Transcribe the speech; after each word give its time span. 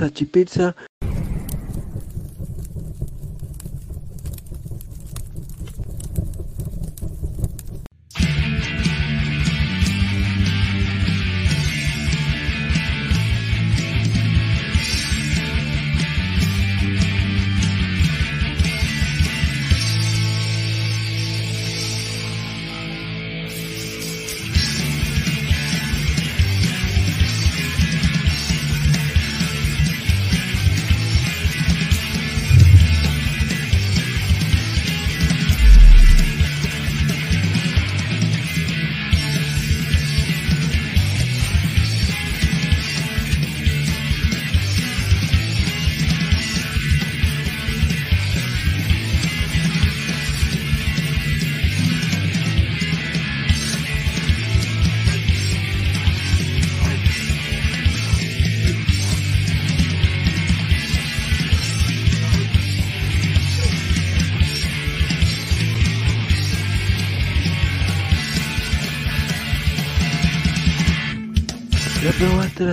pizza, 0.00 0.24
pizza. 0.24 0.74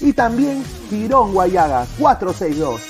y 0.00 0.12
también 0.12 0.64
Girón 0.88 1.32
Guayaga 1.32 1.86
462. 1.98 2.80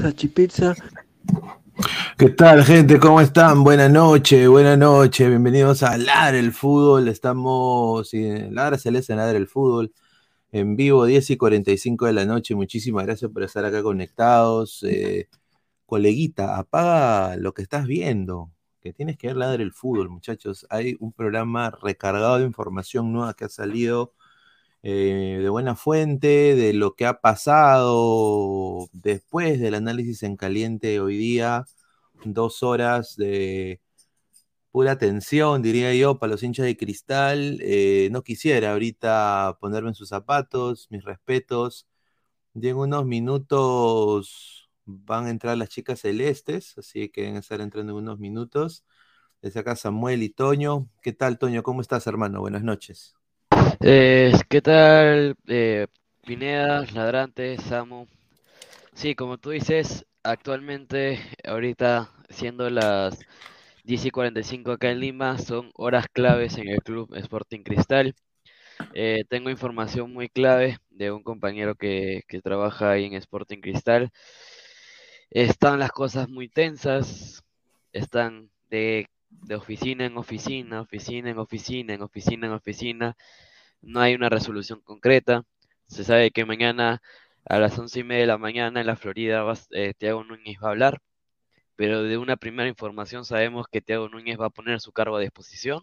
Salchipizza? 0.00 0.74
¿Qué 2.16 2.30
tal, 2.30 2.64
gente? 2.64 2.98
¿Cómo 2.98 3.20
están? 3.20 3.62
Buenas 3.62 3.90
noches, 3.90 4.48
buenas 4.48 4.78
noches. 4.78 5.28
Bienvenidos 5.28 5.82
a 5.82 5.98
Ladre 5.98 6.38
el 6.38 6.52
Fútbol. 6.52 7.08
Estamos 7.08 8.12
en 8.14 8.54
Ladra 8.54 8.78
Celeste 8.78 9.12
en 9.12 9.18
Ladre 9.18 9.36
el 9.36 9.46
Fútbol. 9.46 9.92
En 10.52 10.74
vivo, 10.74 11.04
10 11.04 11.30
y 11.30 11.36
45 11.36 12.06
de 12.06 12.12
la 12.14 12.24
noche. 12.24 12.54
Muchísimas 12.54 13.04
gracias 13.04 13.30
por 13.30 13.42
estar 13.42 13.64
acá 13.64 13.82
conectados. 13.82 14.82
Eh, 14.84 15.28
coleguita, 15.84 16.56
apaga 16.58 17.36
lo 17.36 17.52
que 17.52 17.62
estás 17.62 17.86
viendo. 17.86 18.50
Que 18.80 18.94
tienes 18.94 19.18
que 19.18 19.28
ver 19.28 19.36
Ladre 19.36 19.62
el 19.64 19.72
Fútbol, 19.72 20.08
muchachos. 20.08 20.66
Hay 20.70 20.96
un 20.98 21.12
programa 21.12 21.70
recargado 21.70 22.38
de 22.38 22.46
información 22.46 23.12
nueva 23.12 23.34
que 23.34 23.44
ha 23.44 23.48
salido 23.50 24.14
eh, 24.82 25.38
de 25.42 25.48
buena 25.50 25.76
fuente, 25.76 26.54
de 26.56 26.72
lo 26.74 26.94
que 26.94 27.06
ha 27.06 27.20
pasado 27.20 28.88
después 28.92 29.60
del 29.60 29.74
análisis 29.74 30.22
en 30.22 30.36
caliente 30.36 31.00
hoy 31.00 31.16
día, 31.16 31.64
dos 32.24 32.62
horas 32.62 33.16
de 33.16 33.80
pura 34.70 34.98
tensión, 34.98 35.62
diría 35.62 35.94
yo, 35.94 36.18
para 36.18 36.32
los 36.32 36.42
hinchas 36.42 36.66
de 36.66 36.76
cristal. 36.76 37.58
Eh, 37.62 38.08
no 38.12 38.22
quisiera 38.22 38.72
ahorita 38.72 39.58
ponerme 39.60 39.90
en 39.90 39.94
sus 39.94 40.08
zapatos, 40.08 40.88
mis 40.90 41.04
respetos. 41.04 41.86
Y 42.54 42.68
en 42.68 42.76
unos 42.76 43.06
minutos 43.06 44.70
van 44.84 45.26
a 45.26 45.30
entrar 45.30 45.56
las 45.58 45.68
chicas 45.70 46.00
celestes, 46.00 46.76
así 46.78 47.08
que 47.10 47.22
deben 47.22 47.36
estar 47.38 47.60
entrando 47.60 47.92
en 47.92 47.98
unos 47.98 48.18
minutos. 48.18 48.84
Desde 49.42 49.60
acá 49.60 49.76
Samuel 49.76 50.22
y 50.22 50.30
Toño. 50.30 50.88
¿Qué 51.02 51.12
tal, 51.12 51.38
Toño? 51.38 51.62
¿Cómo 51.62 51.80
estás, 51.82 52.06
hermano? 52.06 52.40
Buenas 52.40 52.62
noches. 52.64 53.19
Eh, 53.82 54.32
¿qué 54.48 54.60
tal, 54.60 55.36
eh, 55.48 55.86
Pineda, 56.26 56.84
Ladrante, 56.92 57.56
Samu? 57.58 58.06
Sí, 58.94 59.14
como 59.14 59.38
tú 59.38 59.50
dices, 59.50 60.06
actualmente, 60.22 61.20
ahorita 61.44 62.10
siendo 62.28 62.70
las 62.70 63.18
10 63.84 64.04
y 64.06 64.10
45 64.10 64.72
acá 64.72 64.90
en 64.90 65.00
Lima, 65.00 65.38
son 65.38 65.70
horas 65.74 66.06
claves 66.12 66.58
en 66.58 66.68
el 66.68 66.80
Club 66.82 67.14
Sporting 67.16 67.62
Cristal. 67.62 68.14
Eh, 68.94 69.24
tengo 69.28 69.50
información 69.50 70.12
muy 70.12 70.28
clave 70.28 70.78
de 70.90 71.10
un 71.12 71.22
compañero 71.22 71.74
que, 71.74 72.22
trabaja 72.42 72.90
ahí 72.92 73.06
en 73.06 73.14
Sporting 73.14 73.60
Cristal. 73.60 74.10
Están 75.30 75.78
las 75.78 75.92
cosas 75.92 76.28
muy 76.28 76.48
tensas, 76.48 77.42
están 77.92 78.50
de, 78.68 79.06
de 79.28 79.54
oficina 79.54 80.06
en 80.06 80.16
oficina, 80.16 80.80
oficina 80.82 81.30
en 81.30 81.38
oficina, 81.38 81.94
en 81.94 82.02
oficina 82.02 82.46
en 82.46 82.52
oficina 82.52 83.16
no 83.82 84.00
hay 84.00 84.14
una 84.14 84.28
resolución 84.28 84.80
concreta. 84.82 85.44
Se 85.86 86.04
sabe 86.04 86.30
que 86.30 86.44
mañana 86.44 87.00
a 87.46 87.58
las 87.58 87.78
once 87.78 88.00
y 88.00 88.04
media 88.04 88.22
de 88.22 88.26
la 88.28 88.38
mañana 88.38 88.80
en 88.80 88.86
la 88.86 88.96
Florida 88.96 89.42
va, 89.42 89.54
eh, 89.72 89.94
Tiago 89.98 90.24
Núñez 90.24 90.58
va 90.62 90.68
a 90.68 90.70
hablar, 90.72 90.98
pero 91.76 92.02
de 92.02 92.18
una 92.18 92.36
primera 92.36 92.68
información 92.68 93.24
sabemos 93.24 93.66
que 93.70 93.80
Tiago 93.82 94.08
Núñez 94.08 94.38
va 94.40 94.46
a 94.46 94.50
poner 94.50 94.80
su 94.80 94.92
cargo 94.92 95.16
a 95.16 95.20
disposición. 95.20 95.82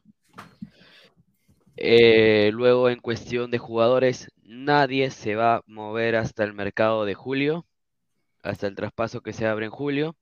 Eh, 1.77 2.51
luego 2.53 2.89
en 2.89 2.99
cuestión 2.99 3.51
de 3.51 3.59
jugadores, 3.59 4.29
nadie 4.43 5.11
se 5.11 5.35
va 5.35 5.57
a 5.57 5.61
mover 5.67 6.15
hasta 6.15 6.43
el 6.43 6.53
mercado 6.53 7.05
de 7.05 7.13
julio, 7.13 7.65
hasta 8.43 8.67
el 8.67 8.75
traspaso 8.75 9.21
que 9.21 9.33
se 9.33 9.45
abre 9.47 9.65
en 9.65 9.71
julio. 9.71 10.15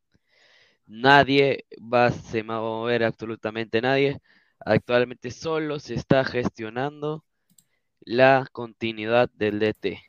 Nadie 0.87 1.65
va, 1.79 2.11
se 2.11 2.43
va 2.43 2.57
a 2.57 2.61
mover 2.61 3.03
absolutamente 3.03 3.81
nadie. 3.81 4.19
Actualmente 4.59 5.31
solo 5.31 5.79
se 5.79 5.95
está 5.95 6.23
gestionando 6.25 7.23
la 8.05 8.47
continuidad 8.51 9.31
del 9.33 9.59
DT. 9.59 9.99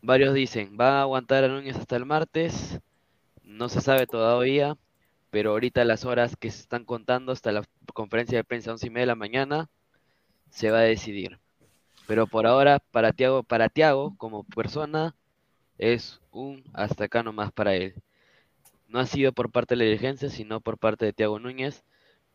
Varios 0.00 0.32
dicen, 0.32 0.78
va 0.80 0.98
a 0.98 1.02
aguantar 1.02 1.44
a 1.44 1.48
Núñez 1.48 1.76
hasta 1.76 1.96
el 1.96 2.06
martes, 2.06 2.80
no 3.42 3.68
se 3.68 3.82
sabe 3.82 4.06
todavía, 4.06 4.78
pero 5.30 5.50
ahorita 5.50 5.84
las 5.84 6.06
horas 6.06 6.34
que 6.34 6.50
se 6.50 6.62
están 6.62 6.86
contando 6.86 7.30
hasta 7.30 7.52
la 7.52 7.62
conferencia 7.92 8.38
de 8.38 8.44
prensa 8.44 8.72
11 8.72 8.86
y 8.86 8.90
media 8.90 9.02
de 9.02 9.06
la 9.06 9.14
mañana, 9.16 9.68
se 10.50 10.70
va 10.70 10.78
a 10.78 10.82
decidir. 10.82 11.38
Pero 12.06 12.26
por 12.26 12.46
ahora, 12.46 12.78
para 12.90 13.12
Tiago, 13.12 13.42
para 13.42 13.68
Tiago, 13.68 14.16
como 14.16 14.44
persona, 14.44 15.14
es 15.76 16.20
un 16.30 16.64
hasta 16.72 17.04
acá 17.04 17.22
nomás 17.22 17.52
para 17.52 17.74
él. 17.74 17.94
No 18.88 18.98
ha 18.98 19.06
sido 19.06 19.32
por 19.32 19.50
parte 19.52 19.74
de 19.74 19.78
la 19.80 19.84
dirigencia, 19.84 20.30
sino 20.30 20.60
por 20.60 20.78
parte 20.78 21.04
de 21.04 21.12
Tiago 21.12 21.38
Núñez, 21.38 21.84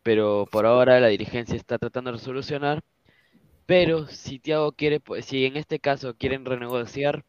pero 0.04 0.46
por 0.50 0.64
ahora 0.64 1.00
la 1.00 1.08
dirigencia 1.08 1.56
está 1.56 1.78
tratando 1.78 2.12
de 2.12 2.18
resolucionar 2.18 2.84
pero 3.68 4.06
si 4.06 4.38
Tiago 4.38 4.72
quiere, 4.72 4.98
pues, 4.98 5.26
si 5.26 5.44
en 5.44 5.58
este 5.58 5.78
caso 5.78 6.14
quieren 6.16 6.46
renegociar 6.46 7.26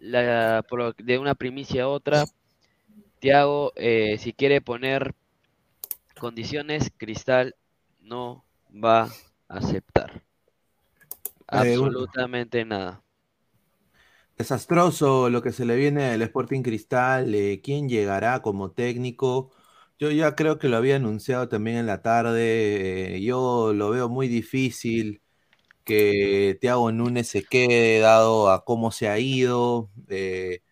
la, 0.00 0.64
de 0.96 1.18
una 1.18 1.34
primicia 1.34 1.82
a 1.82 1.88
otra, 1.88 2.24
Tiago, 3.18 3.74
eh, 3.76 4.16
si 4.18 4.32
quiere 4.32 4.62
poner 4.62 5.14
condiciones, 6.18 6.90
Cristal 6.96 7.56
no 8.00 8.42
va 8.72 9.02
a 9.02 9.10
aceptar. 9.48 10.22
Absolutamente 11.46 12.64
nada. 12.64 13.02
Desastroso 14.38 15.28
lo 15.28 15.42
que 15.42 15.52
se 15.52 15.66
le 15.66 15.76
viene 15.76 16.06
al 16.06 16.22
Sporting 16.22 16.62
Cristal. 16.62 17.34
Eh, 17.34 17.60
¿Quién 17.62 17.90
llegará 17.90 18.40
como 18.40 18.70
técnico? 18.70 19.50
Yo 19.98 20.10
ya 20.12 20.36
creo 20.36 20.58
que 20.58 20.68
lo 20.68 20.76
había 20.76 20.96
anunciado 20.96 21.48
también 21.48 21.76
en 21.78 21.86
la 21.86 22.02
tarde. 22.02 23.16
eh, 23.16 23.20
yo 23.22 23.72
lo 23.74 23.90
veo 23.90 24.08
muy 24.08 24.28
difícil 24.28 25.22
que 25.84 26.58
Thiago 26.60 26.92
Núñez 26.92 27.28
se 27.28 27.44
quede 27.44 28.00
dado 28.00 28.50
a 28.50 28.64
cómo 28.64 28.92
se 28.92 29.08
ha 29.08 29.18
ido. 29.18 29.90
Eh, 30.08 30.62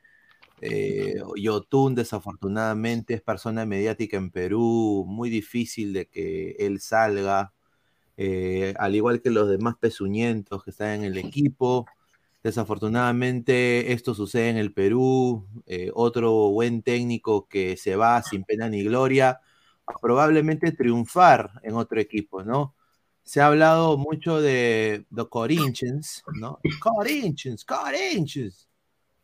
eh, 0.63 1.15
Yotun 1.37 1.95
desafortunadamente 1.97 3.15
es 3.15 3.23
persona 3.23 3.67
mediática 3.67 4.17
en 4.19 4.31
Perú, 4.31 5.05
muy 5.09 5.31
difícil 5.31 5.93
de 5.93 6.07
que 6.09 6.57
él 6.61 6.81
salga, 6.81 7.55
eh, 8.17 8.75
al 8.79 8.95
igual 8.97 9.23
que 9.23 9.31
los 9.31 9.49
demás 9.51 9.77
pezuñentos 9.81 10.65
que 10.65 10.71
están 10.71 10.91
en 10.91 11.05
el 11.05 11.19
equipo. 11.19 11.87
Desafortunadamente 12.47 13.93
esto 13.93 14.15
sucede 14.15 14.51
en 14.51 14.57
el 14.57 14.73
Perú, 14.73 15.49
eh, 15.67 15.91
otro 15.93 16.31
buen 16.51 16.81
técnico 16.81 17.49
que 17.49 17.77
se 17.77 17.97
va 17.97 18.23
sin 18.23 18.45
pena 18.45 18.69
ni 18.69 18.85
gloria, 18.85 19.41
a 19.85 19.99
probablemente 20.01 20.71
triunfar 20.71 21.51
en 21.65 21.75
otro 21.75 22.01
equipo, 22.01 22.45
¿no? 22.45 22.77
Se 23.25 23.41
ha 23.41 23.49
hablado 23.49 23.99
mucho 23.99 24.41
de 24.41 25.07
The 25.13 25.29
Corinthians, 25.29 26.23
¿no? 26.41 26.61
Corinthians, 26.81 27.65
Corinthians. 27.65 28.69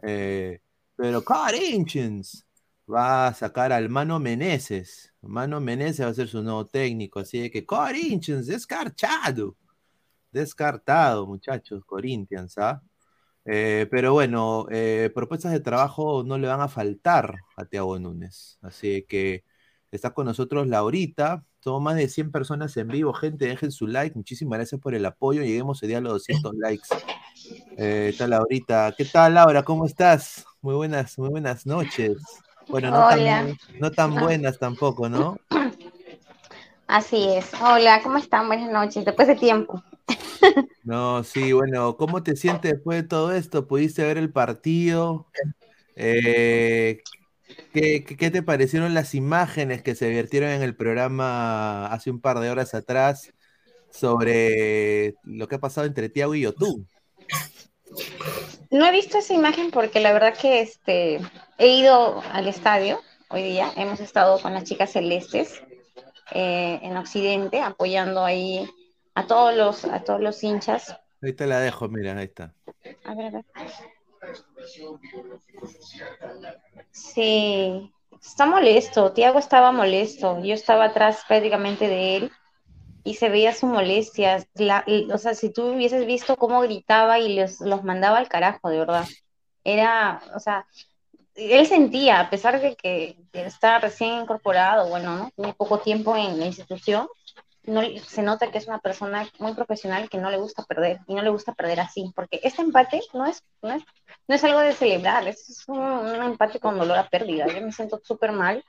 Eh, 0.03 0.61
pero 0.97 1.23
Corinthians 1.23 2.45
va 2.93 3.29
a 3.29 3.35
sacar 3.35 3.71
al 3.71 3.89
Mano 3.89 4.19
Meneses. 4.19 5.15
Mano 5.21 5.61
Meneses 5.61 6.05
va 6.05 6.11
a 6.11 6.15
ser 6.15 6.27
su 6.27 6.43
nuevo 6.43 6.67
técnico, 6.67 7.21
así 7.21 7.39
de 7.39 7.53
que 7.53 7.65
Corinthians, 7.65 8.49
descartado. 8.49 9.57
Descartado, 10.33 11.25
muchachos, 11.25 11.85
Corinthians, 11.85 12.59
¿ah? 12.59 12.83
Eh, 13.45 13.89
pero 13.91 14.13
bueno, 14.13 14.67
eh, 14.71 15.11
propuestas 15.15 15.53
de 15.53 15.61
trabajo 15.61 16.23
no 16.25 16.39
le 16.39 16.49
van 16.49 16.61
a 16.61 16.69
faltar 16.69 17.37
a 17.57 17.65
Tiago 17.65 17.99
Núñez. 17.99 18.59
Así 18.63 19.05
que 19.09 19.45
está 19.91 20.11
con 20.11 20.27
nosotros 20.27 20.67
Laurita. 20.67 21.45
Somos 21.61 21.83
más 21.83 21.97
de 21.97 22.09
100 22.09 22.33
personas 22.33 22.77
en 22.77 22.89
vivo. 22.89 23.13
Gente, 23.13 23.47
dejen 23.47 23.71
su 23.71 23.87
like. 23.87 24.17
Muchísimas 24.17 24.59
gracias 24.59 24.81
por 24.81 24.95
el 24.95 25.07
apoyo. 25.07 25.43
Lleguemos 25.43 25.83
el 25.83 25.89
día 25.89 25.99
a 25.99 26.01
los 26.01 26.13
200 26.15 26.55
likes. 26.57 26.89
Eh, 27.77 28.09
está 28.11 28.27
Laurita. 28.27 28.95
¿Qué 28.97 29.05
tal, 29.05 29.35
Laura? 29.35 29.63
¿Cómo 29.63 29.87
estás? 29.87 30.45
Muy 30.61 30.75
buenas, 30.75 31.19
muy 31.19 31.29
buenas 31.29 31.67
noches. 31.67 32.17
Bueno, 32.69 32.91
no, 32.91 33.07
Hola. 33.07 33.47
tan, 33.47 33.81
no 33.81 33.91
tan 33.91 34.15
buenas 34.15 34.59
tampoco, 34.59 35.09
¿no? 35.09 35.37
Así 36.87 37.29
es. 37.29 37.51
Hola, 37.61 38.01
¿cómo 38.03 38.19
están? 38.19 38.47
Buenas 38.47 38.71
noches. 38.71 39.05
Después 39.05 39.27
de 39.29 39.35
tiempo. 39.35 39.83
No, 40.85 41.23
sí, 41.23 41.53
bueno, 41.53 41.97
¿cómo 41.97 42.23
te 42.23 42.35
sientes 42.35 42.73
después 42.73 43.03
de 43.03 43.09
todo 43.09 43.33
esto? 43.33 43.69
¿Pudiste 43.69 44.03
ver 44.03 44.19
el 44.19 44.33
partido? 44.33 45.27
Eh, 45.95 47.03
¿qué, 47.73 48.31
te 48.31 48.43
parecieron 48.43 48.95
las 48.95 49.15
imágenes 49.15 49.83
que 49.83 49.95
se 49.95 50.11
vertieron 50.11 50.51
en 50.51 50.63
el 50.63 50.75
programa 50.75 51.87
hace 51.87 52.11
un 52.11 52.21
par 52.21 52.41
de 52.41 52.51
horas 52.51 52.75
atrás 52.75 53.33
sobre 53.91 55.15
lo 55.23 55.49
que 55.49 55.55
ha 55.57 55.61
pasado 55.61 55.87
entre 55.87 56.09
Tiago 56.09 56.35
y 56.35 56.43
Yotun? 56.43 56.89
No 58.71 58.87
he 58.87 58.93
visto 58.93 59.19
esa 59.19 59.35
imagen 59.35 59.71
porque 59.71 60.01
la 60.01 60.13
verdad 60.13 60.37
que 60.37 60.63
este 60.63 61.21
he 61.59 61.69
ido 61.69 62.23
al 62.33 62.49
estadio 62.49 63.01
hoy 63.29 63.43
día. 63.43 63.71
Hemos 63.77 64.01
estado 64.01 64.41
con 64.41 64.55
las 64.55 64.65
chicas 64.65 64.93
celestes 64.93 65.63
eh, 66.33 66.81
en 66.83 66.97
Occidente 66.97 67.61
apoyando 67.61 68.25
ahí 68.25 68.67
a 69.15 69.27
todos 69.27 69.55
los 69.57 69.85
a 69.85 70.03
todos 70.05 70.21
los 70.21 70.43
hinchas. 70.43 70.97
Ahí 71.23 71.33
te 71.33 71.47
la 71.47 71.61
dejo, 71.61 71.89
mira, 71.89 72.17
ahí 72.17 72.25
está. 72.25 72.55
A 73.05 73.15
ver, 73.15 73.27
a 73.27 73.31
ver. 73.31 73.45
Sí, 76.91 77.93
está 78.21 78.47
molesto. 78.47 79.13
Tiago 79.13 79.39
estaba 79.39 79.73
molesto. 79.73 80.43
Yo 80.43 80.55
estaba 80.55 80.87
atrás 80.87 81.25
prácticamente 81.27 81.89
de 81.89 82.17
él 82.17 82.33
y 83.05 83.15
se 83.15 83.29
veía 83.29 83.55
su 83.55 83.67
molestia. 83.67 84.47
La- 84.55 84.85
o 85.13 85.19
sea, 85.19 85.35
si 85.35 85.53
tú 85.53 85.73
hubieses 85.75 86.07
visto 86.07 86.37
cómo 86.37 86.61
gritaba 86.63 87.19
y 87.19 87.35
los, 87.37 87.61
los 87.61 87.85
mandaba 87.85 88.19
al 88.19 88.29
carajo, 88.29 88.69
de 88.69 88.79
verdad. 88.79 89.07
Era, 89.65 90.23
o 90.35 90.41
sea, 90.41 90.67
él 91.35 91.67
sentía, 91.67 92.21
a 92.21 92.31
pesar 92.31 92.61
de 92.61 92.77
que, 92.77 93.17
está 93.33 93.79
recién 93.79 94.21
incorporado, 94.23 94.89
bueno, 94.89 95.17
¿no? 95.17 95.31
Tiene 95.37 95.55
poco 95.55 95.79
tiempo 95.79 96.17
en 96.17 96.39
la 96.39 96.47
institución, 96.47 97.09
no, 97.65 97.83
se 97.99 98.23
nota 98.23 98.51
que 98.51 98.59
es 98.59 98.67
una 98.67 98.81
persona 98.81 99.29
muy 99.39 99.55
profesional 99.55 100.09
que 100.09 100.19
no 100.19 100.31
le 100.31 100.39
gusta 100.39 100.65
perder 100.65 101.01
y 101.07 101.15
no 101.15 101.23
le 101.23 101.31
gusta 101.31 101.53
perder 101.53 101.81
así, 101.81 102.13
porque 102.15 102.41
este 102.43 102.63
empate 102.63 103.01
no 103.15 103.27
es, 103.27 103.43
no 103.63 103.73
es, 103.73 103.83
no 104.27 104.35
es 104.35 104.45
algo 104.45 104.61
de 104.61 104.73
celebrar, 104.73 105.27
es 105.29 105.65
un, 105.69 106.15
empate 106.23 106.59
con 106.59 106.79
dolor 106.79 106.99
a 106.99 107.09
pérdida. 107.09 107.47
Yo 107.47 107.61
me 107.61 107.73
siento 107.73 108.01
súper 108.03 108.33
mal, 108.33 108.65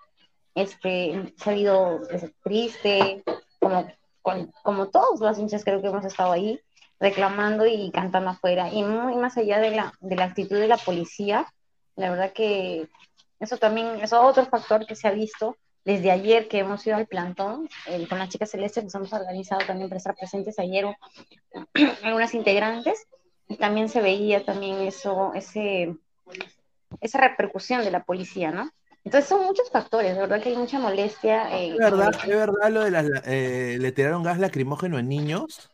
este, 0.56 1.34
se 1.38 1.50
ha 1.50 1.56
ido 1.56 2.02
triste, 2.44 3.24
como, 3.60 3.88
con- 4.22 4.52
como 4.62 4.90
todos 4.90 5.20
los 5.20 5.40
hinchas 5.40 5.64
creo 5.64 5.82
que 5.82 5.88
hemos 5.88 6.06
estado 6.06 6.32
ahí 6.32 6.60
reclamando 7.00 7.66
y 7.66 7.92
cantando 7.92 8.30
afuera. 8.30 8.70
Y 8.72 8.84
muy 8.84 9.16
más 9.16 9.38
allá 9.38 9.60
de 9.60 9.72
la, 9.72 9.94
de 10.00 10.16
la 10.16 10.26
actitud 10.26 10.58
de 10.58 10.68
la 10.68 10.78
policía, 10.78 11.48
la 11.96 12.12
verdad 12.12 12.32
que 12.32 12.88
eso 13.40 13.58
también 13.58 14.00
es 14.02 14.14
otro 14.14 14.46
factor 14.46 14.86
que 14.86 14.96
se 14.96 15.08
ha 15.08 15.12
visto 15.12 15.58
desde 15.86 16.12
ayer 16.12 16.48
que 16.48 16.60
hemos 16.60 16.86
ido 16.88 16.96
al 16.96 17.08
plantón 17.08 17.70
eh, 17.88 18.08
con 18.08 18.20
las 18.20 18.30
chicas 18.30 18.52
celestes, 18.52 18.84
nos 18.84 18.96
hemos 18.96 19.14
organizado 19.14 19.66
también 19.66 19.90
para 19.90 19.98
estar 19.98 20.16
presentes 20.16 20.58
ayer 20.60 20.86
algunas 22.04 22.34
integrantes 22.34 23.08
y 23.48 23.58
también 23.58 23.90
se 23.90 24.02
veía 24.02 24.46
también 24.46 24.82
eso, 24.82 25.34
ese, 25.34 25.96
esa 27.02 27.20
repercusión 27.20 27.84
de 27.84 27.92
la 27.92 28.04
policía, 28.04 28.52
¿no? 28.52 28.72
Entonces 29.04 29.28
son 29.28 29.44
muchos 29.44 29.70
factores, 29.70 30.14
de 30.14 30.22
verdad 30.22 30.42
que 30.42 30.50
hay 30.50 30.56
mucha 30.56 30.80
molestia. 30.80 31.54
eh, 31.58 31.72
¿Es 31.72 31.78
verdad, 31.78 32.16
es 32.24 32.30
verdad 32.30 32.72
lo 32.72 32.84
de 32.86 32.92
las, 32.92 33.06
eh, 33.26 33.78
le 33.80 33.92
tiraron 33.92 34.24
gas 34.24 34.40
lacrimógeno 34.40 34.98
a 34.98 35.02
niños? 35.02 35.70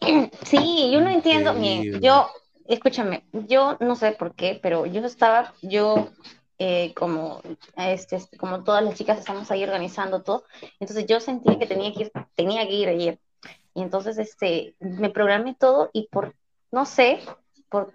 Sí, 0.44 0.90
yo 0.92 1.00
no 1.00 1.10
entiendo, 1.10 1.52
miren, 1.54 2.00
yo, 2.00 2.28
escúchame, 2.68 3.24
yo 3.32 3.76
no 3.80 3.96
sé 3.96 4.12
por 4.12 4.34
qué, 4.34 4.58
pero 4.62 4.86
yo 4.86 5.04
estaba, 5.04 5.52
yo 5.60 6.10
eh, 6.58 6.92
como, 6.94 7.40
este, 7.76 8.16
este, 8.16 8.36
como 8.36 8.64
todas 8.64 8.82
las 8.82 8.94
chicas 8.94 9.18
estamos 9.18 9.50
ahí 9.50 9.62
organizando 9.62 10.22
todo, 10.22 10.44
entonces 10.80 11.06
yo 11.06 11.20
sentí 11.20 11.56
que 11.58 11.66
tenía 11.66 11.92
que 11.92 12.02
ir, 12.02 12.12
tenía 12.34 12.66
que 12.66 12.74
ir 12.74 12.88
ayer. 12.88 13.18
Y 13.74 13.82
entonces 13.82 14.18
este, 14.18 14.74
me 14.80 15.10
programé 15.10 15.54
todo 15.54 15.90
y 15.92 16.08
por, 16.08 16.34
no 16.72 16.84
sé, 16.84 17.20
por 17.68 17.92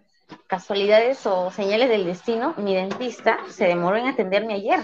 casualidades 0.48 1.26
o 1.26 1.52
señales 1.52 1.90
del 1.90 2.06
destino, 2.06 2.54
mi 2.58 2.74
dentista 2.74 3.40
se 3.50 3.66
demoró 3.66 3.98
en 3.98 4.08
atenderme 4.08 4.54
ayer. 4.54 4.80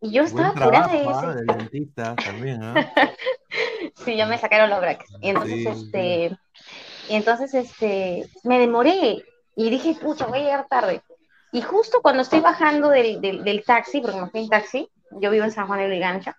Y 0.00 0.12
yo 0.12 0.22
estaba 0.22 0.48
apurada 0.48 0.88
de 0.88 1.06
ah, 1.06 1.34
del 1.34 1.46
dentista 1.46 2.14
también, 2.16 2.62
¿ah? 2.62 2.74
Sí, 4.04 4.16
ya 4.16 4.26
me 4.26 4.38
sacaron 4.38 4.70
los 4.70 4.80
brackets. 4.80 5.12
Y 5.20 5.30
entonces, 5.30 5.58
Sí, 5.58 5.66
este, 5.66 6.38
y 7.08 7.14
entonces, 7.14 7.52
este, 7.54 8.28
me 8.44 8.58
demoré 8.58 9.24
y 9.56 9.70
dije, 9.70 9.96
pucha, 10.00 10.26
voy 10.26 10.38
a 10.38 10.42
llegar 10.42 10.68
tarde. 10.68 11.02
Y 11.52 11.62
justo 11.62 12.00
cuando 12.02 12.22
estoy 12.22 12.40
bajando 12.40 12.90
del, 12.90 13.20
del, 13.20 13.64
taxi, 13.64 14.00
porque 14.00 14.20
me 14.20 14.28
fui 14.28 14.40
en 14.40 14.48
taxi, 14.48 14.90
yo 15.12 15.30
vivo 15.30 15.44
en 15.44 15.52
San 15.52 15.66
Juan 15.66 15.80
de 15.80 15.88
Brigancha, 15.88 16.36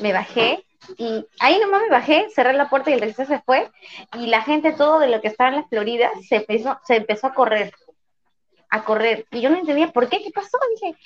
me 0.00 0.12
bajé 0.12 0.64
y 0.96 1.26
ahí 1.40 1.58
nomás 1.58 1.82
me 1.82 1.90
bajé, 1.90 2.28
cerré 2.34 2.54
la 2.54 2.70
puerta 2.70 2.90
y 2.90 2.94
el 2.94 3.00
taxi 3.00 3.26
se 3.26 3.40
fue 3.40 3.70
y 4.14 4.26
la 4.26 4.42
gente, 4.42 4.72
todo 4.72 4.98
de 4.98 5.08
lo 5.08 5.20
que 5.20 5.28
estaba 5.28 5.50
en 5.50 5.56
la 5.56 5.68
Florida, 5.68 6.10
se 6.26 6.36
empezó, 6.36 6.78
se 6.84 6.96
empezó 6.96 7.26
a 7.26 7.34
correr, 7.34 7.72
a 8.70 8.84
correr. 8.84 9.26
Y 9.30 9.40
yo 9.40 9.50
no 9.50 9.58
entendía 9.58 9.92
por 9.92 10.08
qué, 10.08 10.22
qué 10.22 10.30
pasó, 10.30 10.58
dije. 10.74 10.96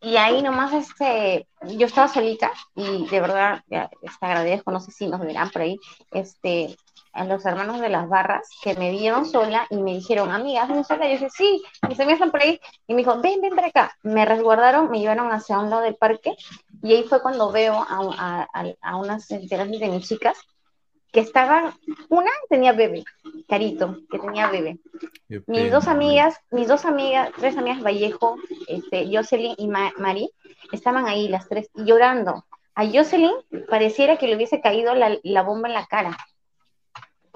Y 0.00 0.16
ahí 0.16 0.42
nomás, 0.42 0.72
este, 0.72 1.48
yo 1.76 1.86
estaba 1.86 2.06
solita 2.06 2.52
y 2.76 3.08
de 3.08 3.20
verdad, 3.20 3.62
ya, 3.66 3.90
este, 4.00 4.26
agradezco, 4.26 4.70
no 4.70 4.78
sé 4.78 4.92
si 4.92 5.08
nos 5.08 5.20
verán 5.20 5.50
por 5.50 5.62
ahí, 5.62 5.76
este, 6.12 6.76
a 7.18 7.24
los 7.24 7.44
hermanos 7.44 7.80
de 7.80 7.88
las 7.88 8.08
barras 8.08 8.48
que 8.62 8.74
me 8.74 8.90
vieron 8.90 9.26
sola 9.26 9.66
y 9.70 9.76
me 9.76 9.94
dijeron, 9.94 10.30
amiga, 10.30 10.62
hazme 10.62 10.84
sola. 10.84 11.06
Y 11.06 11.10
yo 11.10 11.14
dije, 11.18 11.30
sí, 11.30 11.62
y 11.88 11.94
se 11.94 12.06
me 12.06 12.12
están 12.14 12.30
por 12.30 12.42
ahí. 12.42 12.60
Y 12.86 12.94
me 12.94 12.98
dijo, 13.02 13.20
ven, 13.20 13.40
ven 13.40 13.54
para 13.54 13.68
acá. 13.68 13.92
Me 14.02 14.24
resguardaron, 14.24 14.90
me 14.90 15.00
llevaron 15.00 15.30
hacia 15.32 15.58
un 15.58 15.70
lado 15.70 15.82
del 15.82 15.96
parque 15.96 16.34
y 16.82 16.94
ahí 16.94 17.04
fue 17.04 17.20
cuando 17.20 17.50
veo 17.52 17.74
a, 17.74 18.46
a, 18.52 18.72
a, 18.80 18.96
unas 18.96 19.30
integrantes 19.30 19.80
de 19.80 19.88
mis 19.88 20.08
chicas 20.08 20.38
que 21.12 21.20
estaban, 21.20 21.72
una 22.10 22.30
tenía 22.50 22.72
bebé, 22.72 23.02
Carito, 23.48 23.96
que 24.10 24.18
tenía 24.18 24.48
bebé. 24.48 24.78
Qué 25.26 25.40
Mis 25.46 25.62
pena. 25.64 25.70
dos 25.70 25.88
amigas, 25.88 26.36
mis 26.50 26.68
dos 26.68 26.84
amigas, 26.84 27.30
tres 27.38 27.56
amigas 27.56 27.82
Vallejo, 27.82 28.36
este, 28.66 29.08
Jocelyn 29.10 29.54
y 29.56 29.68
Ma- 29.68 29.92
Mari, 29.96 30.30
estaban 30.70 31.06
ahí 31.06 31.28
las 31.28 31.48
tres 31.48 31.70
llorando. 31.74 32.44
A 32.74 32.86
Jocelyn 32.86 33.32
pareciera 33.70 34.18
que 34.18 34.26
le 34.28 34.36
hubiese 34.36 34.60
caído 34.60 34.94
la, 34.94 35.16
la 35.22 35.42
bomba 35.42 35.68
en 35.68 35.74
la 35.74 35.86
cara, 35.86 36.16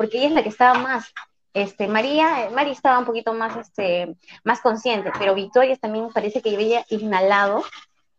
porque 0.02 0.18
ella 0.18 0.26
es 0.26 0.32
la 0.32 0.42
que 0.42 0.48
estaba 0.48 0.76
más, 0.80 1.14
este, 1.54 1.86
María, 1.86 2.50
Mari 2.52 2.72
estaba 2.72 2.98
un 2.98 3.04
poquito 3.04 3.34
más, 3.34 3.56
este, 3.56 4.16
más 4.42 4.60
consciente, 4.60 5.12
pero 5.16 5.32
Victoria 5.32 5.76
también 5.76 6.08
parece 6.12 6.42
que 6.42 6.52
había 6.52 6.84
inhalado 6.88 7.62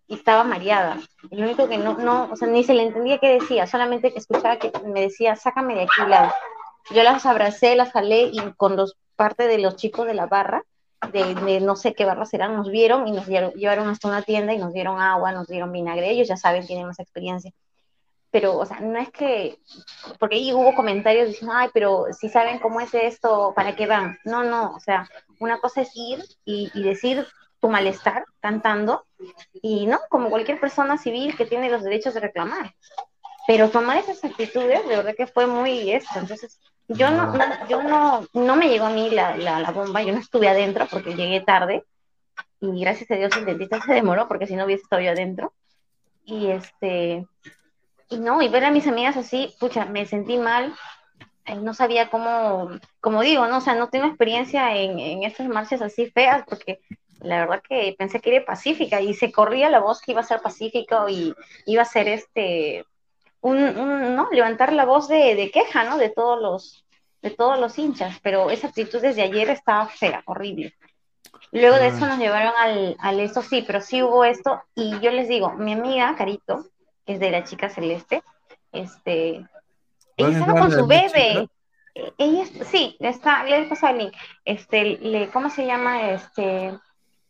y 0.08 0.16
estaba 0.16 0.46
mareada. 0.46 1.02
Lo 1.30 1.44
único 1.44 1.68
que 1.68 1.78
no, 1.78 1.98
no, 1.98 2.30
o 2.32 2.38
sea, 2.38 2.48
ni 2.48 2.64
se 2.64 2.74
le 2.74 2.84
entendía 2.84 3.18
qué 3.18 3.38
decía, 3.38 3.68
solamente 3.68 4.18
escuchaba 4.18 4.60
que 4.60 4.72
me 4.86 5.02
decía, 5.02 5.36
sácame 5.36 5.76
de 5.76 5.82
aquí, 5.82 6.08
Lau. 6.08 6.32
Yo 6.92 7.04
las 7.04 7.26
abracé, 7.26 7.76
las 7.76 7.92
jalé 7.92 8.30
y 8.32 8.40
con 8.56 8.78
los 8.78 8.96
parte 9.18 9.48
de 9.48 9.58
los 9.58 9.76
chicos 9.76 10.08
de 10.08 10.14
la 10.14 10.28
barra, 10.28 10.64
de, 11.12 11.36
de 11.36 11.60
no 11.60 11.76
sé 11.76 11.94
qué 11.96 12.06
barras 12.06 12.34
eran, 12.34 12.56
nos 12.56 12.72
vieron 12.72 13.10
y 13.10 13.12
nos 13.12 13.28
llevaron 13.28 13.90
hasta 13.90 14.08
una 14.08 14.22
tienda 14.22 14.54
y 14.54 14.58
nos 14.58 14.72
dieron 14.72 15.02
agua, 15.02 15.34
nos 15.34 15.48
dieron 15.48 15.74
vinagre. 15.74 16.10
Ellos 16.10 16.30
ya 16.30 16.38
saben, 16.38 16.66
tienen 16.66 16.88
más 16.88 17.00
experiencia. 17.00 17.52
Pero, 18.34 18.58
o 18.58 18.66
sea, 18.66 18.80
no 18.80 18.98
es 18.98 19.12
que, 19.12 19.60
porque 20.20 20.38
ahí 20.38 20.52
hubo 20.54 20.74
comentarios 20.74 21.28
diciendo, 21.28 21.54
ay, 21.56 21.70
pero 21.72 22.08
si 22.20 22.30
saben 22.30 22.58
cómo 22.58 22.82
es 22.82 22.92
esto, 22.96 23.54
¿para 23.56 23.76
qué 23.76 23.86
van? 23.86 24.18
No, 24.26 24.44
no, 24.44 24.74
o 24.74 24.80
sea, 24.80 25.08
una 25.40 25.60
cosa 25.60 25.82
es 25.82 25.92
ir 25.94 26.20
y, 26.44 26.72
y 26.74 26.82
decir 26.82 27.28
tu 27.60 27.70
malestar 27.70 28.26
cantando, 28.42 29.06
y 29.62 29.86
no, 29.86 30.00
como 30.10 30.32
cualquier 30.32 30.60
persona 30.60 30.98
civil 30.98 31.38
que 31.38 31.46
tiene 31.46 31.70
los 31.70 31.84
derechos 31.84 32.16
de 32.16 32.22
reclamar. 32.22 32.74
Pero 33.46 33.70
tomar 33.70 33.98
esas 33.98 34.24
actitudes, 34.24 34.82
de 34.88 34.96
verdad 34.98 35.14
que 35.16 35.28
fue 35.28 35.46
muy 35.46 35.92
esto. 35.92 36.18
Entonces, 36.18 36.60
yo 36.88 37.12
no, 37.12 37.28
no- 37.34 37.68
yo 37.70 37.84
no, 37.84 38.26
no 38.34 38.56
me 38.56 38.68
llegó 38.68 38.86
a 38.86 38.90
mí 38.90 39.12
la, 39.12 39.38
la, 39.38 39.60
la 39.60 39.70
bomba, 39.70 40.02
yo 40.02 40.12
no 40.12 40.20
estuve 40.20 40.48
adentro 40.50 40.88
porque 40.90 41.14
llegué 41.14 41.42
tarde, 41.42 41.84
y 42.60 42.82
gracias 42.82 43.12
a 43.12 43.16
Dios 43.16 43.38
el 43.38 43.46
dentista 43.46 43.80
se 43.80 43.94
demoró 43.94 44.28
porque 44.28 44.48
si 44.48 44.56
no 44.56 44.66
hubiese 44.66 44.82
estado 44.82 45.04
yo 45.04 45.12
adentro. 45.12 45.54
Y 46.26 46.48
este, 46.48 47.28
y 48.10 48.18
no, 48.18 48.42
y 48.42 48.50
ver 48.50 48.66
a 48.66 48.72
mis 48.72 48.88
amigas 48.88 49.18
así, 49.18 49.54
pucha, 49.60 49.86
me 49.86 50.06
sentí 50.06 50.38
mal, 50.38 50.74
eh, 51.46 51.56
no 51.56 51.74
sabía 51.74 52.10
cómo, 52.10 52.70
como 53.02 53.22
digo, 53.22 53.48
no, 53.48 53.58
o 53.58 53.62
sea, 53.62 53.76
no 53.76 53.90
tengo 53.90 54.08
experiencia 54.08 54.76
en, 54.76 55.00
en 55.00 55.24
estas 55.24 55.48
marchas 55.48 55.82
así 55.82 56.10
feas, 56.12 56.44
porque 56.48 56.80
la 57.20 57.40
verdad 57.40 57.62
que 57.68 57.96
pensé 57.98 58.20
que 58.20 58.36
era 58.36 58.46
pacífica 58.46 59.02
y 59.02 59.14
se 59.14 59.32
corría 59.32 59.70
la 59.70 59.80
voz 59.80 60.02
que 60.02 60.12
iba 60.12 60.22
a 60.22 60.26
ser 60.26 60.42
pacífico 60.42 61.08
y 61.10 61.34
iba 61.66 61.82
a 61.82 61.86
ser 61.86 62.08
este, 62.08 62.86
un, 63.42 63.58
un, 63.58 64.16
¿no? 64.16 64.30
Levantar 64.32 64.74
la 64.74 64.86
voz 64.86 65.08
de, 65.08 65.36
de 65.36 65.52
queja, 65.52 65.84
¿no? 65.84 65.98
De 65.98 66.10
todos 66.10 66.42
los, 66.42 66.86
de 67.22 67.32
todos 67.32 67.60
los 67.60 67.78
hinchas, 67.78 68.20
pero 68.22 68.50
esa 68.50 68.68
actitud 68.68 69.02
desde 69.02 69.22
ayer 69.22 69.50
estaba 69.50 69.88
fea, 69.88 70.22
horrible. 70.26 70.76
Luego 71.52 71.78
de 71.78 71.88
eso 71.88 72.06
nos 72.08 72.18
llevaron 72.18 72.54
al, 72.58 72.96
al 73.00 73.20
esto, 73.20 73.42
sí, 73.42 73.64
pero 73.66 73.80
sí 73.80 74.02
hubo 74.02 74.26
esto, 74.26 74.62
y 74.76 75.00
yo 75.00 75.12
les 75.12 75.28
digo, 75.28 75.52
mi 75.54 75.74
amiga 75.74 76.16
Carito, 76.18 76.66
que 77.06 77.14
es 77.14 77.20
de 77.20 77.32
la 77.32 77.44
chica 77.44 77.70
celeste, 77.70 78.24
este, 78.72 79.46
ella 80.18 80.30
¿Van 80.30 80.36
a 80.36 80.40
estaba 80.40 80.60
con 80.60 80.72
su 80.72 80.88
bebé. 80.88 81.50
Ella, 82.18 82.46
sí, 82.66 82.98
está, 83.00 83.44
le 83.44 83.62
he 83.62 83.66
pasado 83.66 83.94
el 83.94 84.00
link. 84.00 84.14
Este, 84.46 84.98
le, 84.98 85.30
¿cómo 85.30 85.50
se 85.50 85.66
llama? 85.66 86.10
Este, 86.10 86.78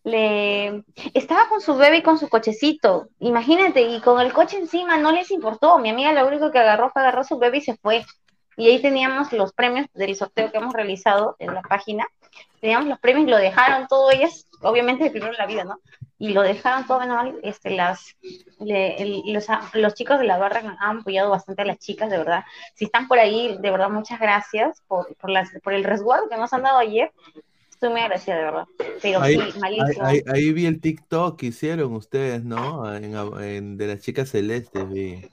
le, 0.03 0.83
estaba 1.13 1.49
con 1.49 1.59
su 1.59 1.75
bebé 1.75 1.97
y 1.97 2.01
con 2.01 2.17
su 2.17 2.29
cochecito. 2.29 3.09
Imagínate, 3.19 3.81
y 3.81 3.99
con 4.01 4.21
el 4.21 4.31
coche 4.31 4.57
encima 4.57 4.97
no 4.97 5.11
les 5.11 5.31
importó. 5.31 5.79
Mi 5.79 5.89
amiga 5.89 6.13
lo 6.13 6.27
único 6.27 6.51
que 6.51 6.59
agarró 6.59 6.89
fue 6.91 7.01
agarró 7.01 7.23
su 7.23 7.37
bebé 7.37 7.57
y 7.57 7.61
se 7.61 7.75
fue. 7.75 8.05
Y 8.55 8.67
ahí 8.67 8.81
teníamos 8.81 9.33
los 9.33 9.51
premios 9.51 9.87
del 9.93 10.15
sorteo 10.15 10.51
que 10.51 10.57
hemos 10.57 10.73
realizado 10.73 11.35
en 11.39 11.53
la 11.53 11.61
página. 11.61 12.07
Teníamos 12.61 12.87
los 12.87 12.99
premios 12.99 13.27
y 13.27 13.31
lo 13.31 13.37
dejaron 13.37 13.87
todo 13.87 14.11
ellas, 14.11 14.45
obviamente 14.63 15.09
primero 15.11 15.33
la 15.33 15.45
vida, 15.45 15.63
¿no? 15.63 15.79
Y 16.19 16.29
lo 16.33 16.41
dejaron 16.41 16.87
todo 16.87 16.99
normal. 17.05 17.39
Este, 17.43 17.69
las, 17.71 18.15
le- 18.59 19.01
el- 19.01 19.23
los, 19.33 19.45
los 19.73 19.93
chicos 19.93 20.19
de 20.19 20.25
la 20.25 20.37
barra 20.37 20.61
han 20.79 20.99
apoyado 20.99 21.29
bastante 21.29 21.61
a 21.61 21.65
las 21.65 21.79
chicas, 21.79 22.09
de 22.09 22.17
verdad. 22.17 22.43
Si 22.75 22.85
están 22.85 23.07
por 23.07 23.19
ahí, 23.19 23.57
de 23.59 23.71
verdad, 23.71 23.89
muchas 23.89 24.19
gracias 24.19 24.81
por, 24.87 25.13
por, 25.17 25.29
las, 25.29 25.49
por 25.63 25.73
el 25.73 25.83
resguardo 25.83 26.29
que 26.29 26.37
nos 26.37 26.53
han 26.53 26.63
dado 26.63 26.77
ayer. 26.77 27.11
Estoy 27.69 27.89
muy 27.89 28.01
agradecida, 28.01 28.37
de 28.37 28.43
verdad. 28.43 28.65
Pero 29.01 29.19
Ahí, 29.21 29.35
sí, 29.35 29.41
ahí, 29.41 29.59
malísimo. 29.59 30.05
ahí- 30.07 30.21
ahí 30.33 30.53
vi 30.53 30.65
el 30.67 30.79
TikTok 30.79 31.37
que 31.37 31.47
hicieron 31.47 31.93
ustedes, 31.93 32.43
¿no? 32.45 32.89
En, 32.95 33.13
en- 33.41 33.77
de 33.77 33.87
las 33.87 33.99
chicas 33.99 34.29
celestes, 34.29 34.87
vi. 34.89 35.29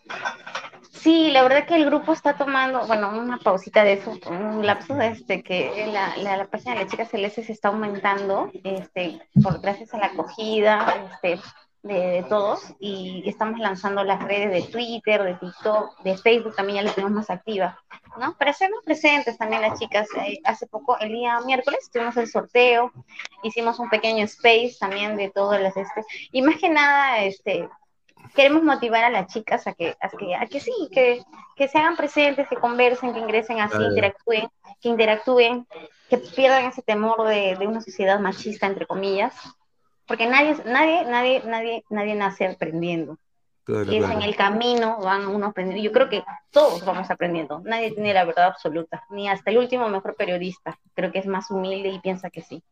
Sí, 1.03 1.31
la 1.31 1.43
verdad 1.43 1.67
que 1.67 1.77
el 1.77 1.87
grupo 1.87 2.13
está 2.13 2.37
tomando, 2.37 2.87
bueno, 2.87 3.09
una 3.19 3.39
pausita 3.39 3.85
de 3.85 3.95
eso, 3.95 4.13
un 4.29 4.67
lapso 4.67 5.01
este 5.01 5.43
que 5.43 5.87
la, 5.93 6.17
la, 6.19 6.37
la 6.37 6.47
página 6.51 6.75
de 6.75 6.81
las 6.83 6.91
chicas 6.91 7.09
celestes 7.09 7.49
está 7.49 7.69
aumentando, 7.69 8.51
este, 8.65 9.21
por 9.43 9.61
gracias 9.61 9.95
a 9.95 9.99
la 9.99 10.07
acogida, 10.07 11.09
este, 11.11 11.41
de, 11.83 11.95
de 11.95 12.23
todos 12.25 12.75
y 12.79 13.23
estamos 13.27 13.59
lanzando 13.59 14.05
las 14.05 14.23
redes 14.23 14.51
de 14.51 14.71
Twitter, 14.71 15.23
de 15.23 15.35
TikTok, 15.35 16.03
de 16.03 16.19
Facebook 16.19 16.55
también 16.55 16.77
ya 16.77 16.83
la 16.83 16.93
tenemos 16.93 17.13
más 17.17 17.31
activa, 17.31 17.79
¿no? 18.19 18.37
Pero 18.39 18.51
estamos 18.51 18.81
presentes 18.85 19.39
también 19.39 19.63
las 19.63 19.79
chicas. 19.81 20.07
Eh, 20.23 20.41
hace 20.45 20.67
poco, 20.67 20.99
el 20.99 21.13
día 21.13 21.41
miércoles, 21.41 21.89
tuvimos 21.91 22.17
el 22.19 22.29
sorteo, 22.29 22.93
hicimos 23.43 23.79
un 23.79 23.89
pequeño 23.89 24.25
space 24.25 24.77
también 24.79 25.17
de 25.17 25.31
todas 25.31 25.61
las, 25.63 25.77
este, 25.77 26.05
y 26.31 26.43
más 26.43 26.57
que 26.57 26.69
nada, 26.69 27.21
este, 27.25 27.69
queremos 28.35 28.63
motivar 28.63 29.05
a 29.05 29.11
las 29.11 29.27
chicas 29.27 29.67
a 29.67 29.73
que, 29.73 29.97
a 30.01 30.09
que, 30.09 30.35
a 30.35 30.47
que 30.47 30.61
sí, 30.61 30.73
que, 30.93 31.23
que 31.57 31.69
se 31.69 31.79
hagan 31.79 31.97
presentes, 31.97 32.49
que 32.49 32.57
conversen, 32.57 33.13
que 33.13 33.21
ingresen 33.21 33.61
así, 33.61 33.77
interactúen, 33.83 34.49
que 34.81 34.89
interactúen, 34.89 35.67
que 36.09 36.19
pierdan 36.19 36.65
ese 36.65 36.83
temor 36.83 37.27
de, 37.27 37.57
de 37.57 37.67
una 37.67 37.81
sociedad 37.81 38.19
machista, 38.21 38.67
entre 38.67 38.87
comillas, 38.87 39.35
porque 40.07 40.27
nadie, 40.27 40.57
nadie, 40.65 41.05
nadie, 41.05 41.43
nadie, 41.45 41.85
nadie 41.89 42.15
nace 42.15 42.47
aprendiendo. 42.47 43.17
Claro, 43.63 43.93
Y 43.93 43.97
es 43.97 44.05
claro. 44.05 44.19
en 44.19 44.23
el 44.23 44.35
camino 44.35 44.99
van 44.99 45.29
uno 45.29 45.47
aprendiendo. 45.47 45.85
Yo 45.85 45.93
creo 45.93 46.09
que 46.09 46.25
todos 46.51 46.85
vamos 46.85 47.09
aprendiendo. 47.11 47.61
Nadie 47.65 47.93
tiene 47.93 48.13
la 48.13 48.25
verdad 48.25 48.47
absoluta, 48.47 49.05
ni 49.11 49.29
hasta 49.29 49.51
el 49.53 49.59
último 49.59 49.89
mejor 49.89 50.17
periodista. 50.17 50.79
Creo 50.95 51.13
que 51.13 51.21
es 51.21 51.27
más 51.27 51.51
humilde 51.51 51.91
y 51.91 52.01
piensa 52.01 52.31
que 52.31 52.43
sí. 52.43 52.63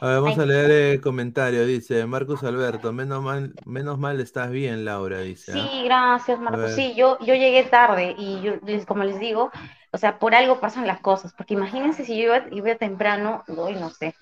A 0.00 0.08
ver, 0.08 0.20
vamos 0.20 0.38
Ay. 0.38 0.44
a 0.44 0.46
leer 0.46 0.70
el 0.70 1.00
comentario. 1.00 1.64
Dice 1.66 2.04
Marcos 2.06 2.42
Alberto, 2.42 2.92
menos 2.92 3.22
mal, 3.22 3.54
menos 3.64 3.98
mal 3.98 4.20
estás 4.20 4.50
bien, 4.50 4.84
Laura, 4.84 5.20
dice. 5.20 5.52
¿ah? 5.52 5.68
Sí, 5.70 5.84
gracias, 5.84 6.38
Marcos. 6.40 6.72
Sí, 6.72 6.94
yo, 6.96 7.18
yo 7.20 7.34
llegué 7.34 7.62
tarde 7.64 8.14
y 8.18 8.40
yo, 8.42 8.54
como 8.86 9.04
les 9.04 9.20
digo, 9.20 9.50
o 9.92 9.98
sea, 9.98 10.18
por 10.18 10.34
algo 10.34 10.60
pasan 10.60 10.86
las 10.86 11.00
cosas. 11.00 11.32
Porque 11.32 11.54
imagínense 11.54 12.04
si 12.04 12.16
yo 12.16 12.24
iba, 12.24 12.44
iba 12.50 12.74
temprano, 12.74 13.44
hoy 13.56 13.74
no 13.74 13.90
sé. 13.90 14.14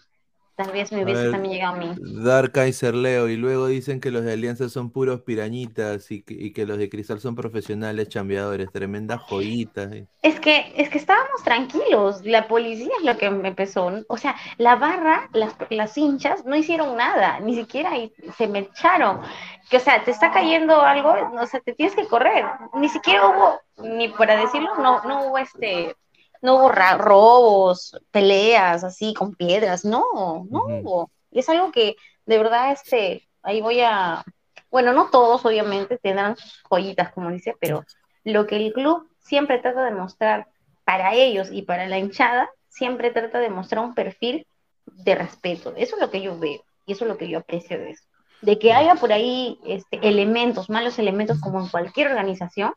Tal 0.54 0.70
vez 0.70 0.92
me 0.92 1.02
hubiese 1.02 1.30
también 1.30 1.54
llegado 1.54 1.74
a 1.74 1.78
mí. 1.78 1.94
Dark 2.24 2.52
Kaiser 2.52 2.94
Leo, 2.94 3.28
y 3.28 3.36
luego 3.36 3.66
dicen 3.66 4.00
que 4.00 4.10
los 4.10 4.24
de 4.24 4.32
Alianza 4.32 4.68
son 4.68 4.90
puros 4.90 5.22
pirañitas 5.22 6.10
y 6.10 6.22
que, 6.22 6.34
y 6.34 6.52
que 6.52 6.66
los 6.66 6.78
de 6.78 6.88
Cristal 6.90 7.20
son 7.20 7.34
profesionales 7.34 8.08
chambeadores, 8.08 8.70
tremendas 8.70 9.20
joyitas. 9.28 9.92
eh. 9.92 10.06
Es 10.22 10.38
que, 10.38 10.72
es 10.76 10.88
que 10.88 10.98
estábamos 10.98 11.42
tranquilos, 11.42 12.24
la 12.24 12.46
policía 12.46 12.92
es 13.00 13.04
lo 13.04 13.16
que 13.16 13.28
me 13.30 13.48
empezó, 13.48 13.90
o 14.06 14.16
sea, 14.16 14.36
la 14.58 14.76
barra, 14.76 15.28
las, 15.32 15.56
las 15.70 15.98
hinchas 15.98 16.44
no 16.44 16.54
hicieron 16.54 16.96
nada, 16.96 17.40
ni 17.40 17.56
siquiera 17.56 17.90
se 18.36 18.46
me 18.46 18.60
echaron, 18.60 19.20
que 19.68 19.78
o 19.78 19.80
sea, 19.80 20.04
te 20.04 20.12
está 20.12 20.30
cayendo 20.30 20.80
algo, 20.80 21.12
o 21.40 21.46
sea, 21.46 21.60
te 21.60 21.72
tienes 21.72 21.96
que 21.96 22.06
correr, 22.06 22.44
ni 22.74 22.88
siquiera 22.88 23.26
hubo, 23.26 23.60
ni 23.88 24.08
para 24.10 24.36
decirlo, 24.36 24.76
no, 24.76 25.02
no 25.02 25.26
hubo 25.26 25.38
este, 25.38 25.96
no 26.42 26.56
hubo 26.56 26.68
robos, 26.68 27.98
peleas 28.10 28.84
así 28.84 29.14
con 29.14 29.34
piedras, 29.34 29.84
no, 29.84 30.46
no 30.50 30.64
hubo, 30.66 31.10
y 31.30 31.38
es 31.38 31.48
algo 31.48 31.72
que 31.72 31.96
de 32.26 32.38
verdad, 32.38 32.72
este, 32.72 33.28
ahí 33.42 33.60
voy 33.60 33.80
a, 33.80 34.24
bueno, 34.70 34.92
no 34.92 35.10
todos 35.10 35.44
obviamente 35.44 35.98
tendrán 35.98 36.36
sus 36.36 36.62
joyitas, 36.68 37.12
como 37.12 37.30
dice, 37.30 37.54
pero 37.60 37.84
lo 38.24 38.46
que 38.46 38.56
el 38.56 38.72
club 38.72 39.08
siempre 39.20 39.58
trata 39.58 39.84
de 39.84 39.92
mostrar 39.92 40.48
para 40.84 41.14
ellos 41.14 41.48
y 41.50 41.62
para 41.62 41.86
la 41.86 41.98
hinchada, 41.98 42.48
siempre 42.68 43.10
trata 43.10 43.38
de 43.38 43.50
mostrar 43.50 43.84
un 43.84 43.94
perfil 43.94 44.46
de 44.86 45.14
respeto. 45.14 45.74
Eso 45.76 45.96
es 45.96 46.02
lo 46.02 46.10
que 46.10 46.22
yo 46.22 46.38
veo 46.38 46.64
y 46.86 46.92
eso 46.92 47.04
es 47.04 47.08
lo 47.08 47.18
que 47.18 47.28
yo 47.28 47.38
aprecio 47.38 47.78
de 47.78 47.90
eso. 47.90 48.04
De 48.40 48.58
que 48.58 48.72
haya 48.72 48.96
por 48.96 49.12
ahí 49.12 49.58
este, 49.64 49.98
elementos, 50.06 50.70
malos 50.70 50.98
elementos 50.98 51.38
como 51.40 51.60
en 51.60 51.68
cualquier 51.68 52.08
organización, 52.08 52.72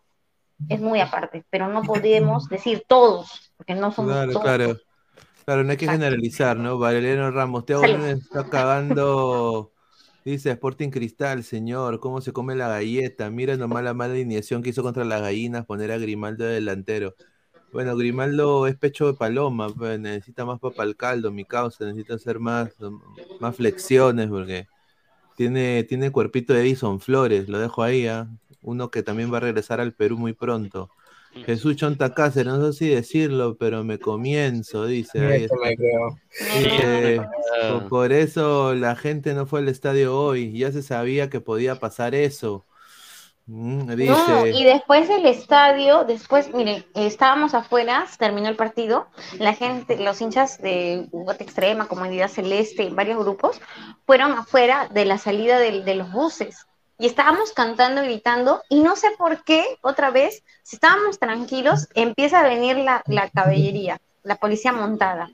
es 0.69 0.79
muy 0.79 1.01
aparte, 1.01 1.43
pero 1.49 1.67
no 1.67 1.81
podemos 1.81 2.47
decir 2.47 2.83
todos, 2.87 3.44
porque 3.57 3.75
no 3.75 3.91
somos 3.91 4.11
Claro, 4.11 4.31
todos. 4.33 4.43
claro. 4.43 4.77
Claro, 5.45 5.63
no 5.63 5.71
hay 5.71 5.77
que 5.77 5.85
Exacto. 5.85 6.03
generalizar, 6.03 6.57
¿no? 6.57 6.79
Valeriano 6.79 7.31
Ramos, 7.31 7.65
Salud. 7.67 7.81
Brunner 7.81 8.17
está 8.17 8.49
cagando, 8.49 9.71
dice 10.23 10.51
Sporting 10.51 10.89
Cristal, 10.89 11.43
señor, 11.43 11.99
cómo 11.99 12.21
se 12.21 12.33
come 12.33 12.55
la 12.55 12.67
galleta. 12.69 13.29
Mira 13.29 13.55
nomás 13.57 13.83
la 13.83 13.93
mala 13.93 14.13
alineación 14.13 14.63
que 14.63 14.71
hizo 14.71 14.83
contra 14.83 15.05
las 15.05 15.21
gallinas, 15.21 15.65
poner 15.65 15.91
a 15.91 15.97
Grimaldo 15.99 16.45
de 16.45 16.55
delantero. 16.55 17.15
Bueno, 17.71 17.95
Grimaldo 17.97 18.67
es 18.67 18.75
pecho 18.77 19.07
de 19.07 19.13
paloma, 19.15 19.69
pues, 19.69 19.99
necesita 19.99 20.45
más 20.45 20.59
papa 20.59 20.83
al 20.83 20.95
caldo, 20.95 21.31
mi 21.31 21.45
causa, 21.45 21.85
necesita 21.85 22.15
hacer 22.15 22.39
más, 22.39 22.71
más 23.39 23.55
flexiones, 23.55 24.29
porque 24.29 24.67
tiene, 25.37 25.83
tiene 25.83 26.11
cuerpito 26.11 26.53
de 26.53 26.61
Edison 26.61 26.99
Flores, 26.99 27.49
lo 27.49 27.59
dejo 27.59 27.83
ahí, 27.83 28.07
¿ah? 28.07 28.27
Uno 28.61 28.89
que 28.91 29.03
también 29.03 29.31
va 29.33 29.37
a 29.37 29.41
regresar 29.41 29.81
al 29.81 29.93
Perú 29.93 30.17
muy 30.17 30.33
pronto. 30.33 30.89
Jesús 31.43 31.75
Chonta 31.75 32.13
Cáceres, 32.13 32.53
no 32.53 32.71
sé 32.71 32.77
si 32.79 32.89
decirlo, 32.89 33.57
pero 33.57 33.83
me 33.83 33.99
comienzo, 33.99 34.85
dice. 34.85 35.19
ahí 35.19 35.43
Esto 35.43 35.55
está. 35.55 35.67
me 35.69 35.75
creo. 35.77 36.19
Dice, 36.59 37.21
por, 37.89 38.11
eso 38.11 38.73
la 38.73 38.95
gente 38.95 39.33
no 39.33 39.45
fue 39.45 39.59
al 39.59 39.67
estadio 39.67 40.17
hoy, 40.17 40.57
ya 40.57 40.71
se 40.71 40.81
sabía 40.81 41.29
que 41.29 41.41
podía 41.41 41.75
pasar 41.79 42.15
eso. 42.15 42.65
Mm, 43.47 43.85
No, 43.85 43.95
dice, 43.95 44.51
y 44.55 44.63
después 44.63 45.07
del 45.07 45.25
estadio, 45.27 46.03
después, 46.03 46.51
miren, 46.53 46.83
estábamos 46.95 47.53
afuera, 47.53 48.07
terminó 48.17 48.49
el 48.49 48.55
partido, 48.55 49.07
la 49.37 49.53
gente, 49.53 49.97
los 49.97 50.19
hinchas 50.19 50.59
de 50.61 51.07
Guate 51.11 51.43
Extrema, 51.43 51.87
Comunidad 51.87 52.27
Celeste, 52.29 52.89
varios 52.89 53.19
grupos, 53.19 53.61
fueron 54.07 54.31
afuera 54.31 54.89
de 54.91 55.05
la 55.05 55.17
salida 55.19 55.59
del- 55.59 55.85
de, 55.85 55.95
los 55.95 56.11
buses. 56.11 56.65
Y 56.97 57.07
estábamos 57.07 57.51
cantando, 57.51 58.01
gritando, 58.03 58.63
y 58.69 58.79
no 58.79 58.95
sé 58.95 59.11
por 59.17 59.43
qué, 59.43 59.63
otra 59.81 60.11
vez, 60.11 60.43
si 60.63 60.77
estábamos 60.77 61.19
tranquilos, 61.19 61.89
empieza 61.93 62.39
a 62.39 62.43
venir 62.43 62.77
la, 62.77 63.03
la 63.07 63.29
caballería, 63.29 63.99
la 64.23 64.37
policía 64.37 64.71
montada. 64.71 65.29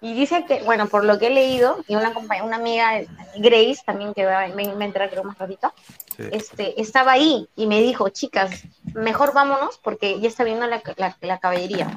Y 0.00 0.14
dice 0.14 0.44
que, 0.46 0.62
bueno, 0.62 0.86
por 0.88 1.04
lo 1.04 1.18
que 1.18 1.26
he 1.28 1.30
leído, 1.30 1.82
y 1.88 1.96
una 1.96 2.12
una 2.42 2.56
amiga, 2.56 3.00
Grace, 3.36 3.80
también 3.84 4.14
que 4.14 4.24
va, 4.24 4.46
me, 4.48 4.74
me 4.74 4.92
creo 4.92 5.24
más 5.24 5.38
ratito, 5.38 5.72
sí. 6.16 6.24
este, 6.32 6.80
estaba 6.80 7.12
ahí 7.12 7.48
y 7.56 7.66
me 7.66 7.80
dijo, 7.80 8.08
chicas, 8.10 8.62
mejor 8.94 9.32
vámonos 9.32 9.78
porque 9.78 10.20
ya 10.20 10.28
está 10.28 10.44
viendo 10.44 10.66
la, 10.66 10.82
la- 10.96 11.16
la 11.20 11.38
caballería. 11.38 11.88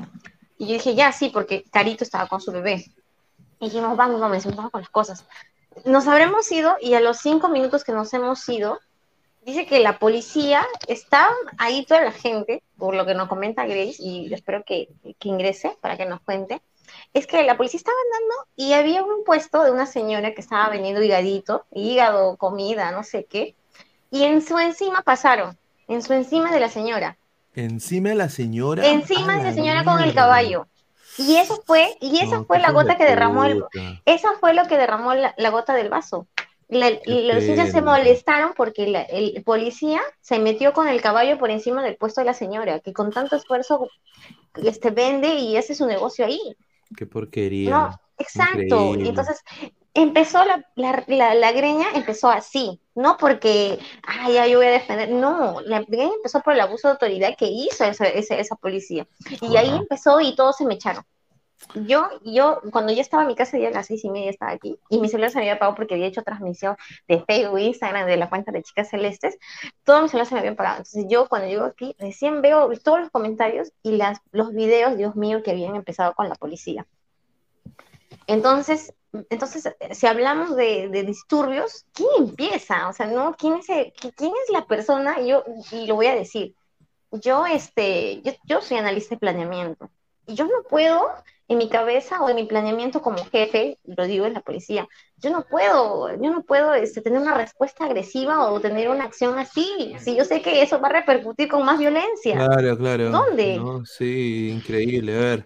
Y 0.58 0.68
yo 0.68 0.74
dije, 0.74 0.96
ya, 0.96 1.12
sí, 1.12 1.30
porque 1.30 1.64
Carito 1.72 2.04
estaba 2.04 2.28
con 2.28 2.42
su 2.42 2.52
bebé. 2.52 2.86
Y 3.62 3.66
dijimos, 3.66 3.96
vamos, 3.96 4.20
vamos, 4.20 4.46
vamos 4.56 4.72
con 4.72 4.82
las 4.82 4.90
cosas. 4.90 5.26
Nos 5.86 6.08
habremos 6.08 6.52
ido 6.52 6.76
y 6.82 6.94
a 6.96 7.00
los 7.02 7.18
cinco 7.20 7.48
minutos 7.50 7.84
que 7.84 7.92
nos 7.92 8.14
hemos 8.14 8.48
ido, 8.50 8.80
dice 9.50 9.66
que 9.66 9.80
la 9.80 10.00
policía 10.00 10.66
está 10.88 11.30
ahí 11.58 11.86
toda 11.86 12.02
la 12.02 12.12
gente, 12.12 12.64
por 12.78 12.96
lo 12.96 13.06
que 13.06 13.14
nos 13.14 13.28
comenta 13.28 13.66
Grace, 13.66 13.96
y 14.00 14.34
espero 14.34 14.64
que, 14.64 14.90
que 15.20 15.30
ingrese 15.30 15.76
para 15.82 15.98
que 15.98 16.06
nos 16.06 16.22
cuente, 16.22 16.62
es 17.14 17.28
que 17.28 17.44
la 17.44 17.58
policía 17.58 17.78
estaba 17.78 17.98
andando 18.06 18.36
y 18.56 18.74
había 18.74 19.04
un 19.04 19.24
puesto 19.24 19.64
de 19.64 19.72
una 19.72 19.86
señora 19.86 20.34
que 20.34 20.42
estaba 20.42 20.70
vendiendo 20.70 21.04
higadito, 21.04 21.66
hígado, 21.72 22.38
comida, 22.38 22.92
no 22.92 23.04
sé 23.04 23.26
qué, 23.26 23.56
y 24.12 24.24
en 24.24 24.42
su 24.42 24.58
encima 24.58 25.02
pasaron, 25.02 25.58
en 25.88 26.02
su 26.02 26.14
encima 26.14 26.52
de 26.52 26.60
la 26.60 26.70
señora, 26.70 27.18
encima 27.56 28.12
de 28.12 28.20
la 28.20 28.30
señora. 28.30 28.86
encima 28.88 29.38
de 29.38 29.44
la 29.44 29.54
señora 29.54 29.84
con 29.84 30.02
el 30.02 30.14
caballo. 30.14 30.68
Y 31.18 31.36
eso 31.36 31.62
fue, 31.66 31.98
y 32.00 32.20
esa 32.20 32.38
No, 32.38 32.46
fue 32.46 32.60
la 32.60 32.72
gota 32.72 32.96
que 32.96 33.04
derramó 33.04 33.44
el, 33.44 33.66
esa 34.06 34.30
fue 34.40 34.54
lo 34.54 34.66
que 34.68 34.78
derramó 34.78 35.14
la, 35.14 35.34
la 35.38 35.50
gota 35.50 35.74
del 35.74 35.90
vaso. 35.90 36.28
La- 36.70 36.92
los 37.06 37.44
hinchas 37.44 37.72
se 37.72 37.82
molestaron 37.82 38.54
porque 38.56 38.88
la- 38.88 39.02
el 39.02 39.44
policía 39.44 40.00
se 40.22 40.40
metió 40.40 40.72
con 40.72 40.88
el 40.88 41.02
caballo 41.02 41.38
por 41.40 41.50
encima 41.50 41.84
del 41.84 41.98
puesto 41.98 42.22
de 42.22 42.26
la 42.26 42.34
señora, 42.34 42.80
que 42.80 42.94
con 42.94 43.12
tanto 43.12 43.36
esfuerzo 43.36 43.90
este, 44.64 44.92
vende 44.92 45.36
y 45.36 45.58
hace 45.58 45.76
su 45.76 45.86
negocio 45.88 46.26
ahí. 46.26 46.40
Qué 46.96 47.06
porquería. 47.06 47.72
No, 47.72 48.00
exacto. 48.18 48.60
Increíble. 48.60 49.06
Y 49.06 49.10
entonces 49.10 49.42
empezó 49.94 50.46
la, 50.46 50.64
la, 50.76 51.34
la, 51.34 51.52
greña, 51.52 51.88
empezó 51.96 52.30
así, 52.30 52.80
no 52.96 53.18
porque, 53.18 53.80
ay, 54.04 54.34
ya 54.34 54.48
yo 54.48 54.60
voy 54.60 54.68
a 54.68 54.72
defender, 54.72 55.10
no, 55.10 55.62
la 55.62 55.82
greña 55.82 56.14
empezó 56.16 56.42
por 56.42 56.54
el 56.54 56.60
abuso 56.62 56.88
de 56.88 56.94
autoridad 56.94 57.36
que 57.38 57.48
hizo 57.48 57.84
esa, 57.84 58.06
esa, 58.06 58.36
esa 58.36 58.56
policía. 58.56 59.08
Y 59.42 59.58
ahí 59.58 59.70
Ajá. 59.70 59.78
empezó 59.78 60.22
y 60.22 60.36
todos 60.36 60.58
se 60.58 60.66
me 60.66 60.76
echaron. 60.76 61.04
Yo, 61.76 62.08
yo, 62.24 62.62
cuando 62.72 62.94
yo 62.94 63.02
estaba 63.02 63.24
en 63.24 63.28
mi 63.28 63.36
casa, 63.36 63.58
ya 63.58 63.68
a 63.68 63.72
las 63.72 63.88
seis 63.88 64.04
y 64.04 64.10
media 64.10 64.30
estaba 64.30 64.52
aquí, 64.52 64.80
y 64.90 65.00
mi 65.00 65.10
celular 65.10 65.30
se 65.30 65.38
me 65.38 65.44
había 65.44 65.54
apagado 65.56 65.76
porque 65.76 65.94
había 65.94 66.08
hecho 66.08 66.24
transmisión 66.24 66.76
de 67.08 67.24
Facebook, 67.26 67.60
Instagram, 67.60 68.08
de 68.08 68.18
la 68.18 68.30
cuenta 68.30 68.52
de 68.52 68.64
Chicas 68.64 68.90
Celestes, 68.90 69.38
todo 69.84 70.02
mi 70.02 70.10
celular 70.10 70.28
se 70.28 70.34
me 70.34 70.40
había 70.40 70.52
apagado. 70.52 70.78
Entonces 70.78 71.06
yo, 71.10 71.28
cuando 71.28 71.48
llego 71.48 71.66
aquí, 71.66 71.96
recién 72.00 72.42
veo 72.42 72.72
todos 72.84 73.02
los 73.02 73.10
comentarios 73.10 73.72
y 73.84 73.98
las, 73.98 74.20
los 74.32 74.54
videos, 74.54 74.98
Dios 74.98 75.16
mío, 75.16 75.44
que 75.44 75.52
habían 75.52 75.76
empezado 75.76 76.14
con 76.14 76.30
la 76.30 76.36
policía. 76.36 76.88
Entonces, 78.26 78.94
entonces, 79.30 79.76
si 79.92 80.08
hablamos 80.08 80.56
de, 80.56 80.90
de 80.90 81.04
disturbios, 81.04 81.86
¿quién 81.94 82.10
empieza? 82.18 82.88
O 82.90 82.94
sea, 82.94 83.08
¿no? 83.08 83.36
¿Quién 83.36 83.56
es, 83.56 83.66
quién 83.66 84.32
es 84.44 84.52
la 84.52 84.66
persona? 84.68 85.20
Yo, 85.22 85.44
y 85.72 85.88
lo 85.88 85.96
voy 85.96 86.08
a 86.08 86.16
decir, 86.16 86.56
yo, 87.12 87.46
este, 87.46 88.22
yo, 88.22 88.34
yo 88.44 88.62
soy 88.62 88.78
analista 88.78 89.16
de 89.16 89.20
planeamiento, 89.20 89.90
y 90.30 90.36
yo 90.36 90.46
no 90.46 90.64
puedo, 90.70 91.10
en 91.48 91.58
mi 91.58 91.68
cabeza 91.68 92.22
o 92.22 92.30
en 92.30 92.36
mi 92.36 92.46
planeamiento 92.46 93.02
como 93.02 93.26
jefe, 93.26 93.80
lo 93.84 94.06
digo 94.06 94.28
en 94.28 94.34
la 94.34 94.42
policía, 94.42 94.88
yo 95.18 95.32
no 95.32 95.44
puedo, 95.50 96.10
yo 96.22 96.32
no 96.32 96.44
puedo 96.44 96.76
este, 96.76 97.02
tener 97.02 97.20
una 97.20 97.34
respuesta 97.34 97.86
agresiva 97.86 98.52
o 98.52 98.60
tener 98.60 98.90
una 98.90 99.06
acción 99.06 99.40
así, 99.40 99.96
si 99.98 100.16
yo 100.16 100.24
sé 100.24 100.44
que 100.44 100.62
eso 100.62 100.80
va 100.80 100.90
a 100.90 100.94
repercutir 100.94 101.50
con 101.50 101.66
más 101.66 101.80
violencia. 101.80 102.36
Claro, 102.36 102.78
claro. 102.78 103.10
¿Dónde? 103.10 103.58
No, 103.58 103.84
sí, 103.84 104.52
increíble. 104.56 105.18
A 105.18 105.20
ver, 105.20 105.46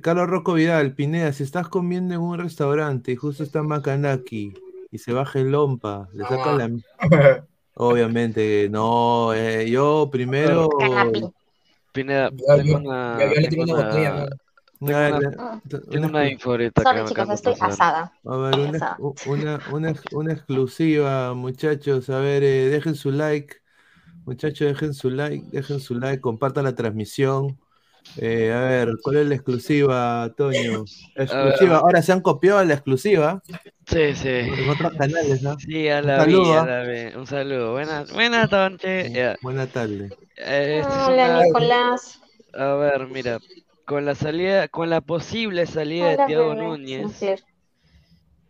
Carlos 0.00 0.28
Rocco 0.28 0.54
Vidal, 0.54 0.94
Pineda, 0.94 1.32
si 1.32 1.42
estás 1.42 1.68
comiendo 1.68 2.14
en 2.14 2.20
un 2.20 2.38
restaurante 2.38 3.10
y 3.10 3.16
justo 3.16 3.42
está 3.42 3.64
Macanaki 3.64 4.54
y 4.92 4.98
se 4.98 5.12
baja 5.12 5.40
el 5.40 5.50
lompa, 5.50 6.08
le 6.12 6.24
saca 6.24 6.52
la... 6.52 6.70
Obviamente, 7.74 8.68
no, 8.70 9.34
eh, 9.34 9.68
yo 9.68 10.08
primero... 10.12 10.68
Pineda, 11.92 12.30
Yo- 12.30 12.44
tengo 12.54 12.72
yo- 12.72 12.78
una, 12.78 13.18
yo- 13.18 13.34
yo 13.34 13.40
le 13.40 13.48
tengo 13.48 13.48
tengo 13.48 13.64
una 13.64 13.74
botella, 13.74 14.12
una, 14.12 14.26
¿no? 14.26 14.26
tengo 14.84 15.00
Una- 15.00 15.08
una- 15.08 15.30
una- 15.36 15.62
tengo 15.90 16.06
una 16.06 16.28
info 16.30 16.50
ahorita 16.50 16.86
que 16.86 16.88
Sorry, 16.88 17.02
me 17.02 17.08
chicos, 17.08 17.22
acaba 17.22 17.34
de 17.34 17.34
estoy 17.34 17.52
pasar. 17.52 17.70
asada. 17.72 18.12
A 18.24 18.36
ver, 18.36 18.58
una, 18.60 18.78
Esa. 18.78 18.96
u- 18.96 19.18
una, 19.24 19.62
una, 19.66 19.94
una 20.12 20.32
exclusiva, 20.32 21.34
muchachos. 21.34 22.10
A 22.10 22.18
ver, 22.20 22.42
eh, 22.44 22.68
dejen 22.70 22.94
su 22.94 23.10
like. 23.10 23.56
Muchachos, 24.24 24.68
dejen 24.68 24.94
su 24.94 25.10
like, 25.10 25.46
dejen 25.50 25.80
su 25.80 25.94
like, 25.96 26.20
compartan 26.20 26.64
la 26.64 26.74
transmisión. 26.74 27.60
Eh, 28.16 28.52
a 28.52 28.60
ver, 28.62 28.88
¿cuál 29.02 29.16
es 29.18 29.26
la 29.28 29.34
exclusiva, 29.36 30.32
Toño? 30.36 30.84
Exclusiva. 31.14 31.78
Ahora 31.78 32.02
se 32.02 32.12
han 32.12 32.20
copiado 32.20 32.64
la 32.64 32.74
exclusiva 32.74 33.42
Sí, 33.86 34.14
sí. 34.14 34.28
en 34.28 34.68
otros 34.68 34.92
canales, 34.94 35.42
¿no? 35.42 35.58
Sí, 35.58 35.88
a 35.88 36.00
Un 36.00 36.06
la 36.06 36.24
vi, 36.24 36.32
saludo, 36.32 36.60
a 36.60 36.66
la 36.66 36.82
vi. 36.84 37.16
Un 37.16 37.26
saludo. 37.26 37.72
Buenas, 37.72 38.12
buenas 38.12 38.50
noches. 38.50 39.12
Ya. 39.12 39.36
Buena 39.42 39.66
tarde. 39.66 40.10
Eh, 40.36 40.78
esta 40.80 41.02
es 41.02 41.08
Hola, 41.08 41.24
una- 41.36 41.44
Nicolás. 41.44 42.20
A 42.54 42.74
ver, 42.74 43.06
mira, 43.06 43.38
con 43.84 44.04
la 44.04 44.14
salida, 44.14 44.66
con 44.68 44.90
la 44.90 45.00
posible 45.00 45.66
salida 45.66 46.06
Hola, 46.14 46.16
de 46.16 46.26
Thiago 46.26 46.48
bebé. 46.50 46.62
Núñez, 46.62 47.22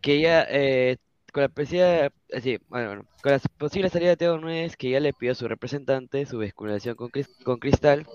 que 0.01 0.21
ya, 0.21 0.47
eh, 0.49 0.97
con 1.33 1.43
la 1.43 1.49
posible, 1.49 2.11
sí, 2.43 2.59
bueno, 2.69 2.89
bueno, 2.89 3.05
con 3.23 3.33
la 3.33 3.39
posible 3.59 3.91
salida 3.91 4.11
de 4.11 4.17
Thiago 4.17 4.39
Núñez, 4.39 4.77
que 4.77 4.91
ya 4.91 5.01
le 5.01 5.13
pidió 5.13 5.33
a 5.33 5.35
su 5.37 5.47
representante 5.49 6.25
su 6.27 6.39
vinculación 6.39 6.95
con, 6.95 7.11
con 7.45 7.59
Cristal, 7.59 8.07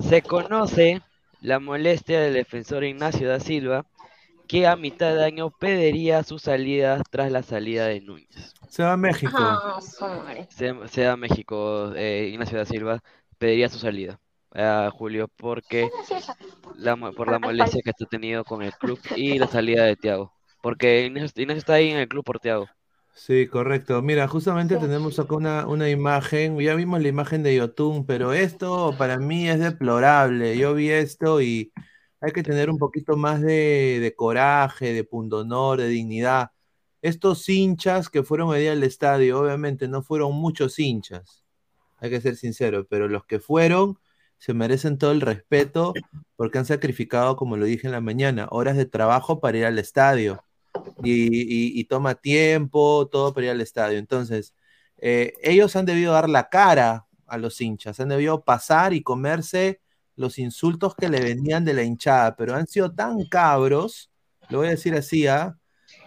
se 0.00 0.22
conoce 0.22 1.02
la 1.40 1.60
molestia 1.60 2.20
del 2.20 2.34
defensor 2.34 2.84
Ignacio 2.84 3.28
da 3.28 3.40
Silva, 3.40 3.86
que 4.46 4.66
a 4.66 4.76
mitad 4.76 5.14
de 5.14 5.24
año 5.24 5.50
pediría 5.50 6.22
su 6.22 6.38
salida 6.38 7.02
tras 7.10 7.30
la 7.30 7.42
salida 7.42 7.86
de 7.86 8.00
Núñez. 8.00 8.54
Se 8.68 8.82
va 8.82 8.92
a 8.92 8.96
México. 8.96 9.36
Ah, 9.38 9.78
su 9.80 10.04
madre. 10.04 10.46
sea, 10.50 10.88
sea 10.88 11.16
México, 11.16 11.92
eh, 11.94 12.28
Ignacio 12.32 12.58
da 12.58 12.64
Silva 12.64 13.02
pediría 13.38 13.68
su 13.68 13.78
salida 13.78 14.18
a 14.54 14.90
Julio 14.92 15.28
porque 15.36 15.88
la, 16.76 16.96
por 16.96 17.30
la 17.30 17.38
molestia 17.38 17.82
que 17.82 17.90
ha 17.90 18.08
tenido 18.08 18.44
con 18.44 18.62
el 18.62 18.72
club 18.72 18.98
y 19.16 19.38
la 19.38 19.48
salida 19.48 19.84
de 19.84 19.96
Thiago. 19.96 20.32
Porque 20.62 21.04
Ignacio, 21.06 21.42
Ignacio 21.42 21.58
está 21.58 21.74
ahí 21.74 21.90
en 21.90 21.98
el 21.98 22.08
club 22.08 22.24
por 22.24 22.40
Thiago. 22.40 22.68
Sí, 23.16 23.46
correcto. 23.46 24.02
Mira, 24.02 24.26
justamente 24.28 24.76
tenemos 24.76 25.18
acá 25.18 25.36
una, 25.36 25.66
una 25.68 25.88
imagen, 25.88 26.58
ya 26.58 26.74
vimos 26.74 27.00
la 27.00 27.08
imagen 27.08 27.42
de 27.44 27.54
Yotun, 27.54 28.04
pero 28.06 28.32
esto 28.32 28.94
para 28.98 29.18
mí 29.18 29.48
es 29.48 29.60
deplorable. 29.60 30.58
Yo 30.58 30.74
vi 30.74 30.90
esto 30.90 31.40
y 31.40 31.72
hay 32.20 32.32
que 32.32 32.42
tener 32.42 32.70
un 32.70 32.78
poquito 32.78 33.16
más 33.16 33.40
de, 33.40 33.98
de 34.00 34.14
coraje, 34.16 34.92
de 34.92 35.04
pundonor, 35.04 35.78
de 35.78 35.88
dignidad. 35.88 36.50
Estos 37.02 37.48
hinchas 37.48 38.08
que 38.10 38.24
fueron 38.24 38.48
hoy 38.48 38.60
día 38.62 38.72
al 38.72 38.82
estadio, 38.82 39.40
obviamente 39.40 39.86
no 39.88 40.02
fueron 40.02 40.34
muchos 40.34 40.78
hinchas, 40.78 41.44
hay 41.98 42.10
que 42.10 42.20
ser 42.20 42.36
sincero, 42.36 42.86
pero 42.88 43.08
los 43.08 43.24
que 43.26 43.38
fueron 43.40 43.98
se 44.38 44.54
merecen 44.54 44.98
todo 44.98 45.12
el 45.12 45.20
respeto 45.20 45.94
porque 46.36 46.58
han 46.58 46.66
sacrificado, 46.66 47.36
como 47.36 47.56
lo 47.56 47.64
dije 47.66 47.86
en 47.86 47.92
la 47.92 48.00
mañana, 48.00 48.48
horas 48.50 48.76
de 48.76 48.86
trabajo 48.86 49.40
para 49.40 49.58
ir 49.58 49.64
al 49.66 49.78
estadio 49.78 50.42
y, 51.02 51.84
toma 51.84 52.14
tiempo, 52.14 53.08
todo 53.10 53.32
para 53.34 53.46
ir 53.46 53.52
al 53.52 53.60
estadio. 53.60 53.98
Entonces, 53.98 54.54
eh, 54.98 55.34
ellos 55.42 55.74
han 55.76 55.86
debido 55.86 56.12
dar 56.12 56.28
la 56.28 56.48
cara 56.48 57.06
a 57.26 57.38
los 57.38 57.60
hinchas, 57.60 58.00
han 58.00 58.08
debido 58.08 58.44
pasar 58.44 58.92
y 58.92 59.02
comerse 59.02 59.80
los 60.16 60.38
insultos 60.38 60.94
que 60.94 61.08
le 61.08 61.20
venían 61.20 61.64
de 61.64 61.74
la 61.74 61.82
hinchada, 61.82 62.36
pero 62.36 62.54
han 62.54 62.66
sido 62.66 62.92
tan 62.92 63.24
cabros, 63.24 64.10
lo 64.48 64.58
voy 64.58 64.68
a 64.68 64.70
decir 64.70 64.94
así, 64.94 65.26
¿ah? 65.26 65.58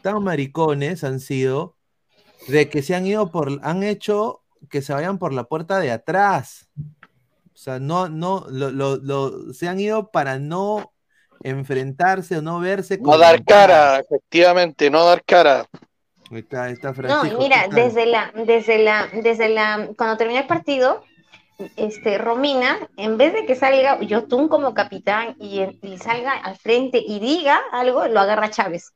tan 0.01 0.23
maricones 0.23 1.03
han 1.03 1.19
sido, 1.19 1.75
de 2.47 2.69
que 2.69 2.81
se 2.81 2.95
han 2.95 3.05
ido 3.05 3.31
por, 3.31 3.59
han 3.63 3.83
hecho 3.83 4.43
que 4.69 4.81
se 4.81 4.93
vayan 4.93 5.19
por 5.19 5.33
la 5.33 5.45
puerta 5.45 5.79
de 5.79 5.91
atrás. 5.91 6.69
O 6.77 7.59
sea, 7.59 7.79
no, 7.79 8.07
no, 8.07 8.45
lo- 8.49 9.53
se 9.53 9.67
han 9.67 9.79
ido 9.79 10.11
para 10.11 10.39
no 10.39 10.93
enfrentarse 11.43 12.37
o 12.37 12.41
no 12.41 12.59
verse 12.59 12.97
No 12.99 13.11
con 13.11 13.19
dar 13.19 13.43
cara, 13.43 13.99
efectivamente, 13.99 14.89
no 14.89 15.05
dar 15.05 15.23
cara. 15.23 15.65
Ahí 16.31 16.39
está, 16.39 16.63
ahí 16.65 16.73
está 16.73 16.93
No, 17.03 17.23
mira, 17.23 17.67
desde 17.69 18.05
la, 18.05 18.31
desde 18.35 18.79
la, 18.79 19.07
desde 19.13 19.49
la, 19.49 19.89
cuando 19.97 20.17
terminó 20.17 20.39
el 20.41 20.47
partido, 20.47 21.03
este, 21.77 22.17
Romina, 22.17 22.77
en 22.97 23.17
vez 23.17 23.33
de 23.33 23.45
que 23.45 23.55
salga 23.55 23.99
Yotun 24.01 24.47
como 24.47 24.73
capitán 24.73 25.35
y, 25.39 25.61
y 25.81 25.97
salga 25.97 26.33
al 26.33 26.57
frente 26.57 27.01
y 27.05 27.19
diga 27.19 27.59
algo, 27.71 28.07
lo 28.07 28.19
agarra 28.19 28.49
Chávez. 28.49 28.93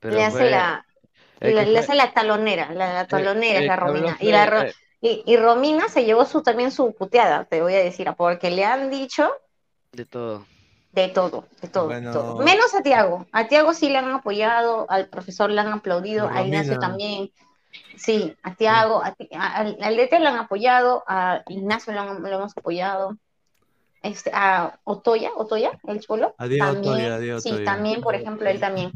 Pero 0.00 0.16
le 0.16 0.24
hace 0.24 0.38
fue- 0.38 0.50
la, 0.50 0.86
le, 1.40 1.78
hace 1.78 1.94
la 1.94 2.12
talonera, 2.12 2.72
la, 2.72 2.92
la 2.92 3.06
talonera 3.08 3.58
el 3.58 3.64
es 3.64 3.68
la 3.68 3.76
Romina. 3.76 4.16
Y, 4.20 4.32
la, 4.32 4.66
eh, 4.66 4.72
y, 5.00 5.22
y 5.26 5.36
Romina 5.36 5.88
se 5.88 6.04
llevó 6.04 6.24
su, 6.24 6.42
también 6.42 6.70
su 6.70 6.94
puteada, 6.94 7.44
te 7.44 7.62
voy 7.62 7.74
a 7.74 7.78
decir, 7.78 8.08
porque 8.16 8.50
le 8.50 8.64
han 8.64 8.90
dicho 8.90 9.30
de 9.98 10.04
todo. 10.06 10.46
de 10.92 11.08
todo, 11.08 11.44
de 11.60 11.68
todo, 11.68 11.88
de 11.88 11.94
Bueno. 11.94 12.12
todo. 12.12 12.44
Menos 12.44 12.74
a 12.74 12.82
Tiago. 12.82 13.26
A 13.32 13.46
Tiago 13.48 13.74
sí 13.74 13.88
le 13.88 13.98
han 13.98 14.10
apoyado, 14.10 14.86
al 14.88 15.08
profesor 15.08 15.50
le 15.50 15.60
han 15.60 15.68
aplaudido, 15.68 16.28
A 16.28 16.42
Ignacio 16.42 16.78
también. 16.78 17.30
Sí, 17.96 18.34
a 18.42 18.54
Tiago, 18.54 19.04
a 19.04 19.12
Ti- 19.12 19.28
a- 19.32 19.56
al, 19.58 19.96
DT 19.96 20.20
lo 20.20 20.28
han 20.28 20.36
apoyado, 20.36 21.04
a 21.06 21.42
Ignacio 21.48 21.92
lo, 21.92 22.00
han- 22.00 22.22
lo 22.22 22.28
hemos 22.28 22.56
apoyado. 22.56 23.16
Este, 24.02 24.30
a 24.32 24.78
Otoya, 24.84 25.30
Otoya, 25.36 25.78
el 25.88 26.00
cholo. 26.00 26.34
A 26.38 26.46
Diego 26.46 26.66
también, 26.72 26.94
Otoya, 26.94 27.14
a 27.14 27.18
Diego 27.18 27.40
sí, 27.40 27.50
Otoya. 27.50 27.64
también, 27.64 28.00
por 28.00 28.14
ejemplo, 28.14 28.48
él 28.48 28.60
también. 28.60 28.92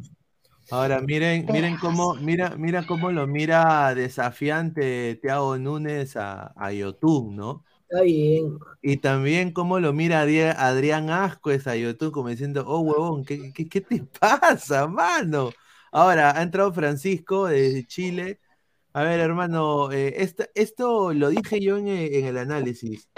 Ahora 0.71 1.01
miren, 1.01 1.45
miren 1.47 1.77
cómo, 1.77 2.15
mira, 2.15 2.51
mira 2.57 2.87
cómo 2.87 3.11
lo 3.11 3.27
mira 3.27 3.95
desafiante 3.95 5.17
Thiago 5.21 5.59
Núñez 5.59 6.17
a, 6.17 6.53
a 6.57 6.73
Yotun, 6.73 7.37
¿no? 7.37 7.65
Está 7.93 8.03
bien. 8.05 8.59
Y 8.81 8.97
también 8.99 9.53
cómo 9.53 9.79
lo 9.79 9.93
mira 9.93 10.25
Adri- 10.25 10.55
Adrián 10.57 11.11
Ascuez 11.11 11.67
a 11.67 11.77
Yotun 11.77 12.11
como 12.11 12.29
diciendo, 12.31 12.65
oh 12.67 12.81
huevón, 12.81 13.25
¿qué, 13.25 13.53
qué, 13.53 13.69
qué 13.69 13.81
te 13.83 14.03
pasa, 14.21 14.87
mano? 14.89 15.51
Ahora, 15.93 16.37
ha 16.39 16.43
entrado 16.43 16.73
Francisco 16.73 17.47
desde 17.47 17.87
Chile. 17.87 18.41
A 18.95 19.05
ver, 19.05 19.21
hermano, 19.21 19.93
eh, 19.93 20.15
esta- 20.23 20.49
esto 20.55 21.13
lo 21.15 21.31
dije 21.31 21.61
yo 21.63 21.79
en, 21.79 21.89
eh, 21.89 22.19
en 22.21 22.27
el 22.27 22.39
análisis. 22.39 23.09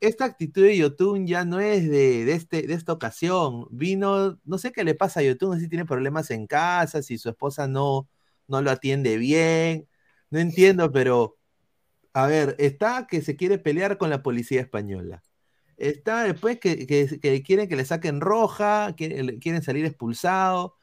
Esta 0.00 0.26
actitud 0.26 0.62
de 0.62 0.76
Yotun 0.78 1.26
ya 1.26 1.44
no 1.44 1.60
es 1.60 1.84
de, 1.90 2.24
de 2.24 2.32
este, 2.34 2.62
de 2.66 2.74
esta 2.74 2.92
ocasión. 2.92 3.66
Vino, 3.70 4.38
no 4.44 4.58
sé 4.58 4.72
qué 4.72 4.84
le 4.84 4.94
pasa 4.94 5.20
a 5.20 5.22
Yotun, 5.24 5.60
si 5.60 5.68
tiene 5.68 5.86
problemas 5.86 6.30
en 6.30 6.46
casa, 6.46 7.02
si 7.02 7.18
su 7.18 7.30
esposa 7.30 7.68
no, 7.68 8.08
no 8.48 8.62
lo 8.62 8.70
atiende 8.70 9.16
bien. 9.18 9.88
No 10.30 10.38
entiendo, 10.40 10.92
pero 10.92 11.37
a 12.24 12.26
ver, 12.26 12.56
está 12.58 13.06
que 13.06 13.22
se 13.22 13.36
quiere 13.36 13.58
pelear 13.58 13.98
con 13.98 14.10
la 14.10 14.22
policía 14.22 14.60
española. 14.60 15.22
Está 15.76 16.24
después 16.24 16.60
que, 16.60 16.86
que- 16.86 17.20
que 17.20 17.42
quieren 17.42 17.68
que 17.68 17.76
le 17.76 17.84
saquen 17.86 18.20
roja, 18.20 18.94
quieren, 18.96 19.38
quieren 19.40 19.62
salir 19.62 19.84
expulsado, 19.86 20.76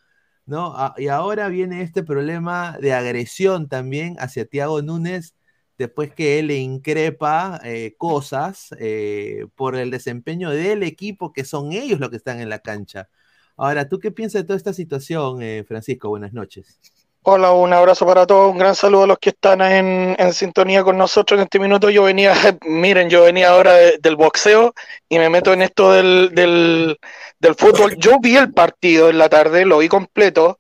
¿no? 0.46 0.76
Y 0.98 1.08
ahora 1.10 1.50
viene 1.50 1.82
este 1.84 2.04
problema 2.04 2.78
de 2.82 2.94
agresión 2.94 3.70
también 3.70 4.16
hacia 4.20 4.46
Tiago 4.48 4.82
Núñez, 4.84 5.36
después 5.78 6.14
que 6.14 6.40
él 6.40 6.48
le 6.48 6.58
increpa 6.58 7.60
eh, 7.66 7.96
cosas 7.98 8.70
eh, 8.80 9.48
por 9.56 9.76
el 9.78 9.92
desempeño 9.92 10.50
del 10.52 10.84
equipo, 10.84 11.34
que 11.34 11.46
son 11.46 11.72
ellos 11.74 12.00
los 12.00 12.10
que 12.12 12.18
están 12.18 12.42
en 12.42 12.50
la 12.50 12.60
cancha. 12.60 13.10
Ahora, 13.58 13.90
¿tú 13.90 14.00
qué 14.00 14.12
piensas 14.12 14.44
de 14.44 14.48
toda 14.48 14.58
esta 14.58 14.74
situación, 14.74 15.42
eh, 15.44 15.64
Francisco? 15.68 16.10
Buenas 16.10 16.34
noches. 16.34 16.80
Hola, 17.28 17.52
un 17.54 17.74
abrazo 17.74 18.06
para 18.06 18.28
todos, 18.28 18.52
un 18.52 18.60
gran 18.60 18.76
saludo 18.76 19.04
a 19.04 19.08
los 19.08 19.18
que 19.18 19.30
están 19.30 19.60
en, 19.62 20.16
en 20.20 20.32
sintonía 20.32 20.84
con 20.84 20.96
nosotros 20.96 21.40
en 21.40 21.46
este 21.46 21.58
minuto. 21.60 21.90
Yo 21.90 22.04
venía, 22.04 22.34
miren, 22.62 23.10
yo 23.10 23.24
venía 23.24 23.50
ahora 23.50 23.74
de- 23.74 23.98
del 24.00 24.16
boxeo 24.16 24.76
y 25.10 25.18
me 25.18 25.30
meto 25.32 25.52
en 25.52 25.64
esto 25.64 25.92
del, 25.92 26.30
del, 26.36 27.00
del 27.40 27.56
fútbol. 27.56 27.96
Yo 27.98 28.20
vi 28.22 28.38
el 28.38 28.54
partido 28.54 29.10
en 29.10 29.18
la 29.18 29.28
tarde, 29.28 29.66
lo 29.66 29.80
vi 29.80 29.88
completo 29.90 30.58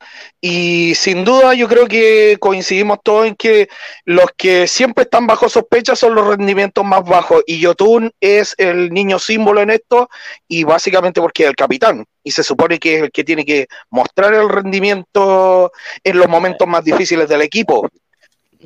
y 0.47 0.93
sin 0.93 1.25
duda 1.25 1.55
yo 1.55 1.67
creo 1.67 1.87
que 1.87 2.37
coincidimos 2.39 2.99
todos 3.03 3.25
en 3.25 3.33
que 3.33 3.67
los 4.03 4.27
que 4.37 4.67
siempre 4.67 5.05
están 5.05 5.25
bajo 5.25 5.49
sospecha 5.49 5.95
son 5.95 6.13
los 6.13 6.27
rendimientos 6.27 6.85
más 6.85 7.03
bajos 7.03 7.41
y 7.47 7.59
Yotun 7.59 8.11
es 8.21 8.53
el 8.59 8.91
niño 8.91 9.17
símbolo 9.17 9.61
en 9.61 9.71
esto 9.71 10.07
y 10.47 10.63
básicamente 10.63 11.19
porque 11.19 11.45
es 11.45 11.49
el 11.49 11.55
capitán 11.55 12.05
y 12.23 12.29
se 12.29 12.43
supone 12.43 12.77
que 12.77 12.97
es 12.97 13.03
el 13.05 13.11
que 13.11 13.23
tiene 13.23 13.43
que 13.43 13.65
mostrar 13.89 14.35
el 14.35 14.47
rendimiento 14.47 15.71
en 16.03 16.19
los 16.19 16.29
momentos 16.29 16.67
más 16.67 16.83
difíciles 16.83 17.27
del 17.27 17.41
equipo. 17.41 17.89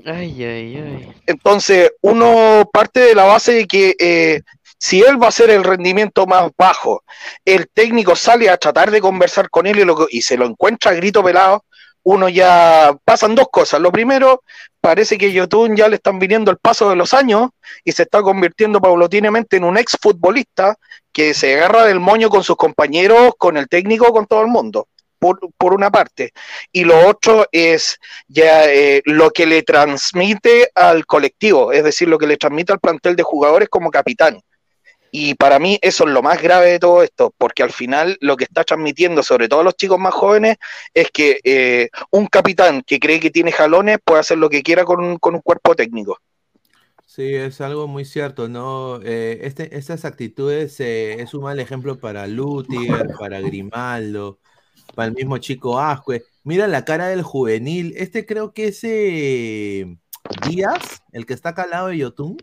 Ay, 0.06 0.44
ay, 0.44 0.76
ay. 0.76 1.14
Entonces, 1.28 1.92
uno 2.02 2.70
parte 2.74 3.00
de 3.00 3.16
la 3.16 3.24
base 3.24 3.54
de 3.54 3.68
que 3.68 3.96
eh, 4.00 4.42
si 4.80 5.02
él 5.02 5.22
va 5.22 5.28
a 5.28 5.32
ser 5.32 5.50
el 5.52 5.64
rendimiento 5.64 6.26
más 6.26 6.50
bajo, 6.58 7.04
el 7.46 7.68
técnico 7.74 8.16
sale 8.16 8.50
a 8.50 8.58
tratar 8.58 8.90
de 8.92 9.02
conversar 9.02 9.50
con 9.50 9.68
él 9.68 9.80
y, 9.80 9.86
lo- 9.86 10.08
y 10.10 10.22
se 10.24 10.38
lo 10.38 10.46
encuentra 10.46 10.92
a 10.92 10.96
grito 10.96 11.24
pelado, 11.24 11.66
uno 12.04 12.30
ya 12.30 12.96
pasan 13.06 13.36
dos 13.36 13.48
cosas. 13.52 13.82
Lo 13.82 13.92
primero, 13.92 14.44
parece 14.82 15.18
que 15.18 15.32
Yotun 15.34 15.76
ya 15.76 15.88
le 15.90 15.98
están 15.98 16.18
viniendo 16.18 16.50
el 16.50 16.58
paso 16.58 16.90
de 16.90 16.96
los 16.96 17.14
años 17.14 17.50
y 17.84 17.92
se 17.92 18.04
está 18.04 18.22
convirtiendo 18.22 18.80
paulatinamente 18.80 19.58
en 19.58 19.66
un 19.66 19.78
exfutbolista 19.78 20.76
que 21.12 21.34
se 21.34 21.56
agarra 21.56 21.86
del 21.86 22.00
moño 22.00 22.30
con 22.30 22.44
sus 22.44 22.56
compañeros, 22.56 23.34
con 23.38 23.58
el 23.58 23.68
técnico, 23.68 24.12
con 24.14 24.26
todo 24.28 24.42
el 24.42 24.48
mundo. 24.48 24.88
por, 25.20 25.38
por 25.58 25.74
una 25.74 25.90
parte. 25.92 26.32
Y 26.72 26.86
lo 26.86 27.08
otro 27.08 27.46
es 27.52 27.98
ya 28.30 28.72
eh, 28.72 29.02
lo 29.06 29.32
que 29.32 29.46
le 29.46 29.64
transmite 29.64 30.70
al 30.74 31.06
colectivo, 31.06 31.74
es 31.74 31.84
decir, 31.84 32.08
lo 32.08 32.18
que 32.18 32.28
le 32.28 32.38
transmite 32.38 32.72
al 32.72 32.80
plantel 32.80 33.18
de 33.18 33.24
jugadores 33.24 33.68
como 33.70 33.92
capitán. 33.92 34.40
Y 35.12 35.36
para 35.36 35.60
mí 35.60 35.80
eso 35.82 36.06
es 36.06 36.14
lo 36.14 36.22
más 36.22 36.42
grave 36.42 36.72
de 36.72 36.80
todo 36.80 37.04
esto, 37.04 37.34
porque 37.38 37.64
al 37.64 37.72
final 37.72 38.18
lo 38.22 38.38
que 38.38 38.44
está 38.44 38.64
transmitiendo, 38.64 39.24
sobre 39.24 39.48
todo 39.48 39.62
a 39.62 39.64
los 39.64 39.76
chicos 39.76 40.00
más 40.00 40.14
jóvenes, 40.14 40.58
es 40.94 41.10
que 41.12 41.40
eh, 41.44 41.90
un 42.12 42.28
capitán 42.28 42.84
que 42.84 43.00
cree 43.00 43.20
que 43.20 43.32
tiene 43.32 43.52
jalones 43.52 43.98
puede 44.04 44.20
hacer 44.20 44.38
lo 44.38 44.50
que 44.50 44.62
quiera 44.62 44.86
con 44.86 45.04
un, 45.04 45.18
con 45.18 45.36
un 45.36 45.42
cuerpo 45.42 45.76
técnico. 45.76 46.20
Sí, 47.06 47.34
es 47.34 47.60
algo 47.60 47.88
muy 47.88 48.06
cierto, 48.06 48.48
¿no? 48.48 49.02
Eh, 49.04 49.40
este, 49.42 49.76
estas 49.76 50.06
actitudes 50.06 50.80
eh, 50.80 51.20
es 51.20 51.34
un 51.34 51.44
mal 51.44 51.60
ejemplo 51.60 51.98
para 52.00 52.28
Lutiger, 52.28 53.08
para 53.20 53.42
Grimaldo, 53.42 54.40
para 54.96 55.08
el 55.08 55.16
mismo 55.16 55.38
chico 55.40 55.80
Ascue. 55.80 56.24
Mira 56.44 56.68
la 56.68 56.86
cara 56.86 57.08
del 57.08 57.24
juvenil. 57.24 57.94
Este 57.98 58.26
creo 58.26 58.54
que 58.54 58.68
es 58.68 58.80
eh, 58.84 59.98
Díaz, 60.48 61.02
el 61.12 61.26
que 61.26 61.34
está 61.34 61.50
acá 61.50 61.64
al 61.64 61.72
lado 61.72 61.88
de 61.88 61.98
Yotun. 61.98 62.38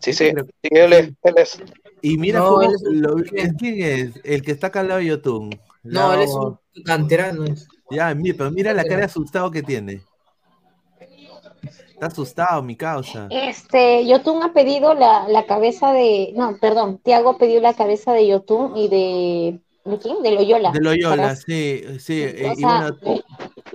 Sí, 0.00 0.12
sí, 0.12 0.30
sí, 0.30 0.68
él 0.70 0.92
es. 0.92 1.12
Él 1.22 1.34
es. 1.36 1.62
Y 2.02 2.16
mira 2.16 2.38
No, 2.40 2.48
cómo 2.48 2.62
es 2.62 2.82
lo- 2.82 3.16
¿quién 3.58 3.82
es? 3.82 4.20
El 4.24 4.42
que 4.42 4.52
está 4.52 4.68
acá 4.68 4.80
al 4.80 4.88
lado 4.88 5.00
de 5.00 5.06
Yotun. 5.06 5.50
No, 5.82 6.12
él 6.14 6.22
es 6.22 6.30
un 6.34 6.58
canterano. 6.84 7.44
Ya, 7.90 8.14
mi- 8.14 8.32
pero 8.32 8.50
mira 8.50 8.72
la 8.72 8.84
cara 8.84 8.98
de 8.98 9.04
asustado 9.04 9.50
que 9.50 9.62
tiene. 9.62 10.02
Está 11.92 12.06
asustado, 12.06 12.62
mi 12.62 12.76
causa. 12.76 13.26
Este, 13.30 14.06
Yotun 14.06 14.42
ha 14.42 14.52
pedido 14.54 14.94
la, 14.94 15.28
la 15.28 15.44
cabeza 15.44 15.92
de, 15.92 16.32
no, 16.34 16.56
perdón, 16.58 16.98
Tiago 16.98 17.36
pidió 17.36 17.60
la 17.60 17.74
cabeza 17.74 18.12
de 18.14 18.26
Yotun 18.26 18.74
y 18.76 18.88
de, 18.88 19.60
¿de 19.84 19.98
quién? 19.98 20.22
De 20.22 20.30
Loyola. 20.32 20.72
De 20.72 20.80
Loyola, 20.80 21.16
Para- 21.16 21.36
sí, 21.36 21.82
sí. 21.98 22.22
eh, 22.22 22.48
O 22.48 22.52
y 22.52 22.56
sea, 22.56 22.90
bueno, 23.02 23.16
eh, 23.16 23.22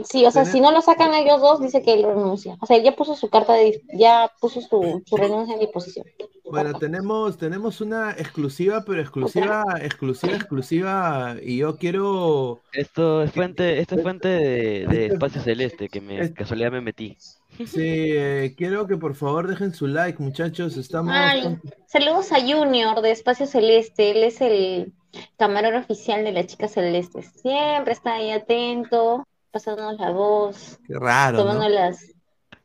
sí, 0.04 0.26
o 0.26 0.32
sea, 0.32 0.44
tener- 0.44 0.54
si 0.54 0.62
no 0.62 0.72
lo 0.72 0.82
sacan 0.82 1.12
a 1.14 1.20
ellos 1.20 1.42
dos, 1.42 1.62
dice 1.62 1.82
que 1.82 1.94
él 1.94 2.04
renuncia. 2.04 2.58
O 2.62 2.66
sea, 2.66 2.78
él 2.78 2.84
ya 2.84 2.96
puso 2.96 3.16
su 3.16 3.30
carta 3.30 3.54
de, 3.54 3.82
ya 3.94 4.32
puso 4.40 4.62
su, 4.62 5.02
su 5.06 5.18
renuncia 5.18 5.54
en 5.56 5.60
disposición. 5.62 6.06
Bueno, 6.48 6.78
tenemos, 6.78 7.38
tenemos 7.38 7.82
una 7.82 8.12
exclusiva, 8.12 8.84
pero 8.86 9.02
exclusiva, 9.02 9.64
exclusiva, 9.82 10.36
exclusiva. 10.36 11.36
Y 11.42 11.58
yo 11.58 11.78
quiero. 11.78 12.62
Esto 12.72 13.24
es 13.24 13.32
fuente, 13.32 13.80
esto 13.80 13.96
es 13.96 14.04
fuente 14.04 14.28
de, 14.28 14.86
de 14.88 15.06
Espacio 15.08 15.42
Celeste, 15.42 15.90
que 15.90 16.02
me 16.02 16.32
casualidad 16.34 16.72
me 16.72 16.82
metí. 16.82 17.18
Sí, 17.58 17.82
eh, 17.84 18.54
quiero 18.58 18.88
que 18.88 18.98
por 18.98 19.16
favor 19.16 19.48
dejen 19.48 19.74
su 19.74 19.88
like, 19.88 20.22
muchachos. 20.22 20.78
Estamos. 20.78 21.14
Ay, 21.16 21.58
saludos 21.88 22.32
a 22.32 22.42
Junior 22.42 23.02
de 23.02 23.12
Espacio 23.12 23.46
Celeste, 23.46 24.12
él 24.12 24.24
es 24.24 24.42
el 24.42 24.94
camarero 25.38 25.80
oficial 25.80 26.24
de 26.24 26.32
las 26.32 26.48
chicas 26.48 26.74
celestes. 26.74 27.32
Siempre 27.42 27.94
está 27.94 28.16
ahí 28.16 28.32
atento, 28.32 29.26
pasándonos 29.52 30.00
la 30.00 30.12
voz, 30.12 30.80
Qué 30.88 30.96
raro, 30.96 31.38
tomando 31.38 31.64
¿no? 31.64 31.70
las, 31.70 32.15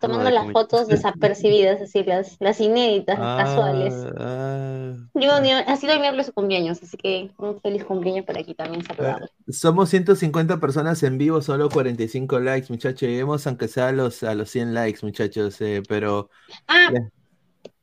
tomando 0.01 0.31
las 0.31 0.51
fotos 0.51 0.89
desapercibidas, 0.89 1.81
así 1.81 2.03
las, 2.03 2.37
las 2.41 2.61
inéditas, 2.61 3.19
casuales. 3.19 3.95
Ah, 4.19 4.95
Junior, 5.13 5.63
ha 5.67 5.77
sido 5.77 5.93
el 5.93 6.01
miércoles 6.01 6.27
su 6.27 6.33
cumpleaños, 6.33 6.83
así 6.83 6.97
que 6.97 7.31
un 7.39 7.61
feliz 7.61 7.85
cumpleaños 7.85 8.25
por 8.25 8.37
aquí 8.37 8.55
también 8.55 8.85
saludarlo. 8.85 9.29
Somos 9.49 9.91
150 9.91 10.59
personas 10.59 11.03
en 11.03 11.19
vivo, 11.19 11.43
solo 11.43 11.69
45 11.69 12.41
likes, 12.41 12.67
muchachos. 12.71 13.03
Lleguemos 13.03 13.47
aunque 13.47 13.69
sea 13.69 13.89
a 13.89 13.93
los, 13.93 14.23
a 14.23 14.35
los 14.35 14.51
100 14.51 14.75
likes, 14.75 15.01
muchachos. 15.03 15.61
eh, 15.61 15.83
pero. 15.89 16.31
Ah. 16.67 16.89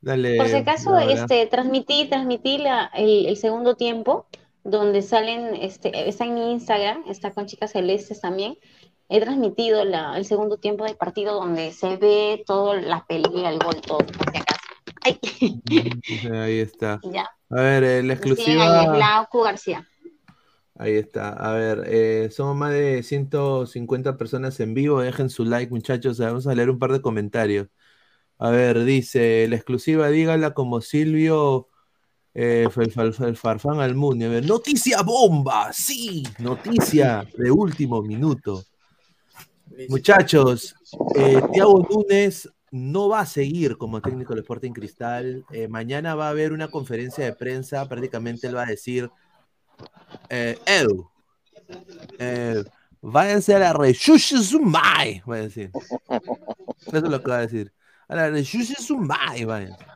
Dale. 0.00 0.36
Por 0.36 0.48
si 0.48 0.56
acaso, 0.56 0.96
este, 0.98 1.46
transmití, 1.46 2.08
transmití 2.08 2.58
la, 2.58 2.86
el, 2.94 3.26
el 3.26 3.36
segundo 3.36 3.74
tiempo, 3.74 4.26
donde 4.62 5.02
salen, 5.02 5.56
este, 5.56 6.08
está 6.08 6.24
en 6.24 6.34
mi 6.34 6.52
Instagram, 6.52 7.04
está 7.08 7.32
con 7.32 7.46
chicas 7.46 7.72
celestes 7.72 8.20
también. 8.20 8.58
He 9.08 9.20
transmitido 9.20 9.84
la, 9.84 10.16
el 10.18 10.24
segundo 10.24 10.58
tiempo 10.58 10.84
del 10.84 10.96
partido 10.96 11.34
donde 11.34 11.72
se 11.72 11.96
ve 11.96 12.42
toda 12.46 12.80
la 12.80 13.04
pelea, 13.06 13.50
el 13.50 13.58
gol, 13.58 13.80
todo, 13.80 13.98
por 13.98 14.30
si 14.30 14.38
acaso. 14.38 14.60
Ay, 15.02 15.18
Sí, 15.22 16.28
Ahí 16.32 16.58
está. 16.58 17.00
ya. 17.12 17.30
A 17.50 17.60
ver, 17.60 17.84
eh, 17.84 18.02
la 18.02 18.14
exclusiva. 18.14 18.80
ahí, 18.80 18.86
es 18.86 18.92
Glauco 18.92 19.42
García. 19.42 19.86
Ahí 20.74 20.96
está. 20.96 21.30
A 21.30 21.52
ver, 21.52 21.84
eh, 21.86 22.28
somos 22.30 22.54
más 22.56 22.72
de 22.72 23.02
150 23.02 24.16
personas 24.16 24.60
en 24.60 24.74
vivo. 24.74 25.00
Dejen 25.00 25.30
su 25.30 25.44
like, 25.44 25.72
muchachos. 25.72 26.18
Vamos 26.18 26.46
a 26.46 26.54
leer 26.54 26.70
un 26.70 26.78
par 26.78 26.92
de 26.92 27.00
comentarios. 27.00 27.68
A 28.38 28.50
ver, 28.50 28.84
dice, 28.84 29.46
la 29.48 29.56
exclusiva, 29.56 30.08
dígala 30.08 30.54
como 30.54 30.80
Silvio 30.80 31.68
eh, 32.34 32.68
el, 32.76 33.36
Farfán. 33.36 33.80
A 33.80 33.86
ver, 33.88 34.46
noticia 34.46 35.02
bomba, 35.02 35.72
sí, 35.72 36.22
noticia 36.38 37.26
de 37.36 37.50
último 37.50 38.00
minuto. 38.02 38.62
Muchachos, 39.88 40.74
eh, 41.14 41.40
Thiago 41.52 41.86
Núñez 41.88 42.48
no 42.70 43.08
va 43.08 43.20
a 43.20 43.26
seguir 43.26 43.78
como 43.78 44.00
técnico 44.00 44.34
del 44.34 44.42
Sporting 44.42 44.72
Cristal. 44.72 45.44
Eh, 45.52 45.68
mañana 45.68 46.14
va 46.14 46.26
a 46.26 46.30
haber 46.30 46.52
una 46.52 46.68
conferencia 46.68 47.24
de 47.24 47.32
prensa. 47.32 47.88
Prácticamente 47.88 48.48
él 48.48 48.56
va 48.56 48.64
a 48.64 48.66
decir: 48.66 49.08
eh, 50.28 50.58
Edu, 50.66 51.08
eh, 52.18 52.64
váyanse 53.00 53.54
a 53.54 53.58
la 53.60 53.72
Rechushisumai. 53.72 55.22
Va 55.28 55.36
a 55.36 55.40
decir. 55.40 55.70
Eso 56.86 56.96
es 56.96 57.02
lo 57.02 57.22
que 57.22 57.30
va 57.30 57.38
a 57.38 57.46
decir. 57.46 57.72
A 58.08 58.16
la 58.16 58.30
Rechushisumai, 58.30 59.44
váyanse. 59.44 59.86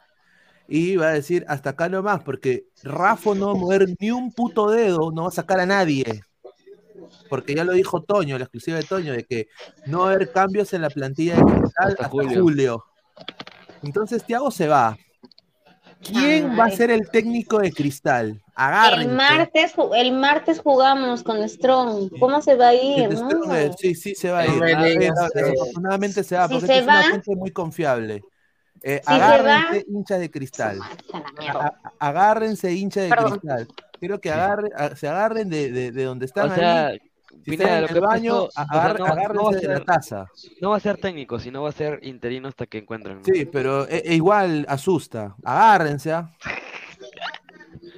Y 0.68 0.96
va 0.96 1.08
a 1.08 1.14
decir: 1.14 1.44
hasta 1.48 1.70
acá 1.70 1.88
nomás, 1.88 2.22
porque 2.22 2.66
Rafa 2.84 3.34
no 3.34 3.46
va 3.46 3.52
a 3.52 3.56
mover 3.56 3.86
ni 3.98 4.10
un 4.10 4.32
puto 4.32 4.70
dedo, 4.70 5.10
no 5.10 5.22
va 5.22 5.28
a 5.28 5.32
sacar 5.32 5.58
a 5.60 5.66
nadie 5.66 6.22
porque 7.32 7.54
ya 7.54 7.64
lo 7.64 7.72
dijo 7.72 8.02
Toño, 8.02 8.36
la 8.36 8.44
exclusiva 8.44 8.76
de 8.76 8.82
Toño, 8.82 9.14
de 9.14 9.24
que 9.24 9.48
no 9.86 10.00
va 10.00 10.10
a 10.10 10.12
haber 10.12 10.32
cambios 10.32 10.74
en 10.74 10.82
la 10.82 10.90
plantilla 10.90 11.36
de 11.36 11.42
Cristal 11.42 11.88
hasta, 11.92 12.08
julio. 12.10 12.42
julio. 12.42 12.84
Entonces 13.82 14.22
Thiago 14.22 14.50
se 14.50 14.68
va. 14.68 14.98
¿Quién 16.02 16.58
va 16.58 16.66
a 16.66 16.70
ser 16.70 16.90
el 16.90 17.08
técnico 17.10 17.58
de 17.60 17.72
Cristal? 17.72 18.42
Agárrense. 18.54 19.08
El 19.08 19.16
martes, 19.16 19.74
el 19.96 20.12
martes 20.12 20.60
jugamos 20.60 21.22
con 21.22 21.48
Strong. 21.48 22.10
¿Cómo 22.20 22.42
se 22.42 22.54
va 22.54 22.68
a 22.68 22.74
ir? 22.74 23.08
Sí, 23.16 23.22
no? 23.22 23.72
Sí, 23.78 23.94
sí, 23.94 24.14
se 24.14 24.30
va 24.30 24.40
a 24.40 24.46
ir. 24.46 24.60
No. 24.60 25.28
Desafortunadamente 25.34 26.22
se 26.24 26.36
va, 26.36 26.48
Si 26.48 26.52
porque 26.52 26.66
se 26.66 26.78
es 26.80 26.84
una 26.84 27.02
fuente 27.02 27.34
muy 27.34 27.50
confiable. 27.50 28.22
Eh, 28.82 29.00
Si 29.02 29.06
se 29.06 29.10
agárrense, 29.22 29.86
va- 29.88 29.98
hinchas 29.98 30.20
de 30.20 30.30
Cristal. 30.30 30.78
A 31.48 31.72
agárrense, 31.98 32.72
hinchas 32.74 33.04
de 33.04 33.08
Perdón. 33.08 33.38
Cristal. 33.38 33.68
Quiero 33.98 34.20
que 34.20 34.30
agarre, 34.32 34.68
a- 34.76 34.96
se 34.96 35.08
agarren 35.08 35.48
de, 35.48 35.70
de, 35.72 35.92
de 35.92 36.04
donde 36.04 36.26
están 36.26 36.50
O 36.50 36.54
sea, 36.54 36.86
ahí. 36.88 36.98
Si 37.44 37.50
Pineda, 37.50 37.80
lo 37.80 37.86
el 37.88 37.94
que 37.94 38.00
baño, 38.00 38.32
pasó, 38.32 38.44
o 38.46 38.50
sea, 38.50 38.64
agar- 38.70 38.98
no- 39.00 39.06
no 39.34 39.44
va 39.44 39.50
a 39.50 39.54
de 39.54 39.66
la 39.68 39.74
ser- 39.76 39.84
taza. 39.84 40.26
No 40.60 40.70
va 40.70 40.76
a 40.76 40.80
ser 40.80 40.96
técnico, 40.98 41.38
sino 41.40 41.62
va 41.62 41.70
a 41.70 41.72
ser 41.72 41.98
interino 42.02 42.48
hasta 42.48 42.66
que 42.66 42.78
encuentren. 42.78 43.18
¿no? 43.18 43.24
Sí, 43.24 43.44
pero 43.46 43.88
e- 43.88 44.02
e 44.04 44.14
igual 44.14 44.64
asusta. 44.68 45.34
Agárrense. 45.44 46.12
¿ah? 46.12 46.30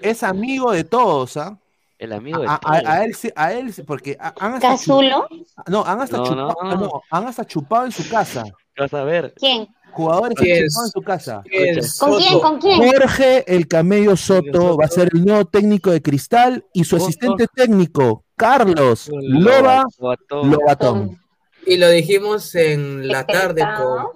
Es 0.02 0.22
amigo 0.22 0.72
de 0.72 0.84
todos, 0.84 1.36
¿ah? 1.36 1.58
El 1.98 2.12
amigo 2.12 2.40
de 2.40 2.48
A, 2.48 2.54
a- 2.54 2.58
todos. 2.58 2.82
a 2.86 3.04
él, 3.04 3.14
sí- 3.14 3.32
a 3.36 3.52
él, 3.52 3.72
sí, 3.72 3.82
porque 3.82 4.16
ha- 4.20 4.34
han 4.38 4.54
hasta, 4.54 4.68
¿Cazulo? 4.70 5.26
no, 5.68 5.84
han 5.84 6.00
hasta 6.00 6.16
No, 6.18 6.24
chupado, 6.26 6.54
no, 6.76 7.02
han 7.10 7.26
hasta 7.26 7.44
chupado 7.46 7.84
en 7.86 7.92
su 7.92 8.08
casa. 8.08 8.44
Vas 8.76 8.92
a 8.92 9.04
ver. 9.04 9.32
¿Quién? 9.36 9.68
Jugadores 9.92 10.36
que 10.36 10.52
han 10.54 10.66
chupado 10.68 10.86
en 10.86 10.90
su 10.92 11.02
casa. 11.02 11.42
¿Quién? 11.44 11.78
¿Con 11.98 12.16
quién? 12.18 12.28
Soto. 12.32 12.40
¿Con 12.42 12.58
quién? 12.60 12.82
Jorge 12.92 13.44
el 13.54 13.68
Camello 13.68 14.16
Soto 14.16 14.76
va 14.76 14.86
a 14.86 14.88
ser 14.88 15.08
el 15.14 15.24
nuevo 15.24 15.44
técnico 15.44 15.90
de 15.92 16.02
Cristal 16.02 16.64
y 16.72 16.82
su 16.84 16.96
Soto. 16.96 17.04
asistente 17.04 17.46
técnico, 17.54 18.23
Carlos 18.36 19.10
Loba 19.12 19.84
Lobatón. 20.30 21.18
Y 21.66 21.76
lo 21.78 21.88
dijimos 21.88 22.54
en 22.54 23.08
la 23.08 23.24
tarde 23.26 23.62
con, 23.76 24.06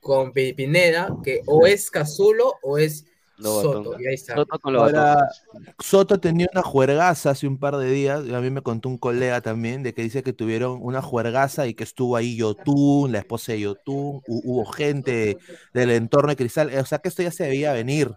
con 0.00 0.32
Pi- 0.32 0.52
Pineda, 0.52 1.08
que 1.24 1.40
o 1.46 1.66
es 1.66 1.90
Cazulo 1.90 2.54
o 2.62 2.78
es 2.78 3.06
Lobatón. 3.38 3.84
Soto. 3.84 4.00
Y 4.00 4.06
ahí 4.06 4.14
está. 4.14 4.34
Soto 4.34 4.58
con. 4.58 4.76
Ahora, 4.76 5.30
Soto 5.78 6.20
tenía 6.20 6.46
una 6.52 6.62
juergaza 6.62 7.30
hace 7.30 7.46
un 7.46 7.58
par 7.58 7.78
de 7.78 7.90
días, 7.90 8.26
y 8.26 8.34
a 8.34 8.40
mí 8.40 8.50
me 8.50 8.60
contó 8.60 8.90
un 8.90 8.98
colega 8.98 9.40
también, 9.40 9.82
de 9.82 9.94
que 9.94 10.02
dice 10.02 10.22
que 10.22 10.34
tuvieron 10.34 10.78
una 10.82 11.00
juergaza 11.00 11.66
y 11.66 11.72
que 11.72 11.84
estuvo 11.84 12.16
ahí 12.16 12.36
Yotun, 12.36 13.12
la 13.12 13.18
esposa 13.20 13.52
de 13.52 13.60
Yotun, 13.60 14.20
hu- 14.26 14.42
hubo 14.44 14.66
gente 14.66 15.38
del 15.72 15.90
entorno 15.92 16.28
de 16.28 16.36
Cristal, 16.36 16.70
o 16.78 16.84
sea 16.84 16.98
que 16.98 17.08
esto 17.08 17.22
ya 17.22 17.30
se 17.30 17.48
veía 17.48 17.72
venir. 17.72 18.12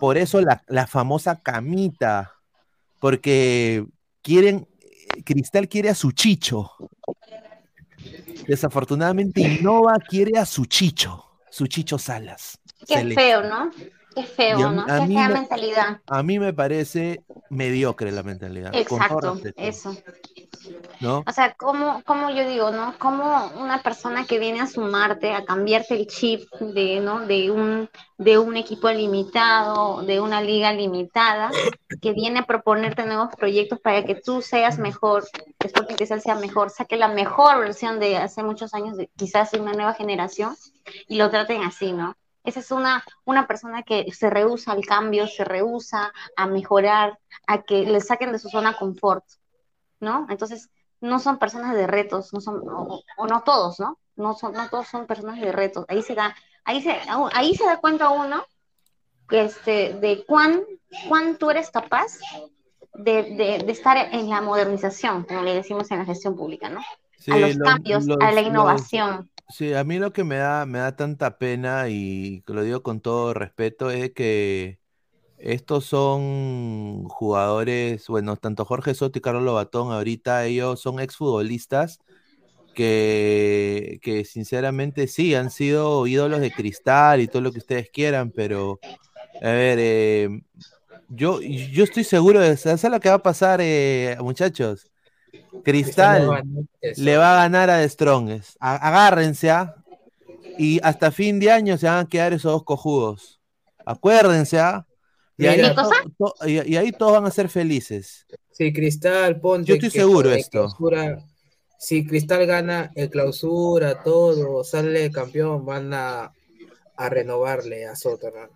Por 0.00 0.18
eso 0.18 0.40
la, 0.40 0.62
la 0.66 0.88
famosa 0.88 1.36
camita, 1.40 2.32
porque 2.98 3.86
quieren, 4.22 4.66
Cristal 5.24 5.68
quiere 5.68 5.88
a 5.90 5.94
su 5.94 6.10
chicho. 6.12 6.70
Desafortunadamente 8.46 9.40
Innova 9.40 9.96
quiere 10.08 10.38
a 10.38 10.44
su 10.46 10.64
chicho, 10.64 11.40
su 11.50 11.66
chicho 11.66 11.98
Salas. 11.98 12.58
Qué 12.86 13.04
feo, 13.14 13.42
¿no? 13.42 13.70
Qué 14.14 14.24
feo, 14.24 14.68
a- 14.68 14.72
¿no? 14.72 14.82
a 14.82 15.00
Qué 15.00 15.06
fea 15.06 15.28
me- 15.28 15.34
mentalidad. 15.34 16.00
A 16.06 16.22
mí 16.22 16.38
me 16.38 16.52
parece 16.52 17.22
mediocre 17.50 18.10
la 18.10 18.22
mentalidad. 18.22 18.74
Exacto, 18.74 19.38
eso. 19.56 19.96
O 21.26 21.32
sea, 21.32 21.54
como, 21.54 22.02
como 22.04 22.30
yo 22.30 22.46
digo, 22.48 22.70
¿no? 22.70 22.94
Como 22.98 23.46
una 23.58 23.82
persona 23.82 24.26
que 24.26 24.38
viene 24.38 24.60
a 24.60 24.66
sumarte, 24.66 25.32
a 25.32 25.44
cambiarte 25.44 25.94
el 25.94 26.06
chip 26.06 26.50
de, 26.60 27.00
¿no? 27.00 27.26
De 27.26 27.50
un, 27.50 27.88
de 28.18 28.38
un 28.38 28.56
equipo 28.56 28.90
limitado, 28.90 30.02
de 30.02 30.20
una 30.20 30.42
liga 30.42 30.72
limitada, 30.72 31.50
que 32.02 32.12
viene 32.12 32.40
a 32.40 32.46
proponerte 32.46 33.06
nuevos 33.06 33.34
proyectos 33.36 33.80
para 33.80 34.04
que 34.04 34.14
tú 34.14 34.42
seas 34.42 34.78
mejor, 34.78 35.24
que 35.58 35.66
Sporting 35.68 35.96
Cristal 35.96 36.20
sea 36.20 36.34
mejor, 36.34 36.70
saque 36.70 36.96
la 36.96 37.08
mejor 37.08 37.60
versión 37.60 37.98
de 37.98 38.16
hace 38.18 38.42
muchos 38.42 38.74
años, 38.74 38.96
quizás 39.16 39.50
de 39.52 39.60
una 39.60 39.72
nueva 39.72 39.94
generación, 39.94 40.56
y 41.08 41.16
lo 41.16 41.30
traten 41.30 41.62
así, 41.62 41.92
¿no? 41.92 42.16
Esa 42.44 42.60
es 42.60 42.70
una, 42.70 43.04
una 43.24 43.46
persona 43.46 43.82
que 43.82 44.10
se 44.12 44.30
rehúsa 44.30 44.72
al 44.72 44.84
cambio, 44.84 45.26
se 45.26 45.44
rehúsa 45.44 46.12
a 46.36 46.46
mejorar, 46.46 47.18
a 47.46 47.62
que 47.62 47.84
le 47.84 48.00
saquen 48.00 48.32
de 48.32 48.38
su 48.38 48.48
zona 48.48 48.76
confort, 48.76 49.24
¿no? 50.00 50.26
Entonces, 50.30 50.70
no 51.00 51.18
son 51.18 51.38
personas 51.38 51.74
de 51.74 51.86
retos, 51.86 52.32
no 52.32 52.40
son, 52.40 52.60
o, 52.68 53.02
o 53.16 53.26
no 53.26 53.42
todos, 53.42 53.80
¿no? 53.80 53.98
No, 54.16 54.34
son, 54.34 54.52
no 54.52 54.68
todos 54.68 54.88
son 54.88 55.06
personas 55.06 55.40
de 55.40 55.52
retos. 55.52 55.84
Ahí 55.88 56.02
se 56.02 56.14
da, 56.14 56.34
ahí 56.64 56.82
se, 56.82 56.92
ahí 57.32 57.54
se 57.54 57.64
da 57.64 57.80
cuenta 57.80 58.10
uno 58.10 58.44
este, 59.30 59.94
de 59.94 60.24
cuán, 60.26 60.62
cuán 61.08 61.36
tú 61.38 61.50
eres 61.50 61.70
capaz 61.70 62.06
de, 62.94 63.22
de, 63.22 63.58
de 63.64 63.72
estar 63.72 63.96
en 64.12 64.28
la 64.30 64.40
modernización, 64.40 65.24
como 65.24 65.42
le 65.42 65.54
decimos 65.54 65.90
en 65.90 65.98
la 65.98 66.04
gestión 66.04 66.36
pública, 66.36 66.68
¿no? 66.68 66.80
Sí, 67.16 67.32
a 67.32 67.38
los, 67.38 67.56
los- 67.56 67.58
cambios, 67.64 68.06
a 68.20 68.32
la 68.32 68.40
los- 68.42 68.42
innovación. 68.42 69.30
Sí, 69.48 69.74
a 69.74 69.84
mí 69.84 69.98
lo 69.98 70.12
que 70.12 70.24
me 70.24 70.36
da, 70.38 70.66
me 70.66 70.78
da 70.80 70.96
tanta 70.96 71.38
pena 71.38 71.88
y 71.90 72.42
lo 72.46 72.62
digo 72.62 72.82
con 72.82 73.00
todo 73.00 73.34
respeto 73.34 73.90
es 73.90 74.12
que 74.14 74.79
estos 75.42 75.84
son 75.86 77.04
jugadores, 77.08 78.06
bueno, 78.08 78.36
tanto 78.36 78.64
Jorge 78.64 78.94
Soto 78.94 79.18
y 79.18 79.22
Carlos 79.22 79.42
Lobatón 79.42 79.92
ahorita 79.92 80.46
ellos 80.46 80.80
son 80.80 81.00
exfutbolistas 81.00 81.98
que, 82.74 83.98
que 84.02 84.24
sinceramente 84.24 85.06
sí 85.06 85.34
han 85.34 85.50
sido 85.50 86.06
ídolos 86.06 86.40
de 86.40 86.50
cristal 86.50 87.20
y 87.20 87.28
todo 87.28 87.42
lo 87.42 87.52
que 87.52 87.58
ustedes 87.58 87.90
quieran, 87.90 88.30
pero 88.30 88.78
a 89.42 89.48
ver, 89.50 89.78
eh, 89.80 90.28
yo, 91.08 91.40
yo 91.40 91.84
estoy 91.84 92.04
seguro 92.04 92.40
de 92.40 92.56
¿sabes 92.56 92.82
lo 92.84 93.00
que 93.00 93.08
va 93.08 93.16
a 93.16 93.22
pasar, 93.22 93.60
eh, 93.62 94.16
muchachos? 94.20 94.90
Cristal 95.64 96.26
no 96.26 96.36
eso. 96.80 97.02
le 97.02 97.16
va 97.16 97.32
a 97.32 97.42
ganar 97.42 97.70
a 97.70 97.80
The 97.80 97.88
Strongest. 97.88 98.56
A- 98.60 98.76
Agárrense, 98.88 99.50
¿ah? 99.50 99.74
Y 100.58 100.80
hasta 100.82 101.10
fin 101.10 101.38
de 101.40 101.50
año 101.50 101.76
se 101.78 101.86
van 101.86 102.06
a 102.06 102.08
quedar 102.08 102.32
esos 102.32 102.52
dos 102.52 102.64
cojudos. 102.64 103.40
Acuérdense, 103.84 104.58
¿ah? 104.58 104.86
Y 105.40 105.46
ahí, 105.46 105.56
Mira. 105.56 105.74
to- 105.74 105.90
to- 106.18 106.48
y, 106.48 106.72
y 106.72 106.76
ahí 106.76 106.92
todos 106.92 107.12
van 107.12 107.24
a 107.24 107.30
ser 107.30 107.48
felices. 107.48 108.26
Si 108.52 108.72
Cristal, 108.72 109.40
ponte. 109.40 109.68
Yo 109.68 109.74
estoy 109.74 109.90
que 109.90 109.98
seguro 110.00 110.28
de 110.28 110.40
esto. 110.40 110.58
clausura, 110.58 111.24
si 111.78 112.06
Cristal 112.06 112.46
gana 112.46 112.92
el 112.94 113.08
clausura, 113.08 114.02
todo, 114.02 114.62
sale 114.64 115.10
campeón, 115.10 115.64
van 115.64 115.94
a, 115.94 116.32
a 116.96 117.08
renovarle 117.08 117.86
a 117.86 117.96
Soto, 117.96 118.30
¿no? 118.30 118.48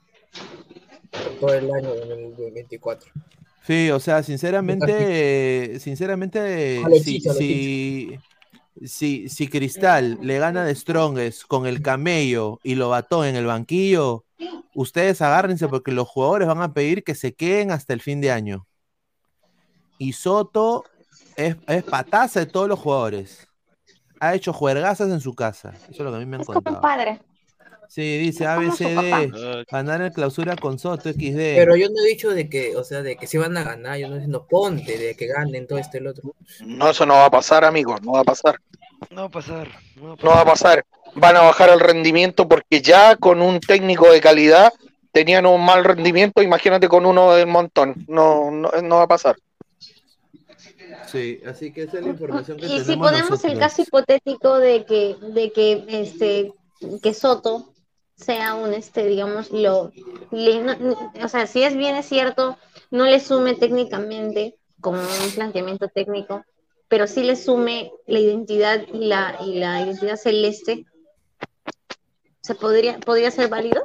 Por 1.11 1.39
todo 1.41 1.55
el 1.55 1.73
año 1.73 1.95
2024. 1.95 3.11
Sí, 3.67 3.91
o 3.91 3.99
sea, 3.99 4.23
sinceramente, 4.23 5.81
sinceramente, 5.81 6.83
si, 7.03 7.21
si, 7.21 8.19
si, 8.85 9.29
si 9.31 9.49
Cristal 9.49 10.19
le 10.21 10.39
gana 10.39 10.67
de 10.67 10.75
Strongest 10.75 11.45
con 11.45 11.67
el 11.67 11.81
camello 11.81 12.61
y 12.63 12.75
lo 12.75 12.91
bató 12.91 13.25
en 13.25 13.37
el 13.37 13.47
banquillo, 13.47 14.24
ustedes 14.75 15.23
agárrense 15.23 15.69
porque 15.69 15.93
los 15.93 16.09
jugadores 16.09 16.49
van 16.49 16.63
a 16.63 16.73
pedir 16.73 17.05
que 17.05 17.15
se 17.15 17.35
queden 17.35 17.71
hasta 17.71 17.93
el 17.93 18.01
fin 18.01 18.21
de 18.21 18.31
año. 18.31 18.67
Y 19.99 20.13
Soto 20.13 20.85
es, 21.37 21.57
es 21.67 21.83
pataza 21.85 22.41
de 22.41 22.47
todos 22.47 22.69
los 22.69 22.79
jugadores. 22.79 23.49
Ha 24.21 24.35
hecho 24.35 24.53
juergazas 24.53 25.11
en 25.11 25.21
su 25.21 25.35
casa. 25.35 25.75
Eso 25.85 25.91
es 25.91 25.99
lo 26.01 26.11
que 26.11 26.17
a 26.17 26.21
mí 26.21 26.27
me 26.27 26.37
han 26.37 26.43
Es 26.43 26.47
como 26.47 26.61
contado. 26.63 26.81
padre. 26.81 27.21
Sí, 27.89 28.19
dice 28.19 28.47
ABCD, 28.47 29.65
ganar 29.71 30.03
el 30.03 30.11
clausura 30.13 30.57
con 30.57 30.79
Soto, 30.79 31.13
XD. 31.13 31.37
Pero 31.37 31.77
yo 31.77 31.87
no 31.89 32.03
he 32.05 32.09
dicho 32.09 32.31
de 32.31 32.49
que, 32.49 32.75
o 32.77 32.83
sea, 32.83 33.03
de 33.03 33.17
que 33.17 33.27
si 33.27 33.37
van 33.39 33.57
a 33.57 33.63
ganar, 33.63 33.99
yo 33.99 34.09
no 34.09 34.15
diciendo 34.15 34.47
ponte, 34.49 34.99
de 34.99 35.15
que 35.15 35.27
ganen 35.29 35.67
todo 35.67 35.79
este 35.79 35.99
y 35.99 36.01
el 36.01 36.07
otro. 36.09 36.35
No, 36.65 36.91
eso 36.91 37.07
no 37.07 37.15
va 37.15 37.27
a 37.27 37.31
pasar, 37.31 37.65
amigos, 37.65 38.03
no 38.03 38.13
va 38.13 38.21
a 38.21 38.25
pasar. 38.25 38.59
No 39.11 39.23
va 39.23 39.27
a 39.27 39.31
pasar. 39.31 39.69
No 39.97 40.09
va 40.09 40.13
a 40.15 40.17
No 40.25 40.31
va 40.31 40.41
a 40.41 40.45
pasar. 40.45 40.85
Van 41.15 41.37
a 41.37 41.43
bajar 41.43 41.71
el 41.71 41.81
rendimiento 41.81 42.49
porque 42.49 42.81
ya 42.83 43.17
con 43.17 43.41
un 43.41 43.61
técnico 43.61 44.11
de 44.11 44.21
calidad 44.21 44.73
tenían 45.13 45.47
un 45.47 45.65
mal 45.65 45.85
rendimiento, 45.85 46.43
imagínate 46.43 46.89
con 46.89 47.07
uno 47.07 47.33
del 47.35 47.47
montón. 47.47 47.95
No, 48.09 48.51
no, 48.51 48.71
no 48.83 48.97
va 48.97 49.03
a 49.03 49.09
pasar. 49.09 49.37
Sí, 51.07 51.41
así 51.47 51.73
que 51.73 51.83
esa 51.85 51.99
es 51.99 52.05
la 52.05 52.11
información 52.11 52.59
que 52.59 52.67
Y 52.67 52.79
si 52.81 52.85
tenemos 52.87 53.11
ponemos 53.11 53.45
el 53.45 53.59
caso 53.59 53.83
hipotético 53.83 54.59
de 54.59 54.85
que, 54.85 55.17
de 55.21 55.53
que 55.53 55.85
este 55.89 56.53
que 57.03 57.15
Soto 57.15 57.73
sea 58.17 58.55
un 58.55 58.75
este, 58.75 59.07
digamos, 59.07 59.51
lo 59.51 59.93
le- 60.33 60.61
no- 60.61 60.77
o 61.23 61.29
sea, 61.29 61.47
si 61.47 61.63
es 61.63 61.77
bien 61.77 61.95
es 61.97 62.07
cierto, 62.07 62.59
no 62.91 63.05
le 63.05 63.21
sume 63.21 63.55
técnicamente 63.55 64.57
como 64.81 64.99
un 65.01 65.31
planteamiento 65.35 65.89
técnico, 65.89 66.45
pero 66.95 67.09
sí 67.09 67.25
le 67.25 67.35
sume 67.35 67.91
la 68.07 68.21
identidad 68.21 68.83
y 68.93 69.07
la, 69.09 69.35
y 69.45 69.59
la 69.59 69.81
identidad 69.83 70.15
celeste, 70.15 70.87
¿se 72.41 72.55
podría, 72.55 73.01
podría 73.01 73.33
ser 73.33 73.49
válido? 73.49 73.85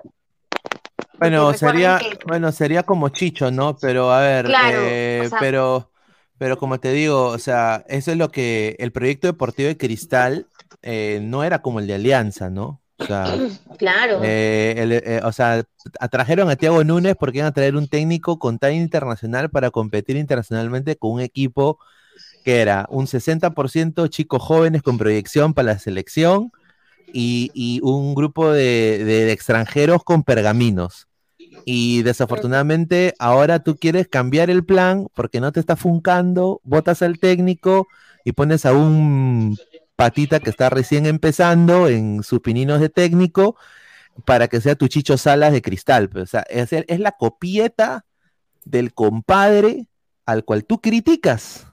Bueno, 1.18 1.52
sería, 1.54 1.98
que- 1.98 2.20
bueno, 2.28 2.52
sería 2.52 2.84
como 2.84 3.10
Chicho, 3.10 3.50
¿no? 3.50 3.76
Pero 3.82 4.12
a 4.12 4.22
ver, 4.22 4.46
Claro, 4.46 4.78
eh, 4.78 5.24
o 5.26 5.30
sea- 5.30 5.40
pero, 5.40 5.92
pero 6.38 6.60
como 6.60 6.80
te 6.80 6.92
digo, 6.92 7.30
o 7.30 7.40
sea, 7.40 7.84
eso 7.88 8.12
es 8.12 8.18
lo 8.18 8.30
que 8.30 8.76
el 8.78 8.92
proyecto 8.92 9.26
deportivo 9.26 9.70
de 9.70 9.78
Cristal 9.78 10.46
eh, 10.84 11.20
no 11.24 11.44
era 11.44 11.64
como 11.64 11.80
el 11.80 11.88
de 11.88 11.96
Alianza, 11.96 12.52
¿no? 12.52 12.80
O 13.00 13.06
sea, 13.08 13.24
Claro. 13.80 14.20
eh, 14.22 14.76
el- 14.78 14.92
eh, 14.92 15.22
o 15.24 15.32
sea, 15.32 15.64
atrajeron 16.00 16.48
a 16.52 16.56
Thiago 16.58 16.84
Núñez 16.84 17.16
porque 17.20 17.40
iban 17.40 17.48
a 17.50 17.54
traer 17.56 17.76
un 17.76 17.88
técnico 17.88 18.38
con 18.38 18.60
talla 18.60 18.76
internacional 18.78 19.50
para 19.50 19.72
competir 19.72 20.16
internacionalmente 20.16 20.96
con 20.96 21.14
un 21.14 21.22
equipo 21.22 21.80
que 22.44 22.62
era 22.62 22.86
un 22.90 23.08
60% 23.08 24.08
chicos 24.10 24.42
jóvenes 24.42 24.82
con 24.82 24.98
proyección 24.98 25.54
para 25.54 25.74
la 25.74 25.80
selección 25.80 26.52
y, 27.14 27.52
y 27.54 27.80
un 27.84 28.16
grupo 28.16 28.52
de, 28.52 29.32
extranjeros 29.32 30.04
con 30.04 30.24
pergaminos. 30.24 31.08
Y 31.66 32.04
desafortunadamente 32.04 33.14
ahora 33.20 33.60
tú 33.60 33.78
quieres 33.78 34.08
cambiar 34.08 34.50
el 34.50 34.64
plan 34.66 35.08
porque 35.14 35.42
no 35.42 35.52
te 35.52 35.60
está 35.60 35.76
funcando, 35.76 36.62
votas 36.64 37.02
al 37.02 37.20
técnico 37.20 37.88
y 38.24 38.32
pones 38.32 38.66
a 38.66 38.74
un 38.74 39.58
patita 39.96 40.40
que 40.40 40.50
está 40.50 40.70
recién 40.70 41.06
empezando 41.06 41.88
en 41.88 42.24
sus 42.24 42.40
pininos 42.40 42.80
de 42.80 42.90
técnico 42.90 43.58
para 44.26 44.48
que 44.48 44.62
sea 44.62 44.76
tu 44.76 44.88
Chicho 44.88 45.18
Salas 45.18 45.52
de 45.52 45.62
cristal. 45.62 46.10
pues, 46.10 46.24
O 46.24 46.28
sea, 46.28 46.46
es 46.50 47.00
la 47.00 47.12
copieta 47.12 48.06
del 48.66 48.94
compadre 48.94 49.88
al 50.26 50.46
cual 50.46 50.64
tú 50.64 50.80
criticas. 50.80 51.69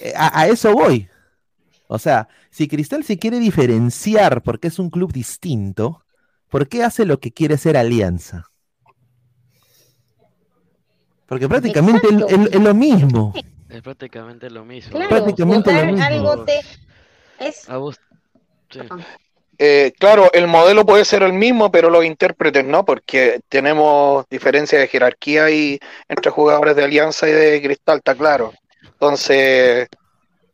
Eh, 0.00 0.12
A, 0.16 0.40
a 0.40 0.46
eso 0.48 0.72
voy. 0.72 1.08
O 1.88 1.98
sea, 1.98 2.28
si 2.50 2.66
Cristal 2.68 3.04
se 3.04 3.18
quiere 3.18 3.38
diferenciar 3.38 4.42
porque 4.42 4.68
es 4.68 4.78
un 4.78 4.90
club 4.90 5.12
distinto, 5.12 6.04
¿por 6.48 6.68
qué 6.68 6.82
hace 6.82 7.04
lo 7.06 7.20
que 7.20 7.32
quiere 7.32 7.54
hacer 7.54 7.76
Alianza? 7.76 8.46
Porque 11.26 11.48
prácticamente 11.48 12.06
es, 12.08 12.14
es- 12.32 12.54
es 12.54 12.60
lo 12.60 12.74
mismo. 12.74 13.32
Es 13.68 13.82
prácticamente 13.82 14.48
lo 14.50 14.64
mismo. 14.64 14.92
Claro, 14.92 15.08
prácticamente 15.08 15.72
lo 15.72 15.78
votar 15.78 15.92
mismo. 15.92 16.04
algo 16.06 16.44
te 16.44 16.60
es 17.40 17.68
A 17.68 17.76
vos- 17.78 18.00
sí. 18.70 18.80
Eh, 19.58 19.92
claro, 19.98 20.30
el 20.34 20.46
modelo 20.46 20.84
puede 20.84 21.04
ser 21.04 21.22
el 21.22 21.32
mismo, 21.32 21.70
pero 21.70 21.88
los 21.88 22.04
intérpretes 22.04 22.64
no, 22.64 22.84
porque 22.84 23.40
tenemos 23.48 24.24
diferencias 24.28 24.80
de 24.80 24.86
jerarquía 24.88 25.44
ahí 25.46 25.78
entre 26.08 26.30
jugadores 26.30 26.76
de 26.76 26.84
Alianza 26.84 27.28
y 27.28 27.32
de 27.32 27.62
Cristal, 27.62 27.98
está 27.98 28.14
claro. 28.14 28.52
Entonces, 29.00 29.88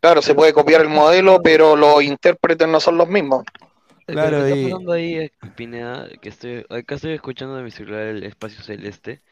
claro, 0.00 0.22
se 0.22 0.34
puede 0.34 0.52
copiar 0.52 0.82
el 0.82 0.88
modelo, 0.88 1.40
pero 1.42 1.76
los 1.76 2.02
intérpretes 2.02 2.68
no 2.68 2.80
son 2.80 2.98
los 2.98 3.08
mismos. 3.08 3.44
Claro, 4.06 4.38
y- 4.38 4.42
está 4.42 4.56
pasando 4.56 4.92
ahí, 4.92 5.14
eh, 5.16 5.32
Pineda, 5.56 6.08
que 6.20 6.28
estoy, 6.30 6.64
acá 6.70 6.96
estoy 6.96 7.12
escuchando 7.14 7.56
de 7.56 7.62
mi 7.62 7.70
celular 7.70 8.02
el 8.08 8.24
espacio 8.24 8.62
celeste. 8.62 9.22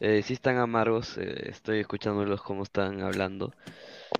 Eh, 0.00 0.22
sí 0.24 0.34
están 0.34 0.58
amargos, 0.58 1.18
eh, 1.18 1.50
estoy 1.50 1.80
escuchándolos 1.80 2.42
como 2.42 2.64
están 2.64 3.00
hablando. 3.02 3.52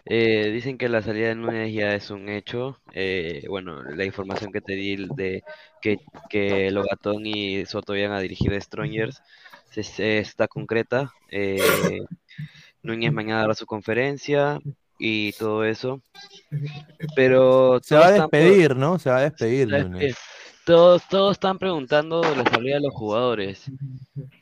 Eh, 0.06 0.50
dicen 0.52 0.78
que 0.78 0.88
la 0.88 1.02
salida 1.02 1.28
de 1.28 1.34
Núñez 1.36 1.72
ya 1.74 1.94
es 1.94 2.10
un 2.10 2.28
hecho. 2.28 2.80
Eh, 2.94 3.44
bueno, 3.48 3.82
la 3.84 4.04
información 4.04 4.52
que 4.52 4.60
te 4.62 4.74
di 4.74 4.96
de 5.14 5.42
que, 5.82 5.98
que 6.30 6.70
Lobatón 6.70 7.26
y 7.26 7.66
Soto 7.66 7.96
iban 7.96 8.12
a 8.12 8.20
dirigir 8.20 8.52
a 8.54 8.60
Strongers 8.60 9.22
se, 9.70 9.82
se- 9.84 10.18
está 10.18 10.48
concreta. 10.48 11.12
Núñez 12.82 13.12
mañana 13.12 13.40
dará 13.42 13.54
su 13.54 13.66
conferencia 13.66 14.60
y 14.98 15.32
todo 15.32 15.64
eso. 15.64 16.00
Pero 17.14 17.80
Se 17.82 17.96
va 17.96 18.06
a 18.06 18.10
despedir, 18.12 18.76
¿no? 18.76 18.98
Se 18.98 19.10
va 19.10 19.18
a 19.18 19.22
despedir. 19.22 19.68
¿Sabes 19.70 19.90
Núñez. 19.90 20.16
todos, 20.64 21.02
todos 21.08 21.32
están 21.32 21.58
preguntando 21.58 22.20
la 22.22 22.44
salida 22.50 22.76
de 22.76 22.82
los 22.82 22.94
jugadores. 22.94 23.70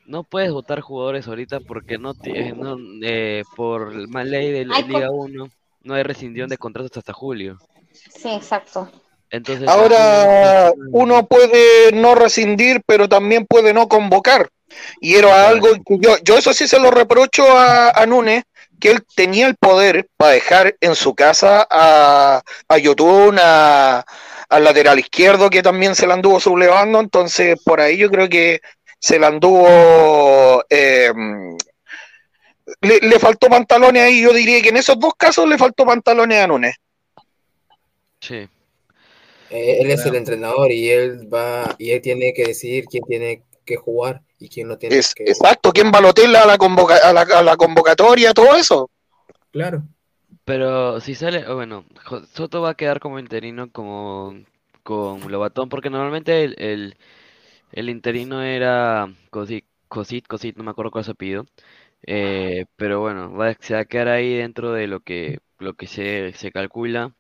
No 0.06 0.24
puedes 0.24 0.52
votar 0.52 0.80
jugadores 0.80 1.26
ahorita 1.28 1.60
porque 1.60 1.98
no, 1.98 2.14
ti- 2.14 2.32
eh, 2.34 2.54
no 2.56 2.76
eh, 3.02 3.42
por 3.56 3.94
la 3.94 4.24
ley 4.24 4.50
de 4.52 4.66
la 4.66 4.80
Liga 4.80 5.08
co- 5.08 5.14
1 5.14 5.48
no 5.82 5.94
hay 5.94 6.02
rescindión 6.02 6.48
de 6.48 6.58
contratos 6.58 6.96
hasta 6.96 7.12
julio. 7.12 7.58
Sí, 7.92 8.28
exacto. 8.30 8.90
Entonces, 9.30 9.68
Ahora 9.68 10.72
uno 10.92 11.26
puede 11.26 11.92
no 11.92 12.14
rescindir, 12.14 12.82
pero 12.86 13.08
también 13.08 13.44
puede 13.46 13.72
no 13.72 13.88
convocar. 13.88 14.48
Y 15.00 15.14
era 15.16 15.48
algo 15.48 15.68
que 15.72 15.98
yo, 16.00 16.16
yo 16.22 16.36
eso 16.38 16.52
sí 16.52 16.66
se 16.68 16.78
lo 16.78 16.90
reprocho 16.90 17.44
a, 17.56 17.90
a 17.90 18.06
Núñez, 18.06 18.44
que 18.78 18.90
él 18.90 19.04
tenía 19.14 19.46
el 19.46 19.56
poder 19.56 20.06
para 20.16 20.32
dejar 20.32 20.76
en 20.80 20.94
su 20.94 21.14
casa 21.14 21.66
a, 21.70 22.42
a 22.68 22.78
Yotun, 22.78 23.38
a- 23.42 24.04
al 24.48 24.62
lateral 24.64 24.98
izquierdo, 25.00 25.50
que 25.50 25.62
también 25.62 25.94
se 25.96 26.06
la 26.06 26.14
anduvo 26.14 26.38
sublevando. 26.38 27.00
Entonces, 27.00 27.58
por 27.64 27.80
ahí 27.80 27.96
yo 27.96 28.10
creo 28.10 28.28
que 28.28 28.60
se 29.00 29.18
la 29.18 29.28
anduvo. 29.28 30.62
eh, 30.70 31.12
le, 32.80 32.98
le 33.00 33.18
faltó 33.18 33.48
pantalones 33.48 34.02
ahí. 34.02 34.22
Yo 34.22 34.32
diría 34.32 34.60
que 34.62 34.68
en 34.68 34.76
esos 34.76 34.98
dos 34.98 35.14
casos 35.16 35.48
le 35.48 35.58
faltó 35.58 35.84
pantalones 35.84 36.38
a 36.42 36.46
Núñez. 36.46 36.76
Sí. 38.20 38.48
Eh, 39.50 39.78
él 39.80 39.90
es 39.90 40.04
el 40.06 40.14
entrenador 40.16 40.72
y 40.72 40.88
él 40.90 41.32
va 41.32 41.74
y 41.78 41.92
él 41.92 42.00
tiene 42.02 42.32
que 42.34 42.44
decidir 42.46 42.86
quién 42.86 43.04
tiene 43.06 43.44
que 43.64 43.76
jugar 43.76 44.22
y 44.38 44.48
quién 44.48 44.68
no 44.68 44.78
tiene 44.78 44.96
Es, 44.96 45.14
que 45.14 45.24
exacto, 45.24 45.72
¿quién 45.72 45.90
balotela 45.92 46.42
a 46.42 46.46
la, 46.46 46.58
convoca- 46.58 46.98
a 46.98 47.12
la, 47.12 47.20
a 47.22 47.42
la 47.42 47.56
convocatoria, 47.56 48.32
todo 48.34 48.56
eso? 48.56 48.90
Claro. 49.50 49.88
Pero 50.44 51.00
si 51.00 51.14
sale, 51.14 51.46
oh, 51.48 51.56
bueno, 51.56 51.84
Soto 52.32 52.60
va 52.62 52.70
a 52.70 52.74
quedar 52.76 53.00
como 53.00 53.18
interino 53.18 53.70
como 53.72 54.34
con 54.82 55.30
Lobatón, 55.30 55.68
porque 55.68 55.90
normalmente 55.90 56.44
el, 56.44 56.54
el, 56.58 56.96
el 57.72 57.90
interino 57.90 58.42
era 58.42 59.12
Cosit, 59.30 59.66
Cosit, 59.88 60.26
Cosit, 60.28 60.56
no 60.56 60.64
me 60.64 60.72
acuerdo 60.72 60.90
cuál 60.92 61.04
su 61.04 61.12
apellido. 61.12 61.46
Eh, 62.04 62.66
pero 62.76 63.00
bueno, 63.00 63.32
va, 63.34 63.50
a- 63.50 63.56
se 63.60 63.74
va 63.74 63.80
a 63.82 63.84
quedar 63.86 64.08
ahí 64.08 64.34
dentro 64.36 64.72
de 64.72 64.88
lo 64.88 65.00
que, 65.00 65.40
lo 65.58 65.74
que 65.76 65.86
se, 65.88 66.32
se 66.34 66.52
calcula 66.52 67.14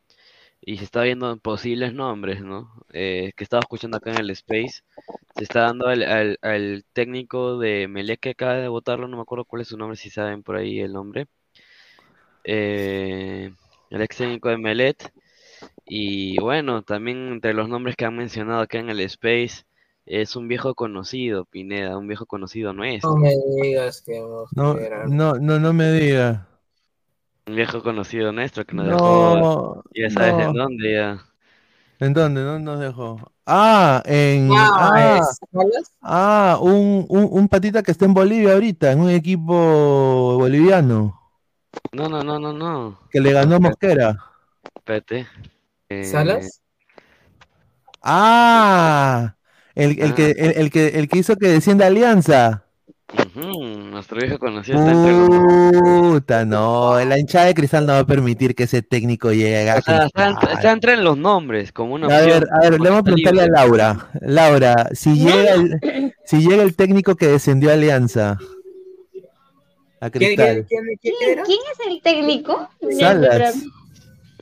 y 0.66 0.78
se 0.78 0.84
está 0.84 1.02
viendo 1.02 1.38
posibles 1.38 1.94
nombres, 1.94 2.42
¿no? 2.42 2.74
Eh, 2.92 3.32
que 3.36 3.44
estaba 3.44 3.62
escuchando 3.62 3.98
acá 3.98 4.12
en 4.12 4.18
el 4.20 4.30
Space, 4.32 4.82
se 5.36 5.44
está 5.44 5.62
dando 5.62 5.88
al, 5.88 6.02
al, 6.04 6.38
al 6.42 6.84
técnico 6.92 7.58
de 7.58 7.88
Melec 7.88 8.20
que 8.20 8.30
acaba 8.30 8.54
de 8.56 8.68
votarlo, 8.68 9.08
no 9.08 9.16
me 9.16 9.22
acuerdo 9.22 9.46
cuál 9.46 9.62
es 9.62 9.68
su 9.68 9.78
nombre, 9.78 9.96
si 9.96 10.10
saben 10.10 10.42
por 10.42 10.56
ahí 10.56 10.80
el 10.80 10.92
nombre 10.92 11.28
eh, 12.44 13.52
el 13.90 14.02
ex 14.02 14.16
técnico 14.16 14.48
de 14.48 14.58
Melet. 14.58 15.12
Y 15.86 16.38
bueno, 16.40 16.82
también 16.82 17.28
entre 17.32 17.54
los 17.54 17.68
nombres 17.68 17.96
que 17.96 18.04
han 18.04 18.16
mencionado 18.16 18.60
acá 18.60 18.78
en 18.78 18.90
el 18.90 19.00
Space, 19.00 19.64
es 20.04 20.36
un 20.36 20.48
viejo 20.48 20.74
conocido, 20.74 21.44
Pineda, 21.44 21.98
un 21.98 22.08
viejo 22.08 22.26
conocido 22.26 22.72
nuestro. 22.72 23.10
No 23.10 23.16
me 23.18 23.34
digas 23.62 24.02
que 24.02 24.20
No, 24.54 24.76
no, 25.06 25.34
no, 25.34 25.58
no 25.58 25.72
me 25.72 25.92
diga. 25.92 26.48
Un 27.46 27.54
viejo 27.56 27.82
conocido 27.82 28.32
nuestro 28.32 28.64
que 28.64 28.74
nos 28.74 28.86
No, 28.86 28.96
dejó, 29.36 29.84
ya 29.94 30.10
sabes 30.10 30.34
no. 30.34 30.42
en 30.42 30.52
dónde 30.52 30.92
ya. 30.92 31.24
¿En 32.00 32.12
dónde? 32.12 32.42
¿Dónde 32.42 32.64
nos 32.64 32.80
dejó? 32.80 33.32
Ah, 33.46 34.02
en. 34.04 34.50
Ah, 34.52 34.90
Ah, 34.92 35.18
¿es 35.18 35.38
Salas? 35.52 35.92
ah, 36.02 36.58
un, 36.60 37.06
un, 37.08 37.28
un 37.30 37.48
patita 37.48 37.82
que 37.82 37.92
está 37.92 38.04
en 38.04 38.14
Bolivia 38.14 38.52
ahorita, 38.54 38.92
en 38.92 39.00
un 39.00 39.10
equipo 39.10 40.36
boliviano, 40.38 41.20
No, 41.92 42.08
no, 42.08 42.22
no, 42.22 42.38
no, 42.38 42.52
no. 42.52 42.98
que 43.10 43.20
le 43.20 43.32
ganó 43.32 43.60
Mosquera. 43.60 44.18
Espérate. 44.76 45.26
Eh, 45.88 46.04
¿Salas? 46.04 46.62
Ah, 48.02 49.36
el, 49.74 49.98
el 50.00 50.14
que, 50.14 50.30
el, 50.32 50.52
el 50.58 50.70
que, 50.70 50.88
el 50.88 51.08
que 51.08 51.18
hizo 51.18 51.36
que 51.36 51.48
descienda 51.48 51.86
Alianza. 51.86 52.65
Nuestro 53.34 54.18
viejo 54.18 54.38
conocido 54.38 54.78
está 54.78 54.90
entre 54.92 55.12
los... 55.12 56.12
Puta, 56.12 56.44
no, 56.44 56.98
la 57.04 57.18
hinchada 57.18 57.46
de 57.46 57.54
Cristal 57.54 57.86
no 57.86 57.92
va 57.92 58.00
a 58.00 58.06
permitir 58.06 58.54
que 58.54 58.64
ese 58.64 58.82
técnico 58.82 59.30
llegue 59.32 59.70
a 59.70 59.76
O 59.76 59.82
sea, 59.82 60.06
está, 60.06 60.34
Cristal. 60.34 60.52
está 60.56 60.72
entre 60.72 60.96
los 60.96 61.16
nombres, 61.16 61.72
como 61.72 61.94
una 61.94 62.06
A 62.08 62.20
ver, 62.20 62.46
a 62.52 62.60
ver, 62.68 62.80
le 62.80 62.88
vamos 62.88 63.00
a 63.00 63.04
preguntarle 63.04 63.42
a 63.42 63.46
Laura. 63.48 64.10
Laura, 64.20 64.88
si 64.92 65.14
llega 65.14 65.54
el, 65.54 66.14
si 66.24 66.38
llega 66.48 66.62
el 66.62 66.74
técnico 66.74 67.14
que 67.14 67.28
descendió 67.28 67.70
a 67.70 67.74
Alianza 67.74 68.38
a 70.00 70.10
¿Quién, 70.10 70.34
Cristal, 70.34 70.66
quién, 70.68 70.84
quién, 70.84 70.98
quién 71.00 71.14
¿Quién, 71.18 71.30
era? 71.30 71.42
quién 71.44 71.58
es 71.72 71.86
el 71.86 72.02
técnico? 72.02 72.68
Salas. 72.98 73.54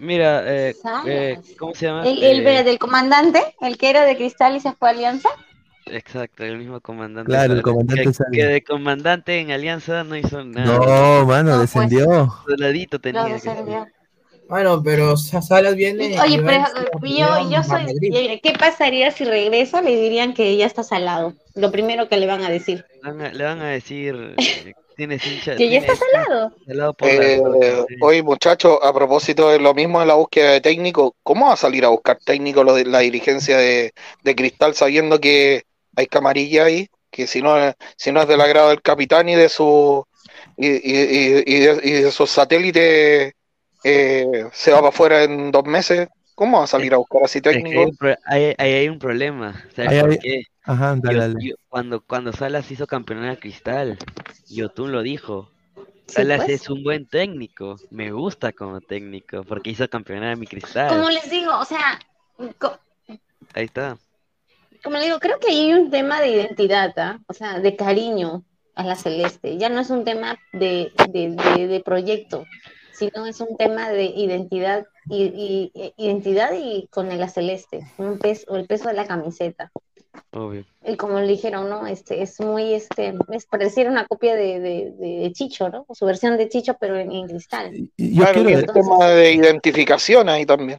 Mira, 0.01 0.43
eh, 0.47 0.75
eh, 1.07 1.39
¿cómo 1.59 1.75
se 1.75 1.87
llama? 1.87 2.03
El, 2.07 2.23
el, 2.23 2.47
Eh, 2.47 2.65
del 2.65 2.79
comandante, 2.79 3.41
el 3.61 3.79
que 3.79 3.91
era 3.91 4.05
de 4.05 4.17
cristal 4.17 4.57
y 4.57 4.61
se 4.61 4.73
fue 4.73 4.89
a 4.89 4.93
Alianza. 4.93 5.29
Exacto, 5.87 6.45
el 6.45 6.59
mismo 6.59 6.81
comandante. 6.81 7.29
Claro, 7.31 7.55
el 7.55 7.63
comandante 7.63 8.05
que, 8.05 8.37
que 8.39 8.45
de 8.47 8.65
comandante 8.65 9.39
en 9.39 9.51
Alianza 9.51 10.03
no 10.05 10.17
hizo 10.17 10.43
nada. 10.45 10.79
no, 10.79 11.27
mano, 11.27 11.51
No, 11.51 11.57
pues. 11.59 11.73
descendió. 11.73 12.33
Soldadito 12.47 12.97
Lo 12.97 13.01
tenía 13.01 13.27
que 13.27 13.33
descendió. 13.35 13.87
Bueno, 14.49 14.83
pero 14.83 15.17
Sa- 15.17 15.41
Salas 15.43 15.75
viene. 15.75 16.15
y 16.15 16.19
Oye, 16.19 16.43
pero 16.43 16.65
yo, 17.03 17.51
yo 17.51 17.63
soy. 17.63 17.85
Madrid. 17.85 18.39
¿Qué 18.43 18.53
pasaría 18.59 19.11
si 19.11 19.25
regresa? 19.25 19.81
Le 19.83 19.97
dirían 20.01 20.35
que 20.35 20.57
ya 20.57 20.67
está 20.67 20.83
salado. 20.83 21.35
Lo 21.55 21.71
primero 21.71 22.09
que 22.09 22.17
le 22.19 22.27
van 22.27 22.43
a 22.43 22.51
decir. 22.51 22.85
Le 23.03 23.11
van 23.11 23.21
a, 23.23 23.33
le 23.33 23.45
van 23.45 23.61
a 23.61 23.69
decir, 23.69 24.35
eh, 24.39 24.75
tienes 24.97 25.27
hincha. 25.27 25.57
Que 25.57 25.71
ya 25.71 25.79
está 25.79 25.95
salado. 25.97 26.53
salado 26.67 26.95
por 26.95 27.09
la 27.09 27.15
Eh, 27.15 27.43
sí. 27.89 27.95
oye, 28.03 28.23
muchachos, 28.23 28.79
a 28.83 28.93
propósito 28.93 29.49
de 29.51 29.61
lo 29.61 29.73
mismo 29.75 30.01
de 30.01 30.07
la 30.07 30.15
búsqueda 30.15 30.51
de 30.53 30.61
técnico, 30.61 31.15
¿cómo 31.23 31.47
va 31.47 31.55
a 31.55 31.57
salir 31.57 31.85
a 31.85 31.89
buscar 31.89 32.19
técnico 32.25 32.65
lo 32.65 32.75
de 32.75 32.85
la 32.85 32.99
dirigencia 33.01 33.57
de, 33.57 33.93
de 34.23 34.35
Cristal 34.35 34.75
sabiendo 34.75 35.21
que 35.21 35.63
hay 35.97 36.07
camarilla 36.07 36.65
ahí? 36.65 36.89
Que 37.11 37.27
si 37.27 37.43
no, 37.43 37.55
si 37.97 38.11
no 38.13 38.23
es 38.23 38.29
del 38.29 38.41
agrado 38.41 38.71
del 38.71 38.83
capitán 38.83 39.29
y 39.29 39.35
de 39.37 39.49
su 39.49 40.05
y, 40.57 40.67
y- 40.69 40.73
y- 40.73 41.43
y 41.47 41.59
de, 41.61 41.81
y 41.83 41.91
de 42.03 42.11
sus 42.11 42.31
satélites 42.31 43.33
eh, 43.85 44.27
se 44.53 44.71
va 44.73 44.79
para 44.79 44.89
afuera 44.89 45.23
en 45.25 45.51
dos 45.51 45.65
meses, 45.65 46.09
¿cómo 46.35 46.59
va 46.59 46.65
a 46.65 46.69
salir 46.69 46.95
a 46.95 46.97
buscar 46.97 47.23
así 47.25 47.39
Es 47.39 47.43
que 47.43 47.49
hay 47.51 47.55
técnico? 47.57 47.83
un, 47.85 47.97
pro- 47.97 48.17
hay- 48.27 48.55
ahí 48.59 48.73
hay 48.73 48.89
un 48.89 48.99
problema. 48.99 49.53
¿Sabes 49.77 49.91
Ahí 49.93 50.01
por 50.01 50.11
hay- 50.11 50.19
qué? 50.19 50.43
Ajá, 50.65 50.97
dale, 50.99 51.19
dale. 51.19 51.35
yo- 51.41 51.55
cuando, 51.69 52.01
cuando 52.01 52.33
Salas 52.33 52.71
hizo 52.71 52.87
campeón 52.87 53.29
de 53.29 53.39
Cristal, 53.39 53.99
Yotun 54.49 54.91
lo 54.93 55.03
dijo. 55.03 55.51
Sí, 56.07 56.15
Salas 56.17 56.45
pues. 56.45 56.63
es 56.63 56.71
un 56.71 56.83
buen 56.83 57.07
técnico. 57.07 57.77
Me 57.91 58.11
gusta 58.13 58.53
como 58.53 58.81
técnico 58.81 59.45
porque 59.45 59.71
hizo 59.71 59.89
campeonato 59.89 60.31
de 60.31 60.37
mi 60.37 60.47
Cristal. 60.47 60.89
Como 60.89 61.11
les 61.11 61.31
digo, 61.31 61.57
o 61.59 61.65
sea, 61.65 61.99
Ahí 63.55 63.65
está. 63.67 63.97
Como 64.85 64.99
le 64.99 65.05
digo, 65.07 65.19
creo 65.19 65.39
que 65.41 65.51
hay 65.51 65.73
un 65.73 65.91
tema 65.91 66.21
de 66.21 66.29
identidad, 66.29 66.93
¿ah? 66.99 67.19
O 67.27 67.33
sea, 67.33 67.59
de 67.59 67.75
cariño 67.75 68.45
a 68.75 68.85
la 68.85 68.97
celeste. 68.97 69.57
Ya 69.57 69.69
no 69.69 69.81
es 69.81 69.91
un 69.91 70.05
tema 70.05 70.37
de, 70.53 70.93
de, 71.11 71.31
de- 71.57 71.67
de 71.69 71.81
proyecto, 71.81 72.45
sino 72.93 73.27
es 73.27 73.41
un 73.41 73.57
tema 73.57 73.89
de 73.91 74.05
identidad 74.05 74.87
y, 75.09 75.25
y- 75.25 75.73
e- 75.75 75.95
identidad 75.97 76.53
y 76.55 76.87
con 76.91 77.09
la 77.19 77.29
celeste, 77.29 77.87
un 77.99 78.19
peso, 78.19 78.45
o 78.53 78.57
el 78.57 78.67
peso 78.67 78.89
de 78.89 78.95
la 78.95 79.07
camiseta. 79.07 79.71
Obvio. 80.33 80.65
Y 80.87 80.97
como 80.97 81.19
le 81.19 81.27
dijeron, 81.27 81.69
¿no? 81.71 81.87
Este, 81.87 82.23
es 82.23 82.39
muy, 82.41 82.73
este, 82.75 83.15
es 83.33 83.47
pareciera 83.47 83.91
una 83.91 84.07
copia 84.07 84.37
de, 84.37 84.61
de, 84.61 84.93
de 84.93 85.33
Chicho, 85.33 85.69
¿no? 85.71 85.87
Su 85.93 86.07
versión 86.07 86.37
de 86.37 86.49
Chicho, 86.49 86.77
pero 86.79 86.97
en, 86.99 87.11
en 87.11 87.27
cristal. 87.27 87.75
Y 87.97 88.15
Yo 88.15 88.23
Claro, 88.23 88.43
quiero, 88.45 88.51
y 88.51 88.53
el 88.63 88.67
tema 88.67 89.09
de 89.09 89.33
identificación 89.33 90.29
ahí 90.29 90.47
también. 90.47 90.79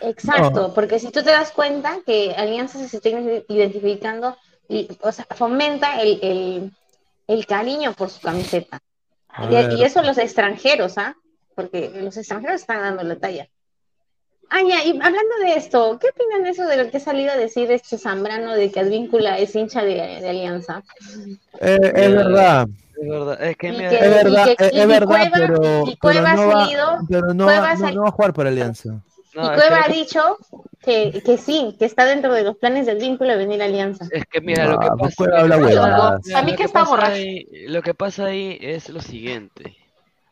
Exacto, 0.00 0.72
porque 0.74 0.98
si 0.98 1.06
tú 1.10 1.22
te 1.22 1.30
das 1.30 1.50
cuenta 1.52 1.98
que 2.06 2.34
Alianza 2.36 2.78
se 2.78 2.96
está 2.96 3.08
identificando 3.48 4.36
y, 4.68 4.88
o 5.00 5.12
sea, 5.12 5.26
fomenta 5.34 6.00
el, 6.02 6.18
el, 6.22 6.72
el 7.26 7.46
cariño 7.46 7.92
por 7.94 8.10
su 8.10 8.20
camiseta. 8.20 8.80
Y, 9.50 9.82
eso 9.82 10.02
los 10.02 10.18
extranjeros, 10.18 10.98
¿ah? 10.98 11.14
Porque 11.54 11.90
los 12.02 12.16
extranjeros 12.16 12.60
están 12.60 12.80
dando 12.80 13.02
la 13.04 13.16
talla. 13.16 13.48
Ah, 14.50 14.60
ya, 14.66 14.82
y 14.82 14.90
hablando 14.92 15.36
de 15.44 15.54
esto, 15.56 15.98
¿qué 16.00 16.08
opinan 16.08 16.42
de 16.42 16.50
eso 16.50 16.64
de 16.66 16.82
lo 16.82 16.90
que 16.90 16.96
ha 16.96 17.00
salido 17.00 17.30
a 17.32 17.36
decir 17.36 17.70
este 17.70 17.98
Zambrano 17.98 18.54
de 18.54 18.70
que 18.72 18.80
Advíncula 18.80 19.38
es 19.38 19.54
hincha 19.54 19.82
de, 19.82 19.94
de 19.94 20.28
Alianza? 20.28 20.82
eh, 21.60 21.78
es 21.94 22.14
verdad, 22.14 22.66
Es 23.00 23.08
verdad. 23.08 23.42
Es 23.42 23.56
que 23.58 23.70
que- 23.76 23.84
es 23.86 24.00
verdad, 24.24 24.46
y 24.48 24.56
que- 24.56 24.66
es, 24.66 24.72
y 24.72 24.80
es 24.80 24.86
verdad, 24.88 25.06
Cueva- 25.06 25.30
pero, 25.36 25.84
pero 26.00 26.26
ha 26.26 26.34
no 26.34 26.46
va, 26.48 26.52
salido- 26.64 26.98
pero 27.08 27.34
no, 27.34 27.46
va, 27.46 27.74
no 27.74 28.02
va 28.02 28.08
a 28.08 28.12
jugar 28.12 28.32
por 28.32 28.46
Alianza. 28.46 29.02
No, 29.42 29.52
y 29.52 29.56
Cueva 29.56 29.84
que- 29.84 29.84
ha 29.84 29.94
dicho 29.94 30.38
que, 30.82 31.22
que 31.24 31.38
sí, 31.38 31.74
que 31.78 31.84
está 31.84 32.04
dentro 32.06 32.32
de 32.32 32.44
los 32.44 32.56
planes 32.56 32.86
de 32.86 32.92
Advíncula 32.92 33.36
venir 33.36 33.60
a 33.62 33.66
Alianza. 33.66 34.06
Es 34.10 34.24
que 34.26 34.40
mira, 34.40 34.66
lo 34.66 34.78
que 34.78 34.86
Ah, 34.86 34.94
pues 34.98 35.14
pasa, 35.14 35.30
Cueva 35.30 35.40
habla 35.40 35.58
huevadas. 35.58 36.34
A 36.34 36.42
mí 36.42 36.50
lo 36.52 36.56
que 36.56 36.62
está 36.64 36.80
pasa 36.80 36.90
borracho. 36.90 37.12
ahí- 37.12 37.46
lo 37.68 37.82
que 37.82 37.94
pasa 37.94 38.24
ahí 38.26 38.58
es 38.60 38.88
lo 38.88 39.00
siguiente. 39.00 39.76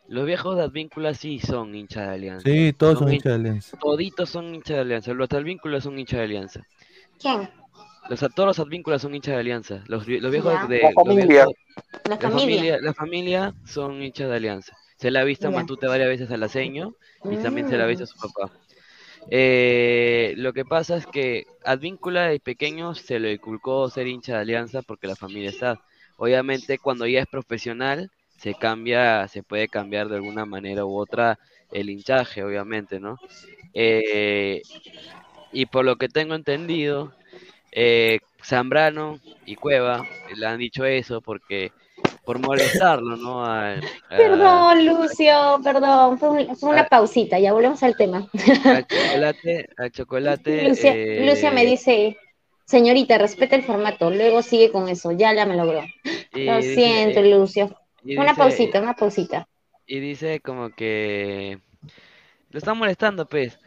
Los 0.09 0.25
viejos 0.25 0.57
de 0.57 0.63
Advíncula 0.63 1.15
sí 1.15 1.41
son 1.41 1.75
hinchas 1.75 2.07
de 2.09 2.15
Alianza. 2.15 2.49
Sí, 2.49 2.73
todos 2.73 2.99
son 3.01 3.09
hin- 3.09 3.15
hinchas 3.15 3.33
de 3.33 3.35
Alianza. 3.35 3.77
Toditos 3.79 4.31
son 4.31 4.55
hinchas 4.55 4.77
de 4.77 4.81
Alianza. 4.83 5.13
Los 5.15 5.29
de 5.29 5.37
Advíncula 5.37 5.81
son 5.81 5.99
hinchas 5.99 6.19
de 6.19 6.25
Alianza. 6.25 6.61
¿Quién? 7.21 7.51
Los, 8.09 8.21
todos 8.21 8.47
los 8.47 8.59
Advínculas 8.61 9.03
son 9.03 9.17
hinchas 9.17 9.35
de 9.35 9.41
Alianza. 9.41 9.83
Los, 9.89 10.07
los 10.07 10.31
viejos 10.31 10.53
Ya. 10.53 10.67
de 10.69 10.79
La 10.79 10.91
los 10.91 10.95
familia. 10.95 11.27
viejos- 11.27 11.55
La 12.05 12.11
la 12.11 12.17
familia. 12.19 12.39
familia, 12.41 12.79
la 12.81 12.95
familia 12.95 13.55
son 13.65 14.01
hinchas 14.01 14.29
de 14.31 14.37
Alianza. 14.37 14.77
Se 14.97 15.11
la 15.11 15.21
ha 15.21 15.25
visto 15.25 15.49
a. 15.49 15.51
Matute 15.51 15.89
varias 15.89 16.09
veces 16.09 16.31
al 16.31 16.43
Aceño 16.45 16.95
y 17.25 17.37
también 17.39 17.69
se 17.69 17.77
la 17.77 17.83
ha 17.83 17.87
visto 17.89 18.05
a 18.05 18.07
su 18.07 18.17
papá. 18.17 18.53
Eh, 19.31 20.35
lo 20.37 20.53
que 20.53 20.65
pasa 20.65 20.97
es 20.97 21.07
que 21.07 21.47
Advíncula 21.65 22.29
de 22.29 22.41
pequeño 22.41 22.95
se 22.95 23.19
le 23.19 23.33
inculcó 23.35 23.91
ser 23.91 24.07
hincha 24.07 24.35
de 24.35 24.39
Alianza 24.41 24.83
porque 24.83 25.07
la 25.09 25.17
familia 25.17 25.51
está. 25.51 25.81
Obviamente 26.17 26.79
cuando 26.79 27.07
ya 27.07 27.21
es 27.21 27.27
profesional 27.27 28.11
se 28.39 28.55
cambia, 28.55 29.27
se 29.29 29.43
puede 29.43 29.69
cambiar 29.69 30.09
de 30.09 30.17
alguna 30.17 30.45
manera 30.47 30.85
u 30.85 30.97
otra 30.97 31.39
el 31.73 31.91
hinchaje, 31.91 32.45
obviamente, 32.45 33.01
¿no? 33.01 33.19
Eh, 33.75 34.63
y 35.53 35.67
por 35.67 35.85
lo 35.85 35.97
que 35.97 36.09
tengo 36.09 36.35
entendido, 36.35 37.13
eh, 37.73 38.21
Zambrano 38.45 39.21
y 39.47 39.57
Cueva 39.57 40.07
le 40.37 40.47
han 40.47 40.59
dicho 40.59 40.85
eso 40.85 41.21
porque 41.21 41.73
por 42.27 42.39
molestarlo, 42.41 43.17
¿no? 43.17 43.45
Perdón, 44.11 44.85
Lucio, 44.85 45.61
perdón, 45.63 46.19
fue, 46.19 46.29
un- 46.31 46.57
fue 46.57 46.71
una 46.71 46.83
Ah. 46.83 46.89
pausita, 46.91 47.39
ya 47.39 47.53
volvemos 47.53 47.83
al 47.83 47.97
tema. 47.97 48.29
al 48.65 48.87
chocolate, 48.87 49.69
al 49.79 49.91
chocolate. 49.93 50.63
Lucia, 50.69 50.93
eh, 50.95 51.25
Lucia 51.27 51.51
me 51.53 51.65
dice, 51.65 52.19
señorita, 52.65 53.17
respeta 53.19 53.57
el 53.57 53.63
formato, 53.63 54.11
luego 54.11 54.43
sigue 54.43 54.71
con 54.71 54.89
eso, 54.89 55.13
ya 55.13 55.33
la 55.33 55.47
me 55.47 55.57
logró. 55.57 55.83
Lo 56.33 56.57
dice- 56.59 56.75
siento, 56.75 57.25
y- 57.25 57.31
Lucio. 57.33 57.77
Una 58.05 58.25
dice- 58.25 58.35
pausita, 58.37 58.81
una 58.83 58.95
pausita. 58.95 59.49
Y 59.87 60.01
dice 60.01 60.41
como 60.41 60.71
que 60.71 61.59
lo 62.51 62.59
están 62.59 62.77
molestando, 62.77 63.27
pues. 63.27 63.59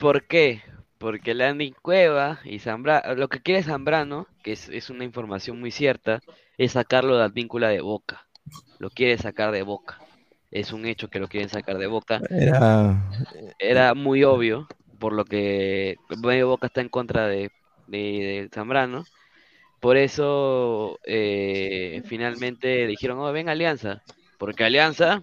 ¿Por 0.00 0.24
qué? 0.26 0.60
Porque 0.98 1.34
Landy 1.34 1.70
Cueva 1.82 2.40
y 2.44 2.58
Zambrano, 2.58 3.14
lo 3.14 3.28
que 3.28 3.40
quiere 3.40 3.62
Zambrano, 3.62 4.26
que 4.42 4.52
es, 4.52 4.68
es 4.68 4.90
una 4.90 5.04
información 5.04 5.60
muy 5.60 5.70
cierta, 5.70 6.20
es 6.58 6.72
sacarlo 6.72 7.16
de 7.16 7.24
Advíncula 7.24 7.68
de 7.68 7.80
Boca. 7.80 8.26
Lo 8.78 8.90
quiere 8.90 9.16
sacar 9.18 9.52
de 9.52 9.62
Boca. 9.62 9.98
Es 10.50 10.72
un 10.72 10.84
hecho 10.86 11.08
que 11.08 11.18
lo 11.18 11.28
quieren 11.28 11.48
sacar 11.48 11.78
de 11.78 11.86
Boca. 11.86 12.20
Era- 12.30 13.10
Era 13.58 13.94
muy 13.94 14.24
obvio, 14.24 14.66
por 14.98 15.12
lo 15.12 15.24
que 15.24 15.96
medio 16.22 16.48
Boca 16.48 16.66
está 16.66 16.80
en 16.80 16.88
contra 16.88 17.26
de, 17.26 17.50
de, 17.86 17.98
de 17.98 18.50
Zambrano. 18.52 19.04
Por 19.80 19.96
eso 19.96 20.98
eh, 21.04 22.02
finalmente 22.06 22.86
dijeron, 22.86 23.18
oh, 23.20 23.32
ven 23.32 23.48
Alianza. 23.48 24.02
Porque 24.38 24.64
Alianza, 24.64 25.22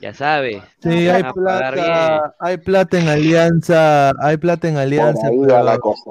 ya 0.00 0.14
sabe, 0.14 0.62
Sí, 0.82 1.08
hay 1.08 1.22
plata, 1.32 2.34
hay 2.38 2.56
plata 2.58 2.98
en 3.00 3.08
Alianza, 3.08 4.12
hay 4.20 4.36
plata 4.36 4.68
en 4.68 4.76
Alianza, 4.76 5.26
ahí 5.28 5.38
va 5.38 5.46
pero- 5.46 5.62
la 5.64 5.78
cosa. 5.78 6.10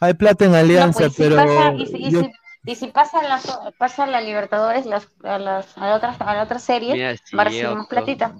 Hay 0.00 0.14
plata 0.14 0.44
en 0.44 0.54
Alianza, 0.54 1.04
No, 1.04 1.06
pues, 1.10 1.14
si 1.16 1.22
pero 1.22 1.36
pasa, 1.36 1.72
y, 1.76 1.86
si, 1.86 1.96
y 1.96 2.10
yo- 2.10 2.20
si- 2.22 2.32
y 2.68 2.74
si 2.74 2.86
pasa 2.88 3.22
la, 3.22 3.40
pasa 3.78 4.06
la 4.06 4.20
Libertadores, 4.20 4.86
las, 4.86 5.08
a, 5.22 5.38
las, 5.38 5.78
a, 5.78 5.86
la 5.86 5.94
otra, 5.94 6.16
a 6.18 6.34
la 6.34 6.42
otra 6.42 6.58
serie, 6.58 6.92
Mira, 6.94 7.14
si 7.24 7.36
va 7.36 7.42
a 7.42 7.44
recibir 7.46 7.68
más 7.70 7.86
platita. 7.86 8.34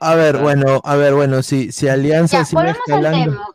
a 0.00 0.14
ver, 0.14 0.36
bueno, 0.38 0.80
a 0.84 0.96
ver, 0.96 1.14
bueno, 1.14 1.42
si, 1.42 1.72
si 1.72 1.88
Alianza 1.88 2.38
Ya, 2.38 2.44
sigue 2.44 2.56
volvemos 2.62 2.78
al 2.88 2.94
escalando, 3.06 3.32
tema. 3.32 3.48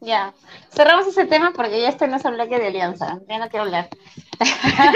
Ya, 0.00 0.34
cerramos 0.70 1.06
ese 1.06 1.24
tema 1.24 1.52
porque 1.56 1.80
ya 1.80 1.88
este 1.88 2.06
no 2.06 2.16
es 2.16 2.24
el 2.26 2.34
bloque 2.34 2.58
de 2.58 2.66
Alianza, 2.66 3.18
ya 3.28 3.38
no 3.38 3.48
quiero 3.48 3.64
hablar. 3.64 3.88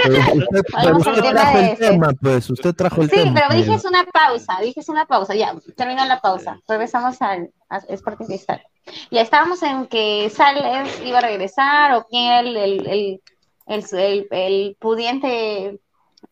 pero 0.05 0.35
usted, 0.35 0.63
pero 0.83 0.97
al 1.07 1.23
trajo 1.33 1.59
el 1.59 1.79
tema, 1.79 2.13
pues, 2.21 2.51
usted 2.51 2.75
trajo 2.75 3.03
el 3.03 3.11
Sí, 3.11 3.17
tema. 3.17 3.41
pero 3.41 3.55
dije 3.59 3.73
eh. 3.73 3.77
es 3.77 3.85
una 3.87 4.05
pausa, 4.05 4.59
dije 4.61 4.81
es 4.81 4.89
una 4.91 5.07
pausa, 5.07 5.35
ya, 5.35 5.55
terminó 5.77 6.05
la 6.05 6.21
pausa, 6.21 6.61
regresamos 6.69 7.21
al 7.23 7.51
a 7.71 7.79
Sporting 7.89 8.27
Cristal. 8.27 8.63
Ya 9.11 9.21
estábamos 9.21 9.63
en 9.63 9.87
que 9.87 10.31
Sales 10.31 11.01
iba 11.05 11.19
a 11.19 11.23
regresar 11.23 11.93
o 11.95 12.07
quién 12.09 12.25
era 12.25 12.41
el, 12.41 12.57
el, 12.57 12.87
el, 12.89 13.21
el, 13.67 13.85
el- 13.93 14.29
el 14.31 14.77
pudiente 14.79 15.79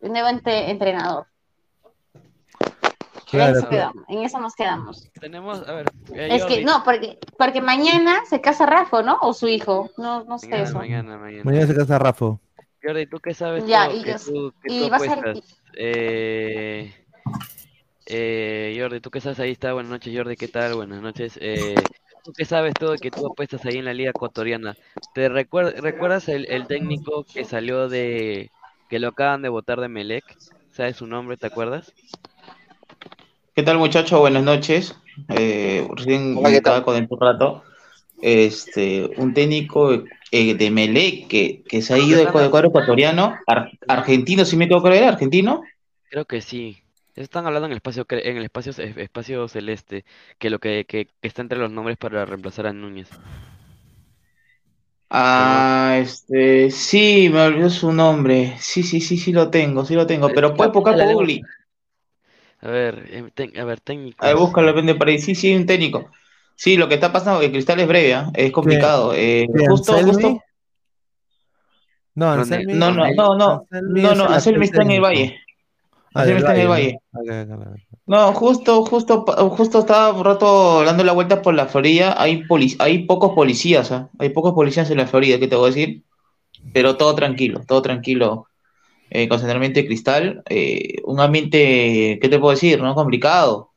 nuevo 0.00 0.28
ente- 0.28 0.70
entrenador. 0.70 1.26
En 3.30 3.40
Claro, 3.40 3.58
eso 3.58 3.68
quedamos, 3.68 4.04
en 4.08 4.18
eso 4.22 4.40
nos 4.40 4.54
quedamos. 4.54 5.08
Tenemos, 5.20 5.68
a 5.68 5.72
ver, 5.74 5.92
eh, 6.14 6.28
Es 6.36 6.44
que 6.46 6.64
no, 6.64 6.82
porque, 6.82 7.18
porque 7.36 7.60
mañana 7.60 8.22
se 8.26 8.40
casa 8.40 8.64
Rafa, 8.64 9.02
¿no? 9.02 9.18
O 9.20 9.34
su 9.34 9.48
hijo, 9.48 9.90
no, 9.98 10.24
no 10.24 10.38
sé 10.38 10.48
Mañana, 10.48 10.68
eso. 10.68 10.78
mañana, 10.78 11.18
mañana. 11.18 11.44
Mañana 11.44 11.66
se 11.66 11.74
casa 11.74 11.98
Rafa. 11.98 12.38
Jordi, 12.82 13.06
¿tú 13.06 13.18
qué 13.20 13.34
sabes? 13.34 13.66
Ya, 13.66 13.88
tú, 13.90 13.96
y 13.96 14.02
que 14.02 14.12
yo- 14.12 14.18
tú, 14.18 14.52
que 14.62 14.72
y 14.72 14.78
tú 14.80 14.90
va 14.90 14.96
a? 14.96 15.34
Eh, 15.74 16.94
eh, 18.06 18.76
Jordi, 18.80 19.00
¿tú 19.00 19.10
qué 19.10 19.20
sabes? 19.20 19.38
Ahí 19.40 19.50
está, 19.50 19.74
buenas 19.74 19.90
noches, 19.90 20.14
Jordi, 20.16 20.36
¿qué 20.36 20.48
tal? 20.48 20.74
Buenas 20.74 21.02
noches. 21.02 21.38
Eh, 21.42 21.74
¿tú 22.24 22.32
qué 22.32 22.44
sabes 22.44 22.74
todo 22.74 22.96
que 22.96 23.10
tú 23.10 23.26
apuestas 23.26 23.64
ahí 23.66 23.76
en 23.78 23.84
la 23.84 23.94
liga 23.94 24.10
ecuatoriana? 24.10 24.74
¿Te 25.14 25.28
recuer- 25.28 25.74
recuerdas 25.80 26.28
el, 26.28 26.46
el 26.50 26.66
técnico 26.66 27.24
que 27.32 27.44
salió 27.44 27.88
de, 27.88 28.50
que 28.88 28.98
lo 28.98 29.08
acaban 29.08 29.42
de 29.42 29.48
votar 29.48 29.80
de 29.80 29.88
Melec? 29.88 30.24
¿Sabes 30.72 30.96
su 30.96 31.06
nombre, 31.06 31.36
te 31.36 31.46
acuerdas? 31.46 31.92
¿Qué 33.54 33.62
tal 33.62 33.78
muchachos? 33.78 34.20
Buenas 34.20 34.44
noches. 34.44 34.94
Eh, 35.30 35.86
recién 35.96 36.36
Hola, 36.36 36.50
me 36.50 36.60
conectar 36.60 37.08
un 37.10 37.20
rato. 37.20 37.64
Este, 38.20 39.10
un 39.16 39.32
técnico 39.34 39.92
eh, 40.30 40.54
de 40.54 40.70
Melec 40.70 41.28
que, 41.28 41.62
que 41.68 41.82
se 41.82 41.94
ha 41.94 41.98
ido 41.98 42.18
del 42.18 42.30
cuadro 42.50 42.68
ecuatoriano, 42.68 43.36
ar- 43.46 43.70
argentino, 43.88 44.44
si 44.44 44.56
me 44.56 44.66
equivoco, 44.66 44.88
¿era 44.88 45.08
argentino? 45.08 45.62
Creo 46.10 46.24
que 46.24 46.40
sí. 46.40 46.82
Están 47.18 47.46
hablando 47.46 47.66
en 47.66 47.72
el 47.72 47.76
espacio 47.76 48.06
cre- 48.06 48.22
en 48.24 48.36
el 48.36 48.44
espacio 48.44 48.72
ce- 48.72 48.94
espacio 49.02 49.48
celeste, 49.48 50.04
que 50.38 50.50
lo 50.50 50.58
que, 50.58 50.84
que, 50.86 51.06
que 51.06 51.28
está 51.28 51.42
entre 51.42 51.58
los 51.58 51.70
nombres 51.70 51.96
para 51.98 52.24
reemplazar 52.24 52.66
a 52.66 52.72
Núñez. 52.72 53.08
Ah, 55.10 55.98
este, 56.00 56.70
sí, 56.70 57.30
me 57.32 57.40
olvidó 57.40 57.70
su 57.70 57.92
nombre. 57.92 58.54
Sí, 58.60 58.82
sí, 58.82 59.00
sí, 59.00 59.16
sí 59.16 59.32
lo 59.32 59.50
tengo, 59.50 59.84
sí 59.84 59.94
lo 59.94 60.06
tengo. 60.06 60.28
Pero 60.28 60.54
puedes 60.54 60.72
buscar 60.72 60.96
por 60.96 61.06
Google. 61.12 61.42
A 62.60 62.68
ver, 62.68 62.94
em, 63.10 63.30
ten- 63.30 63.56
a 63.58 63.64
ver, 63.64 63.80
técnicos. 63.80 64.24
A 64.24 64.28
ver, 64.28 64.36
búscalo, 64.36 64.74
vende 64.74 64.94
por 64.94 65.08
ahí. 65.08 65.18
Sí, 65.18 65.34
sí, 65.34 65.54
un 65.54 65.64
técnico. 65.66 66.10
Sí, 66.56 66.76
lo 66.76 66.88
que 66.88 66.94
está 66.94 67.12
pasando, 67.12 67.40
el 67.40 67.52
cristal 67.52 67.78
es 67.80 67.86
breve, 67.88 68.14
¿ah? 68.14 68.30
Es 68.34 68.50
complicado. 68.52 69.12
Eh, 69.14 69.46
¿Qué, 69.56 69.66
justo, 69.68 69.92
Anselmi? 69.92 70.12
justo. 70.12 70.42
No, 72.14 72.30
Con 72.32 72.40
Anselmi. 72.40 72.74
No, 72.74 72.90
no, 72.92 73.06
no, 73.12 73.34
no. 73.36 73.68
Anselmi 73.70 74.00
No, 74.00 74.10
es 74.10 74.18
no, 74.18 74.26
el 74.26 74.34
Anselmi 74.34 74.64
actual 74.64 74.64
está 74.64 74.82
en 74.82 74.90
el 74.90 75.00
técnico. 75.00 75.00
Valle. 75.00 75.40
Anselmi 76.14 76.40
del 76.40 76.42
está 76.42 76.54
en 76.54 76.60
el 76.60 76.68
Valle, 76.68 76.98
Valle. 77.12 77.86
¿no? 78.06 78.32
Justo, 78.32 78.84
justo, 78.84 79.24
justo 79.50 79.78
estaba 79.80 80.12
un 80.12 80.24
rato 80.24 80.84
dando 80.84 81.04
la 81.04 81.12
vuelta 81.12 81.42
por 81.42 81.54
la 81.54 81.66
Florida. 81.66 82.14
Hay 82.20 82.44
hay 82.78 82.98
pocos 83.04 83.32
policías, 83.34 83.92
¿ah? 83.92 84.08
Hay 84.18 84.30
pocos 84.30 84.54
policías 84.54 84.90
en 84.90 84.98
la 84.98 85.06
Florida, 85.06 85.38
¿qué 85.38 85.48
te 85.48 85.56
voy 85.56 85.70
a 85.70 85.74
decir? 85.74 86.02
Pero 86.72 86.96
todo 86.96 87.14
tranquilo, 87.14 87.60
todo 87.66 87.82
tranquilo. 87.82 88.46
Eh, 89.10 89.26
con 89.26 89.38
Centralmente 89.38 89.86
Cristal, 89.86 90.42
eh, 90.50 90.96
un 91.04 91.20
ambiente, 91.20 92.18
¿qué 92.20 92.28
te 92.28 92.38
puedo 92.38 92.50
decir? 92.52 92.82
No 92.82 92.94
complicado. 92.94 93.70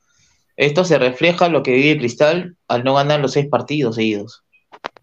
Esto 0.56 0.84
se 0.84 0.98
refleja 0.98 1.48
lo 1.48 1.62
que 1.62 1.72
vive 1.72 1.98
Cristal 1.98 2.56
al 2.68 2.84
no 2.84 2.94
ganar 2.94 3.20
los 3.20 3.32
seis 3.32 3.46
partidos 3.46 3.96
seguidos. 3.96 4.44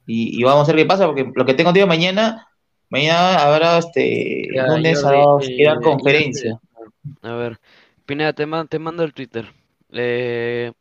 Y, 0.06 0.40
y 0.40 0.44
vamos 0.44 0.70
a 0.70 0.72
ver 0.72 0.82
qué 0.82 0.88
pasa, 0.88 1.08
porque 1.08 1.32
lo 1.34 1.46
que 1.46 1.56
tengo 1.56 1.74
tío 1.74 1.88
mañana, 1.88 2.48
mañana 2.90 3.44
habrá 3.44 3.80
este 3.80 4.48
Ya, 4.54 4.68
lunes 4.68 5.04
ya 5.58 5.76
conferencia. 5.78 6.60
A 7.22 7.34
ver, 7.34 7.60
Pineda, 8.06 8.34
te, 8.34 8.46
man- 8.46 8.68
te 8.68 8.80
mando 8.80 9.04
el 9.04 9.14
Twitter. 9.14 9.54
Eh, 9.92 10.72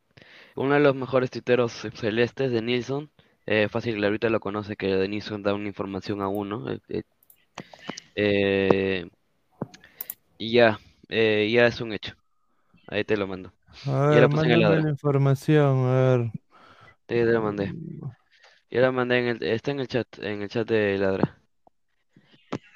uno 0.57 0.75
de 0.75 0.81
los 0.81 0.95
mejores 0.97 1.31
tuiteros 1.31 1.73
celestes 1.95 2.53
de 2.53 2.63
Nilsson. 2.63 3.11
Eh, 3.47 3.69
fácil, 3.71 4.05
ahorita 4.05 4.31
lo 4.31 4.41
conoce 4.41 4.77
que 4.77 4.89
de 4.89 5.09
Nilsson 5.09 5.43
da 5.43 5.55
una 5.55 5.69
información 5.69 6.23
a 6.23 6.29
uno. 6.29 6.71
eh, 6.73 6.81
eh, 6.89 7.03
eh, 8.15 9.09
y 10.39 10.53
ya, 10.53 10.79
eh, 11.09 11.51
ya 11.53 11.67
es 11.67 11.81
un 11.81 11.93
hecho. 11.93 12.15
Ahí 12.89 13.05
te 13.05 13.17
lo 13.17 13.27
mando. 13.27 13.53
A 13.85 14.07
Ya 14.11 14.21
ver, 14.21 14.23
lo 14.23 14.31
puse 14.31 14.47
en 14.47 14.53
el 14.53 14.61
mándame 14.61 14.63
ladro. 14.63 14.85
la 14.85 14.91
información, 14.91 15.87
a 15.87 15.95
ver. 16.17 16.33
Te 17.07 17.25
lo 17.25 17.43
mandé. 17.43 17.73
Ya 18.71 18.81
lo 18.83 18.93
mandé 18.93 19.19
en 19.21 19.27
el, 19.29 19.43
está 19.45 19.73
en 19.73 19.81
el 19.81 19.89
chat, 19.89 20.09
en 20.21 20.43
el 20.43 20.49
chat 20.49 20.69
de 20.69 20.99
Ladra. 20.99 21.41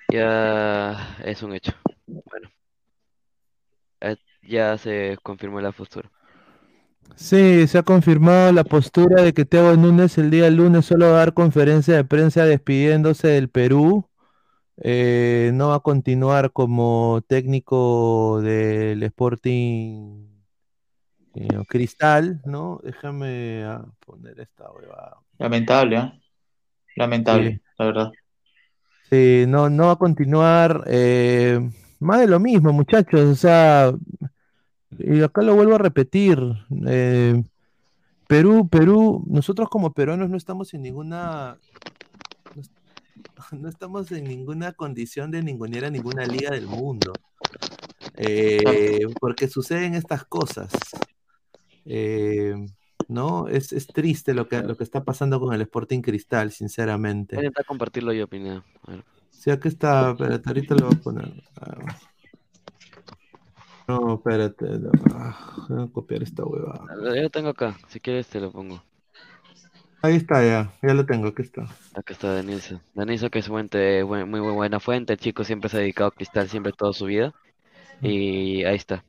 Ya 0.09 1.16
es 1.24 1.42
un 1.42 1.55
hecho. 1.55 1.72
Bueno, 2.07 2.50
ya 4.43 4.76
se 4.78 5.18
confirmó 5.22 5.61
la 5.61 5.72
postura. 5.72 6.11
Sí, 7.16 7.66
se 7.68 7.78
ha 7.78 7.82
confirmado 7.82 8.53
la 8.53 8.64
postura 8.64 9.22
de 9.22 9.32
que 9.34 9.45
Thiago 9.45 9.76
Núñez 9.76 10.18
el 10.18 10.30
día 10.30 10.51
lunes 10.51 10.86
solo 10.86 11.07
va 11.07 11.12
a 11.14 11.18
dar 11.18 11.34
conferencia 11.34 11.95
de 11.95 12.05
prensa 12.05 12.45
despidiéndose 12.47 13.28
del 13.28 13.49
Perú. 13.51 14.09
Eh, 14.78 15.51
no 15.55 15.68
va 15.68 15.76
a 15.76 15.80
continuar 15.80 16.53
como 16.53 17.22
técnico 17.28 18.40
del 18.43 19.03
Sporting 19.05 20.26
eh, 21.34 21.49
Cristal, 21.68 22.40
¿no? 22.45 22.80
Déjame 22.82 23.64
ah, 23.64 23.84
poner 24.05 24.40
esta 24.40 24.70
huevada. 24.70 25.18
Lamentable, 25.38 25.97
¿ah? 25.99 26.12
Lamentable, 26.97 27.53
Sí. 27.53 27.62
la 27.78 27.84
verdad. 27.86 28.12
Sí, 29.11 29.45
no, 29.47 29.68
no 29.70 29.86
va 29.86 29.93
a 29.93 29.97
continuar. 29.97 30.84
eh, 30.86 31.61
más 32.03 32.20
de 32.20 32.26
lo 32.26 32.38
mismo, 32.40 32.72
muchachos. 32.72 33.20
O 33.20 33.34
sea, 33.34 33.92
y 34.98 35.22
acá 35.22 35.42
lo 35.42 35.55
vuelvo 35.55 35.74
a 35.74 35.78
repetir. 35.78 36.38
eh, 36.86 37.42
Perú, 38.26 38.68
Perú, 38.68 39.24
nosotros 39.28 39.68
como 39.68 39.92
peruanos 39.92 40.30
no 40.30 40.36
estamos 40.36 40.72
en 40.74 40.82
ninguna, 40.82 41.59
no, 42.55 42.61
est- 42.61 42.72
no 43.53 43.68
estamos 43.68 44.11
en 44.12 44.24
ninguna 44.24 44.72
condición 44.72 45.30
de 45.30 45.42
ningunear 45.42 45.84
a 45.86 45.90
ninguna 45.90 46.24
liga 46.26 46.50
del 46.50 46.66
mundo. 46.66 47.12
eh, 48.16 49.00
porque 49.20 49.48
suceden 49.48 49.94
estas 49.94 50.24
cosas. 50.24 50.70
Eh, 51.84 52.55
¿no? 53.09 53.48
Es, 53.48 53.72
es 53.72 53.86
triste 53.88 54.32
lo 54.32 54.48
que, 54.48 54.62
lo 54.62 54.76
que 54.76 54.84
está 54.84 55.05
pasando 55.05 55.40
con 55.40 55.53
el 55.55 55.61
Sporting 55.62 56.00
Cristal, 56.00 56.46
Voy 56.48 56.53
a 56.53 56.57
sinceramente. 56.57 57.36
intentar 57.36 57.64
compartirlo 57.66 58.12
yo, 58.12 58.26
ver. 58.28 59.05
Sí, 59.43 59.51
aquí 59.51 59.66
está, 59.66 60.12
espérate, 60.12 60.49
ahorita 60.49 60.76
lo 60.76 60.86
voy 60.86 60.95
a 60.95 61.03
poner. 61.03 61.32
Ah. 61.61 61.99
No, 63.88 64.14
espérate, 64.14 64.64
no, 64.78 64.93
ah, 65.16 65.66
voy 65.68 65.82
a 65.82 65.86
copiar 65.88 66.22
esta 66.22 66.45
huevada. 66.45 66.84
Yo 66.95 67.22
lo 67.22 67.28
tengo 67.28 67.49
acá, 67.49 67.76
si 67.88 67.99
quieres 67.99 68.28
te 68.28 68.38
lo 68.38 68.53
pongo. 68.53 68.80
Ahí 70.01 70.14
está 70.14 70.47
ya, 70.47 70.72
ya 70.80 70.95
lo 70.95 71.05
tengo, 71.07 71.26
aquí 71.26 71.43
está. 71.43 71.62
Acá 71.93 72.12
está 72.12 72.32
Daniso. 72.32 72.80
Daniso 72.95 73.30
que 73.30 73.40
es 73.40 73.49
fuente, 73.49 74.05
muy, 74.05 74.24
muy 74.24 74.38
buena 74.38 74.78
fuente. 74.78 75.14
El 75.14 75.18
chico 75.18 75.43
siempre 75.43 75.68
se 75.68 75.78
ha 75.78 75.80
dedicado 75.80 76.11
a 76.11 76.14
cristal, 76.14 76.49
siempre 76.49 76.72
toda 76.72 76.93
su 76.93 77.07
vida. 77.07 77.34
Y 78.01 78.62
ahí 78.62 78.76
está. 78.76 79.05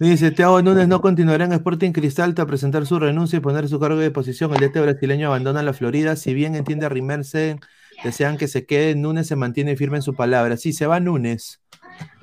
Dice, 0.00 0.32
Thiago 0.32 0.62
Núñez 0.62 0.88
no 0.88 1.00
continuará 1.00 1.44
en 1.44 1.52
Sporting 1.52 1.92
Cristal 1.92 2.34
tras 2.34 2.48
presentar 2.48 2.86
su 2.86 2.98
renuncia 2.98 3.36
y 3.36 3.40
poner 3.40 3.68
su 3.68 3.78
cargo 3.78 4.00
de 4.00 4.10
posición. 4.10 4.52
El 4.52 4.58
DT 4.58 4.80
brasileño 4.80 5.28
abandona 5.28 5.62
la 5.62 5.72
Florida. 5.72 6.16
Si 6.16 6.34
bien 6.34 6.56
entiende 6.56 6.86
a 6.86 6.88
Rimerse, 6.88 7.60
desean 8.02 8.36
que 8.36 8.48
se 8.48 8.66
quede, 8.66 8.94
Núñez 8.94 9.26
se 9.26 9.36
mantiene 9.36 9.76
firme 9.76 9.98
en 9.98 10.02
su 10.02 10.14
palabra. 10.14 10.56
Sí, 10.56 10.72
se 10.72 10.86
va 10.86 11.00
Núñez. 11.00 11.60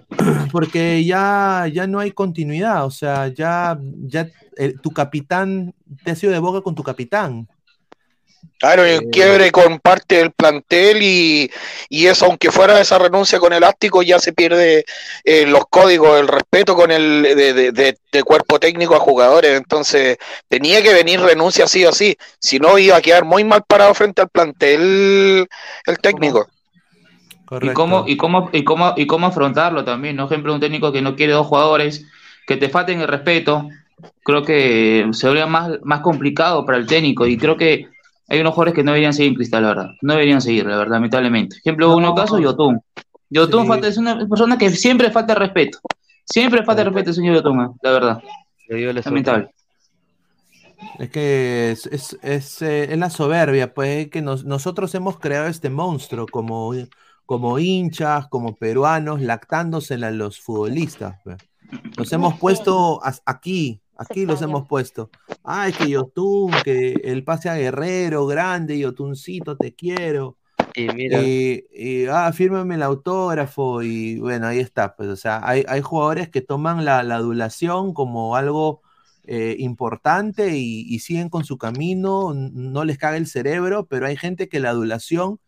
Porque 0.51 1.03
ya, 1.05 1.67
ya 1.71 1.87
no 1.87 1.99
hay 1.99 2.11
continuidad. 2.11 2.85
O 2.85 2.91
sea, 2.91 3.27
ya, 3.27 3.79
ya 4.03 4.29
eh, 4.57 4.73
tu 4.81 4.91
capitán, 4.91 5.73
te 6.03 6.11
has 6.11 6.23
ido 6.23 6.33
de 6.33 6.39
boca 6.39 6.61
con 6.61 6.75
tu 6.75 6.83
capitán. 6.83 7.47
Claro, 8.59 8.87
y 8.87 8.93
un 8.97 9.09
quiebre 9.09 9.51
con 9.51 9.79
parte 9.79 10.17
del 10.17 10.31
plantel 10.31 11.01
y, 11.01 11.51
y 11.89 12.05
eso, 12.05 12.25
aunque 12.25 12.51
fuera 12.51 12.79
esa 12.79 12.99
renuncia 12.99 13.39
con 13.39 13.53
elástico, 13.53 14.03
ya 14.03 14.19
se 14.19 14.33
pierde 14.33 14.85
eh, 15.23 15.47
los 15.47 15.63
códigos, 15.67 16.19
el 16.19 16.27
respeto 16.27 16.75
con 16.75 16.91
el 16.91 17.23
de, 17.23 17.53
de- 17.53 17.71
de- 17.71 17.97
de 18.11 18.23
cuerpo 18.23 18.59
técnico 18.59 18.95
a 18.95 18.99
jugadores. 18.99 19.57
Entonces, 19.57 20.17
tenía 20.47 20.83
que 20.83 20.93
venir 20.93 21.19
renuncia 21.19 21.65
sí 21.67 21.85
o 21.85 21.91
sí. 21.91 22.15
Si 22.39 22.59
no, 22.59 22.77
iba 22.77 22.97
a 22.97 23.01
quedar 23.01 23.25
muy 23.25 23.43
mal 23.43 23.63
parado 23.67 23.95
frente 23.95 24.21
al 24.21 24.29
plantel 24.29 25.47
el 25.87 25.97
técnico. 25.99 26.47
Y 27.59 27.71
cómo, 27.71 28.03
y, 28.07 28.15
cómo, 28.17 28.49
y, 28.53 28.63
cómo, 28.63 28.93
y 28.95 29.07
cómo 29.07 29.27
afrontarlo 29.27 29.83
también, 29.83 30.15
¿no? 30.15 30.25
Ejemplo, 30.25 30.53
un 30.53 30.59
técnico 30.59 30.91
que 30.91 31.01
no 31.01 31.15
quiere 31.15 31.33
dos 31.33 31.47
jugadores, 31.47 32.05
que 32.47 32.57
te 32.57 32.69
falten 32.69 33.01
el 33.01 33.07
respeto, 33.07 33.67
creo 34.23 34.43
que 34.43 35.07
se 35.13 35.27
vería 35.27 35.47
más, 35.47 35.71
más 35.83 36.01
complicado 36.01 36.65
para 36.65 36.77
el 36.77 36.87
técnico 36.87 37.27
y 37.27 37.37
creo 37.37 37.57
que 37.57 37.87
hay 38.31 38.39
unos 38.39 38.53
jugadores 38.53 38.73
que 38.73 38.83
no 38.83 38.91
deberían 38.91 39.13
seguir 39.13 39.31
en 39.31 39.35
Cristal, 39.35 39.63
la 39.63 39.69
verdad. 39.69 39.89
No 40.01 40.13
deberían 40.13 40.41
seguir, 40.41 40.65
la 40.65 40.77
verdad, 40.77 40.93
lamentablemente. 40.93 41.57
Ejemplo, 41.57 41.95
uno 41.95 42.15
caso, 42.15 42.39
Yotun. 42.39 42.79
Yotun 43.29 43.63
Sí. 43.63 43.67
falta, 43.67 43.87
es 43.87 43.97
una 43.97 44.17
persona 44.27 44.57
que 44.57 44.69
siempre 44.71 45.11
falta 45.11 45.35
respeto. 45.35 45.79
Siempre 46.25 46.63
falta 46.63 46.83
respeto, 46.83 47.13
señor 47.13 47.35
Yotun, 47.35 47.75
la 47.81 47.91
verdad. 47.91 48.21
Lamentable. 49.05 49.49
Es 50.97 51.09
que 51.09 51.71
es, 51.71 51.85
es, 51.87 52.17
es, 52.21 52.61
eh, 52.61 52.91
es 52.91 52.97
la 52.97 53.09
soberbia, 53.09 53.73
pues 53.73 54.09
que 54.09 54.21
nos- 54.21 54.45
nosotros 54.45 54.93
hemos 54.95 55.19
creado 55.19 55.47
este 55.47 55.69
monstruo 55.69 56.25
como, 56.25 56.73
como 57.25 57.59
hinchas, 57.59 58.27
como 58.27 58.55
peruanos, 58.55 59.21
lactándose 59.21 59.93
a 59.95 60.11
los 60.11 60.39
futbolistas. 60.39 61.15
pues. 61.23 61.37
Los 61.97 62.11
hemos 62.13 62.37
puesto 62.39 63.03
as- 63.03 63.21
aquí, 63.25 63.79
aquí 64.01 64.25
los 64.25 64.41
hemos 64.41 64.67
puesto. 64.67 65.09
Ay, 65.43 65.73
que 65.73 65.89
Yotun, 65.89 66.51
que 66.63 66.93
el 67.03 67.23
pase 67.23 67.49
a 67.49 67.55
Guerrero, 67.55 68.25
grande, 68.27 68.77
Yotuncito, 68.79 69.57
te 69.57 69.73
quiero. 69.73 70.37
Y 70.75 70.87
mira, 70.89 71.21
Y, 71.21 71.65
y, 71.73 72.05
ah, 72.07 72.31
fírmame 72.33 72.75
el 72.75 72.83
autógrafo 72.83 73.81
y 73.83 74.19
bueno, 74.19 74.47
ahí 74.47 74.59
está, 74.59 74.95
pues, 74.95 75.09
o 75.09 75.15
sea, 75.17 75.41
hay, 75.43 75.65
hay 75.67 75.81
jugadores 75.81 76.29
que 76.29 76.41
toman 76.41 76.85
la, 76.85 77.03
la 77.03 77.15
adulación 77.15 77.93
como 77.93 78.35
algo 78.37 78.81
eh, 79.25 79.55
importante 79.59 80.55
y, 80.57 80.81
y 80.87 80.99
siguen 80.99 81.29
con 81.29 81.43
su 81.45 81.57
camino, 81.57 82.33
no 82.33 82.85
les 82.85 82.97
caga 82.97 83.17
el 83.17 83.27
cerebro, 83.27 83.85
pero 83.87 84.07
hay 84.07 84.17
gente 84.17 84.47
que 84.49 84.59
la 84.59 84.69
adulación 84.69 85.39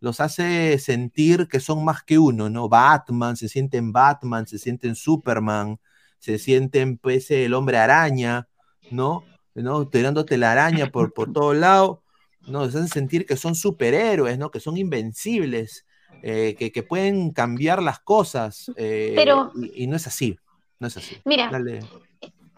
los 0.00 0.20
hace 0.20 0.78
sentir 0.78 1.48
que 1.48 1.60
son 1.60 1.84
más 1.84 2.02
que 2.02 2.18
uno, 2.18 2.50
¿no? 2.50 2.68
Batman, 2.68 3.36
se 3.36 3.48
sienten 3.48 3.92
Batman, 3.92 4.46
se 4.46 4.58
sienten 4.58 4.94
Superman, 4.96 5.78
se 6.24 6.38
sienten, 6.38 6.96
pues, 6.98 7.30
el 7.30 7.52
hombre 7.54 7.76
araña, 7.78 8.48
¿no? 8.90 9.24
¿No? 9.54 9.86
Tirándote 9.88 10.36
la 10.38 10.52
araña 10.52 10.86
por, 10.90 11.12
por 11.12 11.32
todo 11.32 11.52
lado. 11.54 12.02
¿no? 12.46 12.64
Les 12.66 12.74
hacen 12.74 12.88
sentir 12.88 13.24
que 13.26 13.36
son 13.36 13.54
superhéroes, 13.54 14.38
¿no? 14.38 14.50
Que 14.50 14.60
son 14.60 14.76
invencibles, 14.76 15.86
eh, 16.22 16.54
que, 16.58 16.72
que 16.72 16.82
pueden 16.82 17.30
cambiar 17.30 17.82
las 17.82 18.00
cosas. 18.00 18.70
eh, 18.76 19.12
Pero- 19.14 19.52
y, 19.54 19.84
y 19.84 19.86
no 19.86 19.96
es 19.96 20.06
así. 20.06 20.36
No 20.80 20.88
es 20.88 20.96
así. 20.96 21.16
Mira, 21.24 21.48
Dale. 21.50 21.80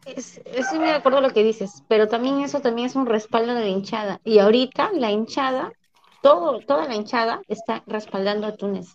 Es- 0.05 0.41
de 0.45 0.91
acuerdo 0.91 1.21
lo 1.21 1.31
que 1.31 1.43
dices, 1.43 1.83
pero 1.89 2.07
también 2.09 2.41
eso 2.41 2.61
también 2.61 2.87
es 2.87 2.95
un 2.97 3.07
respaldo 3.07 3.55
de 3.55 3.61
la 3.61 3.69
hinchada. 3.69 4.21
Y 4.25 4.39
ahorita 4.39 4.91
la 4.93 5.11
hinchada, 5.11 5.73
todo, 6.23 6.61
toda 6.61 6.87
la 6.87 6.95
hinchada 6.95 7.41
está 7.49 7.83
respaldando 7.87 8.47
a 8.47 8.57
Túnez. 8.57 8.95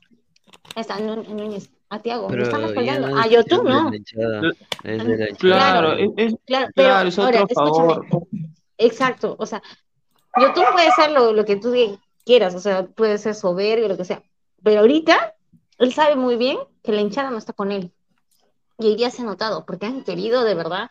Está 0.76 1.00
Nú- 1.00 1.24
Núñez, 1.24 1.70
a 1.92 2.00
Tiago, 2.00 2.24
lo 2.24 2.28
pero 2.30 2.44
están 2.44 2.62
no 2.62 2.68
A 3.20 3.28
de 3.28 4.00
no. 4.42 4.50
es 4.84 5.06
de 5.06 5.18
la. 5.18 5.28
Claro, 5.38 5.94
es, 5.94 6.10
es- 6.18 6.36
Claro, 6.46 6.68
pero 6.74 6.88
claro, 6.90 7.10
es 7.10 7.20
ahora, 7.20 7.44
otro 7.44 7.56
favor. 7.56 8.06
escúchame. 8.06 8.28
Exacto, 8.78 9.36
o 9.38 9.46
sea, 9.46 9.62
Yotun 10.40 10.64
puede 10.72 10.92
ser 10.94 11.12
lo, 11.12 11.34
lo 11.34 11.44
que 11.46 11.58
tú 11.58 11.74
quieras, 12.26 12.56
o 12.56 12.60
sea, 12.60 12.86
puede 12.88 13.18
ser 13.18 13.36
soberbio, 13.36 13.88
lo 13.90 13.98
que 13.98 14.06
sea. 14.06 14.24
Pero 14.64 14.80
ahorita, 14.82 15.36
él 15.80 15.94
sabe 15.94 16.16
muy 16.16 16.38
bien 16.38 16.58
que 16.82 16.94
la 16.94 17.02
hinchada 17.02 17.30
no 17.30 17.38
está 17.38 17.52
con 17.54 17.72
él. 17.72 17.92
Y 18.80 18.88
hoy 18.88 18.96
día 18.96 19.12
se 19.12 19.22
ha 19.22 19.26
notado, 19.26 19.66
porque 19.66 19.86
han 19.86 20.04
querido 20.04 20.44
de 20.44 20.56
verdad. 20.56 20.90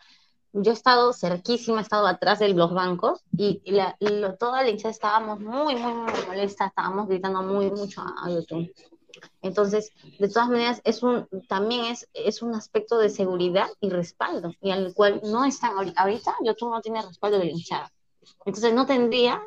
Yo 0.53 0.71
he 0.71 0.73
estado 0.73 1.13
cerquísima, 1.13 1.79
he 1.79 1.81
estado 1.81 2.05
atrás 2.07 2.39
de 2.39 2.49
los 2.49 2.73
bancos 2.73 3.21
y 3.37 3.61
la, 3.71 3.95
lo- 4.01 4.35
toda 4.35 4.61
la 4.63 4.69
hinchada 4.69 4.91
estábamos 4.91 5.39
muy, 5.39 5.75
muy, 5.75 5.93
muy 5.93 6.25
molesta, 6.27 6.65
estábamos 6.67 7.07
gritando 7.07 7.41
muy 7.41 7.71
mucho 7.71 8.01
a, 8.01 8.25
a 8.25 8.29
Yotun. 8.29 8.69
Entonces, 9.41 9.91
de 10.19 10.29
todas 10.29 10.49
maneras, 10.49 10.81
es 10.83 11.01
un, 11.01 11.27
también 11.47 11.85
es, 11.85 12.07
es 12.13 12.41
un 12.41 12.53
aspecto 12.53 12.97
de 12.99 13.09
seguridad 13.09 13.69
y 13.79 13.89
respaldo, 13.89 14.53
y 14.61 14.71
al 14.71 14.93
cual 14.93 15.21
no 15.23 15.45
están 15.45 15.71
ahorita. 15.73 16.01
Ahorita 16.01 16.35
Yotun 16.43 16.71
no 16.71 16.81
tiene 16.81 17.01
respaldo 17.01 17.39
de 17.39 17.45
la 17.45 17.51
hinchada. 17.51 17.91
Entonces, 18.45 18.73
no 18.73 18.85
tendría, 18.85 19.41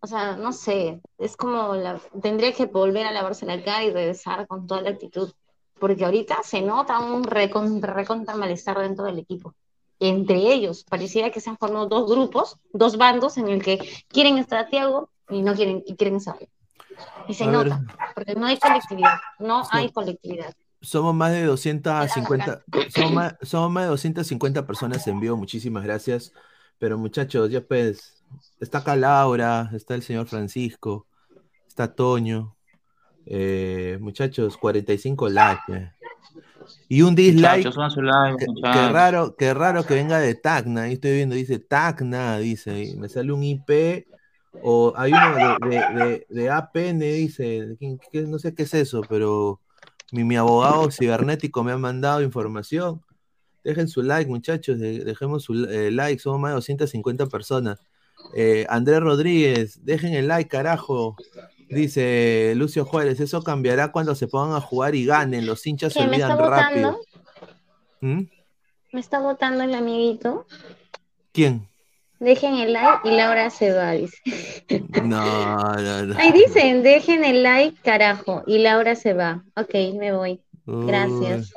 o 0.00 0.06
sea, 0.06 0.36
no 0.36 0.52
sé, 0.52 1.00
es 1.18 1.36
como 1.36 1.74
la, 1.74 2.00
tendría 2.20 2.52
que 2.52 2.66
volver 2.66 3.06
a 3.06 3.12
lavarse 3.12 3.46
la 3.46 3.62
cara 3.62 3.84
y 3.84 3.92
regresar 3.92 4.46
con 4.48 4.66
toda 4.66 4.82
la 4.82 4.90
actitud, 4.90 5.32
porque 5.78 6.04
ahorita 6.04 6.42
se 6.42 6.60
nota 6.60 6.98
un 6.98 7.24
recontra, 7.24 7.92
recontra 7.94 8.34
malestar 8.34 8.78
dentro 8.80 9.04
del 9.04 9.20
equipo. 9.20 9.54
Entre 10.00 10.52
ellos, 10.52 10.82
pareciera 10.82 11.30
que 11.30 11.40
se 11.40 11.50
han 11.50 11.58
formado 11.58 11.86
dos 11.86 12.10
grupos, 12.10 12.56
dos 12.72 12.96
bandos 12.96 13.38
en 13.38 13.46
el 13.48 13.62
que 13.62 13.78
quieren 14.08 14.36
estar 14.36 14.58
a 14.58 14.68
Tiago 14.68 15.10
y 15.28 15.42
no 15.42 15.54
quieren, 15.54 15.84
y 15.86 15.94
quieren 15.94 16.20
saber. 16.20 16.48
Y 17.28 17.34
se 17.34 17.44
A 17.44 17.50
ver. 17.50 17.68
nota, 17.68 17.84
porque 18.14 18.34
no 18.34 18.46
hay 18.46 18.58
colectividad, 18.58 19.18
no 19.38 19.62
hay 19.70 19.90
colectividad. 19.90 20.52
Somos 20.80 21.14
más 21.14 21.32
de 21.32 21.44
250, 21.44 22.62
somos 22.88 23.12
más, 23.12 23.36
somos 23.42 23.70
más 23.70 23.84
de 23.84 23.90
250 23.90 24.66
personas 24.66 25.06
en 25.06 25.20
vivo, 25.20 25.36
muchísimas 25.36 25.84
gracias. 25.84 26.32
Pero 26.78 26.98
muchachos, 26.98 27.50
ya 27.50 27.60
pues, 27.60 28.24
está 28.58 28.78
acá 28.78 28.96
Laura, 28.96 29.70
está 29.72 29.94
el 29.94 30.02
señor 30.02 30.26
Francisco, 30.26 31.06
está 31.68 31.94
Toño. 31.94 32.56
Eh, 33.26 33.98
muchachos, 34.00 34.56
45 34.56 35.28
likes. 35.28 35.62
eh. 35.72 35.92
Y 36.88 37.02
un 37.02 37.14
dislike. 37.14 37.58
Muchachos, 37.58 37.74
suban 37.74 37.90
su 37.90 38.02
like, 38.02 38.44
Qué, 38.72 38.88
raro, 38.88 39.36
qué 39.36 39.54
raro 39.54 39.84
que 39.84 39.94
venga 39.94 40.18
de 40.18 40.34
Tacna. 40.34 40.82
Ahí 40.82 40.94
estoy 40.94 41.12
viendo, 41.12 41.34
dice 41.36 41.58
Tacna, 41.60 42.38
dice. 42.38 42.82
y 42.84 42.96
me 42.96 43.08
sale 43.08 43.32
un 43.32 43.42
IP. 43.44 44.06
O 44.62 44.92
hay 44.96 45.12
uno 45.12 45.34
de, 45.34 45.68
de, 45.76 46.04
de- 46.04 46.26
de 46.28 46.50
APN, 46.50 46.98
dice. 47.00 47.76
¿quién- 47.78 47.98
qué- 48.10 48.22
no 48.22 48.38
sé 48.38 48.54
qué 48.54 48.64
es 48.64 48.74
eso, 48.74 49.00
pero 49.08 49.60
mi, 50.10 50.24
mi 50.24 50.36
abogado 50.36 50.90
cibernético 50.90 51.64
me 51.64 51.72
ha 51.72 51.78
mandado 51.78 52.20
información. 52.22 53.02
Dejen 53.64 53.88
su 53.88 54.02
like, 54.02 54.28
muchachos. 54.30 54.78
de- 54.78 55.04
dejemos 55.04 55.44
su 55.44 55.54
eh, 55.64 55.90
like. 55.90 56.20
Somos 56.20 56.40
más 56.40 56.50
de 56.50 56.54
250 56.56 57.26
personas. 57.26 57.80
Eh, 58.34 58.66
Andrés 58.68 59.00
Rodríguez, 59.00 59.84
dejen 59.84 60.12
el 60.14 60.28
like, 60.28 60.48
carajo. 60.50 61.16
Dice 61.68 62.52
Lucio 62.54 62.84
Juárez, 62.84 63.18
eso 63.20 63.42
cambiará 63.42 63.90
cuando 63.92 64.14
se 64.14 64.26
pongan 64.28 64.54
a 64.56 64.60
jugar 64.60 64.94
y 64.94 65.06
ganen. 65.06 65.46
Los 65.46 65.66
hinchas 65.66 65.94
se 65.94 66.00
¿Quién 66.00 66.10
me 66.10 66.16
está 66.18 66.34
olvidan 66.36 66.50
rápido. 66.50 67.00
¿Mm? 68.02 68.22
Me 68.92 69.00
está 69.00 69.20
votando 69.20 69.64
el 69.64 69.74
amiguito. 69.74 70.46
¿Quién? 71.32 71.66
Dejen 72.22 72.54
el 72.54 72.72
like 72.72 73.00
y 73.02 73.10
Laura 73.16 73.50
se 73.50 73.72
va, 73.72 73.90
dice. 73.92 74.16
No, 75.02 75.56
no, 75.74 76.02
no. 76.06 76.18
Ahí 76.18 76.30
dicen, 76.30 76.84
dejen 76.84 77.24
el 77.24 77.42
like, 77.42 77.76
carajo, 77.82 78.44
y 78.46 78.58
Laura 78.58 78.94
se 78.94 79.12
va. 79.12 79.42
Ok, 79.56 79.74
me 79.98 80.12
voy. 80.12 80.40
Gracias. 80.64 81.52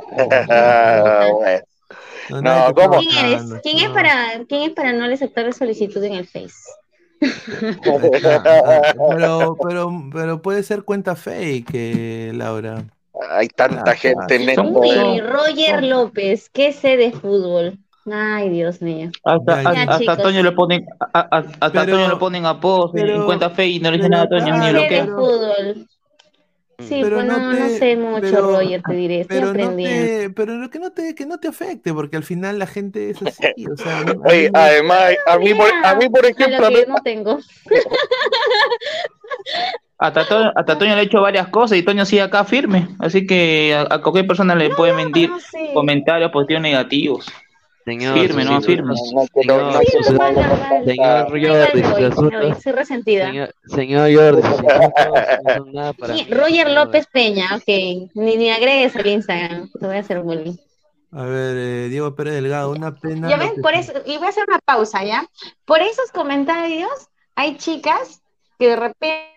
No, 2.30 2.74
¿cómo? 2.74 3.00
¿Quién 3.62 3.78
es 3.78 3.90
para, 3.90 4.44
quién 4.50 4.64
es 4.64 4.72
para 4.72 4.92
no 4.94 5.06
aceptar 5.06 5.46
la 5.46 5.52
solicitud 5.52 6.04
en 6.04 6.14
el 6.14 6.26
Face? 6.28 6.56
Pero, 9.10 9.56
pero, 9.62 9.92
pero 10.12 10.42
puede 10.42 10.64
ser 10.64 10.84
cuenta 10.84 11.16
fake, 11.16 11.70
eh, 11.74 12.32
Laura. 12.34 12.84
Hay 13.30 13.48
tanta 13.50 13.92
Ah, 13.92 13.96
gente 13.96 14.36
en 14.36 14.56
son- 14.56 14.68
esto. 14.68 14.80
Uy, 14.80 15.22
Roger 15.22 15.84
López, 15.84 16.50
¿qué 16.50 16.74
sé 16.74 16.98
de 16.98 17.12
fútbol? 17.12 17.78
Ay, 18.12 18.50
Dios 18.50 18.82
mío. 18.82 19.10
Hasta, 19.24 19.64
Ya, 19.64 19.70
hasta 19.82 20.00
chicos. 20.00 20.18
Toño 20.22 20.44
le 20.44 20.52
ponen, 20.52 20.86
a- 21.14 21.20
a- 21.20 21.38
hasta 21.38 21.72
Pero- 21.72 21.98
Toño 21.98 22.10
le 22.10 22.16
ponen 22.18 22.46
a 22.46 22.60
post 22.60 22.96
en 22.98 23.08
pero- 23.08 23.26
cuenta 23.26 23.50
fe 23.50 23.66
y 23.68 23.80
no 23.80 23.90
le 23.92 23.98
dice 23.98 24.10
pero- 24.10 24.24
nada 24.24 24.24
a 24.26 24.30
Toño 24.30 24.54
ni 24.58 24.66
No 24.68 24.72
lo 24.74 24.88
que. 24.88 25.04
fútbol. 25.06 25.88
Sí, 26.78 27.00
Pero 27.02 27.16
pues 27.16 27.28
no 27.28 27.38
no, 27.38 27.54
no 27.54 27.70
sé 27.70 27.96
mucho, 27.96 28.20
pero- 28.22 28.42
Roger, 28.52 28.82
te 28.86 28.94
diré. 28.94 29.22
Estoy 29.22 29.38
Pero 29.38 29.46
no 29.46 29.52
aprendiendo. 29.52 30.06
te, 30.08 30.30
pero 30.32 30.54
no- 30.56 30.70
que 30.70 30.80
no 30.80 30.92
te, 30.92 31.16
que 31.16 31.26
no 31.26 31.38
te 31.40 31.48
afecte, 31.48 31.94
porque 31.94 32.18
al 32.18 32.24
final 32.24 32.60
la 32.60 32.68
gente 32.68 33.12
es 33.12 33.22
así, 33.22 33.66
o 33.74 33.78
sea, 33.78 34.00
a 34.00 34.02
a 34.02 34.16
Oye, 34.30 34.52
además, 34.54 35.14
a 35.26 35.38
mí, 35.38 35.54
por, 35.54 35.70
a 35.84 35.96
mí, 35.96 36.10
por 36.10 36.26
A 36.26 36.30
ejemplo, 36.30 36.60
lo 36.60 36.66
a 36.68 36.70
que 36.70 36.76
yo 36.82 36.88
no 36.88 36.96
tengo. 37.04 37.40
Hasta 39.98 40.28
Toño, 40.28 40.52
hasta 40.54 40.78
Toño 40.78 40.94
le 40.96 41.02
ha 41.02 41.04
hecho 41.04 41.22
varias 41.22 41.48
cosas 41.48 41.78
y 41.78 41.84
Toño 41.84 42.04
sigue 42.06 42.22
acá 42.22 42.44
firme. 42.44 42.90
Así 43.00 43.26
que 43.26 43.74
a, 43.74 43.96
a 43.96 44.02
cualquier 44.02 44.28
persona 44.28 44.54
le 44.54 44.70
puede 44.72 44.92
mentir 44.94 45.30
no 45.30 45.38
comentarios 45.74 46.32
positivos 46.32 46.60
o 46.60 46.64
negativos. 46.64 47.28
Señor, 47.86 48.18
Firme, 48.20 48.44
no 48.46 48.62
señor, 48.62 48.64
firme. 48.64 48.94
Señor, 50.86 51.30
Jordi, 51.30 51.82
voy, 51.84 52.56
soy 52.62 52.72
resentida. 52.72 53.28
señor, 53.28 53.56
señor 53.66 54.12
Jordi, 54.16 54.42
no 54.42 55.54
son 55.56 55.72
nada 55.74 55.94
para 55.94 56.14
mí. 56.16 56.28
Roger 56.32 56.72
López 56.72 57.06
Peña, 57.12 57.56
ok. 57.56 57.68
Ni, 58.16 58.38
ni 58.38 58.50
agregues 58.50 58.96
al 58.96 59.06
Instagram. 59.06 59.70
Te 59.80 59.86
voy 59.86 59.98
a 59.98 60.00
hacer 60.00 60.20
bullying. 60.22 60.56
A 61.12 61.24
ver, 61.26 61.56
eh, 61.58 61.88
Diego 61.90 62.16
Pérez 62.16 62.34
Delgado, 62.34 62.72
una 62.72 62.96
pena. 62.96 63.30
Ya 63.30 63.38
ven, 63.38 63.54
que- 63.54 63.62
por 63.62 63.76
eso, 63.76 63.94
y 64.06 64.18
voy 64.18 64.26
a 64.26 64.30
hacer 64.30 64.46
una 64.48 64.60
pausa, 64.66 65.04
¿ya? 65.04 65.24
Por 65.66 65.82
esos 65.82 66.12
comentarios 66.12 66.90
hay 67.36 67.56
chicas 67.58 68.22
que 68.58 68.70
de 68.70 68.76
repente 68.78 69.30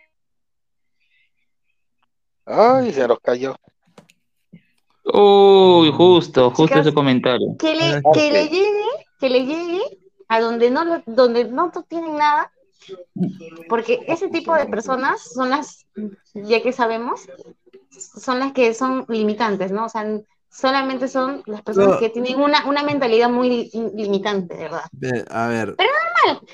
Ay, 2.47 2.93
se 2.95 3.07
nos 3.07 3.21
cayó. 3.21 3.55
Uy, 5.13 5.91
justo, 5.93 6.51
justo 6.51 6.67
Chicas, 6.67 6.87
ese 6.87 6.95
comentario. 6.95 7.57
que 7.59 7.75
le, 7.75 8.03
que 8.13 8.31
le 8.33 8.49
llegue, 8.49 8.85
que 9.19 9.31
le 9.31 9.47
llegue 9.47 9.81
a 10.29 10.41
donde 10.41 10.71
no 10.71 10.85
lo- 10.85 11.03
donde 11.07 11.45
no 11.47 11.71
tienen 11.89 12.17
nada, 12.17 12.53
porque 13.69 14.01
ese 14.07 14.29
tipo 14.29 14.55
de 14.55 14.67
personas 14.67 15.21
son 15.35 15.51
las, 15.51 15.87
ya 16.35 16.63
que 16.63 16.73
sabemos, 16.73 17.27
son 17.91 18.39
las 18.39 18.53
que 18.53 18.75
son 18.75 19.07
limitantes, 19.09 19.73
¿no? 19.73 19.87
O 19.87 19.89
sea, 19.89 20.07
solamente 20.51 21.09
son 21.09 21.43
las 21.47 21.63
personas 21.63 21.91
No. 21.95 21.99
que 21.99 22.11
tienen 22.11 22.41
una, 22.41 22.67
una 22.67 22.83
mentalidad 22.83 23.31
muy 23.31 23.49
li- 23.49 23.71
limitante, 23.95 24.55
de 24.57 24.63
verdad. 24.65 24.85
A 25.31 25.47
ver, 25.49 25.75
Pero 25.77 25.91
normal. 26.27 26.47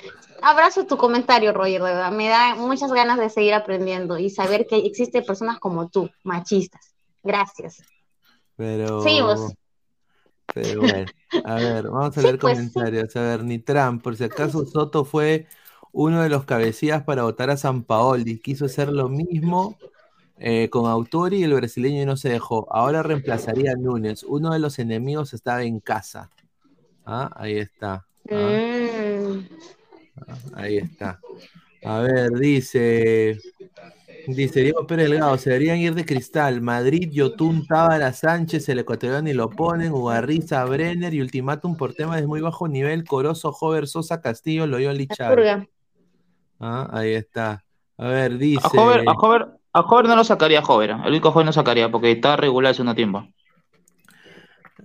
Abrazo 0.42 0.84
tu 0.86 0.96
comentario, 0.96 1.52
Roger, 1.52 1.82
de 1.82 1.88
verdad. 1.90 2.12
Me 2.12 2.28
da 2.28 2.54
muchas 2.54 2.92
ganas 2.92 3.18
de 3.18 3.30
seguir 3.30 3.54
aprendiendo 3.54 4.18
y 4.18 4.30
saber 4.30 4.66
que 4.66 4.76
existen 4.76 5.24
personas 5.24 5.58
como 5.58 5.88
tú, 5.88 6.10
machistas. 6.22 6.94
Gracias. 7.22 7.82
Pero. 8.56 9.00
Seguimos. 9.02 9.54
Pero 10.52 10.82
bueno, 10.82 11.06
a 11.44 11.54
ver, 11.56 11.88
vamos 11.88 12.16
a 12.16 12.20
Sí, 12.20 12.26
leer 12.26 12.38
pues, 12.38 12.58
sí. 12.58 12.70
comentarios. 12.70 13.16
A 13.16 13.20
ver, 13.22 13.42
Nitram, 13.44 13.98
por 14.00 14.16
si 14.16 14.24
acaso 14.24 14.64
Soto 14.64 15.04
fue 15.04 15.46
uno 15.90 16.22
de 16.22 16.28
los 16.28 16.44
cabecillas 16.44 17.02
para 17.02 17.24
votar 17.24 17.50
a 17.50 17.56
San 17.56 17.82
Paoli. 17.82 18.38
Quiso 18.38 18.66
hacer 18.66 18.88
lo 18.92 19.08
mismo 19.08 19.76
eh, 20.38 20.68
con 20.70 20.88
Autori 20.88 21.38
y 21.38 21.42
el 21.44 21.54
brasileño 21.54 22.06
no 22.06 22.16
se 22.16 22.28
dejó. 22.28 22.68
Ahora 22.70 23.02
reemplazaría 23.02 23.72
a 23.72 23.76
Núñez. 23.76 24.22
Uno 24.22 24.52
de 24.52 24.60
los 24.60 24.78
enemigos 24.78 25.34
estaba 25.34 25.64
en 25.64 25.80
casa. 25.80 26.30
Ah, 27.04 27.30
ahí 27.34 27.56
está. 27.58 28.06
Ah, 28.30 28.58
Mm. 29.26 29.48
ahí 30.54 30.76
está. 30.78 31.20
A 31.84 31.98
ver, 31.98 32.30
dice. 32.32 33.38
Dice 34.26 34.60
Diego 34.60 34.86
Pérez 34.86 35.10
Delgado, 35.10 35.36
se 35.38 35.50
deberían 35.50 35.78
ir 35.78 35.94
de 35.94 36.04
cristal. 36.04 36.60
Madrid, 36.60 37.10
Yotun, 37.10 37.66
Tábara, 37.66 38.12
Sánchez, 38.12 38.68
el 38.68 38.78
ecuatoriano 38.78 39.28
y 39.28 39.34
lo 39.34 39.50
ponen, 39.50 39.92
Ugarriza, 39.92 40.64
Brenner 40.64 41.12
y 41.12 41.20
ultimátum 41.20 41.76
por 41.76 41.94
temas 41.94 42.20
de 42.20 42.26
muy 42.26 42.40
bajo 42.40 42.68
nivel, 42.68 43.04
Corozo, 43.04 43.54
Hover, 43.58 43.86
Sosa, 43.86 44.20
Castillo, 44.20 44.66
Loyola 44.66 45.00
y 45.00 45.06
La 45.06 45.14
Chávez. 45.14 45.68
Ah, 46.58 46.88
ahí 46.92 47.12
está. 47.14 47.64
A 47.98 48.08
ver, 48.08 48.38
dice. 48.38 48.60
A 48.64 48.68
Hover, 48.68 49.04
a 49.06 49.12
Hover, 49.12 49.46
a 49.72 49.80
Hover 49.80 50.06
no 50.06 50.16
lo 50.16 50.24
sacaría 50.24 50.60
a 50.60 50.64
Hover. 50.64 50.90
El 50.90 51.08
único 51.08 51.28
Hover 51.28 51.46
no 51.46 51.52
sacaría 51.52 51.90
porque 51.90 52.12
está 52.12 52.36
regular 52.36 52.72
hace 52.72 52.82
un 52.82 52.94
tiempo. 52.94 53.26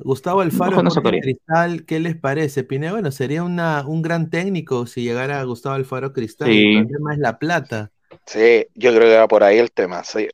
Gustavo 0.02 0.42
Alfaro, 0.42 0.82
No. 0.82 0.90
Cristal, 0.92 1.86
¿qué 1.86 2.00
les 2.00 2.16
parece? 2.16 2.64
Pineda, 2.64 2.94
bueno, 2.94 3.12
sería 3.12 3.44
una, 3.44 3.84
un 3.86 4.02
gran 4.02 4.30
técnico 4.30 4.86
si 4.86 5.04
llegara 5.04 5.44
Gustavo 5.44 5.76
Alfaro 5.76 6.14
Cristal. 6.14 6.48
Sí. 6.48 6.76
El 6.76 6.88
problema 6.88 7.14
es 7.14 7.20
la 7.20 7.40
plata. 7.40 7.92
Sí, 8.26 8.68
yo 8.76 8.94
creo 8.94 9.10
que 9.10 9.18
va 9.18 9.28
por 9.28 9.44
ahí 9.44 9.58
el 9.58 9.72
tema. 9.72 10.04
Sí. 10.04 10.28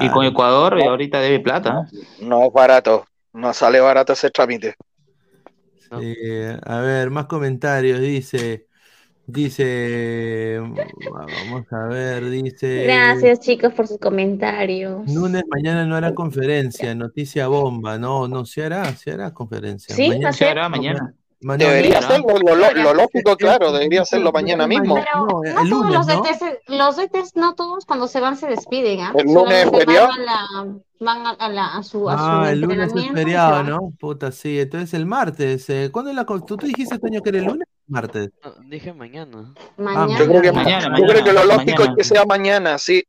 Y 0.00 0.08
con 0.10 0.24
Ecuador 0.24 0.78
eh, 0.78 0.86
ahorita 0.86 1.20
debe 1.20 1.40
plata. 1.40 1.86
¿eh? 1.92 1.98
No 2.20 2.46
es 2.46 2.52
barato, 2.52 3.06
no 3.32 3.52
sale 3.52 3.80
barato 3.80 4.12
ese 4.12 4.30
trámite. 4.30 4.76
Sí, 6.00 6.16
a 6.62 6.80
ver, 6.80 7.10
más 7.10 7.26
comentarios. 7.26 8.00
Dice, 8.00 8.66
dice, 9.26 10.58
vamos 10.60 11.72
a 11.72 11.86
ver, 11.86 12.28
dice. 12.30 12.84
Gracias, 12.84 13.40
chicos, 13.40 13.72
por 13.74 13.86
sus 13.86 13.98
comentarios. 13.98 15.06
Núñez 15.06 15.44
mañana 15.48 15.84
no 15.86 15.96
hará 15.96 16.14
conferencia, 16.14 16.94
noticia 16.94 17.46
bomba. 17.48 17.98
No, 17.98 18.26
no, 18.26 18.44
se 18.44 18.64
hará, 18.64 18.84
se 18.96 19.12
hará 19.12 19.32
conferencia. 19.32 19.94
¿Sí? 19.94 20.08
¿Va 20.08 20.30
a 20.30 20.32
ser? 20.32 20.46
Se 20.46 20.48
hará 20.48 20.68
mañana. 20.68 21.14
Ma- 21.40 21.56
no, 21.56 21.64
Debería 21.64 22.00
lo, 22.00 22.38
lo- 22.38 22.54
lo- 22.54 22.72
lo 22.72 22.94
lógico, 22.94 23.36
claro, 23.36 23.72
debería 23.72 24.02
hacerlo 24.02 24.32
mañana 24.32 24.66
mismo. 24.66 24.94
Pero 24.94 25.26
No, 25.26 25.42
el 25.44 25.54
todos 25.54 25.68
lunes, 25.68 25.92
los 25.92 26.06
¿no? 26.06 26.22
Los 26.68 26.96
DTs 26.96 27.36
no 27.36 27.54
todos 27.54 27.84
cuando 27.84 28.06
se 28.08 28.20
van 28.20 28.36
se 28.36 28.46
despiden, 28.46 29.00
¿ah? 29.00 29.12
¿El 29.16 29.26
lunes 29.32 29.64
es 29.66 29.70
feriado? 29.70 30.08
Van, 30.08 30.20
a, 30.20 30.24
la- 30.24 30.74
van 31.00 31.26
a, 31.26 31.30
a 31.30 31.48
la- 31.48 31.76
a 31.76 31.82
su, 31.82 32.08
a 32.08 32.16
su 32.16 32.24
Ah, 32.24 32.50
el 32.50 32.60
lunes 32.62 32.92
es 32.94 33.10
feriado. 33.12 33.62
¿no? 33.64 33.92
Puta, 34.00 34.32
sí. 34.32 34.58
Entonces 34.58 34.94
el 34.94 35.04
martes. 35.06 35.68
eh, 35.68 35.90
¿Cuándo 35.92 36.10
es 36.10 36.16
la 36.16 36.24
¿Tú, 36.24 36.56
tú 36.56 36.66
dijiste, 36.66 36.98
Toño, 36.98 37.20
que 37.20 37.28
era 37.28 37.38
el 37.38 37.44
lunes? 37.44 37.68
Martes. 37.86 38.30
No, 38.42 38.52
dije 38.68 38.92
mañana. 38.94 39.52
Mañana. 39.76 40.18
Yo 40.18 40.26
creo 40.26 40.40
que, 40.40 40.52
Mañana, 40.52 40.84
yo 40.84 40.90
mañana, 40.90 41.12
creo 41.12 41.24
que 41.24 41.32
lo 41.34 41.44
lógico 41.44 41.56
mañana. 41.82 41.84
es 41.90 41.96
que 41.96 42.04
sea 42.04 42.24
mañana, 42.24 42.78
sí. 42.78 43.04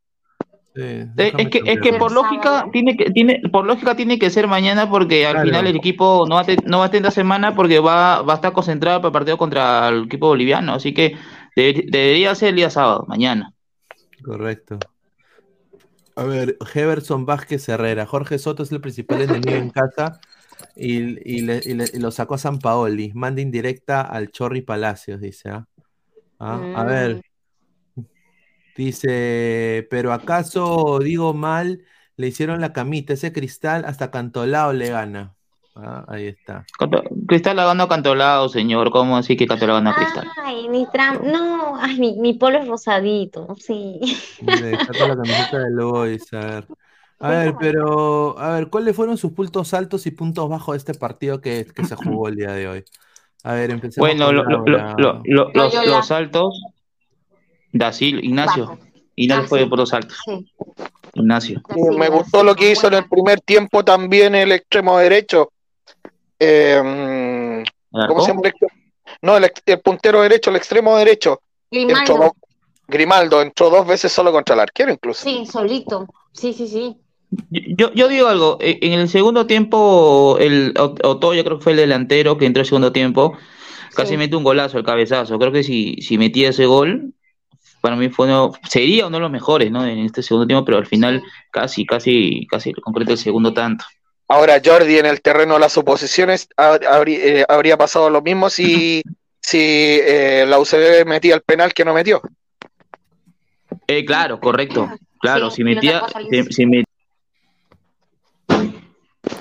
Sí, 0.76 0.82
Eh, 0.82 1.32
Es 1.38 1.48
que, 1.48 1.62
es 1.64 1.80
que 1.80 1.94
por 1.94 2.12
lógica 2.12 2.66
tiene 2.72 2.94
que 2.94 3.10
tiene 3.10 3.40
por 3.50 3.64
lógica 3.64 3.96
tiene 3.96 4.18
que 4.18 4.28
ser 4.28 4.46
mañana 4.46 4.90
porque 4.90 5.24
al 5.26 5.32
Claro. 5.32 5.46
final 5.48 5.66
el 5.66 5.76
equipo 5.76 6.26
no 6.28 6.34
va 6.34 6.42
a 6.42 6.44
te- 6.44 6.58
no 6.66 6.80
va 6.80 6.84
a 6.84 6.90
tener 6.90 7.04
la 7.04 7.10
semana 7.10 7.54
porque 7.54 7.78
va, 7.80 8.20
va 8.20 8.34
a 8.34 8.36
estar 8.36 8.52
concentrado 8.52 9.00
para 9.00 9.08
el 9.08 9.12
partido 9.14 9.38
contra 9.38 9.88
el 9.88 10.04
equipo 10.04 10.26
boliviano, 10.28 10.74
así 10.74 10.92
que 10.92 11.16
debe- 11.56 11.86
debería 11.90 12.34
ser 12.34 12.50
el 12.50 12.56
día 12.56 12.68
sábado, 12.68 13.06
mañana. 13.08 13.54
Correcto. 14.22 14.78
A 16.16 16.24
ver, 16.24 16.58
Heverson 16.74 17.24
Vázquez 17.24 17.66
Herrera. 17.68 18.04
Jorge 18.06 18.38
Soto 18.38 18.62
es 18.62 18.72
el 18.72 18.80
principal 18.82 19.22
enemigo 19.22 19.56
en 19.56 19.70
casa 19.70 20.20
y, 20.76 20.98
y 21.36 21.40
le- 21.42 21.62
y 21.64 21.74
le- 21.74 21.90
y 21.94 21.98
lo 21.98 22.10
sacó 22.10 22.34
a 22.34 22.38
San 22.38 22.58
Paoli. 22.58 23.12
Manda 23.14 23.40
indirecta 23.40 24.02
al 24.02 24.30
Chorri 24.30 24.60
Palacios, 24.62 25.20
dice. 25.20 25.48
¿ah? 25.50 25.66
Ah, 26.38 26.60
A 26.74 26.84
Mm. 26.84 26.86
ver, 26.86 27.22
dice, 28.76 29.86
pero 29.90 30.12
acaso 30.12 30.98
digo 31.00 31.34
mal, 31.34 31.82
le 32.16 32.28
hicieron 32.28 32.60
la 32.60 32.72
camita, 32.72 33.12
ese 33.12 33.32
cristal 33.32 33.84
hasta 33.84 34.10
Cantolao 34.10 34.72
le 34.72 34.90
gana. 34.90 35.34
Ah, 35.74 36.04
ahí 36.08 36.26
está. 36.26 36.64
Canto- 36.78 37.02
Cristal 37.26 37.56
la 37.56 37.66
ganó 37.66 37.88
Cantolao, 37.88 38.48
señor, 38.48 38.90
¿cómo 38.90 39.16
así 39.16 39.36
que 39.36 39.46
Cantolao 39.46 39.76
ganó 39.76 39.90
a 39.90 39.94
Cristal? 39.94 40.28
Ay, 40.42 40.68
mi 40.68 40.86
tram, 40.90 41.20
no, 41.30 41.76
ay, 41.78 41.98
mi, 41.98 42.16
mi 42.18 42.34
polo 42.34 42.58
es 42.58 42.68
rosadito, 42.68 43.54
sí. 43.58 44.00
Le 44.40 44.72
la 44.72 44.78
camiseta 44.78 45.58
a 46.32 46.46
ver. 46.46 46.68
A 47.18 47.30
ver, 47.30 47.54
pero, 47.58 48.38
a 48.38 48.52
ver, 48.52 48.68
¿cuáles 48.68 48.94
fueron 48.94 49.16
sus 49.16 49.32
puntos 49.32 49.72
altos 49.72 50.06
y 50.06 50.10
puntos 50.10 50.48
bajos 50.50 50.74
de 50.74 50.78
este 50.78 50.94
partido 50.94 51.40
que, 51.40 51.66
que 51.74 51.84
se 51.84 51.96
jugó 51.96 52.28
el 52.28 52.36
día 52.36 52.52
de 52.52 52.68
hoy? 52.68 52.84
A 53.42 53.54
ver, 53.54 53.70
empecemos 53.70 54.08
Bueno, 54.08 54.26
con 54.26 54.36
lo- 54.36 54.42
lo- 54.44 54.66
lo- 54.66 54.78
Laura. 54.78 54.94
lo- 54.98 55.22
lo- 55.24 55.50
los, 55.54 55.86
los 55.86 56.06
saltos, 56.06 56.62
Dasil, 57.72 58.24
Ignacio, 58.24 58.66
Bajo. 58.66 58.78
Ignacio 59.16 59.48
fue 59.48 59.60
sí. 59.60 59.66
por 59.66 59.78
los 59.78 59.88
saltos, 59.88 60.18
Sí. 60.24 60.52
Ignacio. 61.14 61.62
Me 61.98 62.08
gustó 62.08 62.42
lo 62.44 62.54
que 62.54 62.70
hizo 62.70 62.88
en 62.88 62.94
el 62.94 63.08
primer 63.08 63.40
tiempo 63.40 63.84
también 63.84 64.34
el 64.34 64.52
extremo 64.52 64.98
derecho. 64.98 65.50
Eh, 66.38 66.80
mm, 66.84 68.06
¿Cómo 68.08 68.20
se 68.20 68.28
llama? 68.28 68.40
el 68.44 68.48
extremo? 68.50 68.72
No, 69.22 69.36
el, 69.38 69.50
puntero 69.82 70.20
derecho, 70.22 70.50
el 70.50 70.56
extremo 70.56 70.96
derecho. 70.96 71.40
Entró 71.70 71.94
Grimaldo. 71.96 72.16
dos- 72.24 72.32
Grimaldo 72.88 73.42
entró 73.42 73.70
dos 73.70 73.86
veces 73.86 74.12
solo 74.12 74.30
contra 74.30 74.54
el 74.54 74.60
arquero 74.60 74.92
incluso. 74.92 75.24
Sí, 75.24 75.46
solito. 75.46 76.06
Sí, 76.32 76.52
sí, 76.52 76.68
sí. 76.68 76.96
Yo, 77.50 77.92
yo 77.94 78.06
digo 78.08 78.28
algo, 78.28 78.58
eh, 78.60 78.78
en 78.82 78.92
el 78.92 79.08
segundo 79.08 79.46
tiempo, 79.46 80.36
el 80.38 80.72
Ot- 80.74 81.00
Otoya 81.04 81.42
creo 81.42 81.58
que 81.58 81.64
fue 81.64 81.72
el 81.72 81.78
delantero 81.78 82.38
que 82.38 82.46
entró 82.46 82.60
el 82.60 82.66
segundo 82.66 82.92
tiempo, 82.92 83.36
casi 83.94 84.10
Sí. 84.12 84.16
mete 84.16 84.36
un 84.36 84.44
golazo, 84.44 84.78
el 84.78 84.84
cabezazo. 84.84 85.38
Creo 85.38 85.50
que 85.50 85.64
si, 85.64 85.96
si 86.02 86.18
metía 86.18 86.50
ese 86.50 86.66
gol, 86.66 87.14
para 87.86 87.94
mí 87.96 88.08
fue 88.08 88.26
uno, 88.26 88.52
sería 88.68 89.06
uno 89.06 89.18
de 89.18 89.20
los 89.20 89.30
mejores, 89.30 89.70
¿no? 89.70 89.86
En 89.86 90.00
este 90.00 90.20
segundo 90.20 90.44
tiempo, 90.44 90.64
pero 90.64 90.78
al 90.78 90.86
final 90.86 91.22
casi, 91.52 91.86
casi, 91.86 92.44
casi 92.50 92.72
concreta 92.72 93.12
el 93.12 93.18
segundo 93.18 93.54
tanto. 93.54 93.84
Ahora 94.26 94.60
Jordi 94.64 94.98
en 94.98 95.06
el 95.06 95.20
terreno 95.22 95.54
de 95.54 95.60
las 95.60 95.72
suposiciones 95.72 96.48
ha- 96.56 96.80
habrí- 96.80 97.20
eh, 97.22 97.44
habría 97.48 97.76
pasado 97.76 98.10
lo 98.10 98.22
mismo 98.22 98.50
si, 98.50 99.02
si 99.40 99.58
eh, 99.60 100.44
la 100.48 100.58
UCB 100.58 101.04
metía 101.06 101.36
el 101.36 101.42
penal 101.42 101.72
que 101.72 101.84
no 101.84 101.94
metió. 101.94 102.20
Eh, 103.86 104.04
claro, 104.04 104.40
correcto. 104.40 104.90
Claro, 105.20 105.50
Sí, 105.50 105.56
si 105.58 105.64
metía, 105.64 106.02
si, 106.28 106.42
si 106.52 106.66
met- 106.66 106.84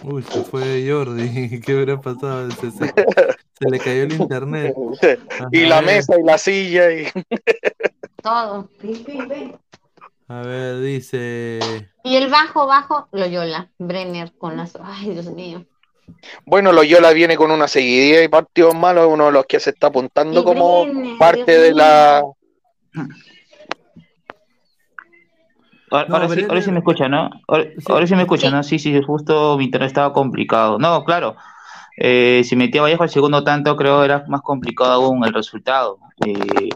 Uy, 0.03 0.21
se 0.21 0.43
fue 0.43 0.85
Jordi. 0.87 1.59
¿Qué 1.65 1.73
hubiera 1.73 1.99
pasado? 1.99 2.51
Se, 2.51 2.69
se- 2.69 2.93
Se 3.59 3.69
le 3.71 3.79
cayó 3.79 4.03
el 4.03 4.13
internet. 4.13 4.75
y 5.51 5.61
la 5.65 5.81
mesa 5.81 6.13
y 6.19 6.23
la 6.23 6.37
silla 6.37 6.91
y 6.91 7.07
Todo. 8.25 8.67
A 10.29 10.41
ver, 10.41 10.79
dice. 10.79 11.59
Y 12.03 12.15
el 12.15 12.27
bajo, 12.31 12.65
bajo, 12.65 13.07
Loyola, 13.11 13.69
Brenner 13.77 14.33
con 14.35 14.57
las. 14.57 14.75
Ay, 14.81 15.11
Dios 15.11 15.27
mío. 15.27 15.63
bueno, 16.43 16.71
Loyola 16.71 17.13
viene 17.13 17.37
con 17.37 17.51
una 17.51 17.67
seguidilla 17.67 18.23
y 18.23 18.27
partidos 18.27 18.73
malos, 18.73 19.09
uno 19.11 19.27
de 19.27 19.31
los 19.31 19.45
que 19.45 19.59
se 19.59 19.69
está 19.69 19.87
apuntando 19.87 20.41
Y 20.41 20.43
como 20.43 20.85
Brenner, 20.85 21.17
parte 21.19 21.51
Dios 21.51 21.61
de 21.61 21.73
la 21.75 22.23
Ahora, 25.91 26.07
No, 26.09 26.15
ahora 26.15 26.29
sí, 26.29 26.45
ahora 26.49 26.61
sí 26.63 26.71
me 26.71 26.79
escucha, 26.79 27.07
¿no? 27.07 27.29
Ahora, 27.47 27.65
ahora 27.89 28.07
sí 28.07 28.15
me 28.15 28.23
escucha, 28.23 28.49
¿no? 28.49 28.63
Sí, 28.63 28.79
sí, 28.79 28.99
justo 29.03 29.55
mi 29.55 29.65
internet 29.65 29.89
estaba 29.89 30.11
complicado. 30.13 30.79
No, 30.79 31.05
claro. 31.05 31.35
Eh, 31.97 32.41
si 32.43 32.55
metía 32.55 32.81
Vallejo 32.81 33.03
al 33.03 33.09
segundo 33.09 33.43
tanto, 33.43 33.75
creo 33.77 34.03
era 34.03 34.25
más 34.27 34.41
complicado 34.41 34.91
aún 34.91 35.23
el 35.25 35.33
resultado. 35.33 35.97
Eh, 36.25 36.69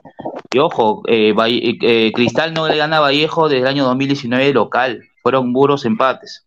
y 0.51 0.59
ojo, 0.59 1.03
eh, 1.07 1.33
Valle- 1.33 1.77
eh, 1.81 2.11
Cristal 2.13 2.53
no 2.53 2.67
le 2.67 2.77
gana 2.77 2.97
a 2.97 3.01
Vallejo 3.01 3.49
desde 3.49 3.61
el 3.63 3.67
año 3.67 3.83
2019 3.85 4.53
local. 4.53 5.01
Fueron 5.21 5.51
buros 5.53 5.85
empates. 5.85 6.45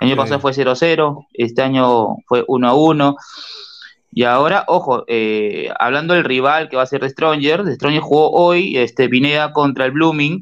El 0.00 0.06
año 0.08 0.14
Sí. 0.14 0.20
pasado 0.20 0.40
fue 0.40 0.52
0-0, 0.54 1.26
este 1.34 1.62
año 1.62 2.16
fue 2.26 2.44
1-1. 2.48 3.16
Y 4.10 4.22
ahora, 4.24 4.64
ojo, 4.68 5.04
hablando 5.78 6.14
del 6.14 6.24
rival 6.24 6.68
que 6.68 6.76
va 6.76 6.82
a 6.82 6.86
ser 6.86 7.00
de 7.02 7.10
Stronger, 7.10 7.64
de 7.64 7.74
Stronger 7.74 8.00
jugó 8.00 8.30
hoy 8.30 8.76
este, 8.78 9.08
Pineda 9.08 9.52
contra 9.52 9.84
el 9.84 9.90
Blooming. 9.92 10.40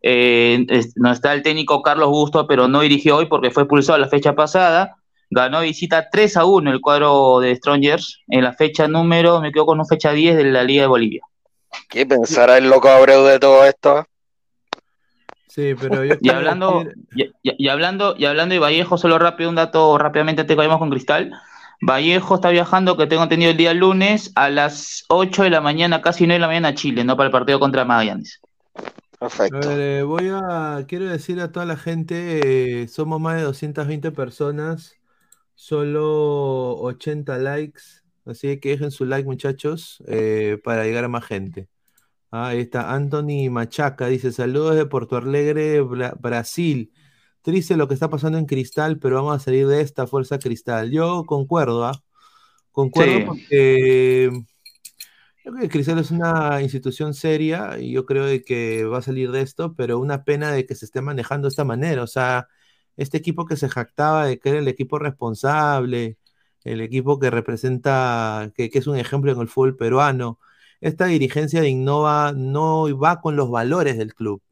Es- 0.00 0.92
no 0.96 1.10
está 1.10 1.32
el 1.32 1.42
técnico 1.42 1.80
Carlos 1.82 2.08
Busto, 2.10 2.46
pero 2.46 2.68
no 2.68 2.80
dirigió 2.80 3.16
hoy 3.16 3.26
porque 3.26 3.50
fue 3.50 3.62
expulsado 3.62 3.98
la 3.98 4.08
fecha 4.08 4.34
pasada. 4.34 4.96
Ganó 5.34 5.60
visita 5.62 6.08
3 6.10 6.36
a 6.36 6.44
1 6.44 6.70
el 6.70 6.80
cuadro 6.80 7.40
de 7.40 7.56
Strongers 7.56 8.20
en 8.28 8.44
la 8.44 8.52
fecha 8.52 8.86
número, 8.86 9.40
me 9.40 9.50
quedo 9.52 9.66
con 9.66 9.78
una 9.80 9.84
fecha 9.86 10.12
10 10.12 10.36
de 10.36 10.44
la 10.44 10.62
Liga 10.62 10.82
de 10.82 10.86
Bolivia. 10.88 11.22
¿Qué 11.88 12.06
pensará 12.06 12.56
el 12.58 12.68
loco 12.70 12.88
Abreu 12.88 13.24
de 13.24 13.38
todo 13.40 13.64
esto? 13.64 14.06
Sí, 15.48 15.74
pero 15.80 16.04
yo 16.04 16.14
Y 16.20 16.30
hablando, 16.30 16.84
decir- 16.84 17.32
y, 17.42 17.50
y- 17.50 17.64
y 17.64 17.68
hablando, 17.68 18.14
y 18.16 18.24
hablando 18.26 18.52
de 18.54 18.58
Vallejo, 18.60 18.96
solo 18.96 19.18
rápido, 19.18 19.50
un 19.50 19.56
dato 19.56 19.98
rápidamente 19.98 20.42
antes 20.42 20.54
que 20.54 20.58
vayamos 20.58 20.78
con 20.78 20.90
Cristal. 20.90 21.32
Vallejo 21.80 22.36
está 22.36 22.50
viajando, 22.50 22.96
que 22.96 23.06
tengo 23.08 23.24
entendido 23.24 23.50
el 23.50 23.56
día 23.56 23.74
lunes, 23.74 24.32
a 24.36 24.48
las 24.50 25.04
8 25.08 25.42
de 25.42 25.50
la 25.50 25.60
mañana, 25.60 26.00
casi 26.00 26.26
9 26.26 26.34
de 26.34 26.40
la 26.40 26.46
mañana 26.46 26.68
a 26.68 26.74
Chile, 26.74 27.04
¿no? 27.04 27.16
Para 27.16 27.26
el 27.26 27.32
partido 27.32 27.58
contra 27.60 27.84
Magallanes. 27.84 28.40
A 28.78 29.18
Perfecto. 29.18 29.68
ver, 29.68 29.80
eh, 29.80 30.02
voy 30.02 30.28
a, 30.32 30.84
quiero 30.88 31.06
decir 31.06 31.40
a 31.40 31.50
toda 31.52 31.66
la 31.66 31.76
gente, 31.76 32.82
eh, 32.82 32.88
somos 32.88 33.20
más 33.20 33.36
de 33.36 33.42
220 33.42 34.10
personas, 34.12 34.94
solo 35.64 36.76
80 36.76 37.38
likes, 37.38 37.82
así 38.26 38.58
que 38.60 38.70
dejen 38.70 38.90
su 38.90 39.04
like 39.06 39.24
muchachos, 39.24 40.02
eh, 40.06 40.58
para 40.62 40.84
llegar 40.84 41.04
a 41.04 41.08
más 41.08 41.24
gente. 41.24 41.68
Ah, 42.30 42.48
ahí 42.48 42.60
está 42.60 42.92
Anthony 42.94 43.48
Machaca, 43.50 44.08
dice 44.08 44.30
saludos 44.32 44.76
de 44.76 44.84
Porto 44.86 45.16
Alegre, 45.16 45.80
Bra- 45.82 46.16
Brasil. 46.20 46.92
Triste 47.42 47.76
lo 47.76 47.88
que 47.88 47.94
está 47.94 48.10
pasando 48.10 48.38
en 48.38 48.46
Cristal, 48.46 48.98
pero 48.98 49.16
vamos 49.16 49.36
a 49.36 49.44
salir 49.44 49.66
de 49.66 49.80
esta 49.80 50.06
fuerza 50.06 50.38
Cristal. 50.38 50.90
Yo 50.90 51.24
concuerdo, 51.24 51.84
¿ah? 51.86 52.02
Concuerdo 52.72 53.18
Sí. 53.18 53.24
porque 53.26 54.30
yo 55.44 55.52
creo 55.52 55.62
que 55.62 55.68
Cristal 55.68 55.98
es 55.98 56.10
una 56.10 56.60
institución 56.62 57.14
seria 57.14 57.78
y 57.78 57.92
yo 57.92 58.04
creo 58.04 58.26
de 58.26 58.42
que 58.42 58.84
va 58.84 58.98
a 58.98 59.02
salir 59.02 59.30
de 59.30 59.40
esto, 59.42 59.74
pero 59.74 59.98
una 59.98 60.24
pena 60.24 60.52
de 60.52 60.66
que 60.66 60.74
se 60.74 60.84
esté 60.86 61.00
manejando 61.00 61.46
de 61.48 61.50
esta 61.50 61.64
manera. 61.64 62.02
O 62.02 62.06
sea, 62.06 62.48
este 62.96 63.18
equipo 63.18 63.46
que 63.46 63.56
se 63.56 63.68
jactaba 63.68 64.26
de 64.26 64.38
que 64.38 64.50
era 64.50 64.58
el 64.60 64.68
equipo 64.68 64.98
responsable, 64.98 66.18
el 66.64 66.80
equipo 66.80 67.18
que 67.18 67.30
representa, 67.30 68.52
que, 68.54 68.70
es 68.72 68.86
un 68.86 68.96
ejemplo 68.96 69.32
en 69.32 69.40
el 69.40 69.48
fútbol 69.48 69.76
peruano, 69.76 70.38
esta 70.80 71.06
dirigencia 71.06 71.60
de 71.60 71.68
Innova 71.70 72.32
no 72.32 72.86
va 72.98 73.20
con 73.20 73.36
los 73.36 73.50
valores 73.50 73.98
del 73.98 74.14
club. 74.14 74.42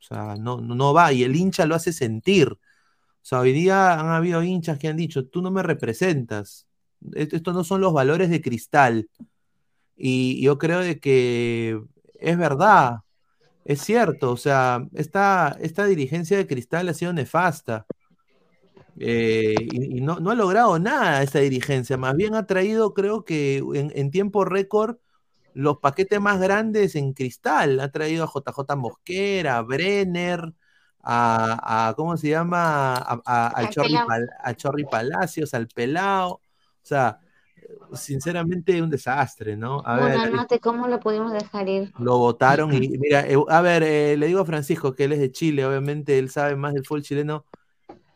O 0.00 0.02
sea, 0.02 0.36
no, 0.36 0.60
no, 0.60 0.94
va 0.94 1.12
y 1.12 1.24
el 1.24 1.36
hincha 1.36 1.66
lo 1.66 1.74
hace 1.74 1.92
sentir. 1.92 2.48
O 2.52 2.58
sea, 3.22 3.40
hoy 3.40 3.52
día 3.52 3.98
han 4.00 4.08
habido 4.08 4.42
hinchas 4.42 4.78
que 4.78 4.88
han 4.88 4.96
dicho, 4.96 5.26
tú 5.26 5.42
no 5.42 5.50
me 5.50 5.62
representas. 5.62 6.66
Est- 7.14 7.34
Estos 7.34 7.54
no 7.54 7.64
son 7.64 7.80
los 7.80 7.92
valores 7.92 8.30
de 8.30 8.40
Cristal. 8.42 9.08
Y 9.96 10.42
yo 10.42 10.58
creo 10.58 10.80
de 10.80 11.00
que 11.00 11.80
es 12.20 12.38
verdad, 12.38 12.98
es 13.68 13.82
cierto, 13.82 14.32
o 14.32 14.36
sea, 14.36 14.86
esta, 14.94 15.56
esta 15.60 15.86
dirigencia 15.86 16.36
de 16.38 16.46
Cristal 16.48 16.88
ha 16.88 16.94
sido 16.94 17.12
nefasta. 17.12 17.86
eh, 19.00 19.54
y, 19.60 19.98
y 19.98 20.00
no, 20.00 20.18
no 20.20 20.30
ha 20.30 20.34
logrado 20.34 20.78
nada 20.78 21.22
esta 21.22 21.38
dirigencia, 21.40 21.96
más 21.96 22.14
bien 22.16 22.34
ha 22.34 22.46
traído, 22.46 22.94
creo 22.94 23.24
que 23.24 23.58
en, 23.58 23.92
en 23.94 24.10
tiempo 24.10 24.44
récord, 24.44 24.96
los 25.54 25.78
paquetes 25.80 26.20
más 26.20 26.40
grandes 26.40 26.94
en 26.96 27.12
Cristal. 27.14 27.80
Ha 27.80 27.90
traído 27.90 28.24
a 28.24 28.28
JJ 28.28 28.76
Mosquera, 28.76 29.58
a 29.58 29.62
Brenner, 29.62 30.54
a, 31.02 31.88
a- 31.90 31.94
¿cómo 31.94 32.16
se 32.16 32.28
llama? 32.30 32.94
A, 32.96 33.20
a- 33.26 33.48
al 33.48 33.70
Chorri. 33.70 33.90
Pal- 34.06 34.30
a 34.44 34.54
Chorri 34.54 34.84
Palacios, 34.84 35.54
al 35.54 35.68
Pelao. 35.68 36.34
O 36.34 36.42
sea, 36.82 37.20
sinceramente 37.94 38.80
un 38.82 38.90
desastre, 38.90 39.56
¿no? 39.56 39.82
A 39.84 39.96
ver, 39.96 40.18
Buenanote, 40.18 40.58
¿cómo 40.60 40.88
lo 40.88 41.00
pudimos 41.00 41.32
dejar 41.32 41.68
ir? 41.68 41.92
lo 41.98 42.18
votaron 42.18 42.72
y 42.72 42.88
mira, 42.98 43.26
eh, 43.26 43.36
a 43.48 43.60
ver, 43.60 43.82
eh, 43.82 44.16
le 44.16 44.26
digo 44.26 44.40
a 44.40 44.44
Francisco 44.46 44.94
que 44.94 45.04
él 45.04 45.12
es 45.12 45.18
de 45.20 45.32
Chile, 45.32 45.64
obviamente 45.66 46.18
él 46.18 46.30
sabe 46.30 46.56
más 46.56 46.74
del 46.74 46.84
fútbol 46.84 47.02
chileno. 47.02 47.44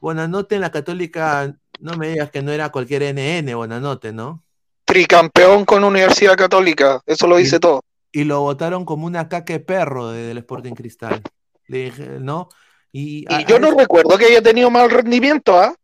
Buenanote 0.00 0.57
en 0.57 0.61
la 0.62 0.70
Católica, 0.72 1.55
no 1.80 1.96
me 1.96 2.09
digas 2.09 2.30
que 2.30 2.42
no 2.42 2.50
era 2.50 2.70
cualquier 2.70 3.03
NN, 3.03 3.55
Buenanote, 3.55 4.12
¿no? 4.12 4.42
Tricampeón 4.84 5.64
con 5.64 5.84
Universidad 5.84 6.36
Católica, 6.36 7.00
eso 7.07 7.26
lo 7.26 7.36
dice 7.36 7.61
todo. 7.61 7.82
Y 8.11 8.24
lo 8.24 8.40
votaron 8.40 8.84
como 8.84 9.07
una 9.07 9.28
caca 9.28 9.53
de 9.55 9.61
perro 9.61 10.11
de- 10.11 10.22
del 10.26 10.38
Sporting 10.38 10.74
Cristal. 10.74 11.22
Le 11.68 11.84
dije, 11.84 12.18
¿no? 12.20 12.48
Y, 12.90 13.24
a- 13.32 13.46
yo 13.46 13.57
a 13.57 13.59
no 13.61 13.68
eso- 13.68 13.78
recuerdo 13.78 14.18
que 14.18 14.26
haya 14.26 14.42
tenido 14.42 14.70
mal 14.70 14.90
rendimiento, 14.90 15.59
¿ah? 15.59 15.74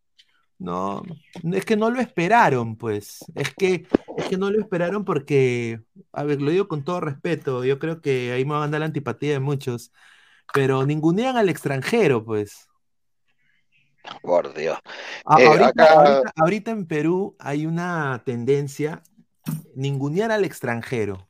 No, 0.59 1.03
es 1.53 1.63
que 1.63 1.77
no 1.77 1.89
lo 1.89 2.01
esperaron, 2.01 2.75
pues. 2.75 3.19
Es 3.33 3.53
que, 3.55 3.87
es 4.17 4.25
que 4.25 4.37
no 4.37 4.51
lo 4.51 4.59
esperaron 4.59 5.05
porque, 5.05 5.81
a 6.11 6.23
ver, 6.23 6.41
lo 6.41 6.51
digo 6.51 6.67
con 6.67 6.83
todo 6.83 6.99
respeto, 6.99 7.63
yo 7.63 7.79
creo 7.79 8.01
que 8.01 8.33
ahí 8.33 8.43
me 8.43 8.51
va 8.51 8.61
a 8.61 8.63
andar 8.65 8.81
la 8.81 8.87
antipatía 8.87 9.31
de 9.31 9.39
muchos, 9.39 9.93
pero 10.53 10.85
ningunean 10.85 11.37
al 11.37 11.47
extranjero, 11.47 12.25
pues. 12.25 12.67
Por 14.21 14.53
Dios. 14.53 14.77
Eh, 15.37 15.45
ahorita, 15.45 15.67
acá- 15.69 15.93
ahorita- 15.93 16.33
ahorita 16.35 16.71
en 16.71 16.85
Perú 16.87 17.35
hay 17.39 17.65
una 17.65 18.21
tendencia 18.25 19.03
ningunear 19.75 20.31
al 20.31 20.43
extranjero. 20.45 21.25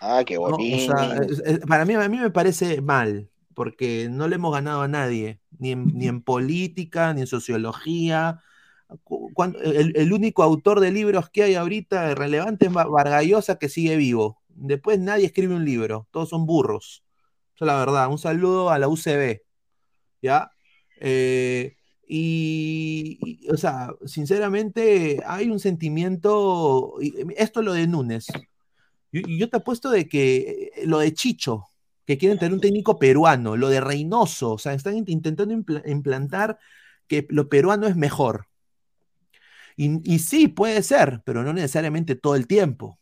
Ah, 0.00 0.22
qué 0.24 0.36
¿no? 0.36 0.42
O 0.42 0.50
bonito. 0.50 0.92
sea, 0.92 1.20
para 1.66 1.84
mí, 1.84 1.94
a 1.94 2.08
mí 2.08 2.18
me 2.18 2.30
parece 2.30 2.80
mal, 2.80 3.29
porque 3.60 4.08
no 4.10 4.26
le 4.26 4.36
hemos 4.36 4.54
ganado 4.54 4.80
a 4.80 4.88
nadie, 4.88 5.38
ni 5.58 5.72
en, 5.72 6.22
política, 6.22 7.12
ni 7.12 7.20
en 7.20 7.26
sociología. 7.26 8.40
El, 9.74 10.12
único 10.14 10.42
autor 10.42 10.80
de 10.80 10.90
libros 10.90 11.28
que 11.28 11.42
hay 11.42 11.56
ahorita 11.56 12.14
relevante 12.14 12.68
es 12.68 12.74
Va- 12.74 12.86
Vargallosa, 12.86 13.58
que 13.58 13.68
sigue 13.68 13.96
vivo. 13.96 14.40
Después 14.48 14.98
nadie 14.98 15.26
escribe 15.26 15.54
un 15.54 15.66
libro, 15.66 16.08
todos 16.10 16.30
son 16.30 16.46
burros. 16.46 17.04
Eso 17.54 17.66
es 17.66 17.66
la 17.66 17.78
verdad. 17.78 18.08
Un 18.08 18.16
saludo 18.16 18.70
a 18.70 18.78
la 18.78 18.88
UCB. 18.88 19.42
¿Ya? 20.22 20.50
Eh, 20.98 21.76
y, 22.08 23.18
y, 23.20 23.50
o 23.50 23.58
sea, 23.58 23.90
sinceramente, 24.06 25.20
hay 25.26 25.50
un 25.50 25.60
sentimiento. 25.60 26.94
y 26.98 27.12
esto 27.36 27.60
es 27.60 27.66
lo 27.66 27.74
de 27.74 27.86
Núñez. 27.86 28.26
Yo, 29.12 29.20
yo 29.20 29.50
te 29.50 29.58
apuesto 29.58 29.90
de 29.90 30.08
que 30.08 30.70
eh, 30.76 30.86
lo 30.86 31.00
de 31.00 31.12
Chicho, 31.12 31.66
que 32.10 32.18
quieren 32.18 32.40
tener 32.40 32.52
un 32.52 32.60
técnico 32.60 32.98
peruano, 32.98 33.56
lo 33.56 33.68
de 33.68 33.80
Reynoso, 33.80 34.54
o 34.54 34.58
sea, 34.58 34.74
están 34.74 34.94
int- 34.94 35.10
intentando 35.10 35.54
impla- 35.54 35.88
implantar 35.88 36.58
que 37.06 37.24
lo 37.30 37.48
peruano 37.48 37.86
es 37.86 37.94
mejor. 37.94 38.48
Y, 39.76 40.18
sí, 40.18 40.48
puede 40.48 40.82
ser, 40.82 41.22
pero 41.24 41.44
no 41.44 41.52
necesariamente 41.52 42.16
todo 42.16 42.34
el 42.34 42.48
tiempo. 42.48 42.98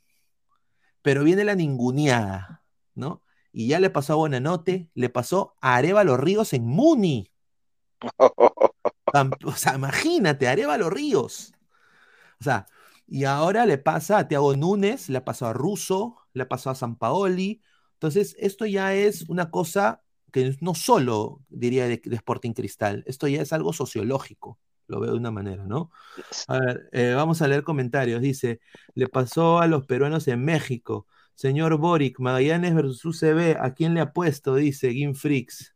Pero 1.00 1.24
viene 1.24 1.42
la 1.42 1.54
ninguneada, 1.54 2.62
¿no? 2.94 3.22
Y 3.50 3.68
ya 3.68 3.80
le 3.80 3.88
pasó 3.88 4.12
a 4.12 4.16
Bonanote, 4.16 4.90
le 4.92 5.08
pasó 5.08 5.54
a 5.62 5.76
Arevalo 5.76 6.18
Ríos 6.18 6.52
en 6.52 6.66
Muni. 6.66 7.32
O 9.46 9.52
sea, 9.52 9.74
imagínate, 9.74 10.48
Arevalo 10.48 10.90
Ríos. 10.90 11.54
O 12.40 12.44
sea, 12.44 12.66
y 13.06 13.24
ahora 13.24 13.64
le 13.64 13.78
pasa 13.78 14.18
a 14.18 14.28
Thiago 14.28 14.54
Núñez, 14.54 15.08
le 15.08 15.22
pasado 15.22 15.52
a 15.52 15.54
Russo, 15.54 16.18
le 16.34 16.44
pasado 16.44 16.72
a 16.72 16.76
Sampaoli. 16.76 17.62
Entonces, 17.98 18.36
esto 18.38 18.64
ya 18.64 18.94
es 18.94 19.28
una 19.28 19.50
cosa 19.50 20.02
que 20.30 20.56
no 20.60 20.74
solo 20.74 21.40
diría 21.48 21.88
de, 21.88 22.00
de 22.04 22.14
Sporting 22.16 22.52
Cristal, 22.52 23.02
esto 23.06 23.26
ya 23.26 23.42
es 23.42 23.52
algo 23.52 23.72
sociológico, 23.72 24.58
lo 24.86 25.00
veo 25.00 25.12
de 25.12 25.18
una 25.18 25.32
manera, 25.32 25.64
¿no? 25.66 25.90
A 26.46 26.58
ver, 26.60 26.88
eh, 26.92 27.12
vamos 27.14 27.42
a 27.42 27.48
leer 27.48 27.62
comentarios. 27.62 28.22
Dice, 28.22 28.60
le 28.94 29.08
pasó 29.08 29.58
a 29.58 29.66
los 29.66 29.84
peruanos 29.84 30.28
en 30.28 30.44
México. 30.44 31.06
Señor 31.34 31.76
Boric, 31.76 32.18
Magallanes 32.20 32.74
versus 32.74 33.04
UCB, 33.04 33.56
¿a 33.60 33.74
quién 33.74 33.94
le 33.94 34.00
ha 34.00 34.12
puesto? 34.12 34.54
Dice 34.54 34.92
Gim 34.92 35.14
Freaks. 35.14 35.74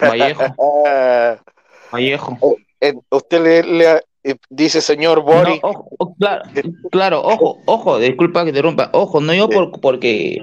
Vallejo. 0.00 0.42
Vallejo. 1.92 2.38
Eh, 2.80 2.94
¿Usted 3.10 3.42
le, 3.42 3.62
le- 3.62 4.02
dice 4.48 4.80
señor 4.80 5.20
Bori. 5.22 5.60
No, 5.62 5.68
ojo, 5.68 5.88
o- 5.98 6.14
claro, 6.14 6.42
claro, 6.90 7.22
ojo, 7.22 7.58
ojo, 7.66 7.98
disculpa 7.98 8.44
que 8.44 8.52
te 8.52 8.62
rompa, 8.62 8.88
ojo, 8.92 9.20
no 9.20 9.34
yo 9.34 9.48
por, 9.50 9.80
porque, 9.80 10.38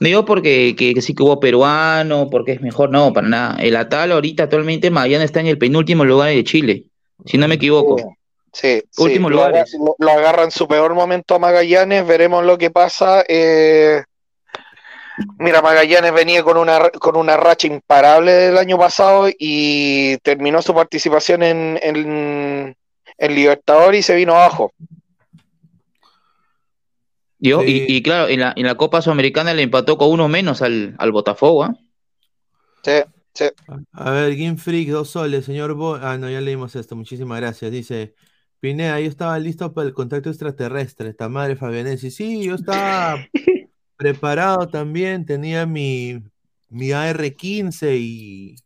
no 0.00 0.08
yo 0.08 0.24
porque 0.24 0.74
que, 0.76 0.94
que 0.94 1.02
sí 1.02 1.14
que 1.14 1.22
hubo 1.22 1.38
peruano, 1.38 2.28
porque 2.30 2.52
es 2.52 2.60
mejor, 2.62 2.90
no, 2.90 3.12
para 3.12 3.28
nada. 3.28 3.56
El 3.60 3.76
Atal 3.76 4.12
ahorita 4.12 4.44
actualmente 4.44 4.90
Magallanes 4.90 5.26
está 5.26 5.40
en 5.40 5.48
el 5.48 5.58
penúltimo 5.58 6.04
lugar 6.04 6.30
de 6.30 6.44
Chile, 6.44 6.84
si 7.26 7.36
no 7.36 7.46
me 7.46 7.56
equivoco. 7.56 8.16
Sí, 8.52 8.82
sí, 8.90 9.02
Últimos 9.02 9.30
lo, 9.30 9.36
lugares. 9.36 9.74
aga- 9.74 9.84
lo- 9.84 9.96
lo 9.98 10.10
agarra 10.12 10.44
en 10.44 10.50
su 10.50 10.66
peor 10.66 10.94
momento 10.94 11.34
a 11.34 11.38
Magallanes, 11.38 12.06
veremos 12.06 12.42
lo 12.42 12.56
que 12.56 12.70
pasa. 12.70 13.22
eh, 13.28 14.02
mira, 15.38 15.60
Magallanes 15.60 16.12
venía 16.14 16.42
con 16.42 16.56
una, 16.56 16.88
con 16.90 17.16
una 17.16 17.36
racha 17.36 17.66
imparable 17.66 18.32
del 18.32 18.56
año 18.56 18.78
pasado 18.78 19.28
y 19.38 20.16
terminó 20.18 20.62
su 20.62 20.72
participación 20.74 21.42
en, 21.42 21.78
en, 21.82 22.76
en 23.18 23.34
Libertadores 23.34 24.00
y 24.00 24.02
se 24.02 24.16
vino 24.16 24.34
abajo. 24.34 24.72
Yo, 27.38 27.60
Sí. 27.62 27.84
y, 27.88 27.96
y 27.96 28.02
claro, 28.02 28.28
en 28.28 28.40
la, 28.40 28.52
en 28.56 28.64
la 28.66 28.76
Copa 28.76 29.02
Sudamericana 29.02 29.54
le 29.54 29.62
empató 29.62 29.98
con 29.98 30.10
uno 30.10 30.28
menos 30.28 30.62
al, 30.62 30.94
al 30.98 31.12
Botafogo, 31.12 31.64
¿ah? 31.64 31.74
Sí, 32.82 32.92
sí. 33.34 33.44
A 33.92 34.10
ver, 34.10 34.36
Game 34.36 34.56
Freak, 34.56 34.88
dos 34.88 35.10
soles, 35.10 35.44
señor 35.44 35.74
Bo. 35.74 35.96
Ah, 35.96 36.16
no, 36.18 36.30
ya 36.30 36.40
leímos 36.40 36.76
esto, 36.76 36.96
muchísimas 36.96 37.40
gracias. 37.40 37.70
Dice, 37.70 38.14
Pineda, 38.60 39.00
yo 39.00 39.08
estaba 39.08 39.38
listo 39.38 39.72
para 39.74 39.86
el 39.88 39.94
contacto 39.94 40.30
extraterrestre, 40.30 41.10
esta 41.10 41.28
madre 41.28 41.56
Fabianesi. 41.56 42.10
Sí, 42.10 42.44
yo 42.44 42.54
estaba 42.54 43.26
preparado 43.96 44.68
también, 44.68 45.26
tenía 45.26 45.66
mi, 45.66 46.22
mi 46.68 46.92
AR-15 46.92 47.96
y, 47.98 48.56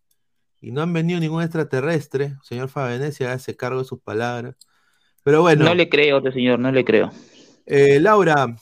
y 0.60 0.72
no 0.72 0.82
han 0.82 0.92
venido 0.92 1.20
ningún 1.20 1.42
extraterrestre. 1.42 2.36
Señor 2.42 2.68
Fabianesi, 2.68 3.24
hágase 3.24 3.56
cargo 3.56 3.80
de 3.80 3.86
sus 3.86 4.00
palabras. 4.00 4.56
Pero 5.22 5.42
bueno. 5.42 5.64
No 5.64 5.74
le 5.74 5.88
creo 5.88 6.16
a 6.16 6.18
este 6.18 6.32
señor, 6.32 6.58
no 6.58 6.70
le 6.72 6.84
creo. 6.84 7.10
Eh, 7.66 8.00
Laura, 8.00 8.56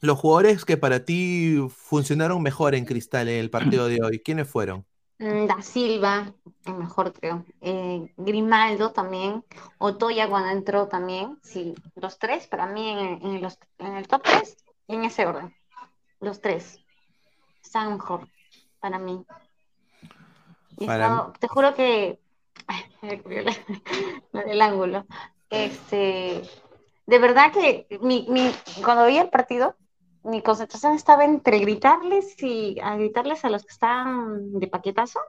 los 0.00 0.18
jugadores 0.18 0.64
que 0.64 0.76
para 0.76 1.04
ti 1.04 1.58
funcionaron 1.68 2.42
mejor 2.42 2.74
en 2.74 2.84
Cristal 2.84 3.28
en 3.28 3.40
el 3.40 3.50
partido 3.50 3.88
de 3.88 4.02
hoy, 4.02 4.20
¿quiénes 4.20 4.48
fueron? 4.48 4.86
Mm, 5.18 5.46
Da 5.46 5.62
Silva, 5.62 6.32
el 6.64 6.74
mejor 6.74 7.12
creo. 7.12 7.44
Eh, 7.60 8.12
Grimaldo 8.16 8.92
también. 8.92 9.44
Otoya 9.78 10.28
cuando 10.28 10.50
entró 10.50 10.86
también. 10.86 11.38
Sí, 11.42 11.74
los 11.96 12.18
tres 12.18 12.46
para 12.46 12.66
mí 12.66 12.88
en, 12.88 13.42
los, 13.42 13.58
en 13.78 13.96
el 13.96 14.06
top 14.06 14.22
3, 14.22 14.56
en 14.88 15.04
ese 15.04 15.26
orden. 15.26 15.54
Los 16.20 16.40
tres. 16.40 16.78
Están 17.62 17.94
mejor 17.94 18.28
para 18.80 18.98
mí. 18.98 19.24
Y 20.80 20.86
Para 20.86 21.32
te 21.38 21.48
juro 21.48 21.74
que. 21.74 22.18
Ay, 22.66 22.84
lo 24.32 24.42
del 24.44 24.60
ángulo. 24.62 25.06
Este, 25.50 26.42
de 27.06 27.18
verdad 27.18 27.52
que 27.52 27.86
mi, 28.02 28.26
mi, 28.28 28.50
cuando 28.84 29.04
veía 29.04 29.22
el 29.22 29.30
partido, 29.30 29.76
mi 30.24 30.42
concentración 30.42 30.94
estaba 30.94 31.24
entre 31.24 31.58
gritarles 31.58 32.40
y 32.42 32.78
a 32.80 32.96
gritarles 32.96 33.44
a 33.44 33.50
los 33.50 33.62
que 33.62 33.72
estaban 33.72 34.58
de 34.58 34.66
paquetazo 34.68 35.20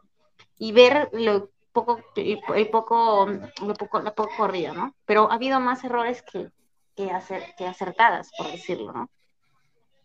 y 0.57 0.71
ver 0.73 1.09
lo 1.13 1.49
poco, 1.71 1.99
el, 2.15 2.39
el 2.55 2.69
poco, 2.69 3.27
lo 3.65 3.73
poco, 3.75 3.99
la 4.01 4.13
poco 4.13 4.31
corrida, 4.35 4.73
¿no? 4.73 4.93
Pero 5.05 5.31
ha 5.31 5.35
habido 5.35 5.59
más 5.59 5.83
errores 5.83 6.21
que, 6.23 6.49
que, 6.95 7.09
acer- 7.11 7.55
que 7.55 7.65
acertadas, 7.67 8.31
por 8.37 8.47
decirlo, 8.47 8.91
¿no? 8.91 9.09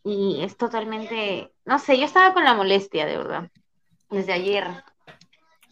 Y 0.05 0.43
es 0.43 0.57
totalmente, 0.57 1.53
no 1.65 1.79
sé, 1.79 1.99
yo 1.99 2.05
estaba 2.05 2.35
con 2.35 2.45
la 2.45 2.55
molestia, 2.55 3.07
de 3.07 3.17
verdad, 3.17 3.51
desde 4.11 4.33
ayer. 4.35 4.67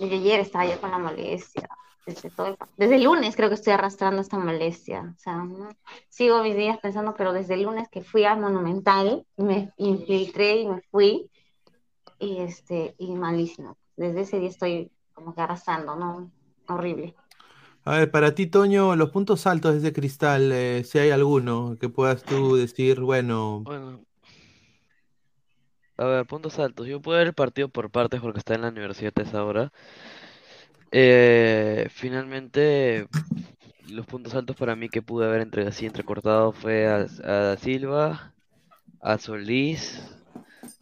Desde 0.02 0.16
ayer 0.16 0.40
estaba 0.40 0.66
yo 0.66 0.80
con 0.80 0.90
la 0.90 0.98
molestia. 0.98 1.68
Desde, 2.04 2.28
todo 2.30 2.48
el, 2.48 2.56
desde 2.76 2.96
el 2.96 3.04
lunes 3.04 3.36
creo 3.36 3.48
que 3.48 3.54
estoy 3.54 3.72
arrastrando 3.72 4.20
esta 4.20 4.36
molestia. 4.36 5.14
O 5.16 5.20
sea, 5.20 5.36
¿no? 5.36 5.68
sigo 6.08 6.42
mis 6.42 6.56
días 6.56 6.78
pensando, 6.78 7.14
pero 7.16 7.32
desde 7.32 7.54
el 7.54 7.62
lunes 7.62 7.88
que 7.88 8.02
fui 8.02 8.24
al 8.24 8.40
Monumental, 8.40 9.24
me 9.36 9.70
infiltré 9.76 10.56
y 10.56 10.66
me 10.66 10.82
fui, 10.90 11.30
y, 12.18 12.38
este, 12.38 12.96
y 12.98 13.14
malísimo. 13.14 13.78
Desde 13.96 14.22
ese 14.22 14.40
día 14.40 14.48
estoy 14.48 14.90
como 15.12 15.36
que 15.36 15.40
arrastrando, 15.40 15.94
¿no? 15.94 16.32
Horrible. 16.66 17.14
A 17.84 17.98
ver, 17.98 18.10
para 18.10 18.34
ti, 18.34 18.48
Toño, 18.48 18.96
los 18.96 19.10
puntos 19.10 19.46
altos 19.46 19.74
de 19.74 19.78
ese 19.78 19.92
Cristal, 19.92 20.50
eh, 20.50 20.82
si 20.82 20.98
hay 20.98 21.10
alguno 21.10 21.76
que 21.80 21.88
puedas 21.88 22.24
tú 22.24 22.56
decir, 22.56 23.00
bueno, 23.00 23.60
Bueno, 23.60 24.04
a 25.96 26.04
ver, 26.04 26.26
puntos 26.26 26.58
altos. 26.58 26.86
Yo 26.86 27.00
puedo 27.00 27.18
ver 27.18 27.28
el 27.28 27.34
partido 27.34 27.68
por 27.68 27.90
partes 27.90 28.20
porque 28.20 28.38
está 28.38 28.54
en 28.54 28.62
la 28.62 28.68
universidad 28.68 29.12
a 29.16 29.22
esa 29.22 29.44
hora. 29.44 29.72
Eh, 30.90 31.88
finalmente, 31.90 33.06
los 33.88 34.06
puntos 34.06 34.34
altos 34.34 34.56
para 34.56 34.76
mí 34.76 34.88
que 34.88 35.02
pude 35.02 35.26
haber 35.26 35.40
entre, 35.42 35.66
así 35.66 35.86
entrecortado 35.86 36.52
fue 36.52 36.86
a, 36.88 37.06
a 37.52 37.56
Silva, 37.56 38.34
a 39.00 39.18
Solís, 39.18 40.02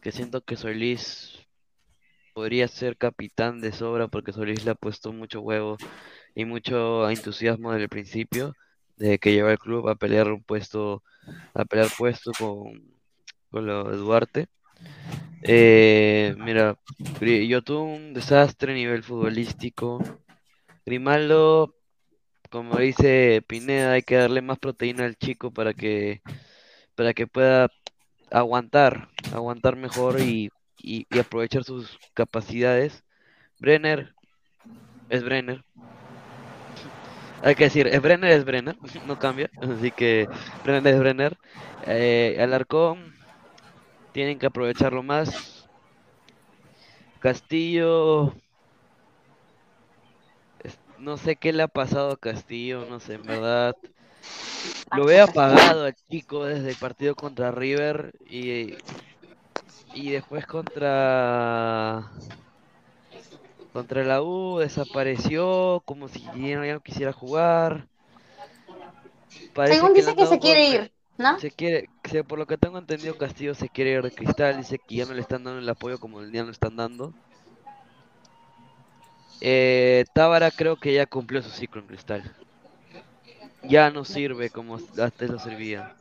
que 0.01 0.11
siento 0.11 0.41
que 0.41 0.57
Solís 0.57 1.39
podría 2.33 2.67
ser 2.67 2.97
capitán 2.97 3.61
de 3.61 3.71
sobra 3.71 4.07
porque 4.07 4.33
Solís 4.33 4.65
le 4.65 4.71
ha 4.71 4.75
puesto 4.75 5.13
mucho 5.13 5.41
huevo 5.41 5.77
y 6.35 6.45
mucho 6.45 7.09
entusiasmo 7.09 7.71
desde 7.71 7.83
el 7.83 7.89
principio, 7.89 8.55
desde 8.97 9.19
que 9.19 9.33
lleva 9.33 9.51
el 9.51 9.59
club 9.59 9.89
a 9.89 9.95
pelear 9.95 10.31
un 10.31 10.43
puesto, 10.43 11.03
a 11.53 11.65
pelear 11.65 11.89
puesto 11.97 12.31
con, 12.39 12.81
con 13.51 13.65
lo 13.65 13.89
de 13.91 13.97
Duarte. 13.97 14.47
Eh, 15.43 16.35
mira, 16.37 16.77
yo 17.21 17.61
tuve 17.63 17.81
un 17.81 18.13
desastre 18.13 18.71
a 18.73 18.75
nivel 18.75 19.03
futbolístico. 19.03 19.99
Grimaldo, 20.85 21.75
como 22.51 22.77
dice 22.79 23.43
Pineda, 23.47 23.93
hay 23.93 24.03
que 24.03 24.15
darle 24.17 24.41
más 24.41 24.59
proteína 24.59 25.05
al 25.05 25.17
chico 25.17 25.51
para 25.53 25.73
que, 25.73 26.21
para 26.95 27.13
que 27.13 27.27
pueda 27.27 27.69
aguantar, 28.31 29.09
aguantar 29.33 29.75
mejor 29.77 30.21
y, 30.21 30.49
y- 30.77 31.07
y 31.09 31.19
aprovechar 31.19 31.63
sus 31.65 31.97
capacidades. 32.13 33.03
Brenner 33.59 34.15
es 35.09 35.23
Brenner. 35.23 35.63
Hay 37.43 37.55
que 37.55 37.65
decir, 37.65 37.87
es 37.87 38.01
Brenner, 38.01 38.31
es 38.31 38.45
Brenner, 38.45 38.75
no 39.05 39.17
cambia. 39.17 39.49
Así 39.61 39.91
que 39.91 40.27
Brenner 40.63 40.93
es 40.93 40.99
Brenner. 40.99 41.37
Eh, 41.85 42.37
Alarcón, 42.39 43.13
tienen 44.11 44.39
que 44.39 44.47
aprovecharlo 44.47 45.03
más. 45.03 45.69
Castillo, 47.19 48.33
no 50.97 51.17
sé 51.17 51.35
qué 51.37 51.51
le 51.53 51.63
ha 51.63 51.67
pasado 51.67 52.11
a 52.11 52.17
Castillo, 52.17 52.85
no 52.85 52.99
sé, 52.99 53.15
en 53.15 53.25
verdad. 53.25 53.75
Lo 54.91 55.05
veo 55.05 55.23
apagado 55.25 55.85
al 55.85 55.95
chico 56.09 56.45
desde 56.45 56.69
el 56.71 56.77
partido 56.77 57.15
contra 57.15 57.51
River 57.51 58.13
y, 58.25 58.77
y 59.91 60.11
después 60.11 60.45
contra 60.47 62.11
contra 63.73 64.03
la 64.03 64.21
U 64.21 64.59
desapareció 64.59 65.81
como 65.85 66.07
si 66.07 66.21
ya 66.31 66.57
no, 66.57 66.65
ya 66.65 66.73
no 66.73 66.81
quisiera 66.81 67.11
jugar. 67.13 67.89
Parece 69.53 69.79
Según 69.79 69.93
que 69.93 70.01
dice 70.01 70.15
que 70.15 70.25
se 70.27 70.39
quiere 70.39 70.65
golpe. 70.65 70.69
ir, 70.69 70.93
Se 71.35 71.51
quiere, 71.51 71.89
se- 72.05 72.23
por 72.23 72.39
lo 72.39 72.45
que 72.47 72.57
tengo 72.57 72.77
entendido, 72.77 73.15
Castillo 73.15 73.53
se 73.53 73.69
quiere 73.69 73.91
ir 73.91 74.01
de 74.01 74.13
cristal, 74.13 74.55
dice 74.55 74.79
que 74.79 74.95
ya 74.95 75.05
no 75.05 75.13
le 75.13 75.19
están 75.21 75.43
dando 75.43 75.59
el 75.59 75.67
apoyo 75.69 75.99
como 75.99 76.23
ya 76.23 76.43
no 76.45 76.51
están 76.51 76.77
dando. 76.77 77.15
Eh, 79.41 80.05
Tábara 80.13 80.51
creo 80.51 80.77
que 80.77 80.93
ya 80.93 81.05
cumplió 81.05 81.41
su 81.41 81.49
ciclo 81.49 81.81
en 81.81 81.87
cristal. 81.87 82.35
Ya 83.63 83.89
no 83.89 84.05
sirve 84.05 84.51
como 84.51 84.77
antes 84.97 85.29
lo 85.31 85.39
servía. 85.39 85.91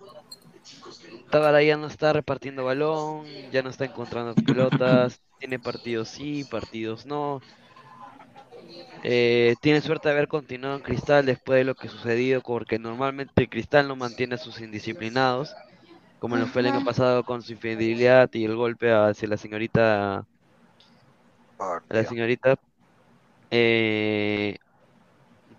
Tábara 1.31 1.63
ya 1.63 1.77
no 1.77 1.87
está 1.87 2.13
repartiendo 2.13 2.65
balón, 2.65 3.51
ya 3.51 3.63
no 3.63 3.71
está 3.71 3.85
encontrando 3.85 4.37
pelotas, 4.37 5.21
tiene 5.39 5.59
partidos 5.61 6.09
sí, 6.09 6.45
partidos 6.45 7.07
no. 7.07 7.45
Eh, 9.03 9.57
tiene 9.61 9.81
suerte 9.81 10.09
de 10.09 10.15
haber 10.15 10.29
continuado 10.29 10.77
en 10.77 10.83
Cristal 10.83 11.27
después 11.27 11.59
de 11.59 11.65
lo 11.65 11.75
que 11.77 11.89
sucedió, 11.89 12.43
porque 12.43 12.79
normalmente 12.79 13.49
Cristal 13.49 13.89
no 13.89 13.97
mantiene 13.97 14.35
a 14.37 14.39
sus 14.39 14.61
indisciplinados, 14.61 15.59
como 16.19 16.37
lo 16.37 16.47
fue 16.49 16.63
el 16.63 16.69
año 16.69 16.83
pasado 16.83 17.25
con 17.25 17.43
su 17.43 17.53
infidelidad 17.53 18.31
y 18.35 18.45
el 18.45 18.57
golpe 18.57 18.93
hacia 18.93 19.29
la 19.29 19.37
señorita, 19.39 20.19
a 21.89 21.95
la 21.95 22.05
señorita. 22.05 22.57
Eh, 23.51 24.57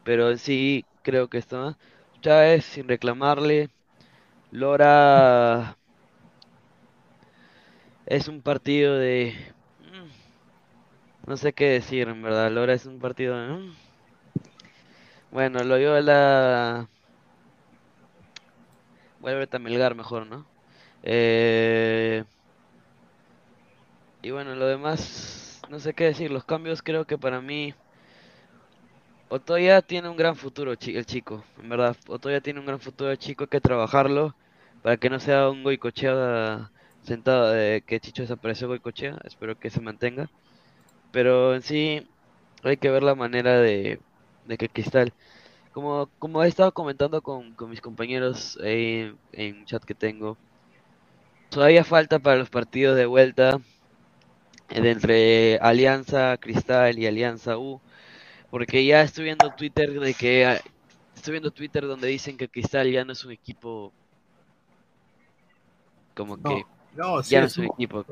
pero 0.03 0.37
sí, 0.37 0.85
creo 1.01 1.27
que 1.29 1.37
esto. 1.37 1.77
Chávez, 2.21 2.65
sin 2.65 2.87
reclamarle. 2.87 3.69
Lora 4.51 5.77
es 8.05 8.27
un 8.27 8.41
partido 8.41 8.95
de. 8.97 9.35
No 11.25 11.35
sé 11.35 11.53
qué 11.53 11.65
decir, 11.69 12.07
en 12.09 12.21
verdad. 12.21 12.51
Lora 12.51 12.73
es 12.73 12.85
un 12.85 12.99
partido 12.99 13.35
mm. 13.35 13.71
Bueno, 15.31 15.63
lo 15.63 15.77
dio 15.77 15.99
la. 16.01 16.87
Vuelve 19.19 19.47
a 19.51 19.59
Melgar 19.59 19.95
mejor, 19.95 20.25
¿no? 20.27 20.45
Eh, 21.03 22.23
Y 24.21 24.31
bueno, 24.31 24.55
lo 24.55 24.67
demás, 24.67 25.61
no 25.69 25.79
sé 25.79 25.93
qué 25.93 26.05
decir. 26.05 26.31
Los 26.31 26.45
cambios 26.45 26.81
creo 26.81 27.05
que 27.05 27.17
para 27.17 27.41
mí 27.41 27.73
Otoya 29.29 29.81
tiene 29.81 30.09
un 30.09 30.17
gran 30.17 30.35
futuro, 30.35 30.71
el 30.73 31.05
chico, 31.05 31.43
en 31.57 31.69
verdad. 31.69 31.95
Otoya 32.07 32.41
tiene 32.41 32.59
un 32.59 32.65
gran 32.65 32.79
futuro, 32.79 33.09
el 33.11 33.17
chico, 33.17 33.45
hay 33.45 33.47
que 33.49 33.61
trabajarlo 33.61 34.35
para 34.81 34.97
que 34.97 35.09
no 35.09 35.19
sea 35.19 35.49
un 35.49 35.63
goicochea 35.63 36.71
sentado, 37.01 37.49
de 37.51 37.83
que 37.85 37.99
Chicho 37.99 38.21
desapareció 38.23 38.67
goicochea. 38.67 39.17
Espero 39.23 39.57
que 39.57 39.69
se 39.69 39.81
mantenga. 39.81 40.29
Pero 41.11 41.55
en 41.55 41.61
sí, 41.61 42.07
hay 42.63 42.77
que 42.77 42.89
ver 42.91 43.03
la 43.03 43.15
manera 43.15 43.59
de, 43.59 44.01
de 44.45 44.57
que 44.57 44.69
Cristal, 44.69 45.13
como, 45.71 46.11
como 46.19 46.43
he 46.43 46.47
estado 46.49 46.73
comentando 46.73 47.21
con, 47.23 47.55
con 47.55 47.69
mis 47.71 47.81
compañeros 47.81 48.57
ahí 48.63 49.13
en 49.33 49.57
un 49.59 49.65
chat 49.65 49.83
que 49.85 49.95
tengo, 49.95 50.39
todavía 51.49 51.83
falta 51.83 52.17
para 52.19 52.37
los 52.37 52.49
partidos 52.49 52.97
de 52.97 53.05
vuelta 53.05 53.59
de 54.69 54.91
entre 54.91 55.57
Alianza 55.59 56.37
Cristal 56.37 56.97
y 56.99 57.05
Alianza 57.07 57.57
U, 57.57 57.81
porque 58.49 58.85
ya 58.85 59.01
estoy 59.03 59.25
viendo 59.25 59.51
Twitter 59.51 59.99
de 59.99 60.15
que 60.15 60.45
ah, 60.45 60.61
estoy 61.15 61.33
viendo 61.33 61.51
Twitter 61.51 61.85
donde 61.87 62.07
dicen 62.09 62.37
que 62.37 62.49
Cristal 62.49 62.91
ya 62.91 63.05
no 63.05 63.13
es 63.13 63.25
un 63.25 63.31
equipo 63.33 63.93
como 66.15 66.37
No, 66.43 66.43
que 66.43 66.65
no, 66.93 67.21
sí 67.23 67.37
ya 67.37 67.41
no 67.41 67.47
es 67.47 67.57
un 67.57 67.65
equipo 67.65 68.05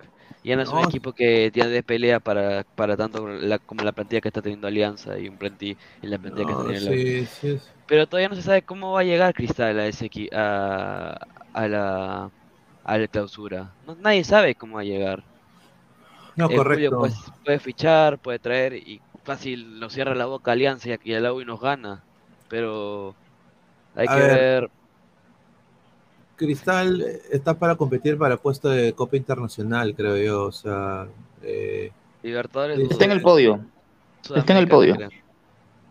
ya 0.43 0.56
no 0.56 0.61
es 0.64 0.72
un 0.72 0.80
equipo 0.80 1.14
que 1.14 1.51
ya 1.53 1.68
de 1.68 1.84
pelea 1.84 2.19
para, 2.19 2.64
para 2.76 2.97
tanto 2.97 3.27
la, 3.27 3.60
como 3.60 3.84
la 3.84 3.91
plantilla 3.93 4.22
que 4.22 4.30
está 4.30 4.41
teniendo 4.41 4.68
Alianza 4.68 5.19
y 5.19 5.27
un 5.30 5.38
planti 5.38 5.77
y 6.01 6.07
la 6.07 6.19
plantilla 6.19 6.45
que 6.45 6.53
está 6.53 6.65
teniendo 6.65 6.99
sí, 6.99 7.26
sí 7.27 7.60
pero 7.88 8.07
todavía 8.07 8.30
no 8.30 8.35
se 8.35 8.43
sabe 8.43 8.64
cómo 8.64 8.93
va 8.93 9.01
a 9.01 9.03
llegar 9.03 9.34
Cristal 9.34 9.80
a 9.80 9.88
ese 9.88 10.07
equi- 10.11 10.30
a, 10.34 11.15
a 11.53 11.68
la 11.68 12.31
a 12.84 12.97
la 12.97 13.07
clausura 13.10 13.77
no, 13.81 13.95
nadie 13.95 14.23
sabe 14.23 14.56
cómo 14.56 14.76
va 14.77 14.81
a 14.81 14.85
llegar 14.85 15.26
No, 16.35 16.49
Eh, 16.49 16.60
correcto. 16.60 17.14
puede 17.43 17.60
fichar, 17.60 18.19
puede 18.19 18.39
traer 18.39 18.73
y 18.76 19.03
fácil 19.23 19.80
nos 19.80 19.93
cierra 19.93 20.15
la 20.15 20.26
boca 20.26 20.51
Alianza 20.51 20.89
y 20.89 20.91
aquí 20.93 21.14
el 21.14 21.26
y 21.41 21.45
nos 21.45 21.60
gana. 21.61 22.07
Pero 22.47 23.18
hay 23.93 24.10
A 24.10 24.11
que 24.11 24.22
ver. 24.22 24.49
ver. 24.60 24.69
Cristal 26.40 27.02
eh, 27.02 27.22
está 27.32 27.60
para 27.60 27.76
competir 27.76 28.18
para 28.18 28.36
el 28.36 28.40
puesto 28.40 28.70
de 28.70 28.94
Copa 28.94 29.18
Internacional, 29.18 29.94
creo 29.94 30.18
yo. 30.18 30.45
O 30.45 30.52
sea, 30.52 31.07
eh, 31.44 31.91
Libertadores. 32.24 32.80
Está 32.80 33.06
en 33.06 33.11
el 33.11 33.22
podio. 33.22 33.60
Está 34.34 34.53
en 34.53 34.60
el 34.60 34.68
podio. 34.68 34.95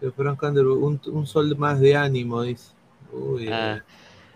un, 0.01 1.01
un 1.07 1.27
sol 1.27 1.55
más 1.59 1.79
de 1.81 1.97
ánimo, 1.97 2.43
dice. 2.43 2.73
Uy, 3.13 3.49
Ah, 3.53 3.83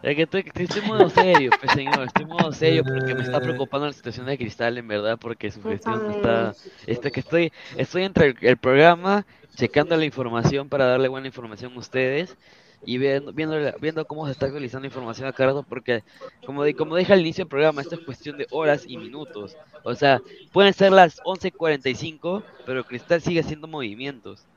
es 0.02 0.16
que 0.16 0.22
estoy, 0.22 0.44
estoy 0.54 0.82
en 0.82 0.88
modo 0.88 1.08
serio, 1.08 1.50
pues, 1.60 1.72
señor. 1.72 2.02
Estoy 2.02 2.24
en 2.24 2.28
modo 2.28 2.52
serio 2.52 2.82
porque 2.84 3.14
me 3.14 3.22
está 3.22 3.40
preocupando 3.40 3.86
la 3.86 3.92
situación 3.92 4.26
de 4.26 4.36
Cristal, 4.36 4.76
en 4.76 4.88
verdad, 4.88 5.18
porque 5.18 5.50
su 5.50 5.62
gestión 5.62 6.10
está. 6.10 6.54
Este, 6.86 7.10
que 7.10 7.20
estoy, 7.20 7.52
estoy 7.76 8.02
entre 8.04 8.26
el, 8.26 8.36
el 8.40 8.56
programa, 8.58 9.24
checando 9.56 9.96
la 9.96 10.04
información 10.04 10.68
para 10.68 10.86
darle 10.86 11.08
buena 11.08 11.26
información 11.28 11.72
a 11.74 11.78
ustedes 11.78 12.36
y 12.84 12.98
viendo, 12.98 13.32
viendo, 13.32 13.56
viendo 13.80 14.06
cómo 14.06 14.26
se 14.26 14.32
está 14.32 14.46
actualizando 14.46 14.86
información 14.86 15.28
a 15.28 15.32
cada 15.32 15.50
rato, 15.50 15.64
porque, 15.64 16.02
como, 16.44 16.64
di- 16.64 16.74
como 16.74 16.96
dije 16.96 17.12
al 17.12 17.20
inicio 17.20 17.44
del 17.44 17.48
programa, 17.48 17.80
esto 17.82 17.94
es 17.96 18.00
cuestión 18.00 18.36
de 18.36 18.46
horas 18.50 18.82
y 18.86 18.98
minutos. 18.98 19.58
O 19.82 19.94
sea, 19.94 20.22
pueden 20.50 20.74
ser 20.74 20.92
las 20.92 21.20
11.45, 21.24 22.46
pero 22.64 22.84
Cristal 22.84 23.22
sigue 23.22 23.40
haciendo 23.40 23.68
movimientos. 23.68 24.48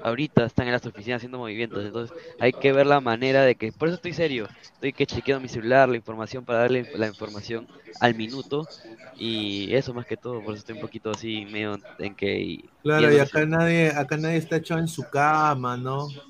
Ahorita 0.00 0.44
están 0.46 0.66
en 0.66 0.72
las 0.74 0.84
oficinas 0.86 1.18
haciendo 1.18 1.38
movimientos, 1.38 1.84
entonces 1.84 2.14
hay 2.38 2.52
que 2.52 2.72
ver 2.72 2.86
la 2.86 3.00
manera 3.00 3.42
de 3.44 3.56
que, 3.56 3.72
por 3.72 3.88
eso 3.88 3.94
estoy 3.96 4.12
serio, 4.12 4.50
estoy 4.74 4.92
que 4.92 5.06
chequeando 5.06 5.40
mi 5.40 5.48
celular, 5.48 5.88
la 5.88 5.96
información 5.96 6.44
para 6.44 6.60
darle 6.60 6.88
la 6.92 7.06
información 7.06 7.68
al 8.00 8.14
minuto 8.14 8.70
y 9.14 9.74
eso 9.74 9.94
más 9.94 10.04
que 10.06 10.16
todo, 10.18 10.42
por 10.44 10.52
eso 10.54 10.58
estoy 10.60 10.74
un 10.74 10.80
poquito 10.80 11.10
así 11.10 11.46
medio 11.46 11.82
en 11.98 12.14
que... 12.16 12.70
Claro, 12.82 13.10
y 13.12 13.18
acá 13.18 13.46
nadie, 13.46 13.88
acá 13.90 14.16
nadie 14.18 14.36
está 14.36 14.56
echado 14.56 14.78
en 14.80 14.88
su 14.88 15.08
cama, 15.08 15.76
¿no? 15.78 16.22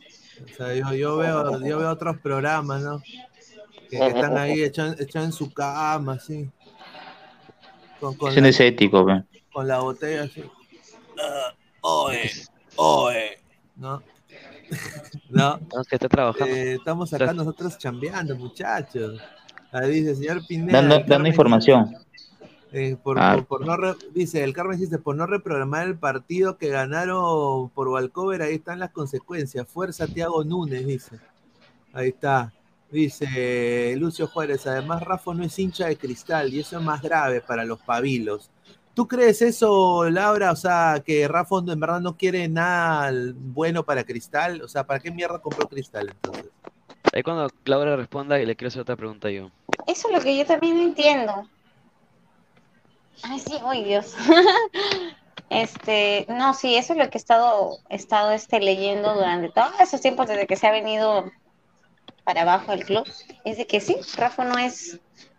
O 0.42 0.56
sea, 0.56 0.74
yo, 0.74 0.92
yo 0.94 1.16
veo, 1.16 1.60
yo 1.60 1.78
veo 1.78 1.90
otros 1.90 2.18
programas, 2.18 2.82
¿no? 2.82 3.00
Que, 3.90 3.98
que 3.98 4.06
están 4.06 4.36
ahí 4.36 4.62
echados 4.62 5.00
en 5.00 5.32
su 5.32 5.52
cama, 5.52 6.14
así. 6.14 6.50
Con, 8.00 8.14
con, 8.16 8.34
la, 8.34 8.48
es 8.48 8.60
ético, 8.60 9.06
pe. 9.06 9.24
con 9.52 9.68
la 9.68 9.80
botella 9.80 10.24
así. 10.24 10.42
Ah, 11.18 11.54
oe, 11.80 12.30
oe, 12.76 13.38
¿no? 13.76 14.02
¿No? 15.30 15.58
Tenemos 15.58 15.88
que 15.88 15.96
estar 15.96 16.10
trabajando. 16.10 16.54
Eh, 16.54 16.74
estamos 16.74 17.12
acá 17.14 17.32
nosotros 17.32 17.78
chambeando, 17.78 18.36
muchachos. 18.36 19.20
Ahí 19.72 19.90
dice, 19.90 20.14
señor 20.16 20.46
Pineda. 20.46 20.80
Dando, 20.80 21.00
dando 21.06 21.28
información. 21.28 21.96
Eh, 22.76 22.96
por, 23.00 23.18
Ah. 23.20 23.34
por- 23.36 23.46
por 23.46 23.66
no 23.66 23.76
re- 23.76 23.94
dice, 24.12 24.42
el 24.42 24.52
Carmen 24.52 24.78
dice, 24.80 24.98
por 24.98 25.14
no 25.14 25.26
reprogramar 25.26 25.86
el 25.86 25.96
partido 25.96 26.58
que 26.58 26.70
ganaron 26.70 27.68
por 27.70 27.88
Valcover, 27.90 28.42
ahí 28.42 28.56
están 28.56 28.80
las 28.80 28.90
consecuencias. 28.90 29.68
Fuerza 29.68 30.08
Tiago 30.08 30.42
Núñez, 30.42 30.84
dice. 30.84 31.20
Ahí 31.92 32.08
está. 32.08 32.52
Dice 32.90 33.94
Lucio 33.96 34.26
Juárez, 34.26 34.66
además 34.66 35.02
Rafa 35.02 35.32
no 35.34 35.44
es 35.44 35.56
hincha 35.58 35.86
de 35.86 35.96
cristal 35.96 36.52
y 36.52 36.60
eso 36.60 36.78
es 36.78 36.84
más 36.84 37.00
grave 37.02 37.40
para 37.40 37.64
los 37.64 37.80
pabilos. 37.80 38.50
¿Tú 38.94 39.06
crees 39.08 39.42
eso, 39.42 40.08
Laura? 40.10 40.52
O 40.52 40.56
sea, 40.56 41.02
que 41.04 41.26
Rafa 41.28 41.56
en 41.66 41.78
verdad 41.80 42.00
no 42.00 42.16
quiere 42.16 42.48
nada 42.48 43.10
bueno 43.36 43.82
para 43.84 44.04
Cristal. 44.04 44.62
O 44.62 44.68
sea, 44.68 44.84
¿para 44.86 45.00
qué 45.00 45.10
mierda 45.10 45.40
compró 45.40 45.68
Cristal 45.68 46.10
entonces? 46.10 46.46
Ahí 47.12 47.22
cuando 47.24 47.48
Laura 47.64 47.96
responda 47.96 48.40
y 48.40 48.46
le 48.46 48.54
quiero 48.54 48.68
hacer 48.68 48.82
otra 48.82 48.94
pregunta 48.96 49.28
yo. 49.30 49.50
Eso 49.88 50.08
es 50.08 50.14
lo 50.16 50.20
que 50.20 50.36
yo 50.38 50.46
también 50.46 50.76
no 50.76 50.82
entiendo. 50.82 51.32
Ay, 53.22 53.40
sí, 53.40 53.54
ay 53.64 53.84
Dios. 53.84 54.14
Este, 55.50 56.26
no, 56.28 56.54
sí, 56.54 56.74
eso 56.74 56.94
es 56.94 56.98
lo 56.98 57.10
que 57.10 57.18
he 57.18 57.20
estado, 57.20 57.78
he 57.88 57.94
estado 57.94 58.32
este, 58.32 58.58
leyendo 58.60 59.14
durante 59.14 59.50
todos 59.50 59.78
esos 59.78 60.00
tiempos 60.00 60.26
desde 60.26 60.46
que 60.46 60.56
se 60.56 60.66
ha 60.66 60.72
venido 60.72 61.30
para 62.24 62.42
abajo 62.42 62.72
el 62.72 62.84
club. 62.84 63.08
Es 63.44 63.58
de 63.58 63.66
que 63.66 63.80
sí, 63.80 63.96
Rafa 64.16 64.44
no 64.44 64.58
es, 64.58 64.98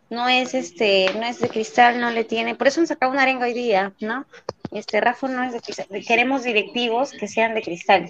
no 0.10 0.30
es 0.30 0.54
este, 0.54 1.12
no 1.16 1.26
es 1.26 1.40
de 1.40 1.50
cristal, 1.50 2.00
no 2.00 2.12
le 2.12 2.24
tiene, 2.24 2.56
por 2.56 2.68
eso 2.68 2.80
han 2.80 2.88
sacado 2.88 3.12
una 3.12 3.24
arenga 3.24 3.46
hoy 3.46 3.54
día, 3.54 3.94
¿no? 4.00 4.26
Este, 4.72 5.02
Rafa 5.02 5.28
no 5.28 5.44
es 5.44 5.54
de 5.54 5.60
cristal, 5.60 5.88
queremos 6.08 6.44
directivos 6.44 7.12
que 7.12 7.28
sean 7.28 7.54
de 7.56 7.62
cristal. 7.62 8.08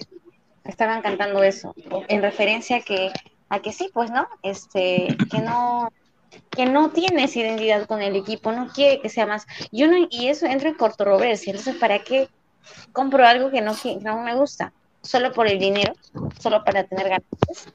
Estaban 0.64 1.00
cantando 1.00 1.42
eso, 1.42 1.74
en 2.08 2.22
referencia 2.22 2.76
a 2.76 2.80
que, 2.80 3.10
a 3.48 3.60
que 3.60 3.72
sí, 3.72 3.90
pues, 3.92 4.10
¿no? 4.10 4.28
Este, 4.42 5.16
que 5.30 5.38
no, 5.38 5.90
que 6.50 6.66
no 6.66 6.90
tiene 6.90 7.24
esa 7.24 7.40
identidad 7.40 7.86
con 7.86 8.02
el 8.02 8.16
equipo, 8.16 8.52
no 8.52 8.68
quiere 8.68 9.00
que 9.00 9.08
sea 9.08 9.26
más. 9.26 9.46
Yo 9.72 9.86
no, 9.86 10.06
y 10.10 10.28
eso 10.28 10.46
entra 10.46 10.68
en 10.68 10.74
controversia. 10.74 11.50
Entonces, 11.50 11.76
¿para 11.76 11.98
qué 12.00 12.28
compro 12.92 13.26
algo 13.26 13.50
que 13.50 13.60
no, 13.60 13.74
que 13.74 13.96
no 13.96 14.22
me 14.22 14.34
gusta? 14.34 14.72
Solo 15.02 15.32
por 15.32 15.46
el 15.46 15.58
dinero, 15.58 15.94
solo 16.38 16.64
para 16.64 16.84
tener 16.84 17.08
ganancias. 17.08 17.72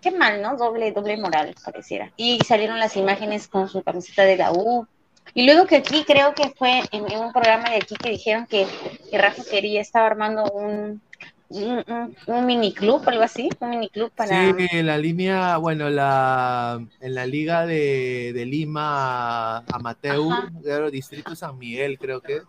Qué 0.00 0.10
mal, 0.10 0.42
¿no? 0.42 0.56
Doble, 0.56 0.92
doble 0.92 1.16
moral, 1.16 1.54
pareciera. 1.64 2.12
Y 2.16 2.38
salieron 2.44 2.78
las 2.78 2.96
imágenes 2.96 3.48
con 3.48 3.68
su 3.68 3.82
camiseta 3.82 4.24
de 4.24 4.36
la 4.36 4.52
U. 4.52 4.86
Y 5.34 5.44
luego 5.44 5.66
que 5.66 5.76
aquí 5.76 6.04
creo 6.04 6.34
que 6.34 6.50
fue 6.50 6.82
en, 6.92 7.10
en 7.10 7.18
un 7.18 7.32
programa 7.32 7.70
de 7.70 7.76
aquí 7.76 7.96
que 7.96 8.10
dijeron 8.10 8.46
que, 8.46 8.66
que 9.10 9.18
Rafa 9.18 9.42
quería, 9.50 9.80
estaba 9.80 10.06
armando 10.06 10.44
un, 10.44 11.00
un, 11.48 11.84
un, 11.86 12.16
un 12.26 12.46
mini 12.46 12.72
club, 12.72 13.02
algo 13.06 13.22
así, 13.22 13.48
un 13.60 13.70
mini 13.70 13.88
club 13.88 14.10
para... 14.14 14.56
Sí, 14.56 14.82
la 14.82 14.98
línea, 14.98 15.56
bueno, 15.58 15.88
la, 15.90 16.84
en 17.00 17.14
la 17.14 17.26
liga 17.26 17.66
de, 17.66 18.32
de 18.34 18.46
Lima 18.46 19.58
Amateur, 19.58 20.50
claro, 20.62 20.90
Distrito 20.90 21.34
San 21.36 21.58
Miguel, 21.58 21.98
creo 21.98 22.20
que. 22.20 22.42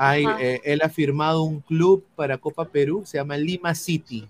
Hay, 0.00 0.24
eh, 0.40 0.60
él 0.64 0.80
ha 0.82 0.88
firmado 0.88 1.42
un 1.42 1.60
club 1.60 2.04
para 2.14 2.38
Copa 2.38 2.64
Perú, 2.66 3.02
se 3.04 3.18
llama 3.18 3.36
Lima 3.36 3.74
City, 3.74 4.28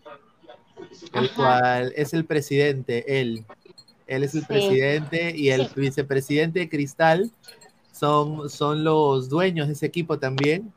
el 1.12 1.24
Ajá. 1.26 1.34
cual 1.36 1.92
es 1.94 2.14
el 2.14 2.24
presidente, 2.24 3.20
él. 3.20 3.44
Él 4.06 4.24
es 4.24 4.34
el 4.34 4.40
Sí. 4.40 4.46
presidente 4.46 5.36
y 5.36 5.50
el 5.50 5.66
Sí. 5.66 5.72
vicepresidente 5.76 6.60
de 6.60 6.68
Cristal 6.70 7.30
son, 7.92 8.48
son 8.48 8.82
los 8.82 9.28
dueños 9.28 9.66
de 9.66 9.74
ese 9.74 9.84
equipo 9.84 10.18
también. 10.18 10.72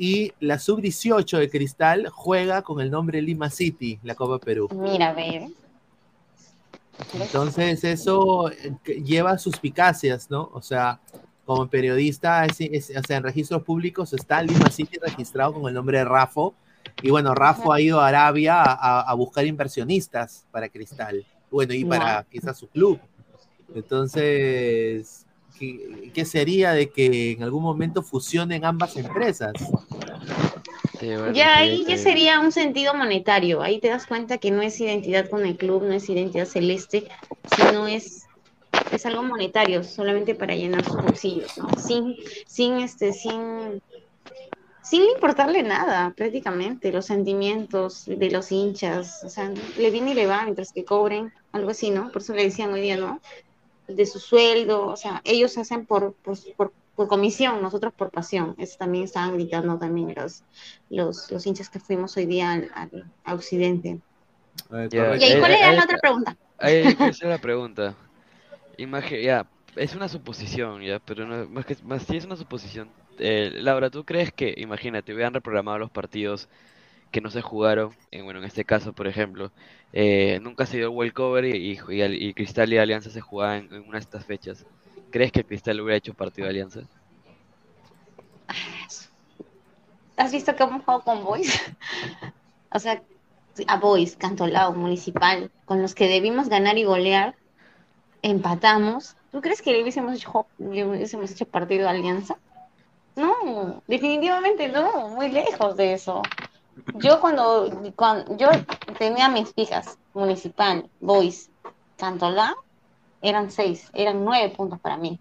Y 0.00 0.32
la 0.38 0.58
sub-18 0.60 1.38
de 1.38 1.50
Cristal 1.50 2.08
juega 2.08 2.62
con 2.62 2.80
el 2.80 2.88
nombre 2.90 3.20
Lima 3.20 3.50
City, 3.50 3.98
la 4.04 4.14
Copa 4.14 4.38
Perú. 4.38 4.68
Mira, 4.72 5.12
ve. 5.12 5.50
Entonces 7.14 7.82
eso 7.84 8.50
eh, 8.50 8.72
lleva 9.04 9.38
suspicacias, 9.38 10.30
¿no? 10.30 10.50
O 10.52 10.62
sea, 10.62 11.00
como 11.44 11.66
periodista, 11.68 12.44
es- 12.44 12.60
es- 12.60 12.92
o 12.96 13.02
sea, 13.06 13.16
en 13.16 13.22
registros 13.24 13.62
públicos 13.62 14.12
está 14.12 14.42
Lima 14.42 14.70
City 14.70 14.98
registrado 15.00 15.52
con 15.54 15.66
el 15.68 15.74
nombre 15.74 15.98
de 15.98 16.04
Rafo. 16.04 16.54
Y 17.02 17.10
bueno, 17.10 17.34
Rafo 17.34 17.72
ha 17.72 17.80
ido 17.80 18.00
a 18.00 18.08
Arabia 18.08 18.62
a, 18.62 19.00
a 19.02 19.14
buscar 19.14 19.46
inversionistas 19.46 20.44
para 20.50 20.68
Cristal. 20.68 21.24
Bueno, 21.50 21.72
y 21.74 21.84
para 21.84 22.24
quizás 22.30 22.56
su 22.58 22.68
club. 22.68 23.00
Entonces, 23.74 25.24
¿qué, 25.58 26.10
qué 26.14 26.24
sería 26.24 26.72
de 26.72 26.90
que 26.90 27.32
en 27.32 27.42
algún 27.42 27.62
momento 27.62 28.02
fusionen 28.02 28.64
ambas 28.64 28.96
empresas? 28.96 29.52
Ya 31.32 31.58
ahí 31.58 31.84
ya 31.86 31.96
sería 31.96 32.40
un 32.40 32.52
sentido 32.52 32.94
monetario. 32.94 33.62
Ahí 33.62 33.78
te 33.78 33.88
das 33.88 34.06
cuenta 34.06 34.38
que 34.38 34.50
no 34.50 34.62
es 34.62 34.80
identidad 34.80 35.28
con 35.28 35.46
el 35.46 35.56
club, 35.56 35.84
no 35.84 35.92
es 35.92 36.08
identidad 36.08 36.46
celeste, 36.46 37.06
sino 37.56 37.86
es, 37.86 38.26
es 38.90 39.06
algo 39.06 39.22
monetario, 39.22 39.84
solamente 39.84 40.34
para 40.34 40.54
llenar 40.54 40.84
sus 40.84 40.96
bolsillos, 40.96 41.56
¿no? 41.58 41.68
Sin, 41.78 42.16
sin 42.46 42.78
este, 42.78 43.12
sin, 43.12 43.80
sin 44.82 45.02
importarle 45.04 45.62
nada, 45.62 46.12
prácticamente, 46.16 46.90
los 46.90 47.06
sentimientos 47.06 48.04
de 48.06 48.30
los 48.30 48.50
hinchas, 48.50 49.22
o 49.24 49.28
sea, 49.28 49.52
le 49.76 49.90
viene 49.90 50.12
y 50.12 50.14
le 50.14 50.26
va 50.26 50.42
mientras 50.42 50.72
que 50.72 50.84
cobren, 50.84 51.32
algo 51.52 51.70
así, 51.70 51.90
¿no? 51.90 52.10
Por 52.10 52.22
eso 52.22 52.34
le 52.34 52.44
decían 52.44 52.72
hoy 52.72 52.80
día, 52.80 52.96
¿no? 52.96 53.20
De 53.88 54.04
su 54.06 54.18
sueldo, 54.20 54.86
o 54.86 54.96
sea, 54.96 55.22
ellos 55.24 55.56
hacen 55.58 55.86
por, 55.86 56.12
por, 56.14 56.36
por, 56.56 56.72
por 56.94 57.08
comisión, 57.08 57.62
nosotros 57.62 57.92
por 57.94 58.10
pasión. 58.10 58.54
Eso 58.58 58.76
también 58.78 59.04
estaban 59.04 59.34
gritando 59.34 59.78
también 59.78 60.14
los, 60.14 60.42
los, 60.90 61.30
los 61.32 61.46
hinchas 61.46 61.70
que 61.70 61.80
fuimos 61.80 62.16
hoy 62.16 62.26
día 62.26 62.52
al, 62.52 62.70
al- 62.74 63.06
a 63.24 63.34
Occidente. 63.34 63.98
Y 64.70 64.98
ahí, 64.98 65.18
eh, 65.22 65.38
¿cuál 65.38 65.52
eh, 65.52 65.56
era 65.58 65.68
ahí 65.70 65.76
la 65.76 65.82
está. 65.82 65.84
otra 65.84 65.98
pregunta? 65.98 66.36
Ahí 66.58 66.94
que 66.96 67.04
hacer 67.04 67.28
la 67.28 67.38
pregunta. 67.38 67.94
Imagi- 68.76 69.22
ya, 69.22 69.46
es 69.76 69.94
una 69.94 70.08
suposición, 70.08 70.82
ya, 70.82 70.98
pero 70.98 71.26
no, 71.26 71.48
más 71.48 71.64
que 71.64 71.76
más 71.84 72.02
sí 72.02 72.16
es 72.16 72.24
una 72.26 72.36
suposición. 72.36 72.90
Eh, 73.18 73.50
Laura, 73.54 73.90
¿tú 73.90 74.04
crees 74.04 74.32
que, 74.32 74.54
imagínate, 74.58 75.14
hubieran 75.14 75.34
reprogramado 75.34 75.78
los 75.78 75.90
partidos 75.90 76.48
que 77.10 77.20
no 77.20 77.30
se 77.30 77.42
jugaron? 77.42 77.96
En, 78.10 78.24
bueno, 78.24 78.40
en 78.40 78.46
este 78.46 78.64
caso, 78.64 78.92
por 78.94 79.06
ejemplo, 79.06 79.52
eh, 79.92 80.38
nunca 80.42 80.66
se 80.66 80.78
dio 80.78 80.90
World 80.92 81.12
Cover 81.12 81.44
y, 81.44 81.72
y, 81.72 81.78
y 81.96 82.02
Al- 82.02 82.14
y 82.22 82.34
Cristal 82.34 82.72
y 82.72 82.78
Alianza 82.78 83.10
se 83.10 83.20
jugaban 83.20 83.68
en, 83.72 83.82
una 83.88 83.98
de 83.98 84.04
estas 84.04 84.26
fechas. 84.26 84.66
¿Crees 85.10 85.32
que 85.32 85.44
Cristal 85.44 85.80
hubiera 85.80 85.96
hecho 85.98 86.14
partido 86.14 86.46
de 86.46 86.50
Alianza? 86.50 86.80
¿Has 90.16 90.32
visto 90.32 90.54
que 90.54 90.62
hemos 90.64 90.82
jugado 90.84 91.02
con 91.02 91.24
Boys? 91.24 91.60
o 92.74 92.78
sea, 92.78 93.02
a 93.66 93.76
Boys, 93.78 94.16
Cantolao, 94.16 94.74
Municipal, 94.74 95.50
con 95.64 95.82
los 95.82 95.94
que 95.94 96.08
debimos 96.08 96.48
ganar 96.48 96.78
y 96.78 96.84
golear, 96.84 97.36
empatamos. 98.22 99.16
¿Tú 99.30 99.40
crees 99.40 99.62
que 99.62 99.70
hubiésemos 99.82 100.14
hecho, 100.16 100.48
le 100.58 100.84
hubiésemos 100.84 101.30
hecho 101.30 101.46
partido 101.46 101.84
de 101.84 101.90
Alianza? 101.90 102.38
No, 103.16 103.82
definitivamente 103.86 104.68
no, 104.68 105.08
muy 105.10 105.30
lejos 105.30 105.76
de 105.76 105.94
eso. 105.94 106.22
Yo 106.94 107.20
cuando, 107.20 107.70
cuando 107.96 108.36
yo 108.36 108.48
tenía 108.98 109.28
mis 109.28 109.52
fijas, 109.52 109.98
Municipal, 110.14 110.88
Boys, 111.00 111.50
Cantolao, 111.96 112.56
eran 113.22 113.50
seis, 113.50 113.90
eran 113.94 114.24
nueve 114.24 114.50
puntos 114.56 114.78
para 114.80 114.96
mí. 114.96 115.18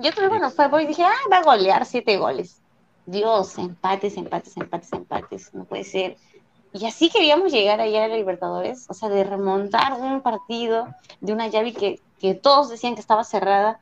Yo 0.00 0.10
creo 0.12 0.28
cuando 0.28 0.50
fue 0.50 0.68
Boys 0.68 0.88
dije, 0.88 1.04
ah, 1.04 1.28
va 1.32 1.38
a 1.38 1.42
golear 1.42 1.86
siete 1.86 2.18
goles. 2.18 2.60
Dios, 3.06 3.56
empates, 3.56 4.16
empates, 4.16 4.56
empates, 4.56 4.92
empates, 4.92 5.54
no 5.54 5.64
puede 5.64 5.84
ser. 5.84 6.16
Y 6.74 6.84
así 6.84 7.08
queríamos 7.08 7.50
llegar 7.50 7.80
ayer 7.80 8.02
a 8.02 8.08
la 8.08 8.16
Libertadores, 8.16 8.86
o 8.90 8.94
sea, 8.94 9.08
de 9.08 9.24
remontar 9.24 9.94
un 9.94 10.20
partido 10.20 10.88
de 11.20 11.32
una 11.32 11.48
llave 11.48 11.72
que, 11.72 12.00
que 12.18 12.34
todos 12.34 12.68
decían 12.68 12.94
que 12.94 13.00
estaba 13.00 13.24
cerrada, 13.24 13.80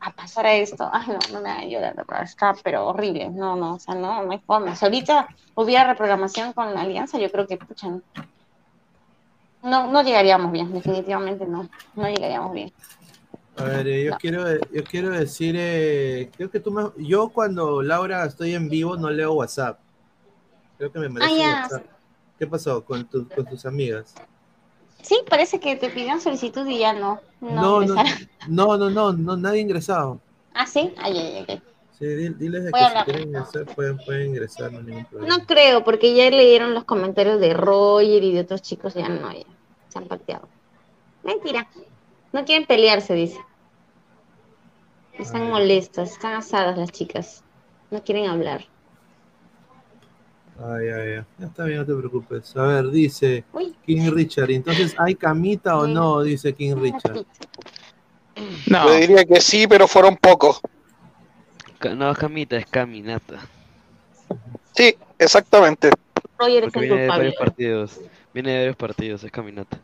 a 0.00 0.12
pasar 0.12 0.46
a 0.46 0.54
esto. 0.54 0.88
Ay, 0.92 1.08
no, 1.08 1.18
no 1.32 1.40
me 1.40 1.50
hagan 1.50 1.68
llorar, 1.68 2.06
está 2.22 2.54
pero 2.62 2.86
horrible. 2.86 3.30
No, 3.30 3.56
no, 3.56 3.74
o 3.74 3.78
sea, 3.78 3.94
no, 3.94 4.22
no 4.22 4.32
hay 4.32 4.38
forma. 4.38 4.74
Si 4.76 4.84
ahorita 4.84 5.28
hubiera 5.54 5.86
reprogramación 5.88 6.52
con 6.52 6.72
la 6.74 6.82
Alianza, 6.82 7.18
yo 7.18 7.30
creo 7.30 7.46
que, 7.46 7.56
pucha, 7.56 7.88
no, 9.62 9.90
no 9.90 10.02
llegaríamos 10.02 10.52
bien, 10.52 10.72
definitivamente 10.72 11.44
no, 11.46 11.68
no 11.94 12.08
llegaríamos 12.08 12.52
bien. 12.52 12.72
A 13.56 13.64
ver, 13.64 13.88
eh, 13.88 14.04
yo, 14.04 14.16
quiero, 14.18 14.44
yo 14.72 14.84
quiero 14.84 15.10
decir, 15.10 15.56
eh, 15.58 16.30
creo 16.36 16.48
que 16.48 16.60
tú 16.60 16.70
me... 16.70 16.84
Yo 17.04 17.28
cuando 17.30 17.82
Laura 17.82 18.24
estoy 18.24 18.54
en 18.54 18.68
vivo 18.68 18.96
no 18.96 19.10
leo 19.10 19.32
WhatsApp. 19.32 19.80
Creo 20.76 20.92
que 20.92 21.00
me 21.00 21.08
merece 21.08 21.42
Ah. 21.42 21.62
WhatsApp. 21.62 21.86
¿Qué 22.38 22.46
pasó 22.46 22.84
con, 22.84 23.04
tu- 23.08 23.28
con 23.28 23.44
tus 23.46 23.66
amigas? 23.66 24.14
Sí, 25.02 25.20
parece 25.28 25.60
que 25.60 25.76
te 25.76 25.90
pidieron 25.90 26.20
solicitud 26.20 26.66
y 26.68 26.78
ya 26.78 26.92
no, 26.92 27.20
no, 27.40 27.54
No, 27.54 27.80
no, 27.80 27.96
no, 28.48 28.76
no, 28.76 28.90
no, 28.90 29.12
no, 29.12 29.36
nadie 29.36 29.58
ha 29.58 29.62
ingresado. 29.62 30.20
Ah, 30.54 30.66
sí, 30.66 30.92
ay, 30.98 31.16
ay, 31.18 31.44
ay. 31.48 31.62
Sí, 31.98 32.06
di- 32.06 32.34
diles 32.34 32.64
de 32.64 32.72
que 32.72 32.84
si 32.86 33.04
quieren 33.04 33.28
ingresar 33.28 33.66
pueden, 33.74 33.98
pueden 34.04 34.28
ingresar, 34.28 34.72
no 34.72 34.78
hay 34.78 34.84
ningún 34.84 35.04
problema. 35.06 35.36
No 35.38 35.46
creo, 35.46 35.84
porque 35.84 36.14
ya 36.14 36.30
leyeron 36.30 36.74
los 36.74 36.84
comentarios 36.84 37.40
de 37.40 37.54
Roger 37.54 38.22
y 38.22 38.32
de 38.32 38.40
otros 38.40 38.62
chicos, 38.62 38.94
ya 38.94 39.08
no, 39.08 39.32
ya 39.32 39.44
se 39.88 39.98
han 39.98 40.06
pateado. 40.06 40.48
Mentira, 41.22 41.68
no 42.32 42.44
quieren 42.44 42.66
pelearse, 42.66 43.14
dice. 43.14 43.40
Están 45.18 45.50
molestas, 45.50 46.12
están 46.12 46.32
asadas 46.32 46.78
las 46.78 46.90
chicas, 46.92 47.44
no 47.90 48.02
quieren 48.02 48.24
hablar. 48.26 48.64
Ay, 50.60 50.88
ay, 50.88 51.12
ay. 51.12 51.24
Ya 51.38 51.46
está 51.46 51.64
bien, 51.64 51.78
no 51.78 51.86
te 51.86 51.94
preocupes. 51.94 52.56
A 52.56 52.62
ver, 52.62 52.90
dice 52.90 53.44
King 53.86 54.10
Richard. 54.10 54.50
Entonces, 54.50 54.94
¿hay 54.98 55.14
camita 55.14 55.78
o 55.78 55.86
no? 55.86 56.22
Dice 56.22 56.52
King 56.52 56.76
Richard. 56.76 57.24
Yo 58.66 58.94
diría 58.94 59.24
que 59.24 59.40
sí, 59.40 59.66
pero 59.66 59.86
fueron 59.86 60.16
pocos. 60.16 60.60
No, 61.96 62.12
Camita, 62.14 62.56
es 62.56 62.66
caminata. 62.66 63.40
Sí, 64.74 64.96
exactamente. 65.18 65.90
Roger 66.38 66.64
es 66.64 66.72
Porque 66.72 66.78
el 66.78 66.84
viene 66.86 67.02
de 67.02 67.08
varios 67.08 67.34
partidos. 67.36 68.00
Viene 68.34 68.50
de 68.50 68.58
varios 68.58 68.76
partidos, 68.76 69.24
es 69.24 69.30
caminata. 69.30 69.78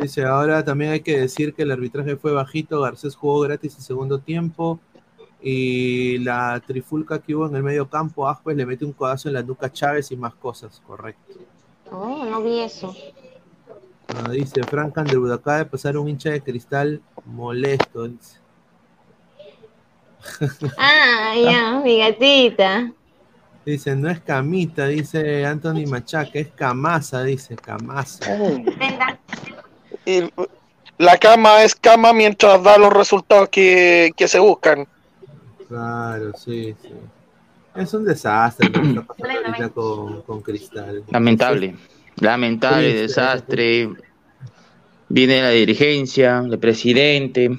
Dice, 0.00 0.24
ahora 0.24 0.64
también 0.64 0.92
hay 0.92 1.00
que 1.00 1.18
decir 1.20 1.54
que 1.54 1.62
el 1.62 1.70
arbitraje 1.70 2.16
fue 2.16 2.32
bajito. 2.32 2.80
Garcés 2.80 3.16
jugó 3.16 3.40
gratis 3.40 3.76
el 3.76 3.82
segundo 3.82 4.18
tiempo. 4.18 4.80
Y 5.46 6.16
la 6.20 6.58
trifulca 6.66 7.18
que 7.18 7.34
hubo 7.34 7.46
en 7.46 7.54
el 7.54 7.62
medio 7.62 7.86
campo, 7.86 8.26
Aspe 8.26 8.54
le 8.54 8.64
mete 8.64 8.86
un 8.86 8.94
codazo 8.94 9.28
en 9.28 9.34
la 9.34 9.42
nuca 9.42 9.66
a 9.66 9.72
Chávez 9.72 10.10
y 10.10 10.16
más 10.16 10.34
cosas, 10.34 10.80
correcto. 10.86 11.34
Oh, 11.90 12.24
no 12.24 12.42
vi 12.42 12.60
eso. 12.60 12.96
Ah, 14.08 14.30
dice 14.30 14.62
Frank 14.62 14.96
Underwood, 14.96 15.32
acaba 15.32 15.58
de 15.58 15.66
pasar 15.66 15.98
un 15.98 16.08
hincha 16.08 16.30
de 16.30 16.40
cristal 16.40 17.02
molesto. 17.26 18.08
Dice. 18.08 18.38
Ah, 20.78 21.34
ya, 21.36 21.78
mi 21.84 21.98
gatita. 21.98 22.90
Dice, 23.66 23.94
no 23.96 24.08
es 24.08 24.20
camita, 24.20 24.86
dice 24.86 25.44
Anthony 25.44 25.86
Machaca, 25.86 26.38
es 26.38 26.48
camasa, 26.48 27.22
dice, 27.22 27.54
camasa. 27.56 28.34
Y 30.06 30.22
la 30.96 31.18
cama 31.18 31.62
es 31.62 31.74
cama 31.74 32.14
mientras 32.14 32.62
da 32.62 32.78
los 32.78 32.92
resultados 32.94 33.50
que, 33.50 34.12
que 34.16 34.26
se 34.26 34.38
buscan. 34.38 34.86
Claro, 35.68 36.32
sí, 36.36 36.74
sí. 36.82 36.88
Es 37.74 37.92
un 37.94 38.04
desastre 38.04 38.68
lo 38.68 38.72
que 38.82 38.88
está 38.88 39.02
pasando 39.02 39.38
ahorita 39.46 39.68
con, 39.70 40.22
con 40.22 40.42
Cristal. 40.42 41.02
Lamentable. 41.10 41.76
Lamentable, 42.20 42.88
Triste, 42.88 43.02
desastre. 43.02 43.88
Viene 45.08 45.42
la 45.42 45.50
dirigencia, 45.50 46.38
el 46.38 46.58
presidente, 46.58 47.50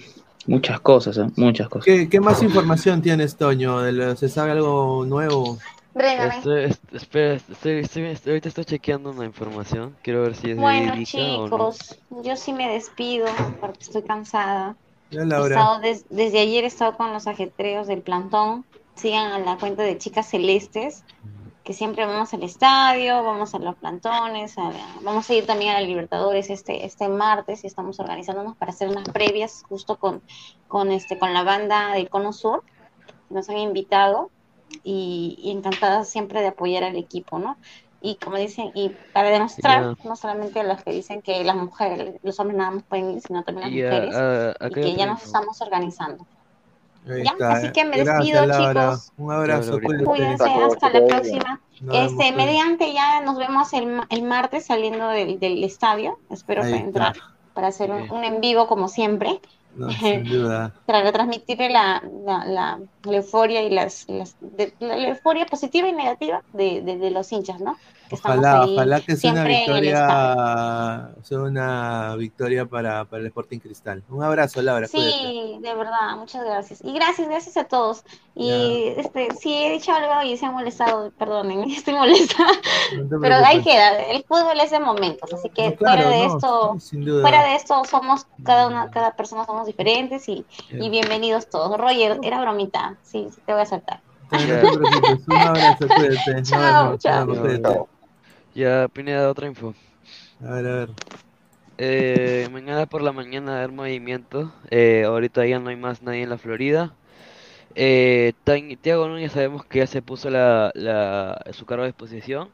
muchas 0.48 0.80
cosas, 0.80 1.18
¿eh? 1.18 1.28
muchas 1.36 1.70
cosas. 1.70 1.86
¿Qué, 1.86 2.10
qué 2.10 2.20
más 2.20 2.42
información 2.44 3.02
tienes, 3.02 3.36
Toño? 3.38 3.82
¿Se 4.16 4.30
sabe 4.30 4.52
algo 4.52 5.06
nuevo? 5.06 5.58
Estoy, 5.94 6.64
est- 6.66 6.94
espera, 6.94 7.34
estoy, 7.36 7.80
estoy- 7.80 8.04
estoy- 8.06 8.32
ahorita 8.32 8.50
estoy 8.50 8.66
chequeando 8.66 9.12
una 9.12 9.26
información. 9.26 9.96
Quiero 10.02 10.24
ver 10.24 10.36
si 10.36 10.52
es 10.52 10.58
Bueno, 10.58 10.92
verídica 10.92 11.18
o 11.18 11.48
no. 11.48 11.72
chicos, 11.72 12.00
yo 12.24 12.36
sí 12.36 12.52
me 12.52 12.68
despido 12.74 13.28
porque 13.62 13.80
estoy 13.82 14.02
cansada. 14.04 14.76
Estado 15.60 15.80
des- 15.80 16.06
desde 16.10 16.40
ayer 16.40 16.64
he 16.64 16.68
estado 16.68 16.96
con 16.98 17.14
los 17.14 17.28
ajetreos 17.28 17.88
del 17.88 18.02
plantón. 18.02 18.66
Sigan 18.96 19.32
a 19.32 19.40
la 19.40 19.58
cuenta 19.58 19.84
de 19.84 19.98
Chicas 19.98 20.30
Celestes, 20.30 21.04
que 21.66 21.74
siempre 21.74 22.06
vamos 22.06 22.34
al 22.34 22.44
estadio, 22.44 23.24
vamos 23.24 23.54
a 23.54 23.60
los 23.60 23.76
plantones, 23.76 24.58
a 24.58 24.72
vamos 25.02 25.30
a 25.30 25.34
ir 25.34 25.46
también 25.46 25.72
a 25.76 25.82
la 25.82 25.88
Libertadores 25.88 26.50
este, 26.50 26.86
este 26.86 27.10
martes 27.10 27.64
y 27.64 27.68
estamos 27.68 28.00
organizándonos 28.00 28.56
para 28.56 28.72
hacer 28.72 28.88
unas 28.88 29.10
previas 29.10 29.64
justo 29.68 29.98
con, 29.98 30.22
con, 30.68 30.92
este, 30.92 31.18
con 31.18 31.34
la 31.34 31.44
banda 31.44 31.92
del 31.94 32.10
Cono 32.10 32.32
Sur, 32.32 32.64
nos 33.30 33.50
han 33.50 33.58
invitado 33.58 34.30
y, 34.84 35.38
y 35.40 35.52
encantadas 35.52 36.08
siempre 36.08 36.42
de 36.42 36.48
apoyar 36.48 36.84
al 36.84 36.96
equipo, 36.96 37.40
¿no? 37.40 37.58
Y 38.08 38.16
como 38.18 38.38
dicen, 38.38 38.72
y 38.76 38.90
para 39.14 39.30
demostrar, 39.30 39.96
no 40.04 40.16
solamente 40.16 40.60
a 40.60 40.64
los 40.64 40.84
que 40.84 40.92
dicen 40.92 41.22
que 41.24 41.44
las 41.44 41.56
mujeres, 41.56 42.16
los 42.22 42.40
hombres 42.40 42.58
nada 42.58 42.72
más 42.72 42.84
pueden 42.84 43.12
ir, 43.12 43.22
sino 43.22 43.44
también 43.44 43.68
las 43.70 43.76
Y, 43.76 43.82
ah, 43.84 43.90
mujeres, 43.90 44.16
ah, 44.62 44.68
y 44.68 44.74
que 44.74 44.96
ya 44.96 45.06
nos 45.08 45.24
estamos 45.24 45.60
organizando. 45.62 46.26
Ya, 47.06 47.34
así 47.50 47.68
eh. 47.68 47.72
que 47.72 47.86
me 47.86 47.98
Gracias, 47.98 48.18
despido, 48.18 48.46
Laura. 48.48 48.92
chicos. 48.92 49.12
Un 49.18 49.32
abrazo. 49.32 49.80
Cuídense, 50.06 50.44
hasta 50.50 50.90
la 50.90 51.06
próxima. 51.06 51.62
Nos 51.82 51.96
Este, 52.12 52.32
mediante 52.32 52.94
ya 52.94 53.22
nos 53.22 53.38
vemos 53.38 53.74
el, 53.74 54.02
el 54.10 54.22
martes 54.24 54.66
saliendo 54.66 55.08
del, 55.10 55.40
del 55.40 55.64
estadio. 55.64 56.18
Espero 56.32 56.64
entrar 56.64 57.16
para 57.54 57.68
hacer 57.68 57.92
un, 57.92 58.10
un 58.12 58.24
en 58.24 58.42
vivo 58.42 58.68
como 58.68 58.88
siempre. 58.88 59.40
No, 59.76 59.92
sin 59.92 60.24
duda. 60.24 60.74
Para 60.88 61.04
retransmitirle 61.04 61.70
la, 61.70 62.02
la, 62.26 62.46
la- 62.46 62.80
la 63.04 63.18
euforia 63.18 63.62
y 63.62 63.70
las, 63.70 64.06
las- 64.08 64.38
de- 64.40 64.74
la, 64.80 64.96
la 64.96 65.10
euforia 65.10 65.46
positiva 65.46 65.88
y 65.88 65.94
negativa 65.94 66.42
de, 66.54 66.82
de, 66.82 66.98
de 66.98 67.12
los 67.12 67.32
hinchas, 67.32 67.60
¿no? 67.60 67.76
Ojalá, 68.12 68.62
ahí 68.62 68.74
ojalá 68.74 69.02
que 69.02 69.16
sea 69.16 69.32
una 69.32 69.44
victoria, 69.46 71.10
sea 71.24 71.40
una 71.40 72.16
victoria 72.16 72.66
para, 72.66 73.06
para 73.06 73.22
el 73.22 73.28
Sporting 73.28 73.60
Cristal. 73.60 74.04
Un 74.10 74.24
abrazo, 74.24 74.62
Laura. 74.62 74.88
cuídate. 74.88 75.12
Sí, 75.12 75.58
de 75.62 75.74
verdad, 75.76 76.16
muchas 76.18 76.44
gracias. 76.44 76.80
Y 76.84 76.94
gracias, 76.94 77.28
gracias 77.28 77.58
a 77.58 77.64
todos. 77.64 78.04
Y 78.36 78.94
este, 78.98 79.34
si 79.34 79.54
he 79.54 79.72
dicho 79.72 79.92
algo 79.92 80.22
y 80.24 80.38
se 80.38 80.46
han 80.46 80.54
molestado, 80.54 81.12
perdonen, 81.12 81.64
estoy 81.72 81.94
molesta. 81.94 82.44
No 82.96 83.20
Pero 83.20 83.36
ahí 83.36 83.62
queda, 83.64 84.02
el 84.04 84.24
fútbol 84.24 84.60
es 84.62 84.72
de 84.72 84.80
momentos, 84.80 85.34
así 85.34 85.50
que 85.50 85.70
No, 85.70 85.76
claro, 85.76 86.04
fuera 86.04 86.18
de 86.18 86.28
no, 86.28 86.36
esto, 86.36 86.78
fuera 87.22 87.44
de 87.44 87.56
esto 87.56 87.84
somos, 87.86 88.28
cada 88.44 88.68
una, 88.68 88.92
cada 88.92 89.16
persona 89.16 89.46
somos 89.46 89.66
diferentes 89.66 90.28
y, 90.30 90.46
y 90.70 90.90
bienvenidos 90.90 91.50
todos. 91.50 91.78
Roger, 91.78 92.20
era 92.24 92.42
bromita, 92.42 92.98
sí, 93.02 93.28
sí 93.34 93.42
te 93.46 93.54
voy 93.54 93.62
a 93.62 93.64
aceptar. 93.64 94.02
No 94.32 94.38
te 94.38 94.46
preocupes, 94.46 95.28
un 95.28 95.38
abrazo, 95.38 95.88
cuídate. 95.88 96.44
Chao. 97.00 97.88
Ya, 98.56 98.88
Pineda, 98.90 99.30
otra 99.30 99.48
info. 99.48 99.76
A 100.40 100.52
ver, 100.56 100.66
a 100.68 100.76
ver. 100.86 100.90
Eh, 101.78 102.48
mañana 102.52 102.86
por 102.88 103.02
la 103.02 103.12
mañana 103.12 103.58
haber 103.58 103.72
movimiento. 103.72 104.54
Eh, 104.72 105.04
ahorita 105.06 105.46
ya 105.46 105.60
no 105.60 105.70
hay 105.70 105.76
más 105.78 106.02
nadie 106.02 106.24
en 106.24 106.30
la 106.30 106.38
Florida. 106.38 106.98
Eh, 107.76 108.34
Thiago 108.82 109.08
Núñez 109.10 109.34
sabemos 109.34 109.66
que 109.66 109.80
ya 109.80 109.88
se 109.88 110.02
puso 110.04 110.30
la, 110.32 110.72
la- 110.76 111.42
su 111.54 111.66
cargo 111.66 111.84
a 111.84 111.88
disposición. 111.88 112.54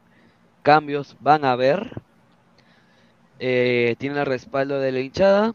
Cambios 0.62 1.16
van 1.20 1.44
a 1.44 1.52
haber. 1.52 2.02
Eh, 3.38 3.96
tiene 3.98 4.18
el 4.20 4.26
respaldo 4.26 4.78
de 4.80 4.92
la 4.92 5.00
hinchada. 5.00 5.54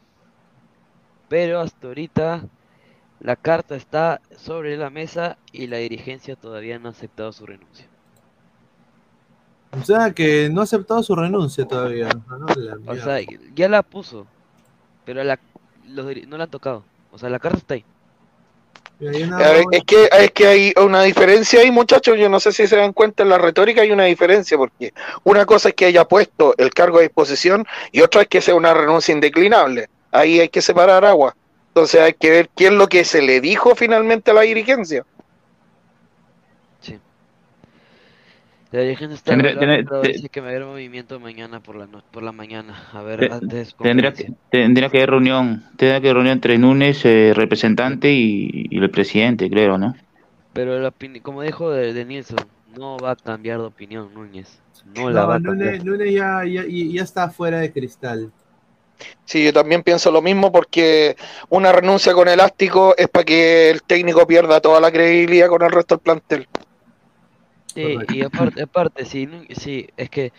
Pero 1.29 1.61
hasta 1.61 1.87
ahorita 1.87 2.49
la 3.19 3.35
carta 3.37 3.75
está 3.75 4.21
sobre 4.31 4.77
la 4.77 4.89
mesa 4.89 5.39
y 5.51 5.67
la 5.67 5.77
dirigencia 5.77 6.35
todavía 6.35 6.79
no 6.79 6.89
ha 6.89 6.91
aceptado 6.91 7.31
su 7.33 7.45
renuncia. 7.45 7.89
O 9.71 9.83
sea 9.83 10.11
que 10.11 10.49
no 10.49 10.61
ha 10.61 10.63
aceptado 10.63 11.03
su 11.03 11.15
renuncia 11.15 11.65
todavía. 11.65 12.09
No, 12.29 12.47
la 12.55 12.91
O 12.91 12.95
sea, 12.95 13.19
ya 13.53 13.69
la 13.69 13.83
puso, 13.83 14.25
pero 15.05 15.23
la, 15.23 15.39
los 15.87 16.05
no 16.27 16.37
la 16.37 16.45
han 16.45 16.49
tocado. 16.49 16.83
O 17.11 17.17
sea, 17.17 17.29
la 17.29 17.39
carta 17.39 17.57
está 17.57 17.73
ahí. 17.75 17.85
Ver, 18.99 19.63
Es 19.71 19.83
que, 19.83 20.09
es 20.11 20.31
que 20.31 20.47
hay 20.47 20.73
una 20.83 21.03
diferencia 21.03 21.59
ahí, 21.59 21.69
muchachos. 21.69 22.17
Yo 22.17 22.29
no 22.29 22.39
sé 22.39 22.51
si 22.51 22.65
se 22.65 22.75
dan 22.75 22.93
cuenta 22.93 23.23
en 23.23 23.29
la 23.29 23.37
retórica, 23.37 23.81
hay 23.81 23.91
una 23.91 24.05
diferencia, 24.05 24.57
porque 24.57 24.93
una 25.23 25.45
cosa 25.45 25.69
es 25.69 25.75
que 25.75 25.85
haya 25.85 26.05
puesto 26.05 26.55
el 26.57 26.73
cargo 26.73 26.97
a 26.97 27.01
disposición 27.01 27.65
y 27.91 28.01
otra 28.01 28.23
es 28.23 28.27
que 28.27 28.41
sea 28.41 28.55
una 28.55 28.73
renuncia 28.73 29.13
indeclinable. 29.13 29.89
Ahí 30.11 30.39
hay 30.39 30.49
que 30.49 30.61
separar 30.61 31.05
agua. 31.05 31.35
Entonces 31.67 32.01
hay 32.01 32.13
que 32.13 32.31
ver 32.31 32.49
qué 32.55 32.67
es 32.67 32.73
lo 32.73 32.87
que 32.87 33.05
se 33.05 33.21
le 33.21 33.39
dijo 33.39 33.75
finalmente 33.75 34.31
a 34.31 34.33
la 34.33 34.41
dirigencia. 34.41 35.05
La 38.77 38.83
dirigencia 38.83 39.15
está 39.15 39.31
Tendré- 39.31 39.55
hablando, 39.55 39.73
tendré- 39.73 39.83
pero 39.89 40.01
te- 40.03 40.07
dice 40.09 40.29
que 40.29 40.39
va 40.39 40.47
a 40.47 40.49
haber 40.51 40.65
movimiento 40.65 41.19
mañana 41.19 41.59
por 41.59 41.77
la 41.77 41.87
no- 41.87 42.03
por 42.11 42.21
la 42.21 42.31
mañana. 42.31 42.87
A 42.93 43.01
ver, 43.01 43.21
Te- 43.21 43.31
antes 43.31 43.73
Tendría 43.81 44.13
que, 44.13 44.31
tendría 44.51 44.89
que 44.89 44.97
haber 44.97 45.09
reunión, 45.09 45.63
tendría 45.77 45.99
que 45.99 46.09
haber 46.09 46.13
reunión 46.17 46.33
entre 46.33 46.59
Núñez, 46.59 47.03
eh, 47.03 47.33
representante 47.35 48.11
y, 48.11 48.67
y 48.69 48.77
el 48.77 48.91
presidente, 48.91 49.49
creo, 49.49 49.79
¿no? 49.79 49.95
Pero 50.53 50.77
la 50.77 50.93
como 51.23 51.41
dijo 51.41 51.71
de, 51.71 51.91
de 51.91 52.05
Nilsson, 52.05 52.37
no 52.77 52.97
va 52.97 53.11
a 53.11 53.15
cambiar 53.15 53.61
de 53.61 53.65
opinión 53.65 54.13
Núñez. 54.13 54.59
No 54.93 55.09
la 55.09 55.21
No, 55.21 55.27
va 55.27 55.35
a 55.37 55.41
cambiar. 55.41 55.81
Núñez, 55.81 55.83
Núñez 55.83 56.13
ya, 56.13 56.45
ya, 56.45 56.63
ya 56.67 57.01
está 57.01 57.31
fuera 57.31 57.59
de 57.61 57.71
cristal. 57.73 58.31
Sí, 59.25 59.43
yo 59.43 59.53
también 59.53 59.83
pienso 59.83 60.11
lo 60.11 60.21
mismo 60.21 60.51
porque 60.51 61.15
una 61.49 61.71
renuncia 61.71 62.13
con 62.13 62.27
elástico 62.27 62.95
es 62.97 63.07
para 63.07 63.25
que 63.25 63.69
el 63.69 63.81
técnico 63.83 64.25
pierda 64.25 64.61
toda 64.61 64.79
la 64.79 64.91
credibilidad 64.91 65.47
con 65.49 65.61
el 65.63 65.71
resto 65.71 65.95
del 65.95 66.01
plantel. 66.03 66.47
Sí, 67.77 68.05
y 68.07 68.23
aparte, 68.23 68.63
aparte 68.63 69.05
sí, 69.05 69.27
sí, 69.55 69.87
es 69.97 70.09
que 70.09 70.33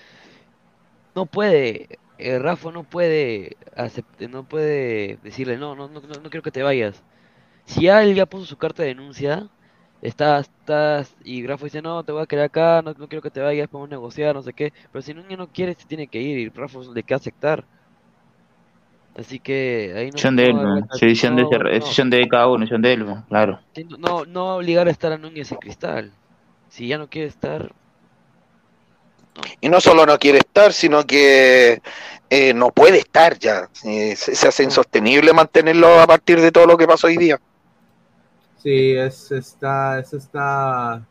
no 1.15 1.27
puede, 1.27 2.01
eh, 2.19 2.39
Rafa 2.39 2.71
no 2.73 2.85
puede 2.85 3.57
acept- 3.77 4.29
no 4.29 4.47
puede 4.47 5.19
decirle 5.23 5.57
no, 5.59 5.75
no, 5.75 5.89
no, 5.89 6.01
no, 6.01 6.31
quiero 6.31 6.43
que 6.43 6.51
te 6.53 6.63
vayas. 6.63 7.05
Si 7.67 7.83
ya 7.85 8.03
él 8.05 8.15
ya 8.17 8.27
puso 8.27 8.47
su 8.47 8.57
carta 8.59 8.83
de 8.83 8.91
denuncia, 8.91 9.51
estás, 10.03 10.49
estás, 10.61 11.17
y 11.21 11.47
Rafa 11.47 11.67
dice 11.67 11.83
no, 11.83 12.05
te 12.05 12.13
voy 12.13 12.23
a 12.23 12.27
quedar 12.27 12.47
acá, 12.47 12.83
no, 12.83 12.95
no 12.95 13.09
quiero 13.09 13.23
que 13.23 13.31
te 13.31 13.41
vayas, 13.41 13.69
podemos 13.69 13.91
negociar, 13.91 14.35
no 14.35 14.43
sé 14.43 14.55
qué, 14.55 14.73
pero 14.93 15.03
si 15.03 15.15
Núñez 15.15 15.39
no 15.39 15.49
quiere, 15.51 15.75
se 15.75 15.87
tiene 15.87 16.09
que 16.09 16.21
ir, 16.23 16.39
y 16.39 16.51
Rafa 16.51 16.81
le 16.95 17.05
queda 17.05 17.17
aceptar. 17.19 17.67
Así 19.15 19.41
que 19.41 19.93
ahí 19.97 20.11
no, 20.11 20.19
Decisión 20.19 20.37
de 20.37 20.51
él, 20.51 20.57
decisión 20.93 21.37
de, 21.37 21.43
no, 21.43 21.51
no. 21.51 21.81
decisión 21.81 22.11
de 22.11 22.29
cada 22.29 22.49
uno, 22.49 22.61
decisión 22.61 22.83
de 22.83 22.93
él, 22.95 23.05
claro. 23.29 23.61
No, 23.99 24.25
no, 24.25 24.57
obligar 24.57 24.89
a 24.89 24.91
estar 24.91 25.13
a 25.13 25.19
Núñez 25.19 25.53
en 25.53 25.59
cristal. 25.59 26.13
Si 26.69 26.87
ya 26.89 26.99
no 26.99 27.09
quiere 27.09 27.29
estar, 27.29 27.73
Y 29.61 29.69
no 29.69 29.81
solo 29.81 30.05
no 30.05 30.19
quiere 30.19 30.39
estar, 30.39 30.73
sino 30.73 31.05
que 31.05 31.81
eh, 32.29 32.53
no 32.55 32.71
puede 32.71 32.99
estar 32.99 33.39
ya. 33.39 33.69
Eh, 33.85 34.17
se, 34.17 34.35
se 34.35 34.49
hace 34.49 34.65
insostenible 34.65 35.33
mantenerlo 35.33 36.01
a 36.01 36.07
partir 36.07 36.41
de 36.41 36.51
todo 36.51 36.67
lo 36.67 36.77
que 36.77 36.87
pasó 36.87 37.07
hoy 37.07 37.17
día. 37.17 37.41
Sí, 38.63 38.93
es, 38.93 39.31
está, 39.31 40.01
eso 40.01 40.17
está, 40.17 41.07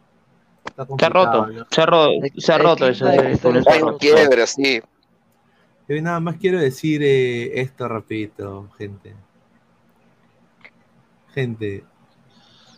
está 0.65 0.85
Se 0.99 1.05
ha 1.05 1.09
roto, 1.09 1.47
¿no? 1.47 1.65
se 1.71 1.81
ha, 1.81 1.85
ro- 1.85 2.11
se 2.37 2.51
ha 2.51 2.57
roto 2.57 2.87
eso. 2.87 3.05
quiebre, 3.97 4.45
sí. 4.47 4.81
Yo 5.87 6.01
nada 6.01 6.19
más 6.19 6.35
quiero 6.35 6.59
decir 6.59 7.01
eh, 7.01 7.61
esto 7.61 7.87
rapidito, 7.87 8.69
gente. 8.77 9.15
Gente, 11.33 11.85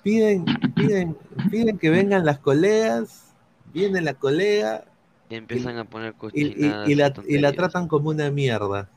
piden, 0.04 0.46
piden, 0.76 1.18
piden 1.50 1.78
que 1.78 1.90
vengan 1.90 2.26
las 2.26 2.40
colegas, 2.40 3.34
viene 3.74 4.02
la 4.02 4.14
colega 4.14 4.86
y 5.30 5.36
empiezan 5.36 5.78
a 5.78 5.84
poner 5.86 6.14
y, 6.34 6.42
y- 6.42 6.50
cochinadas 6.50 6.90
y 6.90 6.96
la, 6.96 7.14
y 7.28 7.38
la 7.38 7.54
tratan 7.54 7.88
como 7.88 8.10
una 8.10 8.30
mierda. 8.32 8.90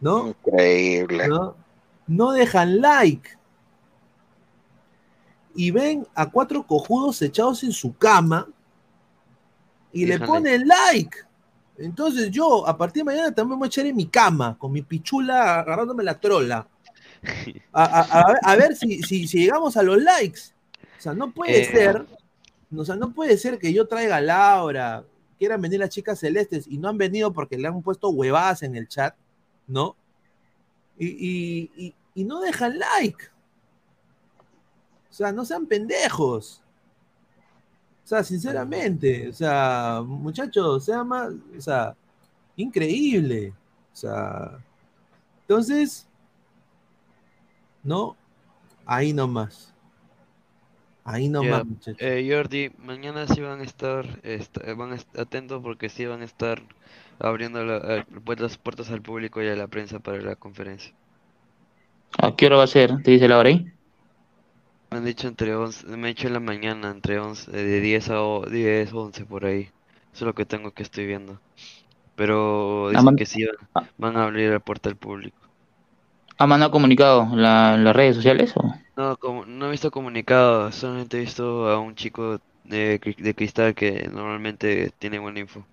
¿No? 0.00 0.28
Increíble. 0.28 1.28
¿No? 1.28 1.54
No 2.06 2.32
dejan 2.32 2.80
like. 2.80 3.30
Y 5.54 5.70
ven 5.70 6.06
a 6.14 6.30
cuatro 6.30 6.66
cojudos 6.66 7.20
echados 7.22 7.62
en 7.64 7.72
su 7.72 7.94
cama 7.96 8.48
y 9.92 10.06
le 10.06 10.12
Déjale. 10.12 10.26
ponen 10.26 10.68
like. 10.68 11.18
Entonces 11.76 12.30
yo 12.30 12.66
a 12.66 12.76
partir 12.76 13.00
de 13.00 13.04
mañana 13.04 13.34
también 13.34 13.50
me 13.50 13.56
voy 13.60 13.66
a 13.66 13.68
echar 13.68 13.86
en 13.86 13.96
mi 13.96 14.06
cama 14.06 14.56
con 14.58 14.70
mi 14.72 14.82
pichula 14.82 15.60
agarrándome 15.60 16.04
la 16.04 16.18
trola. 16.18 16.66
A, 17.72 17.84
a- 17.84 18.20
a 18.20 18.26
ver- 18.26 18.38
a 18.42 18.56
ver 18.56 18.76
si, 18.76 19.02
si, 19.02 19.26
si 19.28 19.38
llegamos 19.44 19.76
a 19.76 19.82
los 19.82 20.00
likes. 20.02 20.40
O 20.98 21.00
sea, 21.02 21.14
no 21.14 21.30
puede 21.32 21.62
Eh. 21.62 21.64
ser, 21.66 22.06
o 22.76 22.84
sea, 22.84 22.96
no 22.96 23.12
puede 23.12 23.36
ser 23.38 23.58
que 23.58 23.72
yo 23.72 23.86
traiga 23.86 24.16
a 24.16 24.20
Laura, 24.20 25.04
quieran 25.38 25.60
venir 25.60 25.80
las 25.80 25.90
chicas 25.90 26.18
celestes 26.18 26.66
y 26.66 26.78
no 26.78 26.88
han 26.88 26.98
venido 26.98 27.32
porque 27.32 27.56
le 27.58 27.68
han 27.68 27.82
puesto 27.82 28.10
huevadas 28.10 28.62
en 28.62 28.76
el 28.76 28.88
chat, 28.88 29.14
¿no? 29.66 29.96
Y, 30.98 31.06
y- 31.08 31.70
y- 31.76 31.94
y 32.14 32.24
no 32.24 32.40
dejan 32.40 32.78
like. 32.78 33.24
O 35.10 35.12
sea, 35.12 35.32
no 35.32 35.44
sean 35.44 35.66
pendejos. 35.66 36.62
O 38.04 38.06
sea, 38.10 38.22
sinceramente, 38.24 39.28
o 39.28 39.32
sea, 39.32 40.02
muchachos, 40.04 40.84
sea 40.84 41.04
más, 41.04 41.30
o 41.56 41.60
sea, 41.60 41.94
increíble. 42.56 43.52
O 43.92 43.96
sea, 43.96 44.58
entonces, 45.42 46.06
no, 47.84 48.16
ahí 48.86 49.12
nomás. 49.12 49.72
Ahí 51.04 51.28
nomás, 51.28 51.64
muchachos. 51.66 52.00
eh, 52.00 52.26
Jordi, 52.30 52.70
mañana 52.78 53.26
sí 53.26 53.40
van 53.40 53.60
a 53.60 53.64
estar, 53.64 54.20
est- 54.22 54.56
eh, 54.64 54.74
van 54.74 54.92
a 54.92 54.96
est- 54.96 55.18
atentos 55.18 55.62
porque 55.62 55.88
sí 55.88 56.06
van 56.06 56.22
a 56.22 56.24
estar 56.24 56.62
abriendo 57.18 57.64
la- 57.64 57.98
eh, 57.98 58.04
puertas, 58.24 58.56
puertas 58.58 58.90
al 58.90 59.02
público 59.02 59.42
y 59.42 59.48
a 59.48 59.56
la 59.56 59.68
prensa 59.68 59.98
para 60.00 60.20
la 60.22 60.36
conferencia. 60.36 60.94
¿A 62.22 62.36
qué 62.36 62.46
hora 62.46 62.56
va 62.58 62.62
a 62.64 62.66
ser? 62.68 63.02
¿Te 63.02 63.10
dice 63.10 63.26
la 63.28 63.38
hora 63.38 63.48
ahí? 63.48 63.72
Me 64.90 64.98
han 64.98 65.04
dicho 65.04 65.26
entre 65.26 65.54
11, 65.56 65.86
me 65.86 65.94
han 65.94 66.02
dicho 66.14 66.26
en 66.28 66.32
la 66.34 66.40
mañana, 66.40 66.90
entre 66.90 67.18
11, 67.18 67.50
eh, 67.50 67.62
de 67.64 67.80
10 67.80 68.08
a 68.10 68.22
o- 68.22 68.44
10, 68.46 68.92
11 68.92 69.24
por 69.24 69.44
ahí. 69.44 69.62
Eso 69.62 69.72
es 70.12 70.22
lo 70.22 70.34
que 70.34 70.44
tengo 70.46 70.72
que 70.72 70.82
estoy 70.82 71.06
viendo. 71.06 71.40
Pero 72.16 72.90
dicen 72.90 73.04
man- 73.04 73.16
que 73.16 73.26
sí 73.26 73.44
van, 73.46 73.56
van 73.98 74.16
a 74.18 74.24
abrir 74.24 74.50
la 74.52 74.60
puerta 74.60 74.88
al 74.90 74.96
público. 74.96 75.39
¿Ha 76.40 76.46
mandado 76.48 76.72
comunicado 76.72 77.22
en 77.22 77.40
la- 77.40 77.74
en 77.76 77.84
las 77.84 77.94
redes 77.94 78.16
sociales? 78.16 78.52
O? 78.56 78.74
No, 78.96 79.16
como, 79.18 79.44
no 79.46 79.66
he 79.66 79.70
visto 79.70 79.90
comunicado, 79.90 80.70
solamente 80.72 81.16
he 81.16 81.20
visto 81.20 81.68
a 81.68 81.78
un 81.80 81.94
chico 81.96 82.40
de, 82.64 82.98
de 83.18 83.34
cristal 83.34 83.74
que 83.74 84.08
normalmente 84.12 84.90
tiene 84.98 85.18
buena 85.18 85.40
info. 85.40 85.66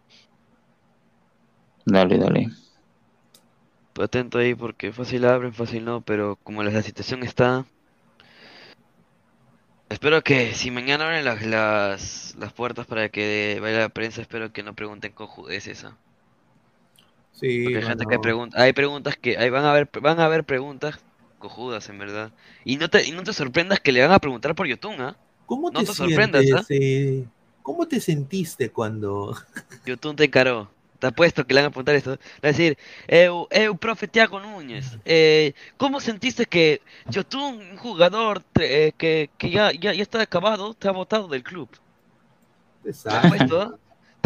Dale, 1.86 2.18
dale. 2.20 2.50
Atento 4.00 4.38
ahí 4.38 4.56
porque 4.56 4.94
fácil 4.94 5.26
abren, 5.26 5.54
fácil 5.54 5.84
no, 5.84 6.00
pero 6.02 6.38
como 6.38 6.64
la, 6.64 6.72
la 6.72 6.82
situación 6.84 7.24
está... 7.24 7.66
Espero 9.90 10.24
que 10.24 10.54
si 10.54 10.72
mañana 10.72 11.04
abren 11.06 11.26
las, 11.26 11.42
las, 11.46 12.36
las 12.38 12.54
puertas 12.54 12.86
para 12.86 13.10
que 13.10 13.58
vaya 13.62 13.80
la 13.80 13.90
prensa, 13.90 14.22
espero 14.22 14.54
que 14.54 14.64
no 14.64 14.76
pregunten 14.76 15.12
cojudeces 15.12 15.80
esa. 15.80 15.98
Sí, 17.40 17.64
Porque 17.64 17.78
hay 17.78 17.84
gente 17.84 18.06
mano. 18.06 18.10
que 18.10 18.20
pregunta, 18.20 18.62
hay 18.62 18.74
preguntas 18.74 19.16
que, 19.16 19.50
van 19.50 19.64
a 19.64 19.70
haber, 19.70 19.90
van 20.02 20.20
a 20.20 20.26
haber 20.26 20.44
preguntas 20.44 21.00
cojudas 21.38 21.88
en 21.90 22.00
verdad. 22.00 22.32
Y 22.66 22.78
no 22.78 22.90
te, 22.90 23.06
y 23.08 23.12
no 23.12 23.22
te 23.24 23.32
sorprendas 23.32 23.80
que 23.80 23.92
le 23.92 24.02
van 24.02 24.12
a 24.12 24.20
preguntar 24.20 24.56
por 24.56 24.66
Yotun, 24.66 25.00
¿ah? 25.02 25.16
¿Cómo 25.46 25.70
No 25.70 25.82
te, 25.82 25.86
te 25.86 25.94
sorprendas, 25.94 26.44
sientes, 26.44 26.64
¿ah? 26.64 26.66
eh? 26.70 27.26
¿Cómo 27.62 27.88
te 27.88 28.00
sentiste 28.00 28.72
cuando... 28.72 29.38
Yotun 29.86 30.16
te 30.16 30.24
encaró. 30.26 30.70
Te 30.98 31.08
apuesto 31.08 31.46
que 31.46 31.54
le 31.54 31.62
van 31.62 31.68
a 31.68 31.70
preguntar 31.70 31.94
esto. 31.94 32.18
Le 32.42 32.50
a 32.50 32.52
decir, 32.52 32.76
eu, 33.08 33.48
eu, 33.52 33.78
profe 33.78 34.08
Tiago 34.08 34.40
Núñez, 34.40 34.98
eh, 35.06 35.54
¿cómo 35.78 36.00
sentiste 36.00 36.48
que 36.48 36.82
Yotun, 37.12 37.62
un 37.62 37.78
jugador 37.78 38.42
eh, 38.60 38.94
que, 38.98 39.30
que 39.38 39.52
ya, 39.52 39.72
ya, 39.74 39.94
ya 39.94 40.02
está 40.02 40.20
acabado, 40.20 40.74
te 40.74 40.88
ha 40.88 40.92
votado 40.92 41.28
del 41.28 41.44
club? 41.44 41.70
Te 42.82 42.94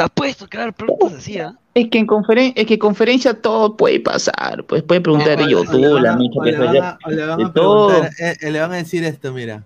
¿ah? 0.06 0.48
Que 0.50 0.58
va 0.58 0.64
a 0.64 0.66
haber 0.68 0.76
preguntas 0.76 1.14
así, 1.20 1.38
¿ah? 1.40 1.58
Es 1.74 1.90
que 1.90 2.00
en 2.00 2.06
conferen 2.08 2.54
es 2.56 2.66
que 2.66 2.74
en 2.74 2.80
conferencia 2.80 3.34
todo 3.42 3.78
puede 3.78 4.00
pasar. 4.00 4.64
Pues 4.66 4.84
puede 4.84 5.02
preguntar 5.02 5.38
de 5.38 5.44
O 5.44 5.48
le- 5.48 5.52
YouTube, 5.52 5.92
o 5.94 6.00
le 6.00 6.02
la 6.02 6.16
micha, 6.16 6.40
o 6.40 6.44
le 6.44 7.26
van 7.26 7.42
a- 7.42 7.54
todo. 7.54 8.04
eh, 8.04 8.10
eh, 8.42 8.52
le 8.52 8.60
van 8.60 8.72
a 8.74 8.76
decir 8.76 9.04
esto, 9.04 9.32
mira. 9.34 9.64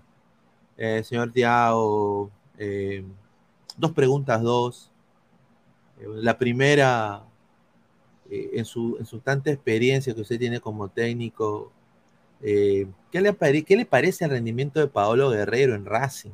Eh, 0.76 1.02
señor 1.04 1.32
Tiago, 1.32 2.30
Eh, 2.58 3.04
dos 3.76 3.92
preguntas, 3.92 4.40
dos. 4.42 4.90
Eh, 6.00 6.04
La 6.22 6.38
primera, 6.38 7.22
eh, 8.30 8.50
en, 8.54 8.64
su, 8.64 8.96
en 8.98 9.04
su 9.06 9.18
tanta 9.20 9.50
experiencia 9.50 10.14
que 10.14 10.20
usted 10.22 10.38
tiene 10.38 10.60
como 10.60 10.88
técnico, 10.88 11.70
eh, 12.42 12.86
¿qué, 13.12 13.20
le 13.20 13.34
qué 13.64 13.76
le 13.76 13.84
parece 13.84 14.24
el 14.24 14.30
rendimiento 14.30 14.80
de 14.80 14.86
Paolo 14.88 15.28
Guerrero 15.30 15.74
en 15.74 15.84
Racing? 15.86 16.30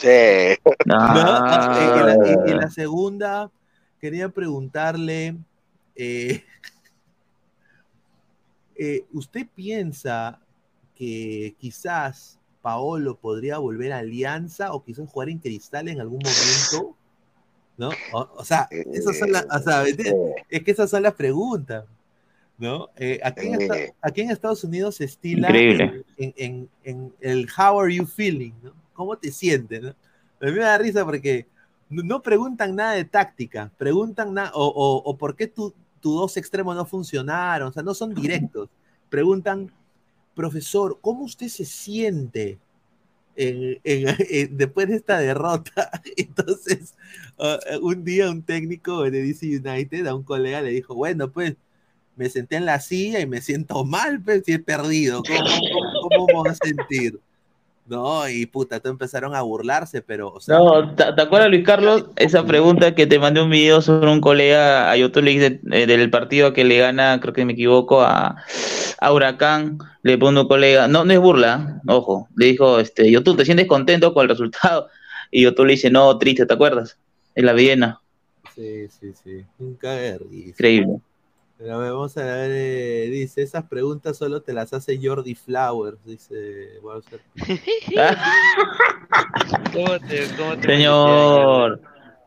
Sí. 0.00 0.58
¿No? 0.86 0.96
Ah. 0.98 1.78
Y, 1.78 2.00
y 2.00 2.04
la, 2.04 2.46
y- 2.46 2.50
y 2.50 2.54
la 2.54 2.70
segunda, 2.70 3.50
quería 4.00 4.30
preguntarle, 4.30 5.36
eh, 5.94 6.42
eh, 8.76 9.04
¿usted 9.12 9.46
piensa 9.54 10.40
que 10.94 11.54
quizás 11.58 12.38
Paolo 12.62 13.16
podría 13.16 13.58
volver 13.58 13.92
a 13.92 13.98
Alianza 13.98 14.72
o 14.72 14.82
quizás 14.84 15.08
jugar 15.08 15.28
en 15.28 15.38
Cristal 15.38 15.88
en 15.88 16.00
algún 16.00 16.20
momento? 16.22 16.96
¿No? 17.76 17.90
O, 18.12 18.28
o 18.36 18.44
sea, 18.44 18.68
esas 18.70 19.18
son 19.18 19.32
las, 19.32 19.46
o 19.50 19.58
sea, 19.58 19.82
¿me 19.82 19.90
entiendes? 19.90 20.14
es 20.50 20.62
que 20.62 20.70
esas 20.70 20.90
son 20.90 21.02
las 21.02 21.14
preguntas. 21.14 21.84
¿No? 22.58 22.90
Eh, 22.96 23.18
aquí, 23.24 23.46
en 23.46 23.62
esta- 23.62 23.94
aquí 24.02 24.20
en 24.20 24.30
Estados 24.30 24.64
Unidos 24.64 24.96
se 24.96 25.04
estila 25.04 25.48
Increíble. 25.48 26.04
en, 26.18 26.34
en- 26.36 26.68
en 26.84 27.14
el 27.20 27.48
how 27.56 27.80
are 27.80 27.94
you 27.94 28.04
feeling, 28.06 28.52
¿no? 28.62 28.72
¿Cómo 29.00 29.16
te 29.16 29.32
sientes? 29.32 29.94
me 30.40 30.52
da 30.56 30.76
risa 30.76 31.06
porque 31.06 31.46
no, 31.88 32.20
preguntan 32.20 32.76
nada 32.76 32.92
de 32.92 33.06
táctica, 33.06 33.72
preguntan 33.78 34.34
nada, 34.34 34.50
o, 34.52 35.16
por 35.16 35.34
qué 35.34 35.46
tu- 35.46 35.72
tus 36.00 36.14
dos 36.14 36.36
extremos 36.36 36.76
no 36.76 36.84
funcionaron, 36.84 37.68
o 37.68 37.72
sea, 37.72 37.82
no 37.82 37.94
son 37.94 38.14
directos. 38.14 38.68
Preguntan, 39.08 39.72
profesor, 40.34 40.98
¿cómo 41.00 41.24
usted 41.24 41.48
se 41.48 41.64
siente 41.64 42.58
en- 43.36 43.80
en- 43.84 44.16
en- 44.18 44.56
después 44.58 44.86
de 44.86 44.96
esta 44.96 45.18
derrota? 45.18 45.90
Entonces, 46.18 46.94
uh, 47.38 47.78
un 47.80 48.04
día 48.04 48.28
un 48.28 48.42
técnico 48.42 49.02
de 49.04 49.22
DC 49.22 49.46
United 49.46 50.06
a 50.08 50.14
un 50.14 50.24
colega 50.24 50.60
le 50.60 50.72
dijo, 50.72 50.94
bueno, 50.94 51.30
pues 51.32 51.56
me 52.16 52.28
senté 52.28 52.56
en 52.56 52.66
la 52.66 52.80
silla 52.80 53.18
y 53.20 53.26
me 53.26 53.40
siento 53.40 53.82
mal, 53.82 54.22
pues, 54.22 54.42
si 54.44 54.52
he 54.52 54.58
perdido, 54.58 55.22
¿cómo, 55.22 55.48
cómo, 56.02 56.26
cómo 56.26 56.26
vamos 56.26 56.60
a 56.60 56.66
sentir? 56.66 57.18
No, 57.86 58.28
y 58.28 58.46
puta, 58.46 58.78
todos 58.78 58.94
empezaron 58.94 59.34
a 59.34 59.42
burlarse, 59.42 60.00
pero, 60.00 60.28
o 60.32 60.40
sea, 60.40 60.56
No, 60.58 60.94
¿te, 60.94 61.12
te 61.12 61.22
acuerdas, 61.22 61.50
Luis 61.50 61.64
Carlos? 61.64 62.04
Esa 62.14 62.44
pregunta 62.46 62.94
que 62.94 63.06
te 63.06 63.18
mandé 63.18 63.42
un 63.42 63.50
video 63.50 63.82
sobre 63.82 64.12
un 64.12 64.20
colega 64.20 64.90
a 64.90 64.96
YouTube 64.96 65.24
de- 65.24 65.60
eh, 65.72 65.86
del 65.86 66.08
partido 66.08 66.52
que 66.52 66.62
le 66.62 66.78
gana, 66.78 67.18
creo 67.20 67.34
que 67.34 67.44
me 67.44 67.54
equivoco, 67.54 68.02
a, 68.02 68.36
a 69.00 69.12
Huracán. 69.12 69.78
Le 70.02 70.16
pone 70.18 70.40
un 70.40 70.46
colega, 70.48 70.86
no, 70.86 71.04
no 71.04 71.12
es 71.12 71.18
burla, 71.18 71.80
ojo. 71.88 72.28
Le 72.36 72.46
dijo, 72.46 72.78
este, 72.78 73.10
YouTube, 73.10 73.36
¿te 73.36 73.44
sientes 73.44 73.66
contento 73.66 74.14
con 74.14 74.22
el 74.22 74.28
resultado? 74.28 74.88
Y 75.32 75.42
YouTube 75.42 75.66
le 75.66 75.72
dice, 75.72 75.90
no, 75.90 76.16
triste, 76.18 76.46
¿te 76.46 76.54
acuerdas? 76.54 76.96
En 77.34 77.46
la 77.46 77.52
Viena. 77.52 78.00
sí, 78.54 78.88
sí, 78.88 79.12
sí, 79.12 79.44
un 79.58 79.78
risa. 79.80 80.48
Increíble. 80.50 81.00
Vamos 81.66 82.16
a 82.16 82.24
ver, 82.24 82.50
eh, 82.52 83.08
dice, 83.10 83.42
esas 83.42 83.64
preguntas 83.64 84.16
solo 84.16 84.40
te 84.40 84.54
las 84.54 84.72
hace 84.72 84.98
Jordi 85.02 85.34
Flowers, 85.34 85.98
dice 86.06 86.78
Bowser. 86.82 87.20
¿Cómo 89.72 89.98
te, 90.00 90.26
cómo 90.38 90.56
te 90.56 90.66
Señor, 90.66 91.82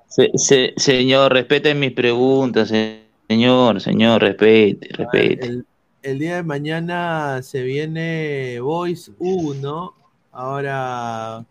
se- 0.07 0.31
se- 0.35 0.73
señor, 0.77 1.33
respete 1.33 1.73
mis 1.73 1.93
preguntas, 1.93 2.69
se- 2.69 3.07
señor, 3.27 3.81
señor, 3.81 4.21
respete, 4.21 4.87
respete. 4.91 5.45
El, 5.47 5.65
el 6.03 6.19
día 6.19 6.35
de 6.35 6.43
mañana 6.43 7.41
se 7.41 7.63
viene 7.63 8.59
Voice 8.59 9.11
1. 9.17 9.95
Ahora, 10.31 11.43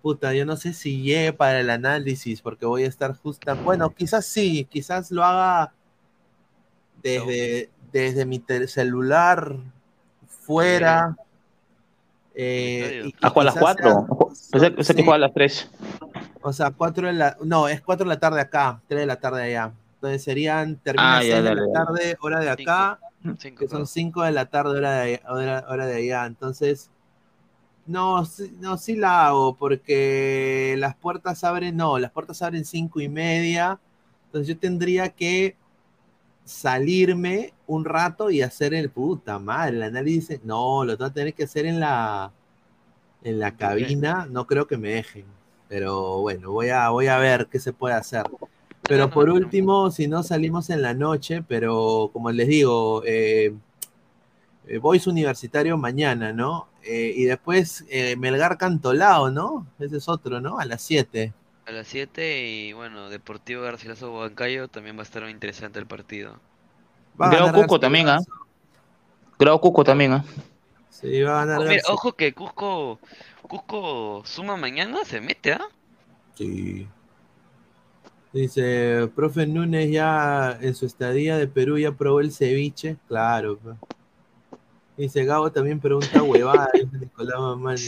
puta, 0.00 0.32
yo 0.32 0.46
no 0.46 0.56
sé 0.56 0.72
si 0.72 1.02
llegue 1.02 1.34
para 1.34 1.60
el 1.60 1.68
análisis 1.68 2.40
porque 2.40 2.64
voy 2.64 2.84
a 2.84 2.88
estar 2.88 3.14
justa. 3.14 3.52
Bueno, 3.52 3.90
quizás 3.94 4.24
sí, 4.24 4.66
quizás 4.70 5.10
lo 5.10 5.22
haga 5.24 5.74
desde, 7.02 7.70
desde 7.92 8.24
mi 8.26 8.42
celular 8.66 9.56
fuera. 10.26 11.16
eh, 12.34 13.12
¿A 13.20 13.26
las 13.42 13.54
quizás 13.54 13.58
4? 13.60 14.06
sea- 14.32 14.70
Pensé, 14.74 14.94
que 14.94 15.02
sí. 15.02 15.10
a 15.10 15.18
las 15.18 15.32
3. 15.34 15.70
O 16.42 16.52
sea, 16.52 16.70
4 16.70 17.06
de 17.08 17.12
la. 17.12 17.36
No, 17.42 17.68
es 17.68 17.80
4 17.82 18.04
de 18.04 18.08
la 18.14 18.18
tarde 18.20 18.40
acá, 18.40 18.80
3 18.88 19.00
de 19.00 19.06
la 19.06 19.16
tarde 19.16 19.42
allá. 19.42 19.72
Entonces 19.94 20.22
serían. 20.24 20.76
Termina 20.76 21.18
Ah, 21.18 21.20
6 21.20 21.30
ya, 21.32 21.42
de 21.42 21.54
la 21.54 21.72
tarde, 21.72 22.16
hora 22.20 22.40
de 22.40 22.50
acá. 22.50 22.98
Cinco, 23.38 23.60
que 23.60 23.68
son 23.68 23.86
5 23.86 24.22
de 24.24 24.32
la 24.32 24.46
tarde, 24.46 24.78
hora 24.78 24.92
de, 24.94 25.00
allá- 25.14 25.22
hora, 25.32 25.64
hora 25.68 25.86
de 25.86 25.96
allá. 25.96 26.26
Entonces. 26.26 26.90
No, 27.84 28.24
sí, 28.24 28.56
no, 28.60 28.78
sí 28.78 28.94
la 28.94 29.26
hago, 29.26 29.56
porque 29.56 30.76
las 30.78 30.94
puertas 30.94 31.42
abren, 31.42 31.76
no, 31.76 31.98
las 31.98 32.12
puertas 32.12 32.40
abren 32.40 32.64
cinco 32.64 33.00
y 33.00 33.08
media. 33.08 33.80
Entonces 34.26 34.46
yo 34.54 34.56
tendría 34.58 35.08
que 35.08 35.56
salirme 36.44 37.54
un 37.66 37.84
rato 37.84 38.30
y 38.30 38.42
hacer 38.42 38.74
el 38.74 38.90
puta 38.90 39.38
madre, 39.38 39.76
el 39.76 39.82
análisis. 39.82 40.40
No, 40.44 40.84
lo 40.84 40.96
tengo 40.96 41.10
que 41.10 41.14
tener 41.14 41.34
que 41.34 41.44
hacer 41.44 41.66
en 41.66 41.80
la 41.80 42.32
en 43.24 43.38
la 43.38 43.56
cabina, 43.56 44.26
no 44.30 44.46
creo 44.46 44.66
que 44.66 44.76
me 44.76 44.90
dejen. 44.90 45.24
Pero 45.68 46.20
bueno, 46.20 46.50
voy 46.50 46.70
a, 46.70 46.88
voy 46.90 47.06
a 47.06 47.18
ver 47.18 47.46
qué 47.50 47.58
se 47.60 47.72
puede 47.72 47.94
hacer. 47.94 48.24
Pero 48.82 49.10
por 49.10 49.30
último, 49.30 49.90
si 49.90 50.08
no 50.08 50.22
salimos 50.22 50.70
en 50.70 50.82
la 50.82 50.92
noche, 50.92 51.42
pero 51.46 52.10
como 52.12 52.30
les 52.32 52.48
digo, 52.48 53.02
eh, 53.06 53.54
eh, 54.66 54.78
Boys 54.78 55.06
Universitario 55.06 55.76
mañana, 55.76 56.32
¿no? 56.32 56.68
Eh, 56.84 57.12
y 57.16 57.24
después 57.24 57.84
eh, 57.90 58.16
Melgar 58.16 58.58
Cantolao, 58.58 59.30
¿no? 59.30 59.66
Ese 59.78 59.98
es 59.98 60.08
otro, 60.08 60.40
¿no? 60.40 60.58
A 60.58 60.64
las 60.64 60.82
7. 60.82 61.32
A 61.66 61.70
las 61.70 61.86
7 61.86 62.44
y 62.44 62.72
bueno, 62.72 63.08
Deportivo 63.08 63.62
Garcilaso 63.62 64.12
Huancayo 64.12 64.68
también 64.68 64.96
va 64.96 65.00
a 65.00 65.04
estar 65.04 65.28
interesante 65.28 65.78
el 65.78 65.86
partido. 65.86 66.40
Va 67.20 67.30
ganar 67.30 67.54
Cusco 67.54 67.78
también, 67.78 68.08
¿ah? 68.08 68.18
Grau 69.38 69.60
Cusco 69.60 69.84
también, 69.84 70.12
¿ah? 70.12 70.24
Sí, 70.90 71.22
va 71.22 71.42
a 71.42 71.46
ganar 71.46 71.60
Oh, 71.60 71.68
mira, 71.68 71.82
ojo 71.88 72.12
que 72.14 72.32
Cusco, 72.32 72.98
Cusco 73.42 74.22
suma 74.24 74.56
mañana, 74.56 75.04
se 75.04 75.20
mete, 75.20 75.52
¿ah? 75.52 75.68
Sí. 76.34 76.88
Dice, 78.32 79.08
profe 79.14 79.46
Núñez 79.46 79.90
ya 79.90 80.58
en 80.60 80.74
su 80.74 80.86
estadía 80.86 81.36
de 81.36 81.46
Perú 81.46 81.78
ya 81.78 81.92
probó 81.92 82.20
el 82.20 82.32
ceviche. 82.32 82.96
Claro. 83.06 83.58
Dice, 84.96 85.24
Gabo 85.24 85.52
también 85.52 85.78
pregunta 85.78 86.22
huevada, 86.22 86.68
dice 86.74 86.98
Nicolás 86.98 87.38
Mamani. 87.38 87.80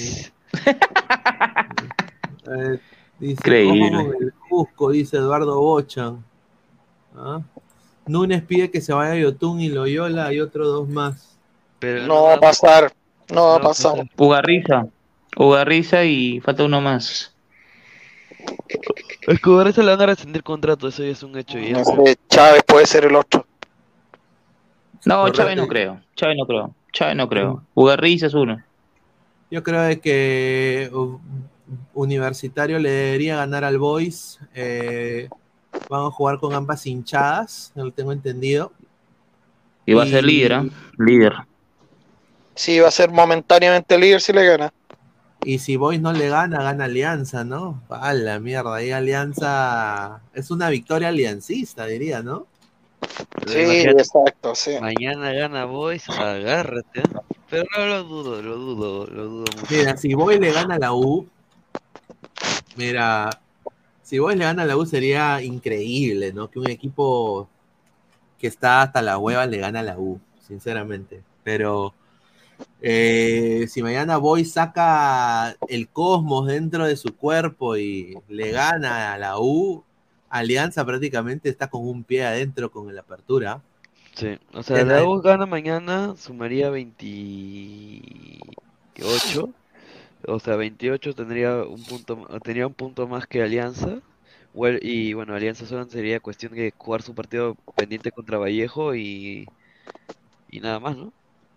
Dice, 3.19 3.33
Increíble. 3.35 4.11
el 4.21 4.33
Cusco, 4.49 4.91
dice 4.91 5.17
Eduardo 5.17 5.61
Bochan. 5.61 6.25
¿Ah? 7.17 7.41
Núñez 8.07 8.43
pide 8.43 8.71
que 8.71 8.81
se 8.81 8.93
vaya 8.93 9.13
a 9.13 9.17
Yotun 9.17 9.61
y 9.61 9.69
Loyola, 9.69 10.27
hay 10.27 10.41
otros 10.41 10.67
dos 10.67 10.89
más. 10.89 11.37
Pero 11.79 12.07
No 12.07 12.25
va 12.25 12.35
a 12.35 12.41
pasar, 12.41 12.93
no 13.33 13.47
va 13.47 13.57
a 13.57 13.61
pasar. 13.61 14.09
Ugarriza. 14.17 14.87
Ugarriza 15.37 16.05
y 16.05 16.41
falta 16.41 16.65
uno 16.65 16.81
más. 16.81 17.35
Es 19.27 19.41
que 19.41 19.51
ahora 19.51 19.73
se 19.73 19.83
le 19.83 19.91
van 19.91 20.03
a 20.03 20.07
rescindir 20.07 20.43
contrato, 20.43 20.89
eso 20.89 21.03
ya 21.03 21.11
es 21.11 21.23
un 21.23 21.37
hecho. 21.39 21.57
Ese 21.59 22.19
Chávez 22.29 22.63
puede 22.67 22.87
ser 22.87 23.07
el 23.07 23.17
otro. 23.17 23.47
No. 25.07 25.29
Chávez 25.31 25.57
no 25.57 25.67
creo. 25.67 26.01
Chávez 26.15 26.37
no 26.39 26.47
creo. 26.47 26.75
Chávez 26.93 27.17
no 27.17 27.29
creo. 27.29 27.63
Ugarriza 27.75 28.27
es 28.27 28.35
uno. 28.35 28.63
Yo 29.51 29.63
creo 29.63 29.83
de 29.83 30.01
que 30.01 30.91
uh, 30.93 31.19
Universitario 31.95 32.79
le 32.79 32.91
debería 32.91 33.37
ganar 33.37 33.65
al 33.65 33.79
Boys. 33.79 34.39
Eh, 34.55 35.29
van 35.89 36.07
a 36.07 36.11
jugar 36.11 36.39
con 36.39 36.55
ambas 36.55 36.87
hinchadas, 36.87 37.73
no 37.75 37.85
lo 37.85 37.93
tengo 37.93 38.13
entendido. 38.13 38.73
Y 39.87 39.95
va 39.95 40.05
a 40.05 40.07
ser 40.07 40.25
líder, 40.25 40.53
¿ah? 40.53 40.65
Líder. 40.99 41.33
Sí, 42.55 42.79
va 42.79 42.89
a 42.89 42.93
ser 42.93 43.11
momentáneamente 43.11 43.99
líder 43.99 44.21
si 44.21 44.33
le 44.33 44.47
gana. 44.47 44.73
Y 45.45 45.59
si 45.59 45.77
Boys 45.77 46.01
no 46.01 46.13
le 46.13 46.29
gana, 46.29 46.63
gana 46.63 46.85
Alianza, 46.85 47.45
¿no? 47.45 47.83
A 47.91 48.15
la 48.15 48.39
mierda, 48.41 48.75
ahí 48.75 48.93
Alianza 48.93 50.23
es 50.33 50.51
una 50.51 50.71
victoria 50.71 51.09
aliancista, 51.09 51.85
diría, 51.85 52.23
¿no? 52.23 52.47
Sí, 53.47 53.59
imagínate. 53.61 54.01
exacto, 54.01 54.55
sí. 54.55 54.71
Mañana 54.81 55.33
gana 55.33 55.67
Boys, 55.67 56.09
agárrate. 56.09 57.03
¿ah? 57.15 57.21
Pero 57.51 57.65
no 57.77 57.87
lo 57.87 58.05
dudo, 58.05 58.43
lo 58.43 58.57
dudo, 58.57 59.07
lo 59.07 59.25
dudo 59.25 59.45
mucho. 59.55 59.67
Mira, 59.69 59.97
si 59.99 60.15
Boys 60.15 60.41
le 60.41 60.51
gana 60.51 60.77
a 60.77 60.79
la 60.79 60.95
U, 60.95 61.29
mira, 62.77 63.31
si 64.03 64.19
Boys 64.19 64.37
le 64.37 64.45
gana 64.45 64.63
a 64.63 64.67
la 64.67 64.77
U 64.77 64.87
sería 64.87 65.43
increíble, 65.43 66.33
¿no? 66.33 66.51
Que 66.51 66.59
un 66.59 66.69
equipo 66.71 67.49
que 68.39 68.47
está 68.47 68.83
hasta 68.83 69.03
la 69.03 69.19
hueva 69.19 69.47
le 69.47 69.59
gana 69.59 69.81
a 69.81 69.85
la 69.85 69.99
U, 69.99 70.21
sinceramente. 70.47 71.23
Pero 71.43 71.95
eh, 72.83 73.67
si 73.69 73.83
mañana 73.83 74.17
Boys 74.19 74.53
saca 74.53 75.57
el 75.69 75.89
cosmos 75.89 76.47
dentro 76.47 76.85
de 76.87 76.97
su 76.97 77.15
cuerpo 77.17 77.77
y 77.77 78.17
le 78.29 78.51
gana 78.51 79.15
a 79.15 79.19
la 79.19 79.39
U, 79.39 79.83
Alianza 80.29 80.85
prácticamente 80.85 81.49
está 81.49 81.69
con 81.69 81.87
un 81.87 82.03
pie 82.05 82.25
adentro 82.27 82.71
con 82.71 82.93
la 82.95 83.01
apertura. 83.03 83.63
Sí, 84.15 84.39
o 84.53 84.63
sea, 84.63 84.85
la- 84.85 85.05
U 85.05 85.21
gana 85.21 85.47
mañana, 85.47 86.15
sumaría 86.17 86.71
28. 86.71 89.49
O 90.27 90.39
sea, 90.41 90.57
28 90.57 91.15
tendría 91.15 91.65
un 91.65 91.83
punto, 91.85 92.27
tenía 92.43 92.67
un 92.67 92.75
punto 92.75 93.07
más 93.07 93.27
que 93.27 93.43
Alianza. 93.43 94.01
Y 94.83 95.13
bueno, 95.15 95.35
Alianza 95.35 95.67
solo 95.67 95.89
sería 95.89 96.21
cuestión 96.21 96.55
de 96.55 96.73
jugar 96.77 97.03
su 97.03 97.15
partido 97.15 97.57
pendiente 97.77 98.13
contra 98.13 98.39
Vallejo 98.39 98.95
y, 98.95 99.47
y 100.51 100.61
nada 100.61 100.79
más, 100.79 100.97
¿no? 100.97 101.13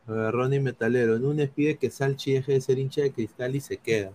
A 0.08 0.12
ver, 0.12 0.34
Ronnie 0.34 0.60
Metalero. 0.60 1.20
Núñez 1.20 1.52
pide 1.54 1.78
que 1.78 1.92
Salchi 1.92 2.34
deje 2.34 2.54
de 2.54 2.62
ser 2.62 2.80
hincha 2.80 3.02
de 3.02 3.12
cristal 3.12 3.56
y 3.56 3.60
se 3.60 3.78
queda. 3.78 4.12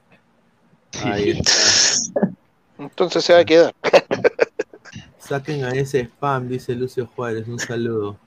Ahí 1.04 1.30
está. 1.30 2.30
Entonces 2.78 3.24
se 3.24 3.32
va 3.32 3.40
a 3.40 3.44
quedar. 3.44 3.74
Saquen 5.18 5.64
a 5.64 5.70
ese 5.70 6.00
spam, 6.00 6.48
dice 6.48 6.74
Lucio 6.74 7.06
Juárez. 7.06 7.46
Un 7.46 7.58
saludo. 7.58 8.18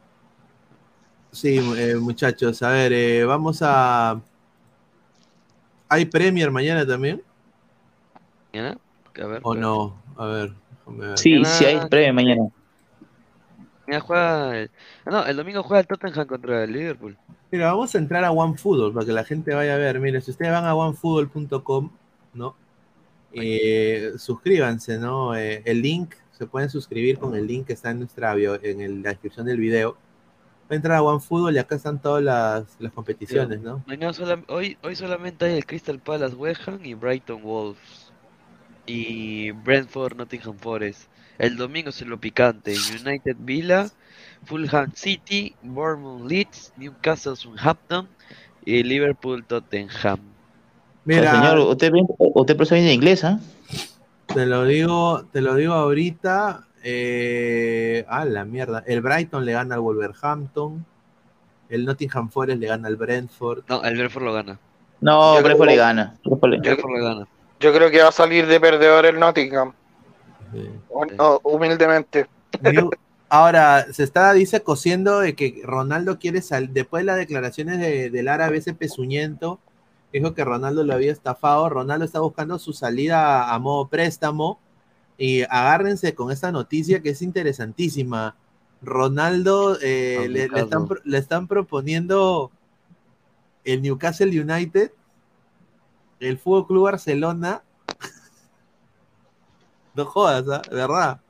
Sí, 1.32 1.58
eh, 1.78 1.96
muchachos, 1.96 2.62
a 2.64 2.70
ver, 2.70 2.94
eh, 2.94 3.26
vamos 3.26 3.60
a. 3.62 4.22
¿Hay 5.96 6.04
Premier 6.04 6.52
mañana 6.52 6.86
también? 6.86 7.22
¿Mañana? 8.52 8.78
A 9.16 9.28
ver, 9.28 9.40
¿O 9.44 9.54
espérate. 9.54 9.60
no? 9.62 9.96
A 10.18 10.26
ver, 10.26 10.52
déjame 10.86 11.08
ver. 11.08 11.18
Sí, 11.18 11.46
sí 11.46 11.64
hay 11.66 11.88
premio 11.90 12.14
mañana. 12.14 12.42
Mañana 13.88 14.02
juega 14.02 14.60
el... 14.60 14.72
ah, 15.06 15.10
No, 15.12 15.26
el 15.26 15.38
domingo 15.38 15.64
juega 15.64 15.80
el 15.80 15.88
Tottenham 15.88 16.28
contra 16.28 16.66
el 16.66 16.74
Liverpool. 16.74 17.18
Mira, 17.50 17.68
vamos 17.68 17.96
a 17.96 17.98
entrar 17.98 18.26
a 18.26 18.32
OneFootball 18.32 18.92
para 18.94 19.06
que 19.06 19.14
la 19.14 19.24
gente 19.24 19.54
vaya 19.54 19.76
a 19.76 19.78
ver. 19.78 20.02
Mire, 20.02 20.20
si 20.20 20.32
ustedes 20.32 20.52
van 20.52 20.66
a 20.66 20.76
onefootball.com, 20.76 21.90
¿no? 22.34 22.56
Eh, 23.32 24.12
suscríbanse, 24.18 24.98
¿no? 24.98 25.34
Eh, 25.34 25.62
el 25.64 25.82
link, 25.82 26.14
se 26.38 26.46
pueden 26.46 26.70
suscribir 26.70 27.18
con 27.20 27.36
el 27.36 27.48
link 27.48 27.68
que 27.68 27.74
está 27.74 27.92
en 27.92 28.00
nuestra 28.00 28.34
bio, 28.36 28.62
en 28.62 28.82
el- 28.82 29.02
la 29.02 29.12
descripción 29.12 29.46
del 29.46 29.60
video. 29.60 29.96
Va 30.70 30.74
a 30.74 30.76
entrar 30.76 30.98
a 30.98 31.04
OneFootball 31.04 31.56
y 31.56 31.60
acá 31.60 31.76
están 31.76 32.02
todas 32.02 32.24
las, 32.24 32.64
las 32.80 32.92
competiciones, 32.92 33.62
¿no? 33.62 33.84
Mañana 33.86 34.12
hoy, 34.48 34.78
hoy 34.82 34.96
solamente 34.96 35.46
hay 35.46 35.58
el 35.58 35.66
Crystal 35.66 36.00
Palace 36.00 36.36
West 36.36 36.68
Ham 36.68 36.80
y 36.84 36.94
Brighton 36.96 37.42
Wolves. 37.44 38.12
Y 38.88 39.52
Brentford 39.52 40.16
Nottingham 40.16 40.58
Forest. 40.58 41.10
El 41.38 41.58
domingo 41.58 41.90
es 41.90 42.02
lo 42.02 42.20
picante. 42.20 42.76
United 43.02 43.36
Villa, 43.40 43.90
Fulham 44.46 44.92
City, 44.96 45.56
Bournemouth 45.64 46.30
Leeds, 46.30 46.74
Newcastle 46.78 47.36
Southampton 47.36 48.08
y 48.64 48.84
Liverpool 48.84 49.44
Tottenham. 49.46 50.20
Mira, 51.04 51.32
señor, 51.32 51.60
usted, 51.60 51.92
usted 52.18 52.56
profesor 52.56 52.78
bien 52.78 52.88
de 52.88 52.94
inglés, 52.94 53.24
¿ah? 53.24 53.40
te 54.34 54.46
lo 54.46 54.66
digo, 54.66 55.26
te 55.32 55.42
lo 55.42 55.56
digo 55.56 55.74
ahorita. 55.74 56.68
Eh, 56.88 58.06
ah, 58.08 58.26
la 58.26 58.46
mierda. 58.46 58.84
El 58.86 59.02
Brighton 59.02 59.44
le 59.44 59.54
gana 59.54 59.74
al 59.74 59.82
Wolverhampton. 59.82 60.86
El 61.68 61.84
Nottingham 61.84 62.30
Forest 62.30 62.60
le 62.60 62.68
gana 62.68 62.88
al 62.88 62.96
Brentford. 62.96 63.64
No, 63.68 63.84
el 63.84 63.98
Brentford 63.98 64.24
lo 64.24 64.34
gana. 64.34 64.60
No, 65.02 65.36
Yo 65.38 65.44
Brentford 65.44 65.66
creo- 65.68 65.76
le 65.76 65.82
gana. 65.82 66.16
Brentford 66.24 66.52
le- 66.52 67.02
gana. 67.04 67.28
Yo 67.60 67.74
creo 67.74 67.90
que 67.90 68.04
va 68.04 68.10
a 68.10 68.12
salir 68.12 68.46
de 68.46 68.60
perdedor 68.60 69.08
el 69.08 69.20
Nottingham. 69.20 69.74
Sí. 70.54 70.70
No, 71.18 71.40
humildemente. 71.44 72.28
New- 72.62 72.92
Ahora, 73.30 73.88
se 73.92 74.04
está, 74.04 74.32
dice, 74.34 74.62
cosiendo 74.62 75.20
de 75.22 75.36
que 75.36 75.62
Ronaldo 75.64 76.20
quiere 76.20 76.44
salir, 76.44 76.70
después 76.70 77.02
de 77.02 77.06
las 77.08 77.18
declaraciones 77.18 77.80
de- 77.80 78.12
del 78.12 78.28
árabe 78.28 78.58
ese 78.58 78.76
pezuñento, 78.76 79.60
dijo 80.14 80.36
que 80.36 80.46
Ronaldo 80.46 80.84
lo 80.84 80.94
había 80.94 81.12
estafado, 81.12 81.68
Ronaldo 81.68 82.06
está 82.06 82.20
buscando 82.20 82.60
su 82.60 82.74
salida 82.74 83.52
a 83.52 83.58
modo 83.58 83.88
préstamo, 83.88 84.60
y 85.18 85.44
agárrense 85.44 86.14
con 86.14 86.32
esta 86.32 86.52
noticia 86.52 87.02
que 87.02 87.10
es 87.10 87.22
interesantísima. 87.22 88.36
Ronaldo 88.82 89.78
eh, 89.82 90.28
le, 90.30 90.48
le 90.48 90.60
están, 90.60 90.88
le 91.04 91.18
están 91.18 91.48
proponiendo 91.48 92.52
el 93.64 93.82
Newcastle 93.82 94.40
United, 94.40 94.92
el 96.20 96.38
Fútbol 96.38 96.68
Club 96.68 96.84
Barcelona. 96.84 97.64
No 99.96 100.06
jodas, 100.06 100.46
¿ah? 100.50 100.62
verdad. 100.70 101.22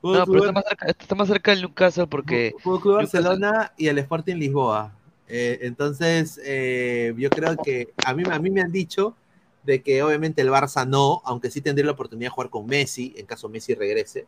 Fútbol 0.00 0.18
No, 0.18 0.26
pero 0.26 0.38
está 0.44 0.52
más 0.52 0.64
cerca, 0.68 0.86
está 0.86 1.14
más 1.16 1.28
cerca 1.28 1.50
del 1.50 1.60
Newcastle 1.62 2.06
porque 2.06 2.54
Fútbol 2.62 2.80
Club 2.80 2.94
Newcastle- 3.00 3.22
Barcelona 3.24 3.72
y 3.76 3.88
el 3.88 3.98
Sporting 3.98 4.36
Lisboa. 4.36 4.92
Eh, 5.26 5.58
entonces, 5.62 6.40
eh, 6.44 7.12
yo 7.18 7.28
creo 7.28 7.56
que 7.56 7.92
a 8.06 8.14
mí, 8.14 8.22
a 8.30 8.38
mí 8.38 8.50
me 8.50 8.60
han 8.62 8.70
dicho 8.72 9.14
de 9.62 9.82
que 9.82 10.02
obviamente 10.02 10.40
el 10.42 10.48
Barça 10.50 10.86
no, 10.86 11.20
aunque 11.24 11.50
sí 11.50 11.60
tendría 11.60 11.86
la 11.86 11.92
oportunidad 11.92 12.26
de 12.30 12.34
jugar 12.34 12.50
con 12.50 12.66
Messi, 12.66 13.14
en 13.16 13.26
caso 13.26 13.48
Messi 13.48 13.74
regrese, 13.74 14.26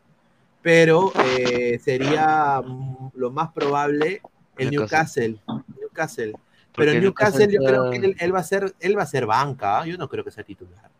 pero 0.62 1.12
eh, 1.24 1.78
sería 1.82 2.62
mm, 2.64 3.10
lo 3.14 3.30
más 3.30 3.50
probable 3.52 4.20
el 4.58 4.70
Newcastle. 4.70 5.38
Newcastle. 5.78 6.34
Pero 6.76 6.92
el 6.92 7.00
Newcastle 7.00 7.46
Newcastle 7.46 7.52
yo 7.52 7.64
creo 7.64 7.90
que 7.90 7.96
él, 8.06 8.16
él 8.20 8.34
va 8.34 8.40
a 8.40 8.44
ser, 8.44 8.74
él 8.80 8.96
va 8.98 9.02
a 9.02 9.06
ser 9.06 9.26
banca, 9.26 9.80
¿ah? 9.80 9.86
yo 9.86 9.96
no 9.96 10.08
creo 10.08 10.24
que 10.24 10.30
sea 10.30 10.44
titular. 10.44 10.90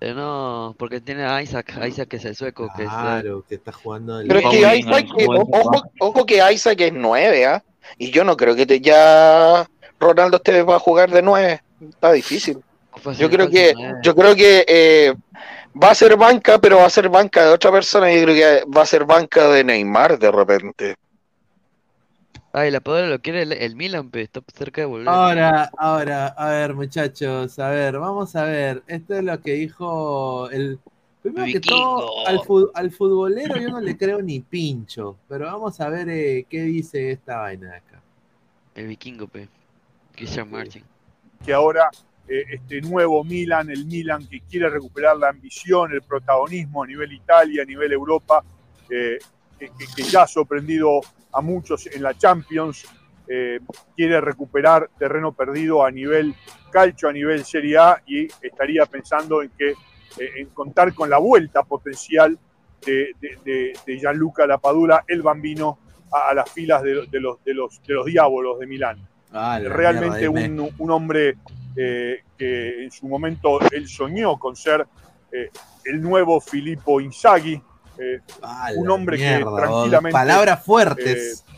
Eh, 0.00 0.14
no, 0.14 0.74
porque 0.78 1.00
tiene 1.00 1.24
a 1.24 1.40
Isaac, 1.42 1.78
Isaac 1.86 2.08
que 2.08 2.16
es 2.16 2.24
el 2.24 2.34
sueco, 2.34 2.68
que 2.76 2.82
está- 2.82 3.00
Claro, 3.20 3.44
que 3.48 3.54
está 3.54 3.70
jugando 3.70 4.18
el 4.18 4.26
Pero 4.26 4.40
es 4.40 4.46
que 4.48 4.76
Isaac, 4.78 5.06
ojo, 5.28 5.82
ojo 6.00 6.26
que 6.26 6.42
Isaac 6.52 6.80
es 6.80 6.92
9, 6.92 7.46
¿ah? 7.46 7.62
Y 7.98 8.10
yo 8.10 8.24
no 8.24 8.36
creo 8.36 8.56
que 8.56 8.66
te- 8.66 8.80
ya 8.80 9.68
Ronaldo 10.00 10.38
este 10.38 10.62
va 10.64 10.76
a 10.76 10.80
jugar 10.80 11.10
de 11.12 11.22
9. 11.22 11.62
Está 11.88 12.10
difícil. 12.12 12.60
Fue 13.00 13.14
Yo 13.14 13.30
creo 13.30 13.48
que, 13.48 13.74
yo 14.02 14.14
creo 14.14 14.34
que 14.34 14.64
eh, 14.68 15.14
va 15.80 15.90
a 15.90 15.94
ser 15.94 16.16
banca, 16.16 16.58
pero 16.58 16.78
va 16.78 16.86
a 16.86 16.90
ser 16.90 17.08
banca 17.08 17.44
de 17.44 17.52
otra 17.52 17.70
persona. 17.70 18.12
Yo 18.12 18.22
creo 18.22 18.34
que 18.34 18.70
va 18.70 18.82
a 18.82 18.86
ser 18.86 19.04
banca 19.04 19.48
de 19.48 19.64
Neymar 19.64 20.18
de 20.18 20.30
repente. 20.30 20.96
Ay, 22.52 22.70
la 22.70 22.80
Padula 22.80 23.06
lo 23.06 23.18
quiere 23.20 23.42
el, 23.42 23.52
el 23.52 23.76
Milan, 23.76 24.10
pe, 24.10 24.20
está 24.20 24.42
cerca 24.54 24.82
de 24.82 24.86
volver. 24.86 25.08
Ahora, 25.08 25.70
ahora, 25.78 26.26
a 26.28 26.50
ver, 26.50 26.74
muchachos, 26.74 27.58
a 27.58 27.70
ver, 27.70 27.98
vamos 27.98 28.36
a 28.36 28.44
ver. 28.44 28.82
Esto 28.86 29.14
es 29.14 29.24
lo 29.24 29.40
que 29.40 29.52
dijo 29.52 30.50
el. 30.50 30.78
Primero 31.22 31.46
que 31.46 31.60
todo, 31.60 32.26
al, 32.26 32.40
fu- 32.40 32.70
al 32.74 32.90
futbolero 32.90 33.56
yo 33.58 33.70
no 33.70 33.80
le 33.80 33.96
creo 33.96 34.20
ni 34.20 34.40
pincho, 34.40 35.16
pero 35.28 35.46
vamos 35.46 35.80
a 35.80 35.88
ver 35.88 36.08
eh, 36.10 36.46
qué 36.50 36.62
dice 36.62 37.12
esta 37.12 37.38
vaina 37.38 37.70
de 37.70 37.76
acá. 37.76 38.02
El 38.74 38.88
vikingo, 38.88 39.28
pe. 39.28 39.48
Christian 40.16 40.50
Martin. 40.50 40.84
que 41.44 41.52
ahora 41.52 41.90
eh, 42.28 42.44
este 42.50 42.80
nuevo 42.80 43.24
Milan, 43.24 43.70
el 43.70 43.84
Milan 43.86 44.26
que 44.28 44.42
quiere 44.42 44.70
recuperar 44.70 45.16
la 45.16 45.30
ambición, 45.30 45.92
el 45.92 46.02
protagonismo 46.02 46.82
a 46.82 46.86
nivel 46.86 47.12
Italia, 47.12 47.62
a 47.62 47.66
nivel 47.66 47.92
Europa, 47.92 48.44
eh, 48.88 49.18
que, 49.58 50.02
ya 50.02 50.22
ha 50.22 50.26
sorprendido 50.26 51.00
a 51.32 51.40
muchos 51.40 51.86
en 51.86 52.02
la 52.02 52.16
Champions, 52.16 52.84
eh, 53.28 53.60
quiere 53.96 54.20
recuperar 54.20 54.90
terreno 54.98 55.32
perdido 55.32 55.84
a 55.84 55.90
nivel 55.90 56.34
calcio, 56.70 57.08
a 57.08 57.12
nivel 57.12 57.44
Serie 57.44 57.78
A 57.78 58.02
y 58.06 58.26
estaría 58.40 58.86
pensando 58.86 59.42
en 59.42 59.50
que 59.50 59.74
en 60.18 60.48
contar 60.50 60.94
con 60.94 61.08
la 61.08 61.16
vuelta 61.16 61.62
potencial 61.62 62.38
de, 62.84 63.72
Gianluca 63.86 64.46
Lapadula, 64.46 65.04
el 65.06 65.22
bambino, 65.22 65.78
a, 66.12 66.34
las 66.34 66.50
filas 66.50 66.82
de, 66.82 66.94
los, 66.94 67.10
de, 67.10 67.20
los, 67.54 67.82
de 67.82 67.94
los 67.94 68.04
diábolos 68.04 68.58
de 68.58 68.66
Milán 68.66 69.11
Ah, 69.32 69.58
realmente 69.62 70.28
mierda, 70.28 70.62
un, 70.62 70.74
un 70.78 70.90
hombre 70.90 71.36
eh, 71.76 72.22
que 72.36 72.84
en 72.84 72.90
su 72.90 73.06
momento 73.08 73.58
él 73.70 73.88
soñó 73.88 74.38
con 74.38 74.54
ser 74.56 74.86
eh, 75.32 75.48
el 75.86 76.00
nuevo 76.02 76.40
Filippo 76.40 77.00
Inzaghi, 77.00 77.60
eh, 77.98 78.20
Ah, 78.42 78.70
un 78.76 78.90
hombre 78.90 79.16
mierda, 79.16 79.50
que 79.50 79.56
tranquilamente 79.56 80.12
Palabras 80.12 80.64
fuertes. 80.64 81.44
eh, 81.48 81.52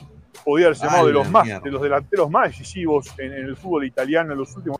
podía 0.44 0.66
haber 0.66 0.78
llamado 0.78 1.02
Ah, 1.02 1.06
de 1.06 1.12
los 1.12 1.30
más 1.30 1.44
mierda. 1.44 1.60
de 1.64 1.70
los 1.70 1.82
delanteros 1.82 2.30
más 2.30 2.48
decisivos 2.48 3.06
en, 3.18 3.32
en 3.32 3.44
el 3.46 3.56
fútbol 3.56 3.84
italiano 3.86 4.32
en 4.32 4.38
los 4.38 4.54
últimos 4.56 4.78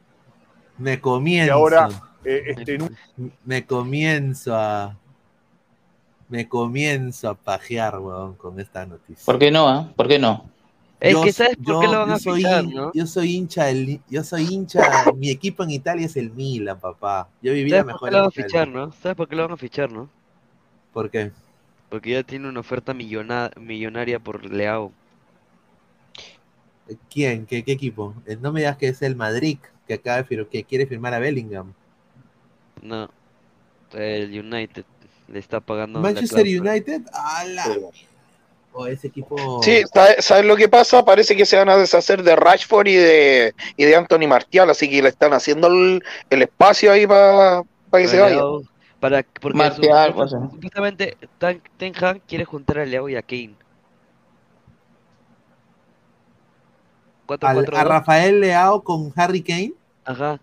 Me 0.79 0.93
y 0.95 0.99
comienzo. 0.99 1.53
ahora 1.53 1.89
eh, 2.25 2.43
este, 2.57 2.79
Me 3.45 3.65
comienzo 3.67 4.55
a. 4.57 4.97
Me 6.29 6.49
comienzo 6.49 7.29
a 7.29 7.35
pajear, 7.35 7.99
weón, 7.99 8.35
con 8.35 8.59
esta 8.59 8.87
noticia. 8.87 9.23
¿Por 9.27 9.39
qué 9.39 9.51
no, 9.51 9.69
ah? 9.69 9.93
¿Por 9.95 10.09
qué 10.09 10.19
no? 10.19 10.49
Es 11.05 11.13
Yo- 11.13 11.23
que 11.23 11.33
¿sabes 11.33 11.57
por 11.59 11.81
qué 11.83 11.87
lo 11.87 11.99
van 11.99 12.11
a 12.13 12.19
soy 12.19 12.37
fichar, 12.43 12.65
no? 12.65 12.91
Yo 12.95 13.07
soy 13.07 13.35
hincha 13.37 13.65
del, 13.67 14.01
yo 14.09 14.25
soy 14.25 14.43
hincha, 14.51 14.81
mi 15.17 15.29
equipo 15.31 15.63
en 15.63 15.71
Italia 15.71 16.07
es 16.07 16.17
el 16.17 16.31
Milan, 16.31 16.81
papá. 16.81 17.29
Yo 17.43 17.53
viví 17.53 17.69
la 17.69 17.79
¿Sabes 17.81 17.85
por 17.85 17.95
mejor 17.95 18.09
qué 18.09 18.13
lo 18.13 18.19
van 18.19 18.25
a 18.25 18.29
época 18.29 18.41
del 18.43 18.47
fichar, 18.51 18.69
Milan. 18.69 18.89
no? 18.89 18.93
¿Sabes 19.03 19.17
por 19.17 19.29
qué 19.29 19.37
lo 19.37 19.43
van 19.43 19.53
a 19.53 19.57
fichar, 19.59 19.93
no? 19.93 20.09
¿Por 20.95 21.11
qué? 21.11 21.31
Porque 21.91 22.11
ya 22.13 22.23
tiene 22.23 22.49
una 22.49 22.61
oferta 22.61 22.95
millona- 22.95 23.51
millonaria 23.61 24.19
por 24.19 24.45
Leao. 24.51 24.93
¿Quién? 27.11 27.47
¿Qué, 27.47 27.63
qué 27.65 27.73
equipo? 27.73 28.15
Eh, 28.27 28.37
No 28.41 28.53
me 28.53 28.61
digas 28.61 28.77
que 28.77 28.89
es 28.89 29.03
el 29.03 29.17
Madrid 29.17 29.59
que 29.87 29.95
acaba 29.95 30.19
de 30.19 30.25
fir- 30.27 30.49
que 30.49 30.65
quiere 30.65 30.87
firmar 30.87 31.15
a 31.15 31.19
Bellingham. 31.19 31.73
No. 32.83 33.11
El 33.93 34.39
United 34.39 34.85
le 35.29 35.39
está 35.39 35.61
pagando. 35.61 36.01
la 36.01 36.03
Manchester. 36.03 36.45
United, 36.47 37.03
¡ala! 37.13 37.67
O 38.77 38.87
ese 38.87 39.07
equipo. 39.07 39.63
Sí, 39.63 39.83
¿sabe- 39.93 40.21
¿sabes 40.21 40.45
lo 40.45 40.57
que 40.57 40.69
pasa? 40.69 41.05
Parece 41.05 41.37
que 41.37 41.47
se 41.47 41.57
van 41.57 41.69
a 41.69 41.77
deshacer 41.77 42.23
de 42.25 42.35
Rashford 42.35 42.89
y 42.89 42.97
de, 42.97 43.55
y 43.77 43.85
de 43.85 43.95
Anthony 43.95 44.27
Martial, 44.27 44.69
así 44.69 44.91
que 44.91 45.01
le 45.01 45.09
están 45.11 45.33
haciendo 45.33 45.69
el, 45.69 46.03
el 46.29 46.43
espacio 46.43 46.91
ahí 46.91 47.07
para 47.07 47.63
que 47.93 48.09
se 48.09 48.19
vaya. 48.21 48.41
Para, 48.99 49.25
porque 49.41 49.59
Martial, 49.59 50.15
supuestamente 50.51 51.17
Tan- 51.39 51.63
Ten 51.77 51.93
Hag 52.03 52.21
quiere 52.27 52.45
juntar 52.45 52.79
a 52.81 52.85
Leao 52.87 53.09
y 53.09 53.15
a 53.17 53.23
Kane. 53.23 53.55
Al- 57.41 57.65
4-4-2. 57.67 57.77
a 57.79 57.85
Rafael 57.85 58.41
Leao 58.41 58.83
con 58.83 59.13
Harry 59.17 59.43
Kane. 59.43 59.73
Ajá. 60.05 60.39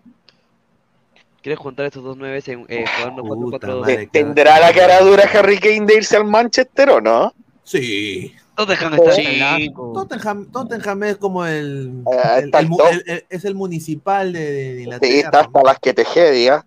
quiere 1.42 1.56
juntar 1.56 1.86
estos 1.86 2.02
dos 2.04 2.16
nueve 2.16 2.40
en, 2.46 2.64
eh, 2.68 2.84
jugando 2.98 3.22
4-4-2. 3.24 3.84
¿Te- 3.86 4.06
¿Tendrá 4.06 4.58
la 4.60 4.72
cara 4.72 5.00
dura 5.00 5.24
Harry 5.34 5.58
Kane 5.58 5.86
de 5.86 5.96
irse 5.96 6.16
al 6.16 6.24
Manchester 6.24 6.88
o 6.90 7.00
no? 7.00 7.32
Sí. 7.64 8.32
Tottenham 8.56 8.94
está 8.94 9.12
Sí. 9.12 9.70
Tottenham, 9.94 10.50
Tottenham 10.52 11.02
es 11.04 11.16
como 11.16 11.46
el, 11.46 12.02
Ah, 12.22 12.38
el- 12.40 13.24
es 13.30 13.44
el 13.44 13.54
municipal 13.54 14.32
de, 14.32 14.40
de 14.52 14.76
Sí, 14.76 14.82
Inglaterra. 14.84 15.14
está 15.16 15.40
hasta 15.40 15.62
las 15.62 15.78
que 15.78 15.94
te 15.94 16.04
jedia. 16.04 16.66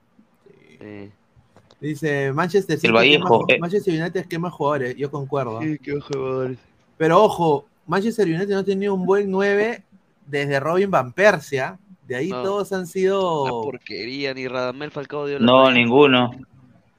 Dice 1.79 2.31
Manchester 2.33 2.77
City. 2.77 2.87
El 2.87 2.93
Vallejo, 2.93 3.41
quema- 3.45 3.53
eh. 3.55 3.59
Manchester 3.59 4.01
United 4.01 4.25
quema 4.27 4.49
jugadores, 4.49 4.95
yo 4.95 5.11
concuerdo. 5.11 5.61
Sí, 5.61 5.77
qué 5.79 5.99
jugadores. 5.99 6.57
Pero 6.97 7.23
ojo, 7.23 7.65
Manchester 7.85 8.27
United 8.27 8.49
no 8.49 8.59
ha 8.59 8.63
tenido 8.63 8.93
un 8.95 9.05
buen 9.05 9.29
9 9.29 9.83
desde 10.25 10.59
Robin 10.59 10.89
Van 10.89 11.11
Persia. 11.11 11.77
De 12.07 12.15
ahí 12.15 12.29
No. 12.29 12.41
todos 12.43 12.71
han 12.71 12.79
Una 12.81 12.87
sido. 12.87 13.61
porquería, 13.63 14.33
ni 14.33 14.47
Radamel 14.47 14.91
Falcao 14.91 15.25
dio 15.27 15.39
la 15.39 15.45
No, 15.45 15.71
ninguno. 15.71 16.31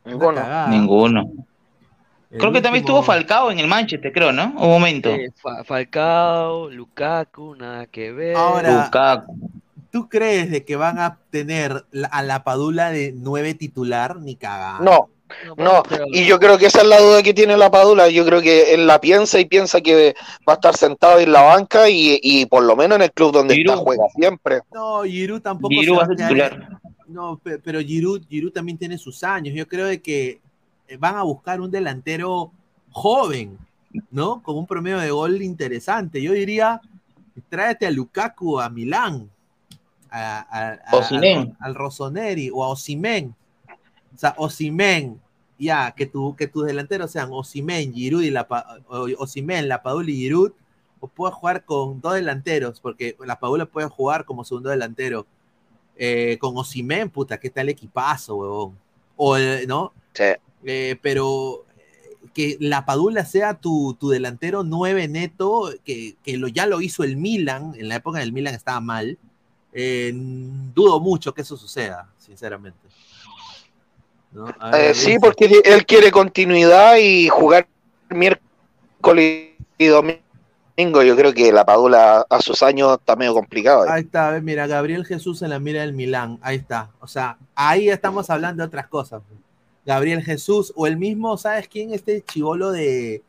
Ninguno. 0.05 0.69
Ninguno. 0.69 1.31
Creo 2.39 2.53
que 2.53 2.61
también 2.61 2.85
estuvo 2.85 3.03
Falcao 3.03 3.51
en 3.51 3.59
el 3.59 3.67
Manchester, 3.67 4.13
creo, 4.13 4.33
¿no? 4.33 4.53
Un 4.57 4.69
momento. 4.69 5.11
Eh, 5.11 5.31
Fa- 5.37 5.65
Falcao, 5.65 6.71
Lukaku, 6.71 7.55
nada 7.57 7.87
que 7.87 8.13
ver. 8.13 8.37
Ahora, 8.37 8.85
Lukaku. 8.85 9.51
¿tú 9.91 10.09
crees 10.09 10.51
de 10.51 10.65
que 10.65 10.77
van 10.77 10.99
a 10.99 11.19
tener 11.31 11.85
a 12.11 12.23
la 12.23 12.45
Padula 12.45 12.91
de 12.91 13.13
9 13.17 13.55
titular? 13.55 14.17
Ni 14.21 14.37
cagada. 14.37 14.81
No, 14.81 15.09
no. 15.57 15.83
Y 16.13 16.25
yo 16.27 16.39
creo 16.39 16.57
que 16.59 16.67
esa 16.67 16.83
es 16.83 16.87
la 16.87 17.01
duda 17.01 17.23
que 17.23 17.35
tiene 17.35 17.57
la 17.57 17.71
Padula. 17.71 18.09
Yo 18.09 18.25
creo 18.25 18.41
que 18.43 18.75
él 18.75 18.87
la 18.87 19.01
piensa 19.01 19.41
y 19.41 19.45
piensa 19.47 19.81
que 19.81 20.15
va 20.49 20.53
a 20.53 20.57
estar 20.57 20.77
sentado 20.77 21.19
en 21.19 21.33
la 21.33 21.43
banca 21.43 21.89
y, 21.89 22.21
y 22.23 22.47
por 22.47 22.63
lo 22.63 22.77
menos 22.77 22.97
en 22.97 23.03
el 23.03 23.13
club 23.13 23.33
donde 23.33 23.55
está 23.55 23.77
juega 23.77 24.05
siempre. 24.15 24.61
No, 24.73 25.03
Giroud 25.03 25.41
tampoco 25.41 25.75
Giroud 25.75 25.99
se 26.01 26.07
va 26.07 26.13
a 26.13 26.17
titular. 26.17 26.69
No, 27.09 27.39
pe- 27.43 27.59
pero 27.59 27.81
Giroud, 27.81 28.23
Giroud 28.29 28.53
también 28.53 28.77
tiene 28.79 28.99
sus 28.99 29.23
años. 29.25 29.55
Yo 29.55 29.67
creo 29.67 29.87
de 29.87 30.01
que 30.03 30.41
van 30.99 31.17
a 31.17 31.23
buscar 31.23 31.61
un 31.61 31.71
delantero 31.71 32.53
joven, 32.91 33.59
¿no? 34.11 34.43
Con 34.43 34.57
un 34.57 34.67
promedio 34.67 34.99
de 34.99 35.11
gol 35.11 35.43
interesante. 35.43 36.23
Yo 36.23 36.33
diría, 36.33 36.81
tráete 37.49 37.87
a 37.87 37.91
Lukaku 37.91 38.61
a 38.61 38.69
Milán, 38.71 39.31
a, 40.11 40.39
a- 40.41 40.79
al, 41.61 41.75
Rossoneri 41.75 42.51
o 42.53 42.65
a 42.65 42.69
Osimen. 42.69 43.35
O 44.15 44.19
sea, 44.19 44.35
Osimen, 44.39 45.21
ya, 45.59 45.93
que, 45.93 46.07
tu, 46.07 46.35
que 46.37 46.47
tus 46.47 46.65
delanteros 46.67 47.11
sean 47.11 47.29
Osimen, 47.33 47.93
Giroud 47.93 48.23
y 48.23 48.31
la 48.31 48.47
Pa- 48.49 48.79
o- 48.89 49.09
Osimhen, 49.19 49.69
la 49.69 49.83
Padula 49.83 50.11
y 50.11 50.17
Giroud, 50.17 50.53
o 51.01 51.09
puedas 51.09 51.35
jugar 51.35 51.65
con 51.65 52.01
dos 52.01 52.15
delanteros, 52.15 52.81
porque 52.81 53.17
la 53.25 53.39
Padula 53.39 53.67
puede 53.67 53.89
jugar 53.89 54.25
como 54.25 54.45
segundo 54.45 54.71
delantero 54.71 55.27
eh, 55.97 56.39
con 56.41 56.57
Osimen, 56.57 57.11
puta, 57.11 57.39
¿qué 57.39 57.51
tal 57.51 57.69
equipazo, 57.69 58.37
huevón? 58.37 58.79
O, 59.17 59.37
eh, 59.37 59.65
¿no? 59.67 59.93
Eh, 60.67 60.99
pero 61.01 61.65
eh, 61.79 62.29
que 62.35 62.57
la 62.61 62.85
Padula 62.85 63.25
sea 63.25 63.55
tu, 63.55 63.97
tu 63.99 64.11
delantero 64.11 64.65
9 64.65 65.09
neto, 65.09 65.71
que, 65.85 66.17
que 66.25 66.37
lo, 66.37 66.49
ya 66.49 66.67
lo 66.67 66.81
hizo 66.81 67.05
el 67.05 67.17
Milan, 67.17 67.75
en 67.79 67.89
la 67.89 67.97
época 67.97 68.19
del 68.19 68.33
Milan 68.33 68.55
estaba 68.55 68.81
mal, 68.81 69.17
eh, 69.79 70.11
dudo 70.15 71.01
mucho 71.01 71.35
que 71.35 71.43
eso 71.43 71.57
suceda, 71.57 72.09
sinceramente. 72.19 72.79
¿No? 74.33 74.47
A 74.59 74.71
ver, 74.71 74.91
Eh, 74.91 74.95
sí, 74.95 75.19
porque 75.21 75.63
él 75.65 75.85
quiere 75.85 76.11
continuidad 76.11 76.97
y 76.97 77.29
jugar 77.29 77.69
miércoles 78.09 79.51
y 79.79 79.87
domingo. 79.87 80.23
Yo 81.03 81.15
creo 81.15 81.33
que 81.33 81.53
la 81.53 81.65
Padula 81.65 82.27
a 82.29 82.41
sus 82.41 82.63
años 82.63 82.99
está 82.99 83.17
medio 83.17 83.35
complicado. 83.35 83.85
Ahí 83.89 84.03
está, 84.03 84.39
mira, 84.43 84.67
Gabriel 84.67 85.07
Jesús 85.07 85.43
en 85.43 85.51
la 85.51 85.59
mira 85.59 85.83
del 85.83 85.93
Milán, 85.93 86.39
ahí 86.43 86.57
está. 86.57 86.91
O 87.01 87.07
sea, 87.07 87.39
ahí 87.55 87.89
estamos 87.89 88.29
hablando 88.31 88.63
de 88.63 88.69
otras 88.69 88.87
cosas. 88.89 89.23
Gabriel 89.87 90.23
Jesús, 90.23 90.73
o 90.77 90.87
el 90.87 90.97
mismo, 90.99 91.37
¿sabes 91.39 91.69
quién? 91.69 91.95
Este 91.95 92.21
chivolo 92.23 92.73
de. 92.73 93.23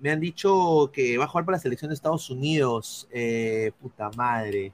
Me, 0.00 0.10
han 0.10 0.20
dicho 0.20 0.90
que 0.92 1.16
va 1.18 1.24
a 1.24 1.28
jugar 1.28 1.44
para 1.44 1.56
la 1.56 1.62
selección 1.62 1.88
de 1.88 1.94
Estados 1.94 2.28
Unidos. 2.30 3.08
eh, 3.12 3.72
puta 3.80 4.10
madre. 4.16 4.72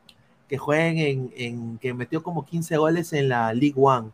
Que 0.48 0.59
jueguen 0.59 0.98
en, 0.98 1.32
en- 1.36 1.78
que 1.78 1.94
metió 1.94 2.22
como 2.22 2.44
15 2.44 2.76
goles 2.76 3.12
en 3.12 3.28
la 3.28 3.52
League 3.55 3.74
One. 3.76 4.10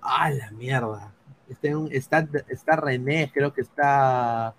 ¡Ah, 0.00 0.30
la 0.30 0.50
mierda! 0.52 1.12
Está, 1.48 1.68
está, 1.90 2.26
está 2.48 2.76
René, 2.76 3.30
creo 3.32 3.52
que 3.52 3.60
está. 3.62 4.54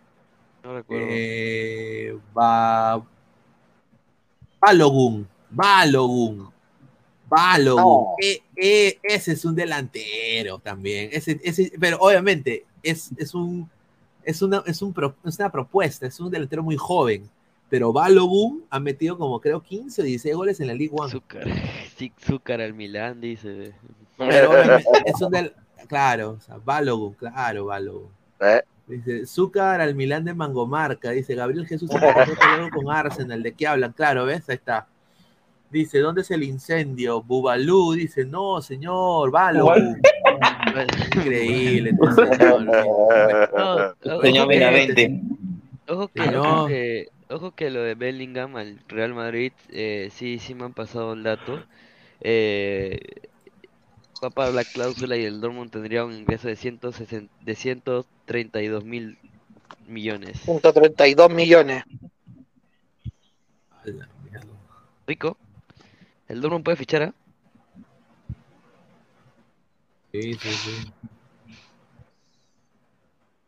No 0.63 0.75
recuerdo. 0.75 1.05
Eh, 1.09 2.17
va. 2.37 3.03
Balogun. 4.61 5.27
Balogun. 5.49 6.52
Balogun. 7.29 7.81
No. 7.83 8.15
E- 8.21 8.41
e- 8.55 8.99
ese 9.03 9.33
es 9.33 9.45
un 9.45 9.55
delantero 9.55 10.59
también. 10.59 11.09
Ese, 11.11 11.39
ese- 11.43 11.71
pero 11.79 11.97
obviamente 11.99 12.65
es, 12.81 13.11
es 13.17 13.33
un. 13.33 13.69
Es 14.23 14.41
una, 14.41 14.63
es, 14.65 14.81
un 14.81 14.93
pro- 14.93 15.15
es 15.25 15.37
una 15.37 15.51
propuesta, 15.51 16.07
es 16.07 16.17
un 16.19 16.31
delantero 16.31 16.63
muy 16.63 16.77
joven. 16.77 17.29
Pero 17.69 17.91
Balogun 17.91 18.63
ha 18.69 18.79
metido 18.79 19.17
como 19.17 19.41
creo 19.41 19.61
15 19.61 20.01
o 20.01 20.05
16 20.05 20.35
goles 20.35 20.59
en 20.59 20.67
la 20.67 20.73
League 20.73 20.93
One. 20.95 21.11
Zúcar. 21.11 21.43
Sí, 21.97 22.11
Zúcar 22.25 22.61
al 22.61 22.73
Milán, 22.73 23.19
dice. 23.21 23.73
Pero 24.17 24.51
obviamente 24.51 24.85
es 25.05 25.21
un 25.21 25.31
del. 25.31 25.53
Claro, 25.87 26.31
o 26.31 26.39
sea, 26.39 26.57
Balogun, 26.63 27.13
claro, 27.13 27.65
Balogun. 27.65 28.07
Dice, 28.87 29.25
Zúcar 29.25 29.79
al 29.81 29.95
Milán 29.95 30.23
de 30.25 30.33
Mangomarca. 30.33 31.11
Dice, 31.11 31.35
Gabriel 31.35 31.65
Jesús 31.67 31.89
con 31.89 32.89
Arsenal. 32.91 33.41
¿De 33.43 33.53
qué 33.53 33.67
hablan? 33.67 33.91
Claro, 33.93 34.25
¿ves? 34.25 34.47
Ahí 34.49 34.55
está. 34.55 34.87
Dice, 35.73 35.99
¿dónde 35.99 36.21
es 36.21 36.31
el 36.31 36.43
incendio? 36.43 37.21
Bubalú. 37.23 37.93
Dice, 37.93 38.23
no, 38.25 38.61
señor, 38.61 39.31
Balogun. 39.31 39.99
Increíble. 41.15 41.91
este 41.99 42.37
señor. 42.37 42.63
No, 42.63 44.21
Señor 44.21 44.43
ojo 44.43 44.47
que- 44.49 44.59
Benavente. 44.59 45.21
Ojo 45.87 46.07
que, 46.07 46.21
Sí, 46.23 46.29
ojo 46.35 46.47
no. 46.47 46.67
que, 46.67 47.09
ojo 47.29 47.51
que 47.55 47.69
lo 47.71 47.81
de 47.81 47.95
Bellingham 47.95 48.55
al 48.55 48.79
Real 48.87 49.13
Madrid, 49.13 49.51
eh, 49.69 50.09
sí, 50.13 50.39
sí 50.39 50.53
me 50.55 50.63
han 50.65 50.73
pasado 50.73 51.13
el 51.13 51.23
dato. 51.23 51.61
Eh, 52.21 52.99
va 54.23 54.29
para 54.29 54.51
la 54.51 54.63
cláusula 54.63 55.17
y 55.17 55.25
el 55.25 55.41
Dortmund 55.41 55.69
tendría 55.71 56.05
un 56.05 56.13
ingreso 56.13 56.47
de, 56.47 56.55
160, 56.55 57.33
de 57.43 57.55
132 57.55 58.85
mil 58.85 59.17
millones. 59.87 60.39
132 60.41 61.29
millones. 61.31 61.83
Rico. 65.05 65.37
El 66.33 66.41
Dortmund 66.41 66.63
puede 66.65 66.77
fichar, 66.77 67.03
¿ah? 67.03 67.13
Sí, 70.11 70.33
sí, 70.33 70.49
sí. 70.49 70.91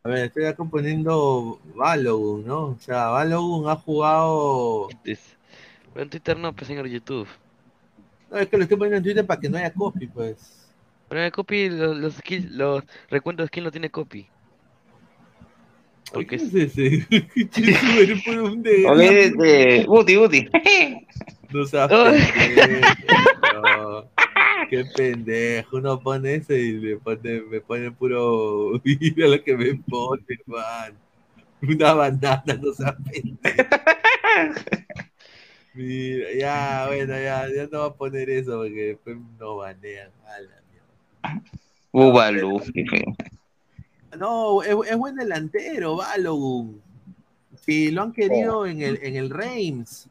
A 0.04 0.10
ver, 0.10 0.26
estoy 0.26 0.46
acá 0.46 0.64
poniendo 0.66 1.60
Balogun, 1.76 2.46
¿no? 2.46 2.60
O 2.66 2.78
sea, 2.80 3.08
Balogun 3.08 3.68
ha 3.70 3.76
jugado. 3.76 4.88
Pero 5.04 6.04
en 6.04 6.10
Twitter 6.12 6.38
no, 6.38 6.54
pues 6.54 6.68
señor 6.68 6.86
YouTube. 6.88 7.28
No, 8.30 8.38
es 8.38 8.48
que 8.48 8.58
lo 8.58 8.64
estoy 8.64 8.78
poniendo 8.78 8.98
en 8.98 9.04
Twitter 9.04 9.26
para 9.26 9.40
que 9.40 9.50
no 9.50 9.58
haya 9.58 9.74
copy, 9.74 10.06
pues. 10.06 10.70
Pero 11.10 11.22
en 11.22 11.26
el 11.26 11.32
copy, 11.32 11.70
los, 11.70 11.98
los, 11.98 12.18
skills- 12.22 12.50
los 12.52 12.84
recuentos 13.10 13.46
de 13.46 13.48
skill 13.48 13.64
no 13.64 13.72
tiene 13.72 13.90
copy. 13.90 14.28
Porque 16.14 16.28
¿Qué 16.28 16.44
es- 16.44 16.54
es 16.54 16.78
ese? 16.78 17.08
Youtuber 17.36 18.24
por 18.24 18.40
un 18.42 18.64
este, 18.68 19.86
Buti, 19.88 20.16
Buti. 20.18 20.50
No 21.52 21.66
seas 21.66 21.90
pendejo. 21.90 22.86
Qué 24.70 24.86
pendejo. 24.96 25.78
Uno 25.78 26.00
pone 26.00 26.36
eso 26.36 26.54
y 26.56 26.74
me 26.74 26.98
pone, 26.98 27.42
me 27.42 27.62
pone 27.62 27.92
puro. 27.92 28.82
Mira 28.84 29.28
lo 29.28 29.44
que 29.44 29.56
me 29.56 29.76
pone, 29.76 30.24
man. 30.46 30.94
Una 31.62 31.94
bandana, 31.94 32.54
no 32.62 32.74
seas 32.74 32.96
pendejo. 33.12 33.64
Mira, 35.74 36.28
ya, 36.40 36.86
bueno, 36.88 37.14
ya, 37.14 37.48
ya 37.54 37.68
no 37.72 37.80
va 37.80 37.86
a 37.88 37.94
poner 37.94 38.30
eso 38.30 38.58
porque 38.58 38.86
después 38.88 39.18
no 39.40 39.58
banean. 39.58 40.10
A 40.26 40.40
la 40.40 40.62
mierda. 40.72 41.44
Feo. 42.90 43.16
No, 44.18 44.64
es, 44.64 44.76
es 44.90 44.98
buen 44.98 45.16
delantero, 45.16 45.98
Balogun. 45.98 46.82
Si 47.66 47.92
lo 47.92 48.04
han 48.04 48.14
querido 48.14 48.66
en 48.66 48.82
el, 48.82 49.00
en 49.02 49.16
el 49.16 49.30
Reims. 49.30 50.08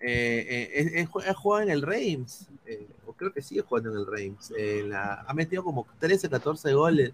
Eh, 0.00 0.88
eh, 0.94 1.06
jugado 1.34 1.62
en 1.62 1.70
el 1.70 1.82
Reims. 1.82 2.48
eh, 2.66 2.86
o 3.06 3.12
creo 3.12 3.32
que 3.32 3.42
sigue 3.42 3.60
jugando 3.62 3.90
en 3.90 3.98
el 3.98 4.06
Reims. 4.06 4.52
eh, 4.56 4.90
ha 4.94 5.32
metido 5.34 5.62
como 5.62 5.86
13, 5.98 6.28
14 6.30 6.72
goles 6.72 7.12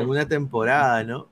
en 0.00 0.08
una 0.08 0.26
temporada, 0.26 1.04
¿no? 1.04 1.28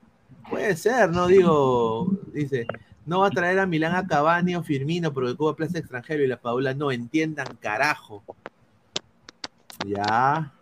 Puede 0.49 0.75
ser, 0.77 1.09
¿no? 1.09 1.27
Digo, 1.27 2.07
dice, 2.33 2.65
no 3.05 3.19
va 3.21 3.27
a 3.27 3.31
traer 3.31 3.59
a 3.59 3.65
Milán 3.65 3.95
a 3.95 4.07
Cavani 4.07 4.55
o 4.55 4.63
Firmino 4.63 5.13
porque 5.13 5.35
Cuba 5.35 5.55
Plaza 5.55 5.79
extranjero 5.79 6.23
y 6.23 6.27
la 6.27 6.39
Paula 6.39 6.73
no 6.73 6.91
entiendan, 6.91 7.47
carajo. 7.59 8.23
Ya. 9.85 10.53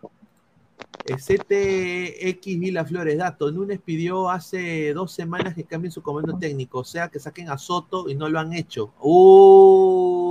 CTX 1.14 2.58
Vila 2.58 2.84
Flores, 2.84 3.16
dato. 3.18 3.52
Núñez 3.52 3.80
pidió 3.80 4.28
hace 4.28 4.92
dos 4.92 5.12
semanas 5.12 5.54
que 5.54 5.64
cambien 5.64 5.92
su 5.92 6.02
comando 6.02 6.36
técnico, 6.36 6.80
o 6.80 6.84
sea, 6.84 7.08
que 7.08 7.20
saquen 7.20 7.48
a 7.50 7.56
Soto 7.58 8.08
y 8.08 8.14
no 8.16 8.28
lo 8.28 8.40
han 8.40 8.52
hecho. 8.52 8.92
Uh. 9.00 10.26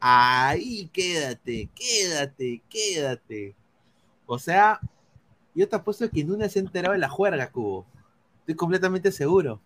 ahí 0.00 0.88
quédate, 0.92 1.68
quédate, 1.74 2.62
quédate. 2.68 3.56
O 4.26 4.38
sea, 4.38 4.80
yo 5.54 5.68
te 5.68 5.76
apuesto 5.76 6.08
que 6.08 6.24
Nunes 6.24 6.52
se 6.52 6.60
enteraba 6.60 6.94
de 6.94 7.00
la 7.00 7.08
juerga, 7.08 7.50
Cubo. 7.50 7.84
Estoy 8.40 8.54
completamente 8.54 9.10
seguro. 9.10 9.60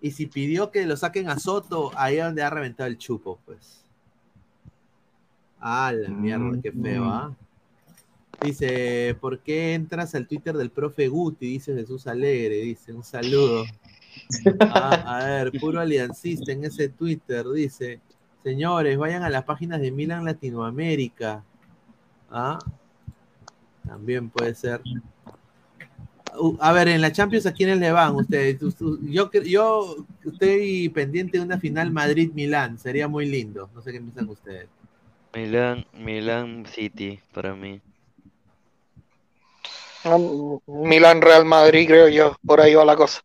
Y 0.00 0.10
si 0.10 0.26
pidió 0.26 0.70
que 0.70 0.84
lo 0.84 0.96
saquen 0.96 1.28
a 1.28 1.38
Soto, 1.38 1.92
ahí 1.96 2.16
es 2.18 2.24
donde 2.24 2.42
ha 2.42 2.50
reventado 2.50 2.88
el 2.88 2.98
chupo, 2.98 3.38
pues. 3.46 3.83
Ah, 5.66 5.94
la 5.94 6.10
mierda, 6.10 6.60
qué 6.62 6.70
feo, 6.70 7.04
¿ah? 7.04 7.34
Dice, 8.42 9.16
¿por 9.18 9.38
qué 9.38 9.72
entras 9.72 10.14
al 10.14 10.28
Twitter 10.28 10.54
del 10.54 10.68
profe 10.68 11.08
Guti? 11.08 11.46
Dice 11.46 11.74
Jesús 11.74 12.06
Alegre, 12.06 12.56
dice, 12.56 12.92
un 12.92 13.02
saludo. 13.02 13.64
Ah, 14.60 15.20
a 15.20 15.24
ver, 15.24 15.52
puro 15.58 15.80
aliancista 15.80 16.52
en 16.52 16.64
ese 16.64 16.90
Twitter, 16.90 17.46
dice, 17.48 18.00
señores, 18.42 18.98
vayan 18.98 19.22
a 19.22 19.30
las 19.30 19.44
páginas 19.44 19.80
de 19.80 19.90
Milan 19.90 20.26
Latinoamérica. 20.26 21.42
¿Ah? 22.30 22.58
También 23.88 24.28
puede 24.28 24.54
ser. 24.54 24.82
Uh, 26.38 26.58
a 26.60 26.72
ver, 26.72 26.88
en 26.88 27.00
la 27.00 27.10
Champions, 27.10 27.46
¿a 27.46 27.54
quiénes 27.54 27.78
le 27.78 27.90
van 27.90 28.14
ustedes? 28.16 28.60
Yo, 29.04 29.30
yo 29.32 29.96
estoy 30.26 30.90
pendiente 30.90 31.38
de 31.38 31.44
una 31.44 31.58
final 31.58 31.90
Madrid-Milán, 31.90 32.78
sería 32.78 33.08
muy 33.08 33.24
lindo. 33.24 33.70
No 33.74 33.80
sé 33.80 33.92
qué 33.92 34.00
piensan 34.00 34.28
ustedes. 34.28 34.68
Milán, 35.34 35.84
Milán 35.94 36.64
City, 36.66 37.18
para 37.32 37.54
mí. 37.54 37.80
Milán 40.66 41.20
Real 41.22 41.44
Madrid, 41.44 41.86
creo 41.88 42.08
yo. 42.08 42.36
Por 42.46 42.60
ahí 42.60 42.74
va 42.74 42.84
la 42.84 42.94
cosa. 42.96 43.20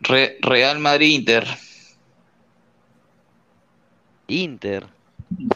Re- 0.00 0.38
Real 0.42 0.78
Madrid 0.78 1.14
Inter. 1.14 1.46
Inter. 4.28 4.86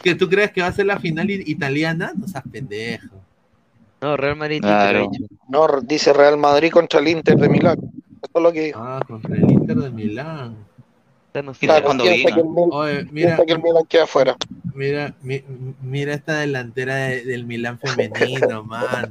¿Que 0.03 0.15
tú 0.15 0.29
crees 0.29 0.51
que 0.51 0.61
va 0.61 0.67
a 0.67 0.71
ser 0.73 0.85
la 0.85 0.99
final 0.99 1.29
italiana? 1.29 2.13
No 2.15 2.27
seas 2.27 2.43
pendejo. 2.51 3.15
No, 4.01 4.17
Real 4.17 4.35
Madrid 4.35 4.61
Claro. 4.61 5.03
Inter. 5.05 5.27
No, 5.49 5.67
dice 5.81 6.13
Real 6.13 6.37
Madrid 6.37 6.71
contra 6.71 6.99
el 6.99 7.07
Inter 7.09 7.35
de 7.37 7.49
Milán. 7.49 7.77
Eso 8.21 8.31
es 8.33 8.41
lo 8.41 8.51
que 8.51 8.61
dijo. 8.61 8.79
Ah, 8.81 9.01
contra 9.05 9.35
el 9.35 9.51
Inter 9.51 9.77
de 9.77 9.89
Milán. 9.89 10.55
Claro, 11.59 11.89
piensa, 11.97 12.35
que 12.35 12.39
el, 12.41 12.45
Mil- 12.47 12.69
Oye, 12.71 12.93
mira, 13.11 13.27
piensa 13.35 13.45
que 13.45 13.53
el 13.53 13.61
Milán 13.63 13.85
queda 13.89 14.03
afuera. 14.03 14.35
mira, 14.75 15.15
mi- 15.23 15.43
mira 15.81 16.13
esta 16.13 16.39
delantera 16.39 16.95
de- 16.95 17.23
del 17.25 17.45
Milán 17.45 17.79
femenino, 17.79 18.63
mano. 18.63 19.07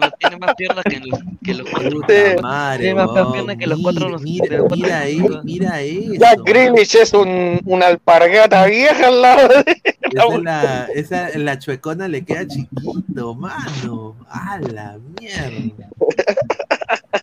No, 0.00 0.10
tiene 0.18 0.36
más 0.38 0.54
piernas 0.54 0.84
que 0.84 1.00
los, 1.00 1.20
que 1.44 1.54
los 1.54 1.68
cuatro. 1.70 1.90
Puta 1.90 2.14
madre, 2.42 2.78
tiene 2.84 2.94
más 2.94 3.10
weón. 3.12 3.32
piernas 3.32 3.56
que 3.56 3.66
los 3.66 3.80
cuatro. 3.80 4.08
los- 4.08 4.22
Mira, 4.22 4.46
los 4.58 4.66
cuatro 4.68 4.76
mira 4.76 4.98
ahí, 5.00 5.22
mira 5.44 5.80
eso. 5.80 6.14
Jack 6.18 6.38
Grealish 6.44 6.94
es 6.96 7.12
un, 7.12 7.60
una 7.64 7.86
alpargata 7.86 8.66
vieja 8.66 9.08
al 9.08 9.22
lado 9.22 9.48
de 9.48 9.82
Esa, 10.12 10.38
la, 10.38 10.88
esa, 10.94 11.38
la 11.38 11.58
chuecona 11.58 12.06
le 12.08 12.24
queda 12.24 12.46
chiquito, 12.46 13.34
mano. 13.34 14.14
A 14.28 14.58
la 14.60 14.96
mierda. 15.20 15.88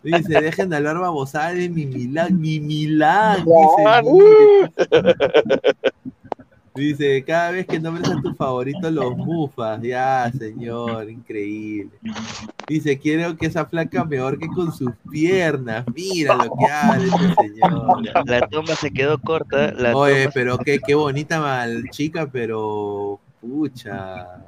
Dice, 0.02 0.40
dejen 0.40 0.68
de 0.68 0.76
hablar 0.76 0.98
babosada 0.98 1.52
de 1.54 1.68
mi 1.68 1.86
Milán, 1.86 2.40
mi 2.40 2.58
Milán. 2.58 3.44
Dice, 3.44 3.84
Dice, 6.74 7.22
cada 7.22 7.50
vez 7.50 7.66
que 7.66 7.78
nombres 7.78 8.08
a 8.08 8.20
tu 8.22 8.34
favorito 8.34 8.90
los 8.90 9.14
bufas. 9.14 9.80
Ya, 9.82 10.32
señor, 10.38 11.10
increíble. 11.10 11.90
Dice, 12.66 12.98
quiero 12.98 13.36
que 13.36 13.46
esa 13.46 13.66
flaca 13.66 14.04
mejor 14.06 14.38
que 14.38 14.46
con 14.46 14.72
sus 14.72 14.90
piernas. 15.10 15.84
Mira 15.94 16.34
lo 16.34 16.44
que 16.56 16.64
hace 16.64 17.04
este 17.04 17.34
señor. 17.42 18.02
La 18.24 18.48
tumba 18.48 18.74
se 18.74 18.90
quedó 18.90 19.18
corta. 19.18 19.72
La 19.72 19.94
Oye, 19.94 20.30
pero 20.32 20.56
qué, 20.58 20.78
qué 20.78 20.94
bonita 20.94 21.40
mal 21.40 21.90
chica, 21.90 22.26
pero 22.30 23.20
pucha. 23.40 24.46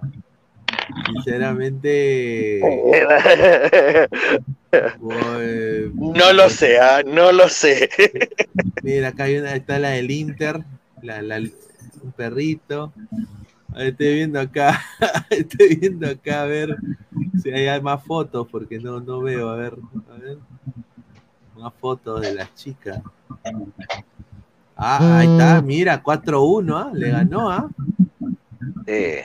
Sinceramente. 1.06 2.60
No 5.98 6.32
lo 6.32 6.48
sé, 6.48 6.78
ah, 6.78 7.02
no 7.04 7.32
lo 7.32 7.48
sé. 7.48 7.88
Mira, 8.82 9.08
acá 9.08 9.24
hay 9.24 9.38
una, 9.38 9.54
está 9.54 9.78
la 9.78 9.90
del 9.90 10.10
Inter, 10.10 10.60
la, 11.02 11.22
la- 11.22 11.38
un 11.38 12.12
perrito. 12.16 12.92
Estoy 13.76 14.14
viendo 14.14 14.38
acá, 14.40 14.80
estoy 15.30 15.76
viendo 15.76 16.08
acá 16.08 16.42
a 16.42 16.46
ver 16.46 16.76
si 17.42 17.50
hay 17.50 17.80
más 17.82 18.04
fotos, 18.04 18.46
porque 18.50 18.78
no, 18.78 19.00
no 19.00 19.20
veo, 19.20 19.48
a 19.48 19.56
ver, 19.56 19.74
a 20.10 20.18
ver. 20.18 20.38
Más 21.56 21.72
fotos 21.80 22.20
de 22.20 22.34
las 22.34 22.54
chicas. 22.54 23.00
Ah, 24.76 25.18
ahí 25.18 25.26
está, 25.28 25.60
mira, 25.62 26.02
4-1, 26.02 26.76
¿ah? 26.76 26.90
le 26.92 27.10
ganó, 27.10 27.50
¿ah? 27.50 27.68
Eh, 28.86 29.24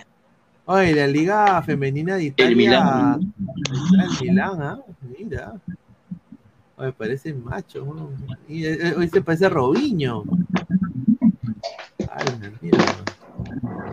Oye, 0.72 0.94
la 0.94 1.08
Liga 1.08 1.64
Femenina 1.64 2.18
de 2.18 2.26
Italia. 2.26 2.56
Milán. 2.56 3.34
Está 3.74 4.04
el 4.04 4.30
Milán, 4.30 4.62
¿ah? 4.62 4.80
Mira. 5.02 5.54
Oye, 6.78 6.92
parece 6.92 7.34
macho. 7.34 7.84
¿no? 7.84 8.12
Y, 8.48 8.66
eh, 8.66 8.78
eh, 8.80 8.94
Hoy 8.96 9.10
se 9.10 9.20
parece 9.20 9.50
Robinho. 9.50 10.26
Ay, 12.12 12.54
mira. 12.62 12.86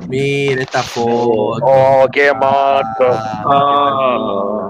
Mira 0.06 0.60
esta 0.60 0.82
foto. 0.82 1.64
Oh, 1.64 2.06
qué 2.12 2.30
mato. 2.34 3.06
Ah. 3.08 4.68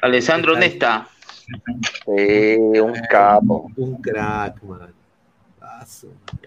Alessandro 0.00 0.56
Nesta. 0.56 1.08
Sí, 2.04 2.56
un 2.80 2.94
capo. 3.10 3.68
Un 3.76 4.00
crack, 4.00 4.62
man. 4.62 4.94
Ah. 5.60 5.84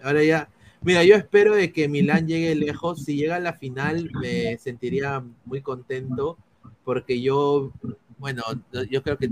Ahora 0.05 0.23
ya. 0.23 0.47
Mira, 0.83 1.03
yo 1.03 1.15
espero 1.15 1.55
de 1.55 1.71
que 1.71 1.87
Milán 1.87 2.27
llegue 2.27 2.55
lejos. 2.55 3.03
Si 3.03 3.15
llega 3.15 3.35
a 3.35 3.39
la 3.39 3.53
final, 3.53 4.09
me 4.19 4.57
sentiría 4.57 5.23
muy 5.45 5.61
contento. 5.61 6.37
Porque 6.83 7.21
yo, 7.21 7.71
bueno, 8.17 8.43
yo 8.89 9.03
creo 9.03 9.17
que 9.17 9.29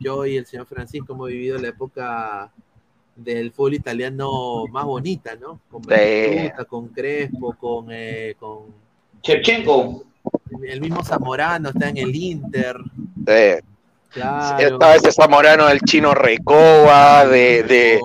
yo 0.00 0.24
y 0.24 0.36
el 0.36 0.46
señor 0.46 0.66
Francisco 0.66 1.12
hemos 1.12 1.28
vivido 1.28 1.58
la 1.58 1.68
época 1.68 2.50
del 3.14 3.52
fútbol 3.52 3.74
italiano 3.74 4.66
más 4.70 4.84
bonita, 4.84 5.34
¿no? 5.36 5.60
Con 5.70 5.82
Sí. 5.84 6.50
Con 6.68 6.88
Crespo, 6.88 7.54
con, 7.58 7.88
eh, 7.90 8.34
con 8.38 8.66
Shevchenko. 9.22 10.04
el 10.66 10.80
mismo 10.80 11.02
Zamorano, 11.04 11.70
está 11.70 11.90
en 11.90 11.98
el 11.98 12.14
Inter. 12.14 12.76
Sí. 13.26 13.64
Claro. 14.10 14.58
Estaba 14.66 14.94
ese 14.94 15.12
Zamorano 15.12 15.66
del 15.66 15.80
chino 15.80 16.14
Recoba, 16.14 17.26
de, 17.26 17.62
de 17.64 18.00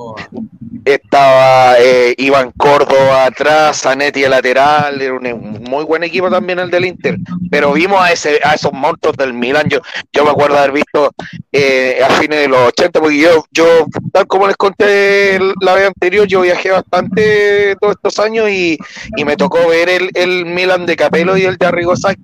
estaba 0.86 1.76
eh, 1.80 2.16
Iván 2.18 2.52
Córdoba 2.58 3.26
atrás, 3.26 3.82
Zanetti 3.82 4.22
de 4.22 4.30
lateral, 4.30 5.02
era 5.02 5.14
un, 5.14 5.26
un 5.28 5.64
muy 5.64 5.84
buen 5.86 6.03
equipo 6.03 6.30
también 6.30 6.60
el 6.60 6.72
del 6.72 6.86
Inter, 6.86 7.18
pero 7.49 7.74
vimos 7.74 7.99
a 8.02 8.12
ese 8.12 8.40
a 8.44 8.56
esos 8.56 8.74
monstruos 8.74 9.16
del 9.18 9.34
Milan, 9.34 9.68
yo, 9.70 9.80
yo 10.12 10.24
me 10.26 10.32
acuerdo 10.32 10.58
haber 10.58 10.72
visto 10.72 11.12
eh, 11.52 11.99
a 12.03 12.10
fines 12.12 12.40
de 12.40 12.48
los 12.48 12.70
80, 12.70 12.99
porque 12.99 13.20
yo, 13.20 13.45
yo, 13.52 13.66
tal 14.12 14.26
como 14.28 14.48
les 14.48 14.58
conté 14.58 15.40
la 15.62 15.76
vez 15.76 15.88
anterior, 15.88 16.26
yo 16.28 16.41
viajé 16.41 16.72
bastante 16.72 17.76
todos 17.80 17.95
estos 17.95 18.20
años 18.20 18.49
y, 18.49 18.78
y 19.16 19.26
me 19.26 19.38
tocó 19.38 19.68
ver 19.68 19.90
el, 19.90 20.10
el 20.14 20.45
Milan 20.45 20.86
de 20.86 20.95
Capello 20.95 21.38
y 21.38 21.44
el 21.45 21.58
de 21.58 21.66
Arrigo 21.66 21.95
Sacchi, 21.95 22.22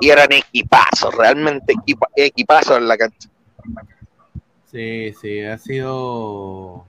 y 0.00 0.08
eran 0.08 0.32
equipazos, 0.32 1.14
realmente 1.14 1.74
equipa- 1.74 2.08
equipazos 2.16 2.78
en 2.78 2.88
la 2.88 2.96
cancha. 2.96 3.28
Sí, 4.70 5.12
sí, 5.20 5.40
ha 5.42 5.58
sido 5.58 6.86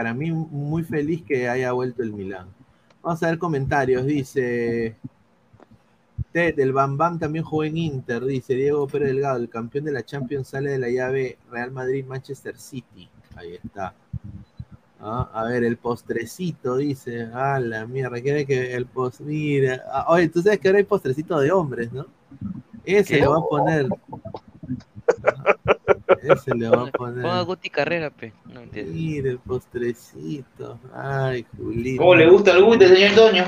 para 0.00 0.14
mí 0.14 0.32
muy 0.32 0.82
feliz 0.82 1.22
que 1.28 1.46
haya 1.46 1.72
vuelto 1.72 2.02
el 2.02 2.14
Milán. 2.14 2.46
Vamos 3.02 3.22
a 3.22 3.26
ver 3.26 3.38
comentarios. 3.38 4.06
Dice 4.06 4.96
Ted, 6.32 6.58
el 6.58 6.72
Bam 6.72 6.96
Bam 6.96 7.18
también 7.18 7.44
jugó 7.44 7.64
en 7.64 7.76
Inter. 7.76 8.24
Dice 8.24 8.54
Diego 8.54 8.88
Pérez 8.88 9.08
Delgado, 9.08 9.36
el 9.36 9.50
campeón 9.50 9.84
de 9.84 9.92
la 9.92 10.02
Champions 10.02 10.48
sale 10.48 10.70
de 10.70 10.78
la 10.78 10.88
llave 10.88 11.36
Real 11.50 11.70
Madrid-Manchester 11.70 12.56
City. 12.56 13.10
Ahí 13.36 13.56
está. 13.62 13.92
Ah, 15.00 15.30
a 15.34 15.44
ver, 15.44 15.64
el 15.64 15.76
postrecito, 15.76 16.78
dice. 16.78 17.28
Ah, 17.34 17.60
la 17.60 17.86
mierda, 17.86 18.22
quiere 18.22 18.46
que 18.46 18.72
el 18.72 18.86
post. 18.86 19.20
Mira. 19.20 19.82
Ah, 19.92 20.06
oye, 20.08 20.30
tú 20.30 20.40
sabes 20.40 20.60
que 20.60 20.68
ahora 20.68 20.78
hay 20.78 20.84
postrecito 20.84 21.38
de 21.40 21.52
hombres, 21.52 21.92
¿no? 21.92 22.06
Ese 22.86 23.16
¿Qué? 23.16 23.20
le 23.20 23.26
va 23.26 23.36
a 23.36 23.42
poner. 23.42 23.86
Ese 26.22 26.54
le 26.54 26.68
va 26.68 26.82
a 26.82 26.90
poner. 26.90 27.22
Ponga 27.22 27.40
Guti 27.42 27.70
Carrera, 27.70 28.10
pe. 28.10 28.32
No 28.52 28.60
entiendo. 28.60 28.92
Mira 28.92 29.30
el 29.30 29.38
postrecito. 29.38 30.78
Ay, 30.94 31.46
Julito. 31.56 32.00
¿Cómo 32.02 32.14
le 32.14 32.28
gusta 32.28 32.52
el 32.52 32.64
guste, 32.64 32.88
señor 32.88 33.14
Toño? 33.14 33.44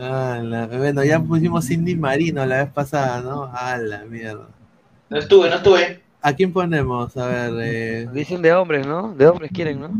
Ah, 0.00 0.40
la- 0.42 0.66
Bueno, 0.66 1.04
ya 1.04 1.20
pusimos 1.20 1.66
Cindy 1.66 1.94
Marino 1.96 2.44
la 2.46 2.64
vez 2.64 2.72
pasada, 2.72 3.20
¿no? 3.20 3.50
Ah, 3.52 3.76
la 3.78 4.04
mierda. 4.04 4.48
No 5.10 5.18
estuve, 5.18 5.48
no 5.50 5.56
estuve. 5.56 6.02
¿A 6.22 6.32
quién 6.32 6.52
ponemos? 6.54 7.14
A 7.18 7.26
ver, 7.26 7.52
eh, 7.60 8.08
Dicen 8.12 8.40
de 8.40 8.52
hombres, 8.54 8.86
¿no? 8.86 9.12
De 9.14 9.26
hombres 9.28 9.50
quieren, 9.52 9.80
¿no? 9.80 9.90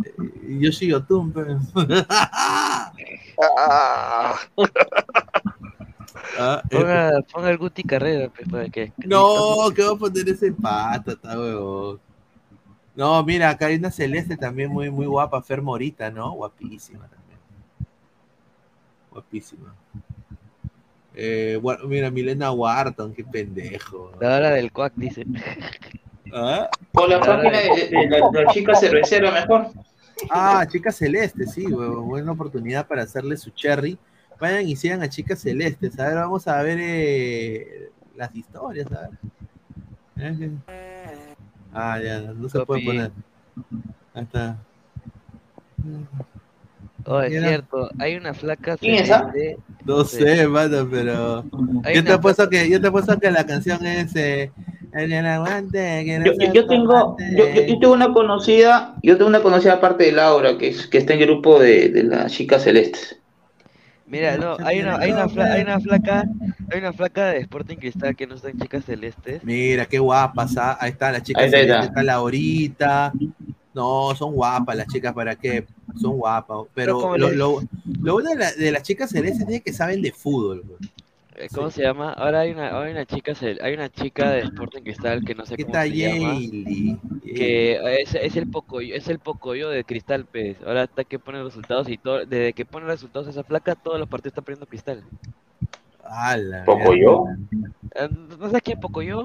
Yotun. 0.49 1.33
pe. 1.33 1.43
Ah, 3.37 4.39
Ah, 6.39 6.63
eh, 6.71 6.77
Ponga, 6.77 7.13
ponga 7.33 7.51
el 7.51 7.59
Guti 7.59 7.83
Carrera, 7.83 8.29
pe, 8.29 8.47
para 8.47 8.69
que. 8.69 8.93
No, 9.05 9.71
que 9.75 9.83
va 9.83 9.93
a 9.93 9.97
poner 9.97 10.29
ese 10.29 10.53
pata, 10.53 11.13
está 11.13 11.39
huevón. 11.39 12.01
No, 12.95 13.23
mira, 13.25 13.51
acá 13.51 13.67
hay 13.67 13.77
una 13.77 13.91
celeste 13.91 14.37
también 14.37 14.71
muy, 14.71 14.91
muy 14.91 15.07
guapa, 15.07 15.43
Fer 15.43 15.61
Morita, 15.61 16.11
¿no? 16.11 16.31
Guapísima 16.33 17.09
también. 17.09 17.39
Guapísima. 19.11 19.75
Eh, 21.17 21.59
bueno, 21.63 21.85
mira, 21.87 22.11
Milena 22.11 22.51
Wharton, 22.53 23.13
qué 23.15 23.25
pendejo. 23.25 24.13
La 24.21 24.37
hora 24.37 24.51
del 24.51 24.73
cuac, 24.73 24.93
dice. 24.97 25.25
¿Ah? 26.33 26.69
O 26.93 27.07
la 27.07 27.21
página 27.21 27.59
de, 27.59 27.69
de- 27.69 27.89
de 27.89 28.09
la, 28.09 28.31
de 28.31 28.45
la 28.45 28.53
chica 28.53 28.75
cervecera 28.75 29.31
mejor. 29.31 29.69
Ah, 30.31 30.65
Chica 30.71 30.93
Celeste, 30.93 31.47
sí, 31.47 31.67
huevón, 31.67 32.07
buena 32.09 32.33
oportunidad 32.33 32.87
para 32.87 33.03
hacerle 33.03 33.37
su 33.37 33.51
cherry. 33.51 33.99
Vayan 34.45 34.69
y 34.69 34.77
sigan 34.77 35.03
a 35.03 35.09
Chica 35.09 35.37
Celeste. 35.37 35.91
A 35.99 36.05
ver, 36.07 36.17
vamos 36.17 36.47
a 36.49 36.63
ver 36.63 36.77
eh, 36.79 37.89
las 38.15 38.35
historias, 38.37 38.87
a 38.93 39.09
ver. 39.09 39.11
Eh, 40.19 40.37
que- 40.39 40.51
Ah, 41.73 41.99
ya, 41.99 42.21
no 42.21 42.47
se 42.51 42.61
puede 42.67 42.85
poner. 42.85 43.11
Ahí 44.13 44.23
está. 44.23 44.59
Oh, 47.07 47.21
es 47.23 47.31
Mira. 47.33 47.49
cierto, 47.49 47.89
hay 47.99 48.17
una 48.17 48.35
flaca 48.35 48.77
¿Quién 48.77 48.97
es 48.97 49.03
esa? 49.05 49.31
celeste. 49.33 49.57
No 49.87 50.05
sé, 50.05 50.47
mano, 50.47 50.87
pero. 50.91 51.39
Hay 51.83 51.95
Yo 51.97 52.03
te 52.05 52.09
una 52.11 52.15
apuesto 52.17 52.51
que, 52.51 52.69
yo 52.69 52.79
te 52.83 52.89
apuesto 52.89 53.19
que 53.19 53.31
la 53.31 53.47
canción 53.47 53.85
es 53.87 54.15
eh, 54.15 54.53
El 54.93 55.13
aguante, 55.27 56.03
que 56.05 56.19
no 56.19 56.27
yo- 56.27 56.53
yo 56.53 56.67
tengo, 56.67 57.17
yo, 57.19 57.47
yo- 57.49 57.67
yo 57.67 57.79
tengo 57.81 57.95
una 57.95 58.13
conocida, 58.13 58.95
yo 59.03 59.17
tengo 59.17 59.31
una 59.31 59.41
conocida 59.41 59.73
aparte 59.75 60.05
de 60.05 60.13
Laura, 60.13 60.59
que, 60.59 60.69
es, 60.69 60.87
que 60.87 60.99
está 60.99 61.15
en 61.15 61.21
el 61.23 61.29
grupo 61.29 61.59
de, 61.59 61.89
de 61.89 62.03
las 62.03 62.31
chicas 62.31 62.63
celestes. 62.63 63.19
Mira, 64.07 64.37
no, 64.37 64.57
hay 64.65 64.81
una, 64.81 64.97
hay 64.99 65.13
una, 65.13 65.29
fla- 65.29 65.53
hay 65.53 65.63
una 65.63 65.81
flaca, 65.81 66.25
hay 66.71 66.79
una 66.79 66.93
flaca 66.93 67.27
de 67.29 67.39
Sporting 67.39 67.77
Cristal 67.77 68.15
que 68.15 68.27
no 68.27 68.35
está 68.35 68.51
en 68.51 68.59
chicas 68.61 68.85
celestes. 68.85 69.43
Mira, 69.43 69.87
qué 69.87 69.99
guapas, 69.99 70.57
¿ah? 70.59 70.77
ahí 70.81 70.91
está 70.91 71.11
la 71.11 71.23
chica, 71.23 71.41
Ahí 71.41 71.47
está, 71.47 71.57
ahí 71.59 71.63
celeste, 71.65 71.87
está. 71.87 72.01
está 72.01 72.03
Laurita. 72.03 73.13
No, 73.73 74.15
son 74.15 74.35
guapas 74.35 74.77
las 74.77 74.87
chicas, 74.87 75.13
¿para 75.15 75.35
qué? 75.35 75.67
Son 76.01 76.17
guapas. 76.19 76.59
Pero 76.75 77.17
lo, 77.17 77.31
lo, 77.33 77.63
lo 78.03 78.13
bueno 78.13 78.31
de, 78.31 78.37
la- 78.37 78.53
de 78.53 78.71
las 78.73 78.83
chicas 78.83 79.11
celestes 79.11 79.49
es 79.49 79.63
que 79.63 79.73
saben 79.73 80.01
de 80.03 80.13
fútbol. 80.13 80.63
güey. 80.65 80.79
Eh, 81.37 81.49
¿Cómo 81.53 81.69
se 81.71 81.83
llama? 81.83 82.13
Ahora 82.13 82.41
hay 82.41 82.53
una, 82.53 82.69
ahora 82.71 82.87
hay 82.87 82.93
una 82.93 83.07
chica, 83.07 83.33
hay 83.61 83.75
una 83.75 83.89
chica 83.89 84.31
de 84.31 84.41
Sporting 84.41 84.83
Cristal 84.83 85.25
que 85.25 85.35
no 85.35 85.45
sé 85.45 85.57
¿Qué 85.57 85.65
cómo 85.65 85.73
tal, 85.73 85.89
se 85.91 85.97
llama, 85.97 86.35
Yayli? 86.35 87.01
que 87.25 88.01
es, 88.03 88.15
es 88.15 88.37
el 88.37 88.49
pocoyo, 88.49 88.95
es 88.95 89.09
el 89.09 89.19
pocoyo 89.19 89.69
de 89.69 89.83
Cristal, 89.85 90.27
pues. 90.27 90.57
Ahora 90.65 90.85
está 90.85 91.03
que 91.03 91.19
pone 91.19 91.43
resultados 91.43 91.89
y 91.89 91.99
todo, 91.99 92.25
desde 92.25 92.53
que 92.53 92.65
pone 92.65 92.87
resultados 92.87 93.27
esa 93.27 93.43
flaca, 93.43 93.75
todos 93.75 93.99
los 93.99 94.09
partidos 94.09 94.33
está 94.33 94.43
perdiendo 94.43 94.67
Cristal. 94.67 95.03
Ala, 96.05 96.65
¿Pocoyo? 96.65 97.25
Eh, 97.97 98.09
¿No 98.39 98.47
sabes 98.47 98.63
quién 98.63 98.77
es 98.79 98.83
pocoyo? 98.83 99.25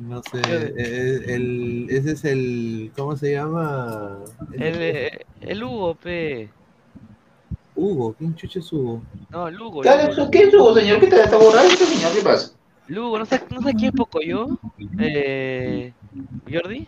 No 0.00 0.22
sé, 0.22 0.40
eh, 0.44 1.20
el, 1.28 1.86
ese 1.90 2.12
es 2.12 2.24
el, 2.24 2.90
¿cómo 2.96 3.14
se 3.16 3.32
llama? 3.32 4.18
El, 4.52 4.74
eh, 4.80 5.26
el 5.42 5.62
Hugo, 5.62 5.94
pe. 5.96 6.48
Hugo, 7.74 8.14
¿quién 8.14 8.34
chucha 8.34 8.58
es 8.58 8.72
Hugo? 8.72 9.02
No, 9.30 9.50
Lugo. 9.50 9.82
¿eso 9.84 10.30
¿Qué 10.30 10.42
es 10.44 10.54
Hugo, 10.54 10.74
señor? 10.74 11.00
¿Qué 11.00 11.06
te 11.06 11.20
está 11.20 11.36
borrado 11.36 11.66
este 11.68 11.86
señor? 11.86 12.12
¿Qué 12.12 12.20
pasa? 12.22 12.52
Lugo, 12.88 13.18
¿no 13.18 13.24
sabes, 13.26 13.50
¿no 13.50 13.60
sabes 13.60 13.74
quién 13.76 13.86
es 13.88 13.94
Pocoyo? 13.94 14.46
Eh, 14.98 15.94
¿Jordi? 16.52 16.86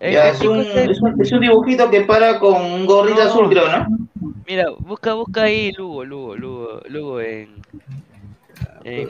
Eh, 0.00 0.12
Ya, 0.12 0.28
el 0.28 0.34
es 0.36 0.42
un, 0.44 0.60
ese- 0.60 0.90
es, 0.90 1.00
un, 1.00 1.20
es 1.22 1.32
un 1.32 1.40
dibujito 1.40 1.90
que 1.90 2.02
para 2.02 2.38
con 2.38 2.54
un 2.62 2.86
gorrito 2.86 3.24
No. 3.24 3.30
azul, 3.30 3.48
creo, 3.48 3.68
¿no? 3.68 3.86
Mira, 4.46 4.70
busca, 4.80 5.14
busca 5.14 5.42
ahí 5.42 5.72
Lugo, 5.72 6.04
Lugo, 6.04 6.36
Lugo, 6.36 6.80
Lugo 6.88 7.20
en... 7.20 7.62
en... 8.84 9.08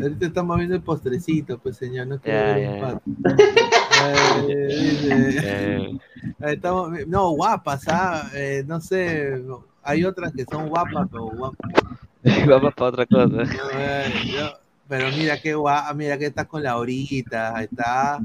Ahorita 0.00 0.26
estamos 0.26 0.56
viendo 0.56 0.74
el 0.76 0.82
postrecito, 0.82 1.58
pues 1.58 1.76
señor, 1.76 2.06
no 2.06 2.18
quiero 2.18 2.38
Ya, 2.38 2.54
ver 2.56 2.68
un 2.68 2.78
ya. 2.80 3.00
Eh, 6.40 6.52
estamos- 6.52 6.90
no, 7.06 7.30
guapas, 7.30 7.82
ah, 7.88 8.28
eh, 8.34 8.64
no 8.66 8.80
sé, 8.80 9.42
hay 9.82 10.04
otras 10.04 10.32
que 10.32 10.44
son 10.44 10.68
guapas, 10.68 11.06
pero 11.10 11.24
guapas. 11.26 11.70
Vamos 12.48 12.74
para 12.74 12.88
otra 12.88 13.06
cosa. 13.06 13.42
Pero 14.86 15.08
mira 15.16 15.40
qué 15.40 15.54
guapa, 15.54 15.94
mira 15.94 16.18
que 16.18 16.26
está 16.26 16.44
con 16.44 16.62
Laurita, 16.62 17.56
ahí 17.56 17.64
está. 17.64 18.20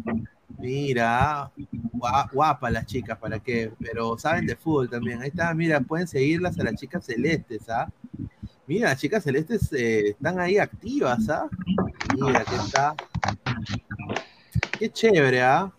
Mira, 0.57 1.49
gua- 1.93 2.29
guapa 2.33 2.69
las 2.69 2.85
chicas, 2.85 3.17
¿para 3.17 3.39
qué? 3.39 3.71
Pero 3.79 4.17
saben 4.17 4.45
de 4.45 4.57
fútbol 4.57 4.89
también. 4.89 5.21
Ahí 5.21 5.29
está, 5.29 5.53
mira, 5.53 5.79
pueden 5.79 6.05
seguirlas 6.07 6.59
a 6.59 6.63
las 6.63 6.75
chicas 6.75 7.05
celestes, 7.05 7.69
¿ah? 7.69 7.87
Mira, 8.67 8.89
las 8.89 8.99
chicas 8.99 9.23
celestes 9.23 9.71
eh, 9.71 10.09
están 10.09 10.37
ahí 10.39 10.57
activas, 10.57 11.29
¿ah? 11.29 11.47
Mira 12.19 12.43
que 12.43 12.55
está. 12.55 12.93
Qué 14.79 14.89
chévere, 14.89 15.41
¿ah? 15.41 15.69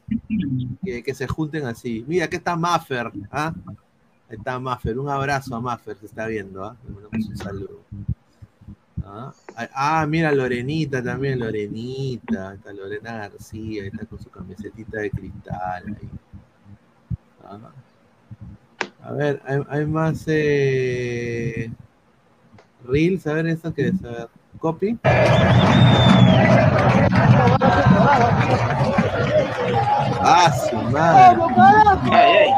Que, 0.84 1.14
se 1.14 1.26
junten 1.26 1.64
así. 1.64 2.04
Mira, 2.06 2.28
que 2.28 2.36
está 2.36 2.54
Maffer, 2.54 3.10
¿ah? 3.30 3.54
Ahí 4.28 4.36
está 4.36 4.58
Maffer, 4.58 4.98
un 4.98 5.08
abrazo 5.08 5.56
a 5.56 5.60
Maffer, 5.60 5.96
se 5.96 6.04
está 6.04 6.26
viendo, 6.26 6.62
¿ah? 6.62 6.76
Le 6.84 6.90
mandamos 6.92 7.28
un 7.30 7.36
saludo. 7.38 7.80
Ah, 9.02 9.32
ah, 9.74 10.06
mira, 10.06 10.30
Lorenita 10.32 11.02
también, 11.02 11.38
Lorenita. 11.38 12.52
Está 12.52 12.74
Lorena 12.74 13.28
García, 13.28 13.84
ahí 13.84 13.88
está 13.88 14.04
con 14.04 14.18
su 14.20 14.28
camisetita 14.28 15.00
de 15.00 15.10
cristal. 15.10 15.84
Ahí. 15.86 16.08
Ah. 17.42 17.72
A 19.02 19.12
ver, 19.12 19.40
hay, 19.70 19.86
más 19.86 20.24
eh, 20.26 21.72
Reels, 22.84 23.26
a 23.26 23.32
ver 23.32 23.46
esto 23.46 23.72
que 23.72 23.92
ver, 23.92 24.28
copy. 24.60 24.98
Ah, 30.22 30.52
su 30.70 30.76
madre. 30.76 32.52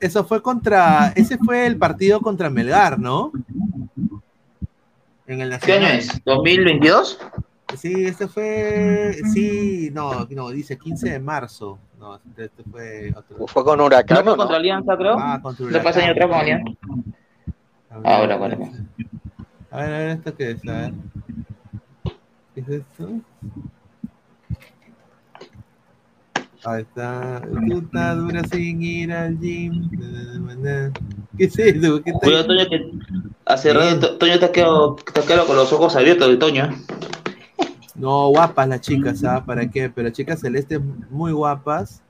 Eso 0.00 0.24
fue 0.24 0.42
contra, 0.42 1.12
ese 1.16 1.38
fue 1.38 1.66
el 1.66 1.78
partido 1.78 2.20
contra 2.20 2.50
Melgar, 2.50 2.98
¿no? 2.98 3.32
En 5.26 5.40
el 5.40 5.58
¿Qué 5.60 5.72
año 5.72 5.86
es? 5.88 6.24
¿2022? 6.24 7.18
Sí, 7.76 8.06
este 8.06 8.28
fue, 8.28 9.16
sí, 9.32 9.90
no, 9.92 10.26
no, 10.30 10.50
dice 10.50 10.78
15 10.78 11.10
de 11.10 11.20
marzo. 11.20 11.78
No, 11.98 12.18
este, 12.36 12.62
fue 12.70 13.12
otro. 13.14 13.46
Fue 13.46 13.64
con 13.64 13.80
Huracán, 13.80 14.18
¿No 14.18 14.24
fue 14.24 14.36
contra 14.36 14.56
Alianza, 14.56 14.96
creo? 14.96 15.16
Ah, 15.18 15.38
contra 15.42 15.66
¿No 15.66 15.80
fue 15.80 15.90
ese 15.90 16.02
año 16.02 16.12
atrás 16.12 16.28
con 16.28 16.38
Alianza? 16.38 16.72
Ahora, 18.04 18.36
bueno. 18.36 18.70
A 19.70 19.82
ver, 19.82 19.92
a 19.94 19.98
ver, 19.98 20.08
¿esto 20.10 20.34
qué 20.36 20.50
es? 20.52 20.68
A 20.68 20.72
ver. 20.72 20.92
¿Qué 22.54 22.60
es 22.60 22.68
esto? 22.68 23.10
Ahí 26.64 26.82
está. 26.82 27.42
Estás 27.70 28.16
dura 28.16 28.42
sin 28.44 28.82
ir 28.82 29.12
al 29.12 29.38
gym. 29.38 29.88
¿Qué 31.36 31.44
es 31.44 31.58
eso? 31.58 32.02
¿Qué 32.02 32.10
está 32.10 32.46
Toño, 32.46 32.68
que 32.68 32.90
hace 33.44 33.72
rato 33.72 34.00
To- 34.00 34.18
Toño 34.18 34.38
te 34.38 34.44
ha 34.46 34.52
quedado, 34.52 34.96
con 35.46 35.56
los 35.56 35.72
ojos 35.72 35.94
abiertos, 35.96 36.28
de 36.28 36.36
Toño. 36.36 36.68
No, 37.94 38.28
guapas 38.28 38.68
las 38.68 38.80
chicas, 38.80 39.20
¿sabes 39.20 39.44
para 39.44 39.68
qué? 39.70 39.90
Pero 39.90 40.10
chicas 40.10 40.40
celestes 40.40 40.80
muy 41.10 41.32
guapas. 41.32 42.02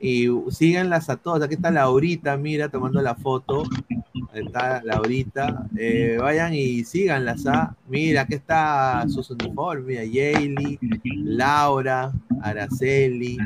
Y 0.00 0.28
síganlas 0.50 1.08
a 1.10 1.16
todas. 1.16 1.42
Aquí 1.42 1.54
está 1.54 1.70
Laurita, 1.70 2.36
mira, 2.36 2.68
tomando 2.68 3.00
la 3.02 3.14
foto. 3.14 3.62
Está 4.32 4.82
Laurita. 4.82 5.66
Eh, 5.76 6.16
vayan 6.18 6.54
y 6.54 6.84
síganlas, 6.84 7.46
¿ah? 7.46 7.76
Mira, 7.88 8.22
aquí 8.22 8.34
está 8.34 9.04
sus 9.08 9.30
uniformes. 9.30 10.10
Yayli, 10.10 10.78
Laura, 11.24 12.12
Araceli. 12.40 13.36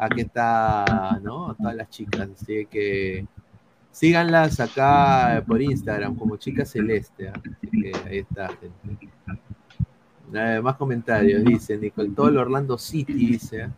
Aquí 0.00 0.22
está, 0.22 1.20
¿no? 1.22 1.54
Todas 1.54 1.76
las 1.76 1.88
chicas. 1.90 2.28
Así 2.34 2.66
que 2.66 3.24
síganlas 3.92 4.58
acá 4.58 5.44
por 5.46 5.62
Instagram 5.62 6.16
como 6.16 6.36
Chica 6.36 6.64
Celeste. 6.64 7.28
¿ah? 7.28 7.34
Así 7.38 7.70
que 7.70 7.92
ahí 8.08 8.18
está, 8.18 8.48
gente. 8.48 9.08
Eh, 10.34 10.60
más 10.60 10.74
comentarios, 10.74 11.44
dice 11.44 11.78
Nicole 11.78 12.10
Tol, 12.10 12.36
Orlando 12.36 12.76
City, 12.78 13.12
dice. 13.12 13.70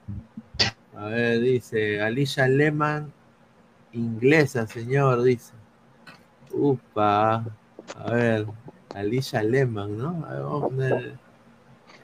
A 0.97 1.07
ver, 1.07 1.41
dice 1.41 2.01
Alicia 2.01 2.49
Lehman, 2.49 3.13
inglesa, 3.93 4.67
señor, 4.67 5.23
dice. 5.23 5.58
Upa, 6.53 7.45
a 8.05 8.11
ver, 8.13 8.47
Alicia 8.95 9.43
Lehman, 9.43 9.97
¿no? 9.99 10.25
A 10.29 10.33
ver, 10.35 10.43
vamos 10.43 10.63
a 10.65 10.67
poner- 10.69 11.15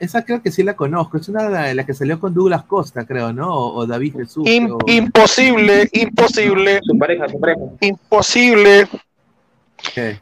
Esa 0.00 0.24
creo 0.24 0.42
que 0.42 0.50
sí 0.50 0.62
la 0.62 0.74
conozco, 0.74 1.16
es 1.16 1.28
una 1.28 1.48
de 1.48 1.74
las 1.74 1.86
que 1.86 1.94
salió 1.94 2.18
con 2.18 2.34
Douglas 2.34 2.64
Costa, 2.64 3.06
creo, 3.06 3.32
¿no? 3.32 3.48
O, 3.54 3.74
o 3.76 3.86
David 3.86 4.14
Jesús. 4.16 4.44
O- 4.46 4.90
imposible, 4.90 5.88
imposible. 5.92 6.80
Su 6.82 6.98
pareja, 6.98 7.28
su 7.28 7.38
pareja. 7.40 7.60
Imposible, 7.80 8.88
¿Qué? 9.94 10.20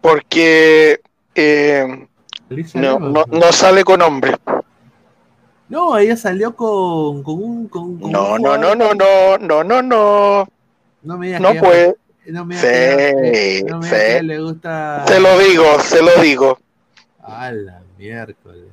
porque 0.00 1.00
eh, 1.34 2.06
Alicia 2.50 2.80
no, 2.80 2.98
no, 2.98 3.24
no 3.30 3.52
sale 3.52 3.84
con 3.84 4.02
hombre. 4.02 4.36
No, 5.68 5.98
ella 5.98 6.16
salió 6.16 6.54
con, 6.54 7.22
con 7.24 7.42
un. 7.42 7.68
Con, 7.68 7.98
con 7.98 8.12
No, 8.12 8.34
un 8.34 8.42
no, 8.42 8.56
no, 8.56 8.74
no, 8.74 8.94
no, 8.94 9.38
no, 9.38 9.64
no, 9.64 9.82
no. 9.82 10.48
No 11.02 11.18
me 11.18 11.26
digas 11.26 11.40
No 11.40 11.54
puede. 11.60 11.96
No 12.26 12.44
me 12.44 12.54
que 12.60 13.58
Sí, 13.60 13.64
no 13.64 13.78
me 13.78 13.86
a 13.88 14.18
sí. 14.18 14.24
le 14.24 14.40
gusta. 14.40 15.04
Se 15.06 15.20
lo 15.20 15.38
digo, 15.38 15.80
se 15.80 16.02
lo 16.02 16.20
digo. 16.20 16.58
A 17.22 17.50
la 17.52 17.82
miércoles. 17.98 18.68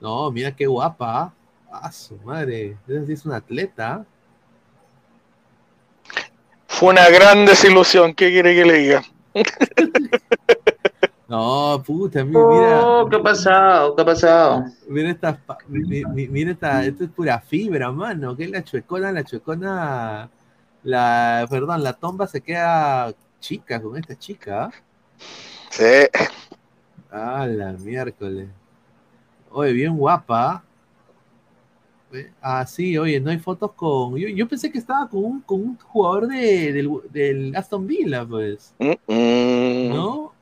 No, 0.00 0.30
mira 0.30 0.54
qué 0.54 0.66
guapa. 0.66 1.22
¿ah? 1.22 1.32
Ah, 1.70 1.92
su 1.92 2.16
madre. 2.18 2.76
Es 2.88 3.24
una 3.24 3.36
atleta. 3.36 4.04
Fue 6.66 6.90
una 6.90 7.08
gran 7.10 7.44
desilusión, 7.46 8.14
¿qué 8.14 8.30
quiere 8.30 8.54
que 8.54 8.64
le 8.64 8.74
diga? 8.78 9.02
No, 11.28 11.82
puta, 11.86 12.22
mi- 12.24 12.30
mira. 12.36 12.82
Oh, 12.84 13.08
¿qué 13.08 13.16
ha 13.16 13.22
pasado? 13.22 13.96
¿Qué 13.96 14.02
ha 14.02 14.04
pasado? 14.04 14.64
Mira 14.86 15.08
esta, 15.10 15.38
mira 15.66 16.50
esta, 16.50 16.84
esto 16.84 17.04
es 17.04 17.10
pura 17.10 17.40
fibra, 17.40 17.90
mano. 17.90 18.36
Que 18.36 18.44
es 18.44 18.50
la 18.50 18.62
chuecona, 18.62 19.10
la 19.12 19.24
chuecona, 19.24 20.28
la, 20.82 21.46
perdón, 21.48 21.82
la 21.82 21.92
tomba 21.92 22.26
se 22.26 22.40
queda 22.40 23.12
chica 23.40 23.80
con 23.80 23.96
esta 23.96 24.18
chica. 24.18 24.64
¿ah? 24.64 24.70
Sí. 25.70 25.84
Ah, 27.10 27.46
la 27.46 27.72
miércoles. 27.72 28.48
Oye, 29.50 29.72
bien 29.72 29.96
guapa. 29.96 30.50
¿ah? 30.52 30.62
Ah, 32.40 32.66
sí, 32.66 32.98
oye, 32.98 33.20
no 33.20 33.30
hay 33.30 33.38
fotos 33.38 33.72
con. 33.72 34.16
Yo, 34.16 34.28
yo 34.28 34.46
pensé 34.48 34.70
que 34.70 34.78
estaba 34.78 35.08
con 35.08 35.24
un, 35.24 35.40
con 35.40 35.60
un 35.60 35.78
jugador 35.78 36.28
de, 36.28 36.72
del, 36.72 36.90
del 37.10 37.56
Aston 37.56 37.86
Villa, 37.86 38.26
pues. 38.26 38.74
Mm, 38.78 39.88
¿No? 39.94 40.32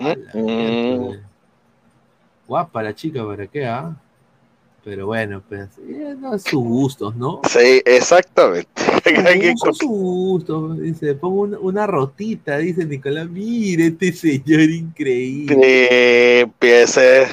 mm. 0.00 0.44
Miércoles. 0.44 1.20
Guapa 2.48 2.82
la 2.82 2.94
chica, 2.94 3.24
¿para 3.24 3.46
qué? 3.46 3.64
ah? 3.66 3.96
Pero 4.82 5.06
bueno, 5.06 5.42
pues, 5.46 5.68
eh, 5.86 6.14
no, 6.18 6.38
sus 6.38 6.62
gustos, 6.62 7.14
¿no? 7.14 7.40
Sí, 7.48 7.82
exactamente. 7.84 8.68
Son 9.56 9.74
sus 9.74 9.88
gustos. 9.88 10.80
Dice, 10.80 11.14
pongo 11.14 11.42
una, 11.42 11.58
una 11.58 11.86
rotita, 11.86 12.56
dice 12.58 12.86
Nicolás. 12.86 13.28
Mire 13.28 13.88
este 13.88 14.12
señor 14.12 14.62
increíble. 14.62 15.56
Eh, 15.62 16.40
empiece. 16.40 17.26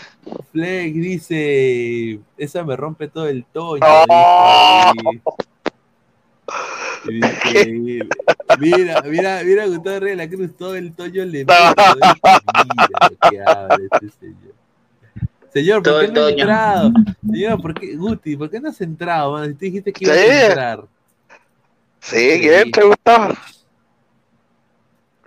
Fleck 0.52 0.94
dice, 0.94 2.19
esa 2.38 2.64
me 2.64 2.76
rompe 2.76 3.07
todo 3.07 3.28
el 3.28 3.45
toño. 3.45 3.82
Oh. 3.86 4.91
Increíble. 7.10 8.10
Mira, 8.60 9.02
mira, 9.03 9.44
mira 9.44 9.65
Gustavo 9.68 9.99
Reyes 9.99 10.18
de 10.18 10.26
la 10.26 10.30
Cruz, 10.30 10.57
todo 10.57 10.76
el 10.76 10.94
toño 10.94 11.26
le 11.26 11.45
¿no? 11.45 11.53
Mira 11.53 13.10
lo 13.10 13.30
que 13.30 13.41
habla 13.41 13.78
este 13.91 14.10
señor. 14.19 14.57
Señor, 15.58 15.82
¿por 15.84 16.06
qué 16.06 16.12
no 16.12 16.22
has 16.26 16.32
entrado? 16.32 16.92
Señor, 17.32 17.62
¿por 17.62 17.74
qué, 17.74 17.96
Guti, 17.96 18.38
¿por 18.38 18.50
qué 18.50 18.60
no 18.60 18.70
has 18.70 18.80
entrado? 18.82 19.44
Si 19.46 19.54
tú 19.54 19.60
dijiste 19.60 19.92
que 19.94 20.06
ibas 20.06 20.18
Sí. 20.18 20.24
a 20.30 20.46
entrar. 20.48 20.84
Sí, 22.00 22.38
¿quién 22.42 22.72
te 22.72 22.84
gustaba? 22.84 23.36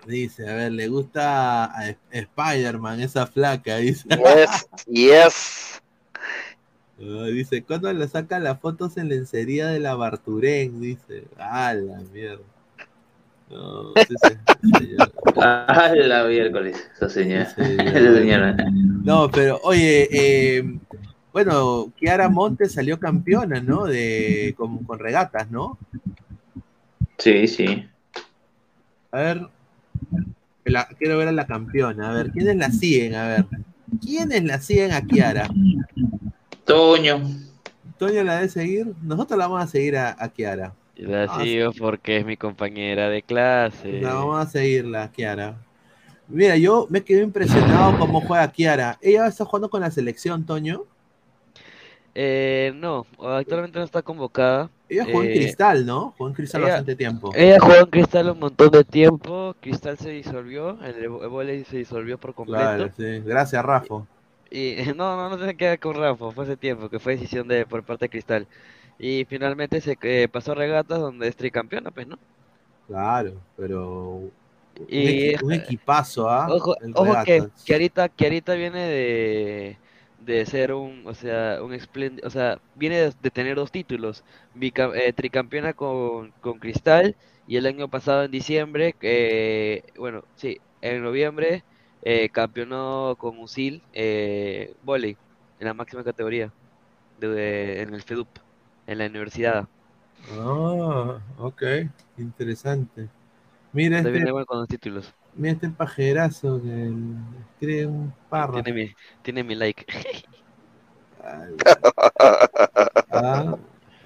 Dice, 0.07 0.49
a 0.49 0.55
ver, 0.55 0.73
le 0.73 0.89
gusta 0.89 1.65
a 1.67 1.89
Sp- 1.93 2.09
Spider-Man, 2.11 3.01
esa 3.01 3.27
flaca, 3.27 3.77
dice. 3.77 4.09
Yes, 4.09 4.69
yes. 4.87 5.83
Ah, 7.03 7.27
dice, 7.27 7.63
¿cuándo 7.63 7.93
le 7.93 8.07
sacan 8.09 8.45
las 8.45 8.61
fotos 8.61 8.97
en 8.97 9.09
lencería 9.09 9.67
de 9.69 9.81
la 9.81 9.95
Barturén? 9.95 10.81
Dice, 10.81 11.25
ah, 11.39 11.75
la 11.75 11.99
mierda. 12.13 12.43
No, 13.51 13.93
se- 13.97 14.79
señor. 14.79 15.13
Ah, 15.43 15.93
la 15.95 16.25
miércoles, 16.25 16.77
esa 16.95 17.09
señora. 17.09 17.47
Sí, 17.47 17.63
señor. 17.63 17.87
Esa 17.97 18.15
señora. 18.15 18.57
No, 19.03 19.31
pero 19.31 19.59
oye, 19.63 20.09
eh, 20.13 20.65
bueno, 21.33 21.93
Kiara 21.97 22.29
Montes 22.29 22.73
salió 22.73 22.99
campeona, 22.99 23.61
¿no? 23.61 23.85
De, 23.85 24.55
con, 24.57 24.79
con 24.85 24.99
regatas, 24.99 25.51
¿no? 25.51 25.79
Sí, 27.19 27.47
sí. 27.47 27.87
A 29.13 29.19
ver, 29.21 29.49
la- 30.65 30.89
quiero 30.99 31.19
ver 31.19 31.29
a 31.29 31.33
la 31.33 31.47
campeona. 31.47 32.11
A 32.11 32.15
ver, 32.15 32.31
¿quiénes 32.31 32.57
la 32.57 32.71
siguen? 32.71 33.15
A 33.15 33.27
ver, 33.29 33.45
¿quiénes 34.01 34.45
la 34.45 34.61
siguen 34.61 34.93
a 34.93 35.03
Kiara? 35.03 35.49
Toño. 36.65 37.21
¿Toño 37.99 38.23
la 38.25 38.37
debe 38.37 38.49
seguir? 38.49 38.93
Nosotros 39.03 39.39
la 39.39 39.47
vamos 39.49 39.65
a 39.65 39.67
seguir 39.67 39.97
a, 39.97 40.17
a 40.19 40.29
Kiara. 40.29 40.73
La 40.97 41.25
Ah, 41.25 41.45
sigo 41.45 41.73
porque 41.73 42.19
es 42.19 42.27
mi 42.27 42.37
compañera 42.37 43.09
de 43.09 43.23
clase. 43.23 44.01
La 44.01 44.15
vamos 44.15 44.47
a 44.47 44.51
seguirla, 44.51 45.11
Kiara. 45.11 45.57
Mira, 46.31 46.57
yo 46.57 46.87
me 46.91 47.03
quedé 47.03 47.23
impresionado 47.23 47.99
cómo 47.99 48.21
juega 48.21 48.51
Kiara. 48.51 48.99
Ella 49.03 49.27
está 49.27 49.45
jugando 49.45 49.69
con 49.69 49.81
la 49.81 49.91
selección, 49.91 50.45
Toño. 50.45 50.85
Eh, 52.15 52.73
no, 52.75 53.07
actualmente 53.21 53.79
no 53.79 53.85
está 53.85 54.03
convocada. 54.03 54.69
Ella 54.89 55.05
jugó 55.05 55.23
en 55.23 55.31
Eh, 55.31 55.35
Cristal, 55.35 55.87
¿no? 55.87 56.13
Jugó 56.17 56.29
en 56.29 56.35
Cristal 56.35 56.63
ella- 56.63 56.71
bastante 56.71 56.97
tiempo. 56.97 57.31
Ella 57.35 57.59
jugó 57.61 57.77
en 57.77 57.87
Cristal 57.87 58.31
un 58.31 58.39
montón 58.41 58.71
de 58.71 58.85
tiempo. 58.85 59.55
Cristal 59.61 59.97
se 59.99 60.11
disolvió, 60.11 60.79
el, 60.83 61.09
vóley 61.09 61.65
se 61.65 61.79
disolvió 61.79 62.19
por 62.19 62.35
completo. 62.35 62.61
Claro, 62.61 62.91
sí. 62.97 63.21
Gracias, 63.25 63.65
Rafa. 63.65 64.05
Y 64.51 64.75
no, 64.97 65.17
no, 65.17 65.31
no 65.31 65.37
tiene 65.37 65.57
que 65.57 65.69
ver 65.69 65.79
con 65.79 65.95
Rafa, 65.95 66.31
fue 66.33 66.45
hace 66.45 66.57
tiempo, 66.57 66.89
que 66.89 66.99
fue 66.99 67.13
decisión 67.17 67.47
de 67.47 67.65
por 67.67 67.85
parte 67.85 68.07
de 68.07 68.11
Cristal. 68.11 68.47
Y 68.99 69.25
finalmente 69.27 69.81
se 69.81 69.97
eh, 70.03 70.29
pasó 70.31 70.53
a 70.53 70.57
regatas 70.57 70.99
donde 70.99 71.29
es 71.29 71.37
tricampeona, 71.37 71.91
pues, 71.91 72.07
¿no? 72.09 72.19
Claro, 72.89 73.35
pero 73.57 74.23
Y 74.87 75.35
un 75.43 75.53
equipazo, 75.53 76.29
¿ah? 76.31 76.55
Ojo, 76.57 76.77
ojo 76.93 77.17
que, 77.19 77.47
que 77.65 77.75
ahorita, 77.75 78.09
que 78.09 78.25
ahorita 78.27 78.55
viene 78.55 78.81
de, 78.89 79.81
de 80.17 80.47
ser 80.47 80.73
un, 80.73 81.07
o 81.07 81.15
sea, 81.15 81.63
un 81.63 81.75
espléndido, 81.75 82.27
o 82.27 82.31
sea, 82.31 82.59
viene 82.75 82.97
de, 82.99 83.15
de 83.19 83.31
tener 83.31 83.57
dos 83.57 83.71
títulos, 83.71 84.25
bica- 84.53 84.91
eh, 84.95 85.13
tricampeona 85.13 85.75
con, 85.75 86.33
con 86.41 86.59
Cristal 86.59 87.17
y 87.47 87.57
el 87.57 87.67
año 87.67 87.89
pasado 87.91 88.25
en 88.25 88.31
diciembre, 88.31 88.97
eh, 89.01 89.83
bueno, 89.97 90.23
sí, 90.35 90.63
en 90.81 91.03
noviembre 91.03 91.65
eh, 92.03 92.31
campeonó 92.31 93.17
con 93.19 93.39
Usil 93.39 93.85
eh, 93.93 94.75
volei 94.81 95.19
en 95.59 95.67
la 95.67 95.75
máxima 95.75 96.03
categoría 96.05 96.55
de, 97.17 97.29
de- 97.29 97.83
en 97.83 97.95
el 97.95 98.03
FEDUP, 98.03 98.31
en 98.87 98.99
la 98.99 99.07
universidad. 99.07 99.69
Ah, 100.31 101.21
ok, 101.39 101.63
interesante. 102.17 103.11
Mira 103.73 103.99
este, 103.99 104.11
viene 104.11 104.31
bueno 104.33 104.47
con 104.47 104.59
dos 104.59 104.69
títulos. 104.69 105.15
mira 105.35 105.55
este 105.55 105.69
pajerazo 105.71 106.61
que 106.63 106.93
escribe 107.53 107.87
un 107.87 108.13
párrafo. 108.29 108.63
Tiene 108.65 108.73
mi, 108.73 108.95
tiene 109.23 109.45
mi 109.45 109.55
like. 109.55 109.85
Ah, 113.11 113.57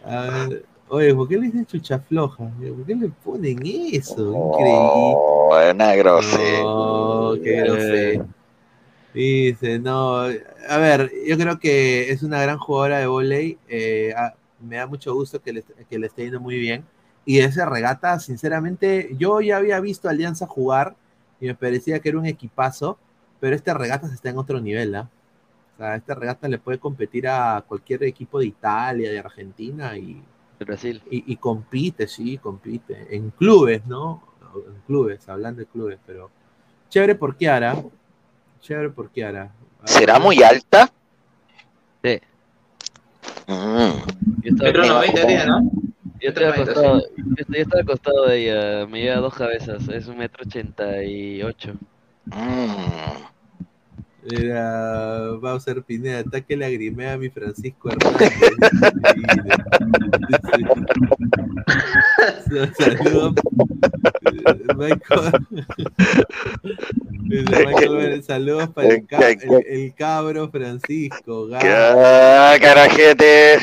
a 0.04 0.20
ver, 0.30 0.64
Oye, 0.88 1.14
¿por 1.14 1.28
qué 1.28 1.36
le 1.36 1.46
dicen 1.46 1.66
chucha 1.66 1.98
floja? 1.98 2.44
¿Por 2.44 2.86
qué 2.86 2.94
le 2.94 3.08
ponen 3.08 3.58
eso? 3.64 4.34
Increíble. 4.34 5.18
Oh, 5.18 5.58
una 5.72 5.94
grosería. 5.96 6.66
No, 6.66 7.34
qué 7.42 7.62
grosero. 7.62 8.28
Dice, 9.14 9.78
no, 9.78 10.22
a 10.68 10.78
ver, 10.78 11.10
yo 11.26 11.36
creo 11.38 11.58
que 11.60 12.10
es 12.10 12.22
una 12.22 12.42
gran 12.42 12.58
jugadora 12.58 12.98
de 12.98 13.06
volei. 13.06 13.58
eh, 13.68 14.12
ah, 14.16 14.34
me 14.60 14.76
da 14.76 14.86
mucho 14.86 15.14
gusto 15.14 15.40
que 15.42 15.52
le, 15.52 15.64
que 15.88 15.98
le 15.98 16.06
esté 16.08 16.24
yendo 16.24 16.40
muy 16.40 16.58
bien. 16.58 16.84
Y 17.26 17.38
esa 17.38 17.66
regata, 17.66 18.18
sinceramente, 18.20 19.14
yo 19.18 19.40
ya 19.40 19.56
había 19.56 19.80
visto 19.80 20.08
a 20.08 20.10
Alianza 20.10 20.46
jugar 20.46 20.94
y 21.40 21.46
me 21.46 21.54
parecía 21.54 22.00
que 22.00 22.10
era 22.10 22.18
un 22.18 22.26
equipazo, 22.26 22.98
pero 23.40 23.56
esta 23.56 23.74
regata 23.74 24.06
está 24.12 24.30
en 24.30 24.38
otro 24.38 24.60
nivel, 24.60 24.94
¿ah? 24.94 25.08
O 25.74 25.76
sea, 25.76 25.96
esta 25.96 26.14
regata 26.14 26.48
le 26.48 26.58
puede 26.58 26.78
competir 26.78 27.26
a 27.26 27.64
cualquier 27.66 28.04
equipo 28.04 28.38
de 28.38 28.46
Italia, 28.46 29.10
de 29.10 29.18
Argentina 29.18 29.96
y, 29.96 30.22
De 30.58 30.64
Brasil. 30.64 31.02
y, 31.10 31.32
y 31.32 31.36
compite, 31.36 32.06
sí, 32.06 32.38
compite. 32.38 33.08
En 33.14 33.30
clubes, 33.30 33.84
¿no? 33.86 34.22
En 34.54 34.80
clubes, 34.86 35.28
hablando 35.28 35.60
de 35.60 35.66
clubes, 35.66 35.98
pero 36.06 36.30
chévere 36.88 37.16
por 37.16 37.36
Kiara. 37.36 37.76
Chévere 38.60 38.90
por 38.90 39.10
Kiara. 39.10 39.50
¿Será 39.84 40.18
muy 40.20 40.42
alta? 40.42 40.90
Sí. 42.04 42.20
Mm. 43.48 44.54
Metro 44.56 44.86
90 44.86 45.26
tiene, 45.26 45.46
¿no? 45.46 45.70
Yo 46.24 46.28
estoy 46.30 46.44
al 46.44 46.50
Metro 46.58 46.74
costado, 46.74 47.00
yo 47.00 47.06
estoy, 47.36 47.56
yo 47.56 47.62
estoy 47.62 47.80
al 47.80 47.86
costado 47.86 48.26
de 48.26 48.38
ella, 48.38 48.86
me 48.86 49.00
lleva 49.02 49.16
dos 49.16 49.34
cabezas, 49.34 49.88
es 49.88 50.06
un 50.06 50.16
metro 50.18 50.44
ochenta 50.46 51.02
y 51.04 51.42
ocho. 51.42 51.74
Era 54.26 55.32
Bowser 55.38 55.82
Pineda, 55.82 56.20
ataque 56.20 56.56
lagrimea 56.56 57.12
a 57.12 57.18
mi 57.18 57.28
Francisco 57.28 57.90
Hernández. 57.90 58.32
Saludos. 62.78 63.34
Michael. 64.76 65.32
Dice 67.24 67.66
Michael 67.66 68.22
Saludos 68.22 68.68
para 68.70 68.88
el, 68.88 69.06
ca- 69.06 69.30
el- 69.30 69.64
el 69.66 69.94
cabro 69.94 70.48
Francisco. 70.50 71.46
Gabo. 71.48 71.64
¡Ah, 71.66 72.56
carajete! 72.60 73.58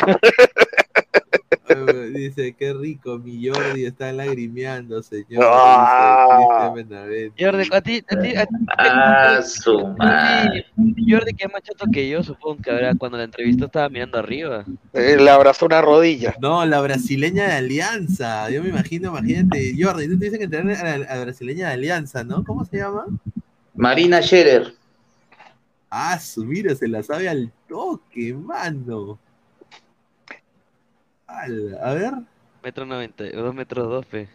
Dice, 2.14 2.56
qué 2.58 2.74
rico, 2.74 3.18
mi 3.20 3.48
Jordi 3.48 3.86
está 3.86 4.12
lagrimeando, 4.12 5.02
señor. 5.02 5.44
Ah. 5.46 6.74
Dice. 6.76 7.32
Jordi, 7.40 7.68
a 7.72 7.82
ti, 7.82 8.04
a 8.10 8.20
ti, 8.20 8.36
a 8.36 8.46
ti, 8.46 8.56
Ah, 8.78 9.40
su 9.44 9.88
madre. 9.98 10.66
Jordi, 10.76 11.34
que 11.34 11.46
es 11.46 11.52
más 11.52 11.62
chato 11.64 11.86
que 11.92 12.08
yo, 12.10 12.24
supongo 12.24 12.62
que 12.62 12.72
ahora 12.72 12.94
cuando 12.96 13.18
la 13.18 13.26
entrevistó 13.26 13.66
estaba 13.66 13.90
mirando 13.90 14.18
arriba. 14.18 14.66
Eh, 14.94 15.18
Le 15.20 15.30
abrazó 15.30 15.66
una 15.66 15.82
rodilla. 15.82 16.36
No, 16.42 16.66
la 16.66 16.82
brasileña 16.82 17.48
de 17.48 17.54
Alianza. 17.54 18.50
Yo 18.50 18.64
me 18.64 18.70
imagino, 18.70 19.10
imagínate. 19.10 19.74
Jordi, 19.80 20.08
tú 20.08 20.18
te 20.20 20.26
dicen 20.26 20.40
que 20.40 20.48
tener 20.48 20.78
a 20.78 20.98
la, 20.98 21.06
a 21.06 21.16
la 21.16 21.22
brasileña 21.24 21.68
de 21.68 21.74
Alianza, 21.74 22.24
¿no? 22.24 22.44
¿Cómo 22.44 22.66
se 22.66 22.78
llama? 22.78 23.06
Marina 23.74 24.22
Scherer. 24.22 24.74
Ah, 25.90 26.18
su 26.20 26.46
mira, 26.46 26.74
se 26.74 26.88
la 26.88 27.04
sabe 27.04 27.28
al 27.28 27.52
toque, 27.68 28.34
mano. 28.34 29.20
A 31.82 31.94
ver. 31.94 32.14
Metro 32.64 32.86
noventa, 32.86 33.24
dos 33.32 33.56
metros 33.56 33.88
dos, 33.90 34.06
fe. 34.06 34.30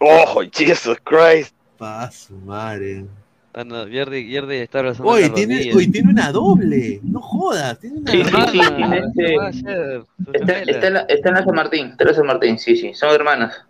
Oh, 0.00 0.42
Jesus 0.52 0.98
Christ. 1.04 1.54
Pa' 1.78 2.10
su 2.10 2.34
madre. 2.36 3.04
Ah, 3.52 3.62
no, 3.62 3.86
Yerdi, 3.86 4.26
Yerdi 4.26 4.56
está 4.56 4.80
abrazando 4.80 5.12
Oye, 5.12 5.30
tiene, 5.30 5.72
oye, 5.72 5.86
tiene 5.86 6.10
una 6.10 6.32
doble. 6.32 6.98
No 7.04 7.20
jodas, 7.20 7.78
tiene 7.78 8.00
una 8.00 8.10
Sí, 8.10 8.24
sí, 8.24 8.30
sí, 8.30 8.58
doble. 8.58 9.12
tiene 9.14 9.46
este- 9.48 9.96
Está, 10.32 10.52
está 10.58 10.86
en 10.88 10.94
la, 10.94 11.00
está 11.02 11.28
en 11.28 11.34
la 11.36 11.44
San 11.44 11.54
Martín, 11.54 11.86
está 11.90 12.02
en 12.04 12.08
la 12.08 12.14
San 12.14 12.26
Martín, 12.26 12.58
sí, 12.58 12.76
sí, 12.76 12.94
son 12.94 13.14
hermanas. 13.14 13.64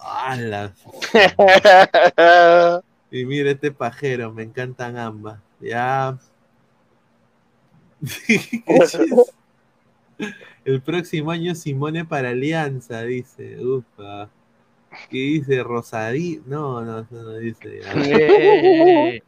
¡Hala! 0.00 0.72
Y 3.10 3.26
mira 3.26 3.50
este 3.50 3.70
pajero, 3.70 4.32
me 4.32 4.42
encantan 4.44 4.96
ambas. 4.96 5.38
Ya. 5.60 6.16
El 10.64 10.80
próximo 10.80 11.30
año 11.30 11.54
Simone 11.54 12.04
para 12.04 12.30
Alianza, 12.30 13.02
dice. 13.02 13.58
Ufa. 13.64 14.28
¿Qué 15.10 15.18
dice? 15.18 15.62
Rosadí. 15.62 16.40
No, 16.46 16.82
no, 16.82 17.00
eso 17.00 17.14
no 17.22 17.34
dice. 17.38 17.80
Eh, 17.94 19.22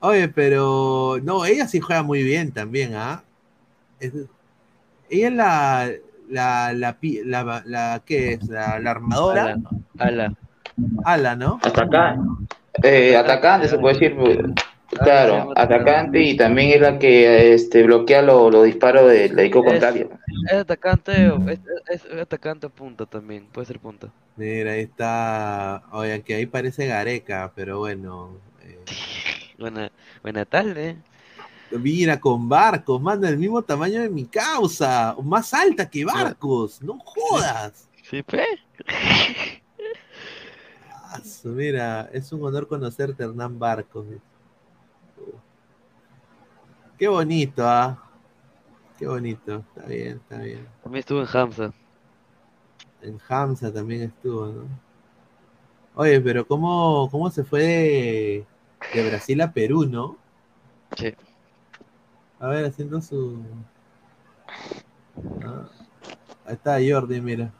Oye, 0.00 0.28
pero. 0.28 1.18
No, 1.22 1.44
ella 1.44 1.66
sí 1.66 1.80
juega 1.80 2.02
muy 2.02 2.22
bien 2.22 2.52
también, 2.52 2.94
¿ah? 2.94 3.22
Es- 4.00 4.12
Ella 5.10 5.28
es 5.28 5.34
la. 5.34 5.90
La, 6.28 6.72
la, 6.72 6.98
pi- 6.98 7.22
la, 7.22 7.62
la, 7.66 8.02
¿qué 8.04 8.32
es? 8.32 8.48
La, 8.48 8.78
la 8.80 8.92
armadora. 8.92 9.56
Ala. 9.98 10.34
Ala, 11.04 11.36
¿no? 11.36 11.60
Atacante. 11.62 12.54
Eh, 12.82 13.14
atacante, 13.16 13.68
se 13.68 13.78
puede 13.78 13.94
decir. 13.98 14.16
Claro, 14.90 15.52
atacante 15.56 16.22
y 16.22 16.36
también 16.36 16.70
es 16.70 16.80
la 16.80 16.98
que 16.98 17.52
este, 17.54 17.82
bloquea 17.82 18.22
los 18.22 18.52
los 18.52 18.64
disparos 18.64 19.10
del 19.10 19.38
equipo 19.38 19.64
contrario. 19.64 20.10
Es 20.46 20.52
atacante, 20.54 21.26
es, 21.48 21.60
es- 21.88 22.04
es 22.04 22.20
atacante 22.20 22.68
punta 22.68 23.06
también, 23.06 23.46
puede 23.46 23.66
ser 23.66 23.78
punta. 23.80 24.08
Mira, 24.36 24.72
ahí 24.72 24.80
está. 24.82 25.82
Oye, 25.92 26.22
que 26.22 26.34
ahí 26.34 26.46
parece 26.46 26.86
Gareca, 26.86 27.52
pero 27.54 27.78
bueno. 27.78 28.30
eh, 28.62 28.78
Buena, 29.58 29.90
buena 30.22 30.44
tarde. 30.44 30.96
Mira, 31.70 32.20
con 32.20 32.48
barcos, 32.48 33.00
manda 33.00 33.28
el 33.28 33.38
mismo 33.38 33.62
tamaño 33.62 34.00
de 34.02 34.10
mi 34.10 34.26
causa. 34.26 35.16
Más 35.22 35.52
alta 35.54 35.88
que 35.88 36.04
barcos. 36.04 36.82
No 36.82 36.98
jodas. 36.98 37.88
Sí. 38.02 38.22
Ah, 40.90 41.20
su- 41.24 41.48
Mira, 41.48 42.10
es 42.12 42.30
un 42.32 42.44
honor 42.44 42.66
conocerte, 42.68 43.24
Hernán 43.24 43.58
Barcos. 43.58 44.04
Qué 46.98 47.08
bonito, 47.08 47.66
¿ah? 47.66 47.98
Qué 48.98 49.06
bonito. 49.06 49.64
Está 49.76 49.88
bien, 49.88 50.20
está 50.22 50.38
bien. 50.38 50.66
También 50.82 51.00
estuvo 51.00 51.20
en 51.20 51.28
Hamza. 51.32 51.72
En 53.02 53.18
Hamza 53.28 53.72
también 53.72 54.02
estuvo, 54.02 54.46
¿no? 54.46 54.64
Oye, 55.96 56.20
pero 56.20 56.46
¿cómo, 56.46 57.08
cómo 57.10 57.30
se 57.30 57.44
fue 57.44 57.62
de, 57.62 58.46
de 58.94 59.08
Brasil 59.08 59.40
a 59.40 59.52
Perú, 59.52 59.86
no? 59.86 60.16
Sí. 60.96 61.14
A 62.40 62.48
ver, 62.48 62.66
haciendo 62.66 63.00
su. 63.00 63.42
Ah, 65.42 65.68
Ahí 66.46 66.54
está 66.54 66.78
Jordi, 66.78 67.20
mira. 67.20 67.50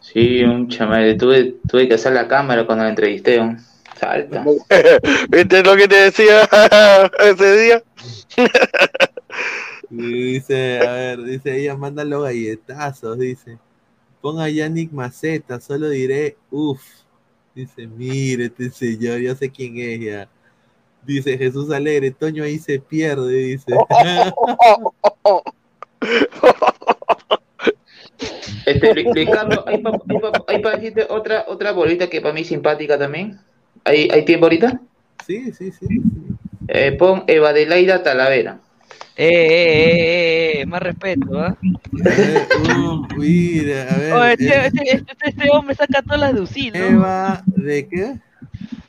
Sí, 0.00 0.42
un 0.42 0.68
chaval, 0.68 1.16
tuve, 1.16 1.56
tuve 1.68 1.88
que 1.88 1.94
hacer 1.94 2.12
la 2.12 2.28
cámara 2.28 2.66
cuando 2.66 2.84
la 2.84 2.90
entrevisté. 2.90 3.38
¿no? 3.38 3.56
Salta. 4.02 4.44
¿Viste 5.28 5.62
lo 5.62 5.76
que 5.76 5.86
te 5.86 5.94
decía 5.94 6.42
ese 7.20 7.56
día? 7.56 7.82
Y 9.94 10.32
dice, 10.32 10.80
a 10.80 10.92
ver, 10.92 11.22
dice 11.22 11.54
ella, 11.54 11.76
manda 11.76 12.02
los 12.02 12.24
galletazos, 12.24 13.18
dice. 13.18 13.58
Ponga 14.22 14.48
Yannick 14.48 14.90
Maceta, 14.90 15.60
solo 15.60 15.90
diré, 15.90 16.38
uff. 16.50 16.82
Dice, 17.54 17.86
mire 17.86 18.46
este 18.46 18.70
señor, 18.70 19.18
yo 19.18 19.34
sé 19.34 19.50
quién 19.50 19.76
es 19.76 20.00
ya. 20.00 20.28
Dice 21.02 21.36
Jesús 21.36 21.70
Alegre, 21.70 22.10
Toño 22.10 22.42
ahí 22.42 22.58
se 22.58 22.78
pierde, 22.78 23.34
dice. 23.34 23.70
Este, 28.64 29.30
Carlos, 29.30 29.62
hay 29.66 30.62
para 30.62 30.76
decirte 30.78 31.06
otra, 31.10 31.44
otra 31.48 31.72
bolita 31.72 32.08
que 32.08 32.22
para 32.22 32.32
mí 32.32 32.40
es 32.40 32.48
simpática 32.48 32.98
también. 32.98 33.38
¿Hay, 33.84 34.08
¿Hay 34.10 34.24
tiempo 34.24 34.46
ahorita? 34.46 34.80
Sí, 35.26 35.52
sí, 35.52 35.72
sí. 35.72 35.86
Eh, 36.68 36.92
pon 36.92 37.24
Eva 37.26 37.50
Adelaida 37.50 38.02
Talavera. 38.02 38.58
Eh, 39.14 39.28
eh, 39.28 40.56
eh, 40.56 40.60
eh, 40.60 40.66
más 40.66 40.82
respeto, 40.82 41.38
¿ah? 41.38 41.56
Uh, 41.60 43.06
mira, 43.16 43.82
a 43.92 43.98
ver. 43.98 44.12
Oye, 44.14 44.32
este, 44.32 44.46
eh, 44.46 44.66
este, 44.66 45.12
este, 45.12 45.28
este 45.28 45.50
hombre 45.50 45.74
saca 45.74 46.02
todas 46.02 46.20
las 46.20 46.34
de 46.34 46.40
Usil, 46.40 46.72
¿no? 46.72 46.84
Eva, 46.84 47.42
¿de 47.46 47.88
qué? 47.88 48.14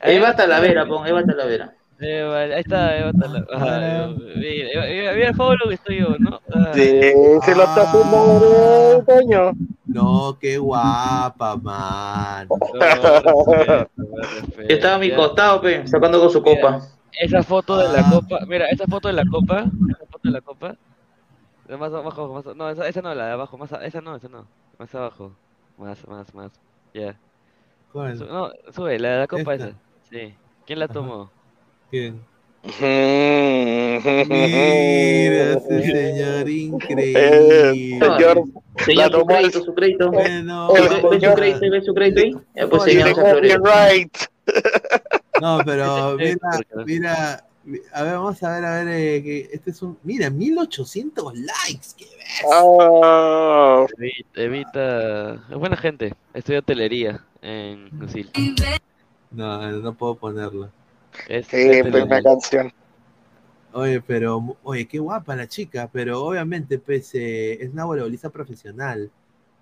Eva 0.02 0.36
Talavera, 0.36 0.86
pon 0.86 1.06
Eva 1.06 1.24
Talavera. 1.24 1.74
Eva, 2.00 2.40
ahí 2.40 2.52
está, 2.60 2.98
Eva 2.98 3.12
Tala- 3.14 3.46
mira, 3.52 4.08
mira, 4.36 4.86
mira, 4.88 5.14
mira 5.14 5.28
el 5.30 5.36
favor 5.36 5.58
lo 5.64 5.70
que 5.70 5.76
estoy 5.76 6.00
yo, 6.00 6.16
¿no? 6.20 6.40
Ah. 6.54 6.72
Sí, 6.74 7.00
se 7.44 7.56
lo 7.56 7.64
está 7.64 7.84
haciendo, 7.84 9.04
Toño. 9.08 9.52
No, 9.86 10.38
qué 10.40 10.58
guapa, 10.58 11.56
man. 11.58 12.48
Yo 12.50 13.88
estaba 14.68 14.96
a 14.96 15.00
mi 15.00 15.12
costado, 15.14 15.62
pe, 15.62 15.86
sacando 15.88 16.20
con 16.20 16.30
su 16.30 16.42
copa. 16.42 16.82
Esa 17.20 17.44
foto 17.44 17.78
de 17.78 17.94
la 17.94 18.00
Ah. 18.00 18.10
copa, 18.12 18.40
mira, 18.48 18.66
esa 18.70 18.86
foto 18.88 19.08
de 19.08 19.14
la 19.14 19.24
copa, 19.30 19.60
esa 19.62 20.06
foto 20.12 20.20
de 20.24 20.32
la 20.32 20.42
copa, 20.42 20.76
de 21.68 21.78
más 21.78 21.94
abajo, 21.94 22.34
más, 22.34 22.56
no, 22.56 22.70
esa, 22.70 22.88
esa 22.88 23.02
no, 23.02 23.14
la 23.14 23.28
de 23.28 23.32
abajo, 23.34 23.58
más, 23.58 23.72
a- 23.72 23.86
esa 23.86 24.02
no, 24.02 24.16
esa 24.16 24.28
no, 24.30 24.48
más 24.80 24.94
abajo, 24.96 25.32
más, 25.78 26.06
más, 26.08 26.34
más, 26.34 26.52
ya. 26.94 27.16
¿Cuál? 27.92 28.18
Su- 28.18 28.26
no, 28.26 28.50
sube, 28.72 28.98
la 29.00 29.10
de 29.10 29.20
la 29.20 29.28
copa 29.28 29.54
Esta. 29.54 29.68
esa, 29.70 29.78
sí. 30.10 30.34
¿Quién 30.66 30.80
la 30.80 30.88
tomó? 30.88 31.30
Mira, 31.94 32.14
Mira, 34.28 35.54
ese 35.54 35.84
señor 35.84 36.50
Eh, 36.50 36.52
increíble. 36.52 38.00
señor, 38.00 38.44
Señor, 38.84 39.12
la 39.12 39.20
su 39.20 39.26
crédito, 39.26 39.64
su 39.64 39.74
crédito. 39.76 40.12
Bueno, 40.12 40.74
Ve- 40.74 41.02
su 41.02 41.10
señor. 41.10 41.36
crédito, 41.36 41.60
ve 41.70 41.82
su 41.84 41.94
crédito 41.94 42.20
ahí. 42.22 42.34
Ya, 42.56 42.68
pues, 42.68 42.84
señor, 42.84 43.14
copyright. 43.14 44.18
No, 45.40 45.62
pero 45.66 46.18
mira, 46.18 46.36
mira, 46.86 47.46
a 47.94 48.04
ver, 48.04 48.14
vamos 48.16 48.42
a 48.44 48.56
ver, 48.56 48.66
a 48.66 48.84
ver, 48.84 48.88
eh, 48.90 49.24
que 49.24 49.50
este 49.54 49.70
es 49.72 49.82
un, 49.84 49.98
mira, 50.04 50.30
1800 50.32 51.34
likes, 51.36 51.88
qué 51.96 52.06
ves. 52.06 52.44
Ah, 52.52 53.86
Evita, 54.00 54.42
Evita, 54.42 55.34
es 55.52 55.56
buena 55.58 55.78
gente, 55.78 56.14
estudia 56.34 56.60
hotelería 56.60 57.24
en 57.42 57.90
Usil. 58.04 58.32
No, 59.32 59.72
no 59.72 59.94
puedo 59.94 60.16
ponerlo. 60.16 60.72
Es, 61.28 61.48
sí, 61.48 61.58
es 61.70 61.86
una 61.86 62.22
canción. 62.22 62.72
Oye, 63.74 64.02
pero, 64.02 64.56
oye, 64.64 64.88
qué 64.88 65.00
guapa 65.00 65.36
la 65.36 65.48
chica, 65.48 65.90
pero 65.92 66.24
obviamente, 66.24 66.78
pues, 66.78 67.14
eh, 67.16 67.54
es 67.64 67.72
una 67.72 67.86
voleibolista 67.86 68.30
profesional. 68.30 69.12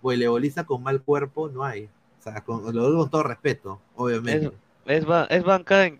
Voleibolista 0.02 0.66
con 0.66 0.84
mal 0.84 1.02
cuerpo 1.02 1.48
no 1.50 1.64
hay. 1.64 1.86
O 2.20 2.24
sea, 2.24 2.42
con, 2.42 2.64
lo 2.76 2.88
digo 2.88 3.00
con 3.00 3.10
todo 3.10 3.24
respeto, 3.24 3.80
obviamente. 3.96 4.52
Es, 4.86 5.06
ba- 5.06 5.28
es 5.30 5.44
banca 5.44 5.86
en, 5.86 5.98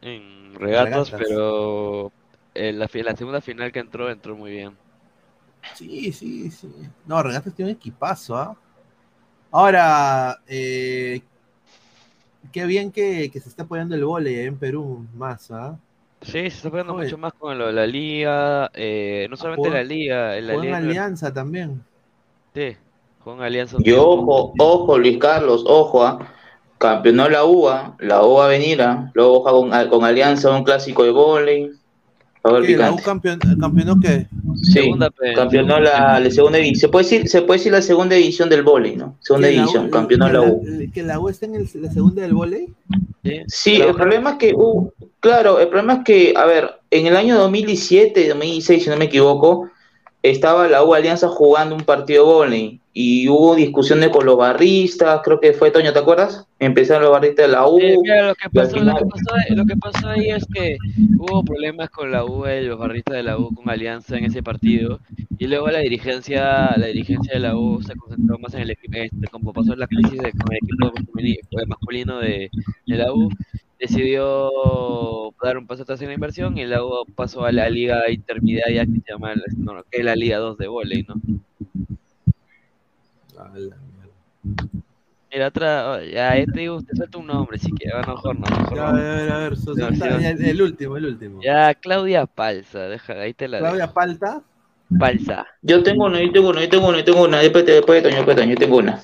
en, 0.00 0.54
Regatas. 0.54 1.10
pero 1.16 2.12
en 2.54 2.78
la, 2.78 2.88
fi- 2.88 3.02
la 3.02 3.16
segunda 3.16 3.40
final 3.40 3.72
que 3.72 3.80
entró, 3.80 4.10
entró 4.10 4.36
muy 4.36 4.52
bien. 4.52 4.76
Sí, 5.74 6.12
sí, 6.12 6.50
sí. 6.50 6.68
No, 7.06 7.22
Regatas 7.22 7.54
tiene 7.54 7.72
un 7.72 7.76
equipazo, 7.76 8.36
¿ah? 8.36 8.56
Ahora, 9.50 10.40
eh, 10.46 11.22
qué 12.52 12.66
bien 12.66 12.90
que, 12.92 13.30
que 13.30 13.40
se 13.40 13.48
está 13.48 13.64
apoyando 13.64 13.94
el 13.94 14.04
vóley 14.04 14.40
en 14.40 14.56
Perú 14.56 15.06
más, 15.14 15.50
¿ah? 15.50 15.78
Sí, 16.20 16.50
se 16.50 16.68
está 16.68 16.70
Oye. 16.70 16.84
mucho 16.84 17.18
más 17.18 17.34
con 17.34 17.58
lo 17.58 17.66
de 17.66 17.72
la 17.74 17.86
liga, 17.86 18.70
eh, 18.72 19.26
no 19.28 19.36
solamente 19.36 19.68
la 19.68 19.82
liga, 19.82 20.38
en 20.38 20.46
la 20.46 20.54
Juega 20.54 20.64
liga 20.64 20.78
en 20.78 20.84
Alianza 20.84 21.34
también. 21.34 21.84
Sí, 22.54 22.76
con 23.22 23.42
Alianza. 23.42 23.76
Y 23.80 23.92
ojo, 23.92 24.54
ojo, 24.58 24.98
Luis 24.98 25.18
Carlos, 25.18 25.64
ojo, 25.66 26.02
¿ah? 26.02 26.18
campeonó 26.78 27.28
la 27.28 27.44
UA, 27.44 27.96
la 27.98 28.24
UA 28.24 28.38
va 28.38 28.44
a 28.46 28.48
venir, 28.48 28.80
¿ah? 28.80 29.10
luego 29.12 29.42
con, 29.42 29.88
con 29.88 30.04
Alianza 30.04 30.50
un 30.50 30.64
clásico 30.64 31.04
de 31.04 31.10
vóley. 31.10 31.70
¿Qué, 32.44 32.50
¿La 32.50 32.58
U 32.60 32.62
picante. 32.96 33.02
campeón, 33.02 33.38
campeonó 33.58 33.98
qué? 34.00 34.26
Sí, 34.62 34.72
Segunda, 34.72 35.10
pe- 35.10 35.32
campeonó 35.34 35.80
la, 35.80 36.20
la 36.20 36.30
segunda 36.30 36.58
división. 36.58 36.80
Se 36.80 36.88
puede 36.88 37.04
decir, 37.04 37.28
se 37.28 37.42
puede 37.42 37.58
decir 37.58 37.72
la 37.72 37.80
segunda 37.82 38.16
división 38.16 38.50
del 38.50 38.62
vóley, 38.62 38.96
¿no? 38.96 39.16
Segunda 39.20 39.48
¿Que 39.48 39.54
la 39.54 39.60
U- 39.62 39.64
división, 39.64 39.90
campeonó 39.90 40.28
la 40.28 40.40
U. 40.42 40.62
¿Que 40.92 41.02
la 41.02 41.18
U 41.18 41.28
está 41.30 41.46
en 41.46 41.54
el- 41.54 41.68
la 41.74 41.90
segunda 41.90 42.20
del 42.22 42.34
vóley? 42.34 42.68
Sí, 43.48 43.76
el 43.80 43.94
problema 43.94 44.32
es 44.32 44.36
que, 44.36 44.52
uh, 44.54 44.90
claro, 45.20 45.58
el 45.58 45.68
problema 45.68 45.94
es 45.94 46.00
que, 46.04 46.34
a 46.36 46.44
ver, 46.44 46.70
en 46.90 47.06
el 47.06 47.16
año 47.16 47.38
2017, 47.38 48.28
2016, 48.28 48.84
si 48.84 48.90
no 48.90 48.96
me 48.98 49.06
equivoco, 49.06 49.70
estaba 50.22 50.68
la 50.68 50.84
U 50.84 50.92
Alianza 50.94 51.28
jugando 51.28 51.74
un 51.74 51.82
partido 51.82 52.24
de 52.26 52.32
vóley 52.34 52.80
y 52.96 53.28
hubo 53.28 53.56
discusiones 53.56 54.10
con 54.10 54.24
los 54.24 54.36
barristas, 54.36 55.20
creo 55.24 55.40
que 55.40 55.52
fue 55.52 55.72
Toño, 55.72 55.92
¿te 55.92 55.98
acuerdas? 55.98 56.46
Empezaron 56.60 57.02
los 57.02 57.10
barristas 57.12 57.46
de 57.48 57.52
la 57.52 57.66
U. 57.66 57.80
Eh, 57.80 57.96
mira, 58.00 58.28
lo 58.28 58.34
que, 58.36 58.46
y 58.52 58.56
pasó, 58.56 58.76
lo, 58.76 58.76
que 58.76 58.78
final- 58.80 59.08
pasó, 59.10 59.54
lo 59.56 59.64
que 59.66 59.76
pasó 59.76 60.08
ahí 60.10 60.30
es 60.30 60.44
que 60.46 60.76
hubo 61.18 61.42
problemas 61.44 61.90
con 61.90 62.12
la 62.12 62.24
U, 62.24 62.46
eh, 62.46 62.62
los 62.62 62.78
barristas 62.78 63.16
de 63.16 63.24
la 63.24 63.36
U 63.36 63.52
con 63.52 63.68
Alianza 63.68 64.16
en 64.16 64.26
ese 64.26 64.44
partido, 64.44 65.00
y 65.38 65.48
luego 65.48 65.68
la 65.68 65.80
dirigencia, 65.80 66.76
la 66.76 66.86
dirigencia 66.86 67.32
de 67.34 67.40
la 67.40 67.56
U 67.56 67.82
se 67.82 67.96
concentró 67.96 68.38
más 68.38 68.54
en 68.54 68.60
el 68.60 68.70
equipo, 68.70 68.96
este, 68.96 69.26
como 69.28 69.52
pasó 69.52 69.74
la 69.74 69.88
crisis 69.88 70.12
de- 70.22 70.30
con 70.30 70.52
el 70.52 70.58
equipo 71.32 71.60
eh, 71.60 71.66
masculino 71.66 72.20
de, 72.20 72.48
de 72.86 72.96
la 72.96 73.12
U, 73.12 73.28
decidió 73.80 74.50
dar 75.42 75.58
un 75.58 75.66
paso 75.66 75.82
atrás 75.82 76.00
en 76.00 76.08
la 76.08 76.14
inversión 76.14 76.56
y 76.58 76.64
la 76.64 76.84
U 76.84 77.04
pasó 77.16 77.44
a 77.44 77.50
la 77.50 77.68
liga 77.68 78.08
intermediaria 78.08 78.86
que 78.86 78.92
se 79.04 79.12
llama, 79.12 79.34
no, 79.58 79.82
que 79.90 79.98
es 79.98 80.04
la 80.04 80.14
Liga 80.14 80.38
2 80.38 80.56
de 80.58 80.68
volei, 80.68 81.02
¿no? 81.08 81.14
A 83.54 83.58
la 83.58 83.76
mierda. 83.76 84.66
Mira, 85.32 85.46
otra, 85.48 86.04
ya, 86.04 86.30
ahí 86.32 86.44
te 86.46 86.60
digo, 86.60 86.82
te 86.82 86.94
suelto 86.96 87.18
un 87.20 87.26
nombre 87.28 87.56
si 87.58 87.70
quieres, 87.72 87.94
a 87.96 88.06
lo 88.06 88.14
mejor 88.14 88.36
no, 88.36 88.46
mejor 88.48 88.76
Ya, 88.76 88.82
no. 88.82 88.88
a 88.88 88.92
ver, 88.92 89.30
a 89.30 89.38
ver, 89.38 89.56
suelta- 89.56 89.90
no. 89.90 90.20
ya, 90.20 90.30
el 90.30 90.62
último, 90.62 90.96
el 90.96 91.06
último. 91.06 91.40
Ya, 91.42 91.72
Claudia 91.74 92.26
Palza, 92.26 92.80
deja, 92.88 93.12
ahí 93.20 93.32
te 93.32 93.46
la 93.48 93.58
Claudia 93.58 93.82
dejo. 93.82 93.94
Palta. 93.94 94.42
Palza, 94.98 95.46
Yo 95.62 95.82
tengo 95.82 96.04
uno, 96.06 96.20
yo 96.20 96.30
tengo 96.32 96.50
uno, 96.50 96.60
yo 96.60 96.68
tengo 96.68 96.88
uno, 96.88 96.98
yo 96.98 97.04
tengo 97.04 97.22
una. 97.24 97.38
Después, 97.40 97.64
después 97.66 98.02
de 98.02 98.08
Toño, 98.10 98.16
después 98.16 98.36
de 98.36 98.42
Toño, 98.42 98.54
yo 98.54 98.58
tengo 98.60 98.76
una. 98.78 99.02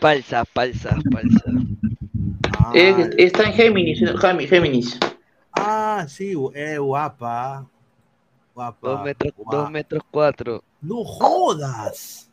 Palza, 0.00 0.44
Palza, 0.44 0.96
Palza. 1.10 1.42
Eh, 2.74 3.10
está 3.18 3.44
en 3.44 3.52
Géminis. 3.52 4.00
Gemi- 4.00 4.46
Géminis. 4.46 4.98
Ah, 5.52 6.04
sí, 6.08 6.34
eh, 6.54 6.78
guapa. 6.78 7.66
Guapa. 8.54 8.88
Dos 8.88 9.02
metros, 9.02 9.32
guapa. 9.36 9.56
dos 9.56 9.70
metros 9.70 10.02
cuatro. 10.10 10.64
No 10.80 11.04
jodas. 11.04 12.28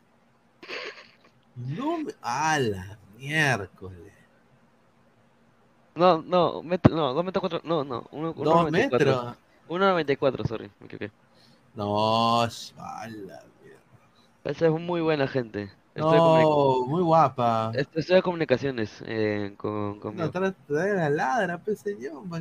No 1.68 1.98
me. 2.00 2.14
A 2.22 2.60
la 2.60 2.98
miércoles. 3.18 4.14
No, 5.96 6.22
no, 6.22 6.64
metro, 6.64 6.96
no, 6.96 7.14
dos 7.14 7.26
metros 7.26 7.42
cuatro, 7.42 7.62
no, 7.64 7.84
no, 7.84 8.08
uno, 8.12 8.34
uno 8.38 8.44
¿Dos 8.52 8.72
metros? 8.72 9.36
Uno 9.68 9.90
noventa 9.90 10.14
y 10.14 10.16
cuatro, 10.16 10.46
sorry, 10.46 10.72
me 10.80 10.86
equivoqué. 10.86 11.12
No, 11.76 12.42
a 12.42 12.48
la 12.48 13.08
mierda. 13.10 13.44
Palza 14.44 14.68
es 14.68 14.72
muy 14.72 15.02
buena 15.02 15.28
gente. 15.28 15.70
Comuni- 15.96 16.42
No, 16.44 16.86
muy 16.88 17.04
guapa. 17.04 17.72
est- 17.76 17.98
estudia 17.98 18.22
comunicaciones 18.22 19.04
eh, 19.06 19.54
con, 19.58 19.96
No, 19.96 20.00
conmigo. 20.00 20.32
trae 20.68 20.94
la 20.96 21.10
ladra, 21.10 21.58
pues 21.58 21.80
señor. 21.80 22.24
pa' 22.30 22.40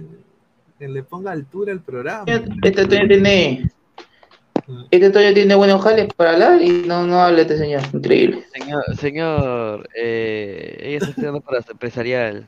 Que 0.79 0.87
le 0.87 1.03
ponga 1.03 1.33
altura 1.33 1.73
al 1.73 1.81
programa. 1.81 2.25
Este 2.29 2.87
Toño 2.87 3.09
tiene. 3.09 3.69
Este 4.91 5.11
Toño 5.11 5.33
tiene 5.35 5.55
buenos 5.55 5.83
jales 5.83 6.09
para 6.15 6.33
hablar 6.33 6.61
y 6.61 6.69
no, 6.87 7.07
no 7.07 7.21
habla 7.21 7.43
este 7.43 7.57
señor. 7.59 7.83
Increíble. 7.93 8.45
Señor, 8.53 8.85
señor, 8.99 9.89
eh, 9.95 10.79
ella 10.83 10.97
está 10.99 11.11
estudiando 11.11 11.41
para 11.41 11.59
empresarial. 11.69 12.47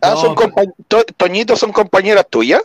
Ah, 0.00 0.16
son 0.16 0.34
compa- 0.34 0.72
To- 0.88 1.04
Toñito, 1.16 1.56
¿son 1.56 1.72
compañeras 1.72 2.26
tuyas? 2.28 2.62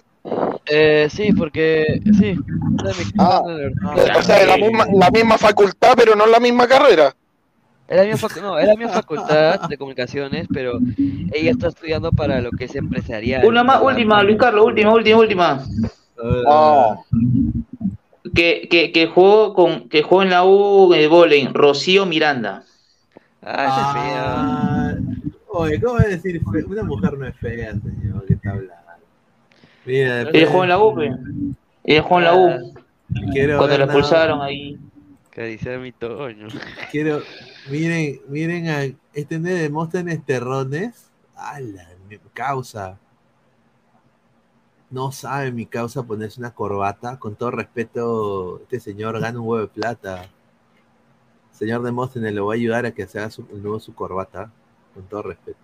Eh, 0.65 1.07
sí, 1.09 1.31
porque, 1.33 2.01
sí. 2.17 2.35
mi- 2.35 3.11
Ah, 3.17 3.41
Ah, 3.83 3.95
o 4.17 4.21
sea, 4.21 4.39
de 4.39 4.45
la 4.45 4.57
misma, 4.57 4.85
la 4.93 5.09
misma 5.09 5.37
facultad, 5.37 5.93
pero 5.95 6.15
no 6.15 6.25
la 6.25 6.39
misma 6.39 6.67
carrera. 6.67 7.13
Es 7.87 7.97
la 7.97 8.03
misma 8.03 8.29
facu- 8.29 8.41
no, 8.41 8.59
es 8.59 8.67
la 8.67 8.75
misma 8.75 8.93
facultad 8.93 9.61
de 9.67 9.77
comunicaciones, 9.77 10.47
pero 10.53 10.79
ella 11.33 11.51
está 11.51 11.69
estudiando 11.69 12.11
para 12.11 12.39
lo 12.41 12.51
que 12.51 12.65
es 12.65 12.75
empresarial. 12.75 13.45
Una 13.45 13.63
más, 13.63 13.81
última, 13.81 14.21
Luis 14.21 14.37
Carlos, 14.37 14.65
última, 14.65 14.93
última, 14.93 15.17
última. 15.17 15.65
Que, 18.35 18.67
que, 18.69 18.91
que 18.91 19.07
jugó 19.07 19.53
con, 19.53 19.89
que 19.89 20.03
jugó 20.03 20.21
en 20.23 20.29
la 20.29 20.43
U 20.45 20.91
de 20.91 21.07
volei, 21.07 21.47
Rocío 21.47 22.05
Miranda. 22.05 22.63
Ah, 23.41 24.93
oye, 25.47 25.81
¿cómo 25.81 25.95
va 25.95 26.01
a 26.01 26.07
decir 26.07 26.41
fe- 26.51 26.65
Una 26.65 26.83
mujer 26.83 27.17
no 27.17 27.25
es 27.25 27.35
fea, 27.37 27.71
señor, 27.71 28.25
que 28.25 28.33
está 28.33 28.51
hablando. 28.51 28.73
Mira, 29.85 30.21
Ella 30.33 30.47
jugó 30.47 30.63
en 30.63 30.69
la 30.69 30.77
U, 30.79 30.95
pe. 30.95 32.01
Jugó 32.01 32.19
en 32.19 32.23
la 32.25 32.35
U. 32.35 32.73
Quiero 33.31 33.57
Cuando 33.57 33.77
nada- 33.77 33.85
expulsaron 33.85 34.41
ahí. 34.41 34.77
Acariciar 35.31 35.79
mi 35.79 35.91
toño. 35.93 36.47
Quiero, 36.91 37.21
miren, 37.71 38.19
miren 38.27 38.67
a 38.69 38.83
este 39.13 39.39
de 39.39 39.53
Demóstenes 39.53 40.23
Terrones. 40.25 41.09
A 41.35 41.59
la 41.61 41.87
mi- 42.09 42.17
causa. 42.33 42.97
No 44.91 45.11
sabe 45.11 45.51
mi 45.51 45.65
causa 45.65 46.03
ponerse 46.03 46.39
una 46.39 46.51
corbata. 46.51 47.19
Con 47.19 47.35
todo 47.35 47.51
respeto, 47.51 48.59
este 48.63 48.79
señor 48.79 49.19
gana 49.19 49.39
un 49.39 49.47
huevo 49.47 49.61
de 49.61 49.67
plata. 49.67 50.29
Señor 51.51 51.83
Demóstenes, 51.83 52.33
lo 52.33 52.45
voy 52.45 52.57
a 52.57 52.59
ayudar 52.59 52.85
a 52.85 52.91
que 52.91 53.05
se 53.05 53.19
haga 53.19 53.29
su, 53.29 53.43
nuevo 53.43 53.79
su 53.79 53.93
corbata. 53.93 54.51
Con 54.93 55.03
todo 55.03 55.21
respeto. 55.23 55.59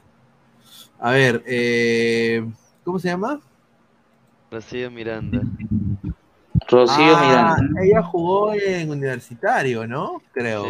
A 1.00 1.12
ver, 1.12 1.44
eh, 1.48 2.46
¿cómo 2.84 3.00
se 3.00 3.08
llama? 3.10 3.40
Rocío 4.52 4.92
Miranda. 4.92 5.42
Rocío 6.68 7.16
Ah, 7.18 7.56
Miranda. 7.58 7.82
Ella 7.84 8.04
jugó 8.04 8.54
en 8.54 8.90
universitario, 8.92 9.88
¿no? 9.88 10.22
Creo. 10.32 10.66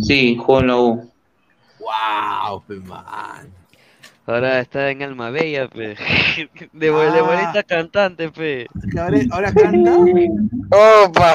Sí, 0.00 0.36
jugó 0.36 0.60
en 0.60 0.66
la 0.66 0.76
U. 0.76 1.10
Wow, 1.80 2.62
man. 2.84 3.48
Ahora 4.28 4.60
está 4.60 4.90
en 4.90 5.02
Alma 5.02 5.30
Bella, 5.30 5.68
pe. 5.68 5.96
De, 6.74 6.90
de 6.90 6.90
Ah. 6.90 7.22
bonita 7.22 7.62
cantante, 7.62 8.28
pe. 8.30 8.66
Ahora, 9.00 9.18
ahora 9.30 9.52
canta. 9.54 9.96
¡Opa! 11.06 11.34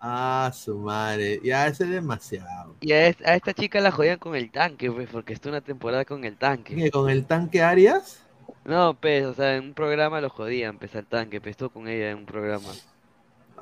Ah, 0.00 0.50
su 0.54 0.78
madre. 0.78 1.38
Ya, 1.44 1.66
ese 1.68 1.84
es 1.84 1.90
demasiado. 1.90 2.74
Y 2.80 2.92
a, 2.92 3.06
es- 3.08 3.20
a 3.24 3.34
esta 3.36 3.52
chica 3.52 3.78
la 3.80 3.90
jodían 3.92 4.18
con 4.18 4.34
el 4.34 4.50
tanque, 4.50 4.90
pues, 4.90 5.08
porque 5.12 5.34
estuvo 5.34 5.52
una 5.52 5.60
temporada 5.60 6.04
con 6.04 6.24
el 6.24 6.36
tanque. 6.36 6.74
¿Qué, 6.74 6.90
¿Con 6.90 7.08
el 7.10 7.24
tanque 7.26 7.62
Arias? 7.62 8.18
No, 8.64 8.94
pues, 8.94 9.24
o 9.26 9.34
sea, 9.34 9.56
en 9.56 9.64
un 9.66 9.74
programa 9.74 10.20
lo 10.20 10.30
jodían, 10.30 10.78
pues, 10.78 10.96
al 10.96 11.04
tanque, 11.06 11.40
pues, 11.40 11.50
estuvo 11.52 11.68
con 11.70 11.88
ella 11.88 12.10
en 12.10 12.18
un 12.18 12.26
programa. 12.26 12.68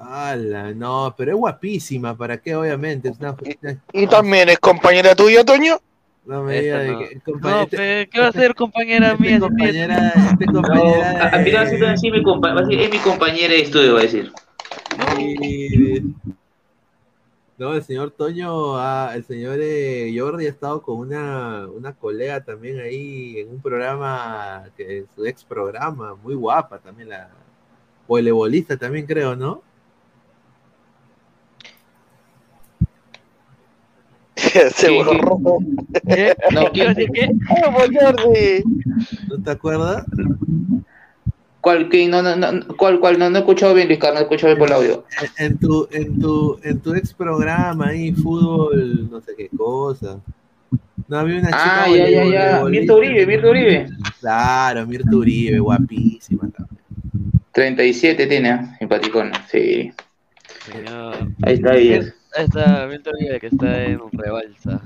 Ala, 0.00 0.72
no, 0.72 1.14
pero 1.18 1.32
es 1.32 1.36
guapísima, 1.36 2.16
¿para 2.16 2.38
qué? 2.38 2.54
Obviamente. 2.54 3.08
Es 3.10 3.18
una, 3.18 3.32
una- 3.32 3.76
¿Y 3.92 4.06
también 4.06 4.48
es 4.48 4.58
compañera 4.60 5.14
tuya, 5.14 5.44
Toño? 5.44 5.78
No 6.26 6.42
me 6.44 6.58
Esta 6.58 6.62
diga 6.62 6.78
de 6.78 6.92
no. 6.92 6.98
que- 6.98 7.20
No, 7.40 7.60
este- 7.62 8.08
¿qué 8.12 8.20
va 8.20 8.26
a 8.28 8.32
ser 8.32 8.54
compañera 8.54 9.12
este 9.12 9.22
mía? 9.22 9.40
compañera, 9.40 10.12
este 10.32 10.46
compañera 10.46 11.10
Al 11.32 11.44
final 11.44 11.70
de- 11.70 11.80
va 11.82 11.88
a 11.88 11.90
decir 11.92 12.12
mi 12.12 12.22
compa- 12.22 12.54
va 12.54 12.60
a 12.60 12.62
decir, 12.64 12.80
es 12.80 12.90
mi 12.90 12.98
compañera 12.98 13.54
de 13.54 13.60
estudio, 13.62 13.94
va 13.94 14.00
a 14.00 14.02
decir. 14.02 14.32
y- 15.18 16.00
No, 17.58 17.74
el 17.74 17.82
señor 17.82 18.10
Toño, 18.12 18.78
ah, 18.78 19.12
el 19.14 19.22
señor 19.24 19.58
eh, 19.60 20.10
Jordi 20.16 20.46
ha 20.46 20.48
estado 20.48 20.80
con 20.80 20.96
una, 20.96 21.66
una 21.68 21.92
colega 21.92 22.42
también 22.42 22.80
ahí 22.80 23.38
en 23.40 23.50
un 23.50 23.60
programa, 23.60 24.64
que 24.78 25.04
su 25.14 25.26
ex 25.26 25.44
programa, 25.44 26.14
muy 26.22 26.34
guapa 26.34 26.78
también 26.78 27.10
la 27.10 27.28
voleibolista 28.08 28.78
también 28.78 29.04
creo, 29.04 29.36
¿no? 29.36 29.62
Se 34.74 34.90
borró. 34.90 35.38
¿Qué? 36.08 36.34
No, 36.52 36.72
¿Qué 36.72 36.84
va 36.84 36.90
a 36.90 36.94
decir. 36.94 38.64
¿No 39.28 39.42
te 39.42 39.50
acuerdas? 39.50 40.04
¿Cuál, 41.60 41.88
qué? 41.90 42.08
No, 42.08 42.22
no, 42.22 42.36
no, 42.36 42.66
¿cuál, 42.76 43.00
cuál? 43.00 43.18
No, 43.18 43.28
no 43.28 43.36
he 43.36 43.40
escuchado 43.40 43.74
bien, 43.74 43.88
Luis 43.88 44.00
Carlos, 44.00 44.14
no 44.14 44.20
he 44.20 44.24
escuchado 44.24 44.48
bien 44.48 44.58
por 44.58 44.68
el 44.68 44.74
audio. 44.74 45.04
En, 45.36 45.58
tu, 45.58 45.88
en 45.92 46.18
tu, 46.18 46.58
en 46.62 46.80
tu 46.80 46.94
ex 46.94 47.12
programa 47.12 47.88
ahí, 47.88 48.12
fútbol, 48.12 49.10
no 49.10 49.20
sé 49.20 49.32
qué 49.36 49.50
cosa. 49.54 50.20
No 51.06 51.18
había 51.18 51.40
una 51.40 51.48
chica 51.48 51.84
Ah, 51.84 51.88
ya, 51.88 52.08
ya, 52.08 52.24
ya. 52.24 52.64
Mirta 52.64 52.94
Uribe, 52.94 53.26
Mirta 53.26 53.50
Uribe. 53.50 53.88
Claro, 54.20 54.86
Mirta 54.86 55.14
Uribe, 55.14 55.58
guapísima 55.58 56.48
también. 56.48 56.80
37 57.52 58.26
tiene, 58.26 58.50
¿eh? 58.50 58.60
simpaticona, 58.78 59.46
sí. 59.50 59.92
Ahí 61.42 61.54
está 61.54 61.76
ella. 61.76 62.14
Ahí 62.36 62.44
está 62.44 62.86
Milton 62.86 63.14
Uribe, 63.18 63.40
que 63.40 63.46
está 63.48 63.84
en 63.84 64.00
Rebalsa. 64.12 64.80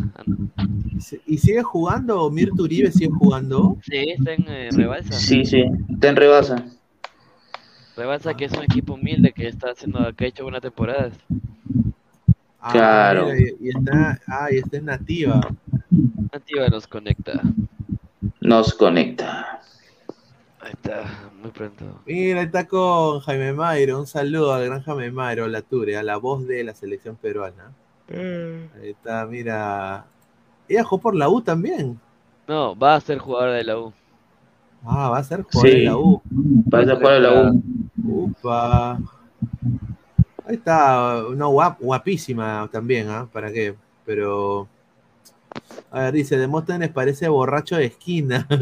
¿Y 1.27 1.39
sigue 1.39 1.63
jugando? 1.63 2.31
¿Mirta 2.31 2.63
Uribe 2.63 2.91
sigue 2.91 3.11
jugando? 3.11 3.77
Sí, 3.83 4.15
está 4.17 4.33
en 4.33 4.45
eh, 4.49 4.69
Rebalsa. 4.73 5.13
Sí, 5.13 5.45
sí, 5.45 5.65
está 5.93 6.09
en 6.09 6.17
rebasa. 6.17 6.65
Rebalsa, 7.97 8.35
que 8.35 8.47
es 8.47 8.53
un 8.53 8.63
equipo 8.63 8.95
humilde 8.95 9.33
que 9.33 9.47
está 9.49 9.71
haciendo, 9.71 10.13
que 10.15 10.25
ha 10.25 10.29
hecho 10.29 10.43
buenas 10.43 10.63
temporadas. 10.63 11.13
Ah, 12.61 12.73
Claro. 12.73 13.27
mira, 13.27 13.39
y, 13.61 13.67
y 13.67 13.69
está, 13.69 14.21
ah, 14.27 14.49
y 14.51 14.57
está 14.57 14.79
en 14.79 14.87
nativa. 14.87 15.41
Nativa 16.33 16.69
nos 16.69 16.87
conecta. 16.87 17.43
Nos 18.41 18.73
conecta. 18.75 19.61
Ahí 20.65 20.73
está, 20.73 21.05
muy 21.43 21.51
pronto. 21.51 21.85
Mira, 22.07 22.41
está 22.43 22.67
con 22.67 23.21
Jaime 23.21 23.53
Mayro. 23.53 23.99
Un 24.01 24.07
saludo 24.07 24.55
al 24.55 24.65
gran 24.65 24.81
Jaime 24.83 25.11
Mayro, 25.13 25.47
la 25.47 25.61
Ture, 25.61 25.97
a 25.99 26.03
la 26.03 26.17
voz 26.17 26.47
de 26.47 26.65
la 26.65 26.75
selección 26.75 27.17
peruana. 27.17 27.71
Ahí 28.11 28.91
está, 28.91 29.27
mira. 29.27 30.07
Ella 30.69 30.83
jugó 30.85 31.03
por 31.03 31.15
la 31.15 31.29
U 31.29 31.43
también. 31.43 32.01
No, 32.49 32.75
va 32.77 32.95
a 32.95 33.01
ser 33.01 33.19
jugador 33.19 33.53
de 33.53 33.65
la 33.65 33.79
U. 33.79 33.93
Ah, 34.87 35.11
va 35.11 35.19
a 35.19 35.25
ser 35.25 35.43
jugador 35.43 35.71
Sí. 35.71 35.79
de 35.81 35.85
la 35.85 35.97
U. 35.99 36.23
Va 36.73 36.79
a 36.81 36.85
ser 36.85 36.97
jugador 36.97 37.15
de 37.15 37.21
la 37.21 37.51
U. 37.51 37.63
Upa. 38.07 38.99
Ahí 40.47 40.57
está, 40.57 41.25
una 41.29 41.47
guap- 41.47 41.79
guapísima 41.81 42.69
también, 42.73 43.09
¿ah? 43.11 43.29
¿Para 43.31 43.53
qué? 43.53 43.75
Pero. 44.07 44.67
A 45.91 46.01
ver, 46.01 46.13
dice, 46.15 46.37
Demóstenes 46.37 46.91
parece 46.91 47.29
borracho 47.29 47.77
de 47.77 47.85
esquina. 47.87 48.47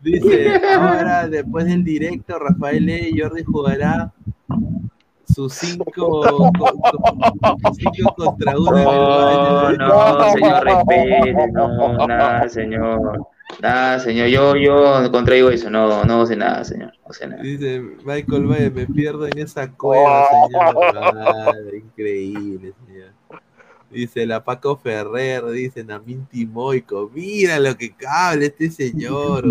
dice, 0.00 0.60
ahora 0.76 1.28
después 1.28 1.66
del 1.66 1.84
directo, 1.84 2.38
Rafael 2.38 2.88
E. 2.88 3.10
Jordi 3.16 3.44
jugará 3.44 4.12
sus 5.24 5.52
cinco, 5.52 5.90
co- 5.92 6.50
co- 6.58 7.72
cinco 7.74 8.14
contra 8.16 8.58
uno 8.58 8.70
No, 9.72 10.18
no, 10.18 10.30
señor, 10.30 10.64
respete, 10.64 11.52
no, 11.52 12.06
nada, 12.06 12.48
señor. 12.48 13.26
Nada, 13.60 13.98
señor, 13.98 14.28
yo, 14.28 14.56
yo 14.56 15.10
contraigo 15.10 15.50
eso, 15.50 15.70
no, 15.70 16.04
no 16.04 16.26
sé 16.26 16.36
nada, 16.36 16.64
señor, 16.64 16.92
no 17.06 17.12
sé 17.12 17.26
nada. 17.26 17.42
Dice 17.42 17.80
Michael 18.04 18.46
Valle, 18.46 18.70
me 18.70 18.86
pierdo 18.86 19.26
en 19.26 19.38
esa 19.38 19.70
cueva, 19.72 20.26
señor. 20.30 20.74
Madre, 20.94 21.78
increíble, 21.78 22.72
señor. 22.86 23.17
Dice 23.90 24.26
la 24.26 24.44
Paco 24.44 24.76
Ferrer, 24.76 25.42
dice 25.46 25.82
Namin 25.82 26.26
Timoico. 26.26 27.10
Mira 27.14 27.58
lo 27.58 27.74
que 27.76 27.90
cable 27.94 28.44
este 28.46 28.70
señor. 28.70 29.44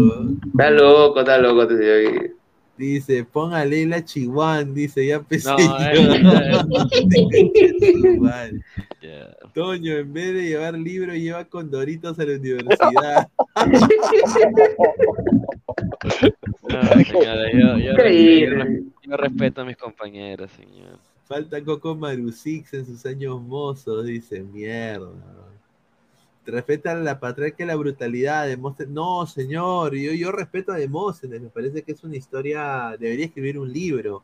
Está 0.51 0.69
loco, 0.69 1.19
está 1.21 1.37
loco 1.39 1.63
este 1.63 1.77
señor. 1.77 2.29
Dice, 2.77 3.23
póngale 3.25 3.87
la 3.87 4.05
chihuán, 4.05 4.75
dice, 4.75 5.07
ya 5.07 5.15
empecé 5.15 5.49
No, 5.49 5.57
yo. 5.57 5.65
eh. 9.01 9.25
Toño, 9.55 9.97
en 9.97 10.13
vez 10.13 10.33
de 10.35 10.43
llevar 10.43 10.75
libro, 10.75 11.15
lleva 11.15 11.43
condoritos 11.45 12.19
a 12.19 12.23
la 12.25 12.35
universidad. 12.35 13.27
No, 16.69 16.81
señora, 17.03 17.51
yo, 17.51 17.77
yo- 17.77 17.91
Increíble. 17.91 18.83
yo- 19.03 19.11
yo 19.11 19.17
respeto 19.17 19.61
a 19.61 19.65
mis 19.65 19.77
compañeros, 19.77 20.51
señor. 20.51 20.99
Falta 21.27 21.61
Coco 21.61 21.93
Marusix 21.93 22.73
en 22.73 22.85
sus 22.85 23.05
años 23.05 23.41
mozos, 23.41 24.05
dice, 24.05 24.41
mierda. 24.41 25.09
Respeta 26.45 26.95
la 26.95 27.19
patriarca 27.19 27.63
y 27.65 27.67
la 27.67 27.75
brutalidad 27.75 28.43
de 28.43 28.51
Demóstenes. 28.51 28.93
No, 28.93 29.27
señor, 29.27 29.93
yo, 29.93 30.13
yo 30.13 30.31
respeto 30.31 30.71
a 30.71 30.77
Demóstenes, 30.77 31.41
me 31.41 31.49
parece 31.49 31.83
que 31.83 31.91
es 31.91 32.01
una 32.05 32.15
historia, 32.15 32.95
debería 32.97 33.25
escribir 33.25 33.59
un 33.59 33.73
libro 33.73 34.23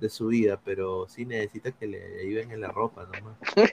de 0.00 0.10
su 0.10 0.26
vida, 0.26 0.60
pero 0.64 1.06
sí 1.08 1.24
necesita 1.24 1.70
que 1.70 1.86
le 1.86 2.02
ayuden 2.20 2.50
en 2.50 2.60
la 2.62 2.72
ropa 2.72 3.04
nomás. 3.04 3.36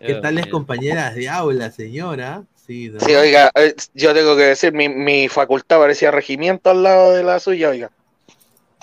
¿Qué 0.00 0.06
Dios 0.06 0.22
tal 0.22 0.34
las 0.34 0.46
mío. 0.46 0.52
compañeras 0.52 1.14
de 1.14 1.28
aula, 1.28 1.70
señora? 1.70 2.42
Sí, 2.56 2.88
¿no? 2.88 2.98
Sí, 2.98 3.14
oiga, 3.14 3.52
eh, 3.54 3.76
yo 3.94 4.12
tengo 4.12 4.34
que 4.34 4.42
decir, 4.42 4.72
mi, 4.72 4.88
mi 4.88 5.28
facultad 5.28 5.78
parecía 5.78 6.10
regimiento 6.10 6.70
al 6.70 6.82
lado 6.82 7.12
de 7.12 7.22
la 7.22 7.38
suya, 7.38 7.68
oiga. 7.68 7.92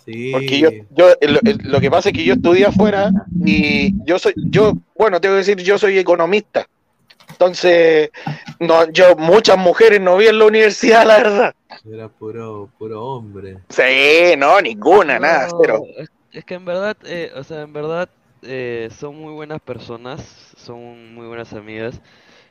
Sí. 0.07 0.31
Porque 0.31 0.59
yo, 0.59 0.69
yo 0.95 1.07
lo, 1.21 1.39
lo 1.43 1.81
que 1.81 1.91
pasa 1.91 2.09
es 2.09 2.15
que 2.15 2.23
yo 2.23 2.33
estudié 2.33 2.65
afuera 2.65 3.11
y 3.45 3.93
yo 4.05 4.17
soy, 4.17 4.33
yo, 4.37 4.73
bueno, 4.95 5.19
tengo 5.19 5.35
que 5.35 5.39
decir, 5.39 5.57
yo 5.57 5.77
soy 5.77 5.99
economista. 5.99 6.65
Entonces, 7.29 8.09
no, 8.59 8.89
yo 8.89 9.15
muchas 9.17 9.57
mujeres 9.57 9.99
no 9.99 10.17
vi 10.17 10.27
en 10.27 10.39
la 10.39 10.45
universidad, 10.45 11.05
la 11.05 11.17
verdad. 11.17 11.55
Era 11.85 12.07
puro, 12.07 12.69
puro 12.77 13.03
hombre. 13.03 13.57
Sí, 13.69 14.35
no, 14.37 14.61
ninguna, 14.61 15.19
nada, 15.19 15.47
es, 15.97 16.09
es 16.31 16.45
que 16.45 16.55
en 16.55 16.65
verdad, 16.65 16.95
eh, 17.05 17.31
o 17.35 17.43
sea, 17.43 17.63
en 17.63 17.73
verdad 17.73 18.09
eh, 18.41 18.89
son 18.97 19.19
muy 19.19 19.33
buenas 19.33 19.59
personas, 19.61 20.21
son 20.55 21.13
muy 21.13 21.27
buenas 21.27 21.53
amigas, 21.53 22.01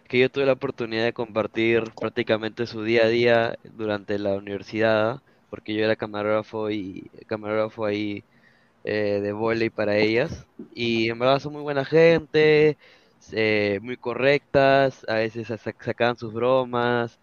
que 0.09 0.19
yo 0.19 0.31
tuve 0.31 0.47
la 0.47 0.53
oportunidad 0.53 1.05
de 1.05 1.13
compartir 1.13 1.85
prácticamente 1.99 2.67
su 2.67 2.85
día 2.85 3.05
a 3.05 3.09
día 3.09 3.59
durante 3.65 4.19
la 4.19 4.35
universidad, 4.35 5.21
porque 5.57 5.75
yo 5.75 5.85
era 5.85 5.97
camarógrafo 5.97 6.71
y 6.71 7.11
camarógrafo 7.27 7.87
ahí 7.87 8.27
eh, 8.85 9.21
de 9.23 9.33
vóley 9.33 9.71
para 9.71 9.97
ellas, 9.99 10.47
y 10.71 11.11
en 11.11 11.19
verdad 11.19 11.41
son 11.41 11.55
muy 11.55 11.63
buena 11.63 11.85
gente, 11.85 12.79
eh, 13.33 13.81
muy 13.83 13.97
correctas, 13.99 15.05
a 15.09 15.17
veces 15.17 15.49
sa- 15.49 15.59
sacaban 15.59 16.17
sus 16.19 16.33
bromas, 16.35 17.21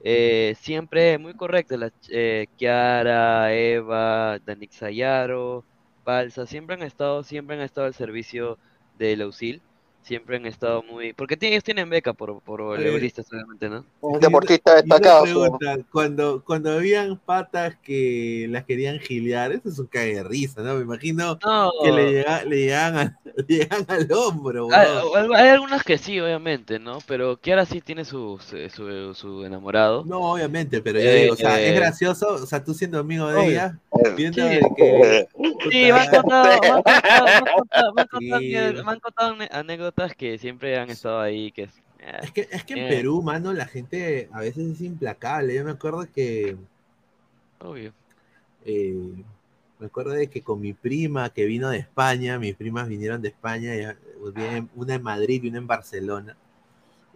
eh, 0.00 0.54
siempre 0.58 1.18
muy 1.18 1.34
correctas, 1.34 1.78
las 1.78 1.92
eh, 2.10 2.48
Kiara, 2.56 3.52
Eva, 3.54 4.38
Danik 4.40 4.72
Sayaro, 4.72 5.66
Balsa, 6.04 6.46
siempre 6.46 6.76
han 6.76 6.82
estado, 6.82 7.22
siempre 7.22 7.56
han 7.56 7.62
estado 7.62 7.86
al 7.86 7.94
servicio 7.94 8.58
de 8.92 9.16
la 9.16 9.26
USIL, 9.26 9.64
siempre 10.04 10.36
han 10.36 10.46
estado 10.46 10.82
muy, 10.82 11.12
porque 11.14 11.36
tienen- 11.36 11.54
ellos 11.54 11.64
tienen 11.64 11.88
beca 11.88 12.12
por, 12.12 12.40
por 12.42 12.60
voleibolistas, 12.62 13.26
obviamente, 13.32 13.68
¿no? 13.68 13.84
Un 14.02 14.20
deportista 14.20 14.74
destacado. 14.76 15.22
pregunta, 15.24 15.78
cuando, 15.90 16.42
cuando 16.44 16.72
habían 16.72 17.16
patas 17.18 17.74
que 17.82 18.46
las 18.50 18.64
querían 18.64 18.98
gilear, 19.00 19.50
eso 19.52 19.68
es 19.70 19.78
un 19.78 19.86
cague 19.86 20.16
de 20.16 20.22
risa, 20.24 20.60
¿no? 20.62 20.74
Me 20.74 20.82
imagino 20.82 21.38
No. 21.44 21.70
que 21.82 21.90
le, 21.90 22.12
llega- 22.12 22.44
le 22.44 22.56
llegaban, 22.56 22.96
al- 22.98 23.18
le 23.48 23.56
llegaban 23.56 23.86
al 23.88 24.12
hombro, 24.12 24.68
Hay, 24.72 24.86
weón. 25.12 25.34
hay- 25.34 25.48
algunas 25.48 25.82
que 25.82 25.96
sí, 25.98 26.20
obviamente, 26.20 26.78
¿no? 26.78 26.98
Pero 27.06 27.36
Kiara 27.38 27.64
sí 27.64 27.80
tiene 27.80 28.04
su, 28.04 28.38
su, 28.46 28.68
su- 28.70 29.14
su 29.14 29.44
enamorado. 29.44 30.04
No, 30.04 30.20
obviamente, 30.32 30.82
pero 30.82 31.00
yo 31.00 31.08
Eh, 31.08 31.22
digo, 31.22 31.32
o 31.34 31.36
sea, 31.36 31.58
es 31.60 31.72
eh, 31.72 31.74
gracioso, 31.74 32.28
o 32.34 32.46
sea, 32.46 32.62
tú 32.62 32.74
siendo 32.74 32.98
amigo 32.98 33.26
de 33.28 33.36
Obvio. 33.38 33.50
ella, 33.50 33.78
viendo 34.16 34.42
Sí. 34.46 34.60
que... 34.76 35.28
Sí, 35.70 35.84
me 35.84 35.92
han 35.92 36.10
contado, 36.10 36.44
me 36.44 36.66
han 36.66 36.82
contado, 36.82 37.24
me 37.24 37.30
han 37.30 37.46
contado, 37.48 37.94
me 37.94 38.90
han 38.92 39.00
contado 39.00 39.34
Sí. 39.34 39.93
Que- 40.16 40.38
siempre 40.38 40.78
han 40.78 40.90
estado 40.90 41.20
ahí, 41.20 41.52
que 41.52 41.64
es... 41.64 41.82
eh, 41.98 42.20
Es 42.20 42.32
que, 42.32 42.48
es 42.50 42.64
que 42.64 42.74
en 42.74 42.84
eh, 42.84 42.86
Perú, 42.86 43.22
mano, 43.22 43.52
la 43.52 43.66
gente 43.66 44.28
a 44.32 44.40
veces 44.40 44.66
es 44.72 44.80
implacable. 44.80 45.54
Yo 45.54 45.64
me 45.64 45.70
acuerdo 45.72 46.10
que 46.12 46.56
Obvio. 47.60 47.94
eh, 48.64 48.94
me 49.78 49.86
acuerdo 49.86 50.12
de 50.12 50.28
que 50.28 50.42
con 50.42 50.60
mi 50.60 50.72
prima 50.72 51.30
que 51.30 51.44
vino 51.44 51.70
de 51.70 51.78
España, 51.78 52.38
mis 52.38 52.54
primas 52.56 52.88
vinieron 52.88 53.20
de 53.22 53.28
España, 53.28 53.96
pues, 54.20 54.34
vienen- 54.34 54.70
una 54.74 54.94
en 54.94 55.02
Madrid 55.02 55.42
y 55.44 55.48
una 55.48 55.58
en 55.58 55.66
Barcelona. 55.66 56.36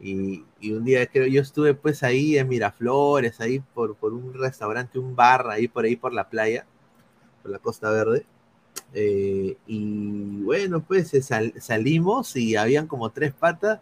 Y, 0.00 0.44
y 0.60 0.72
un 0.72 0.84
día 0.84 1.06
creo, 1.06 1.26
yo 1.28 1.42
estuve 1.42 1.74
pues 1.74 2.02
ahí 2.05 2.38
en 2.38 2.48
Miraflores, 2.48 3.40
ahí 3.40 3.60
por, 3.74 3.96
por 3.96 4.12
un 4.14 4.34
restaurante, 4.34 4.98
un 4.98 5.16
bar, 5.16 5.48
ahí 5.50 5.68
por 5.68 5.84
ahí 5.86 5.96
por 5.96 6.14
la 6.14 6.28
playa, 6.30 6.66
por 7.42 7.52
la 7.52 7.59
Costa 7.60 7.90
Verde. 7.90 8.26
Eh, 8.94 9.56
y 9.66 10.42
bueno, 10.42 10.80
pues 10.82 11.10
sal- 11.26 11.55
salimos 11.60 12.36
y 12.36 12.56
habían 12.56 12.86
como 12.86 13.10
tres 13.10 13.32
patas 13.34 13.80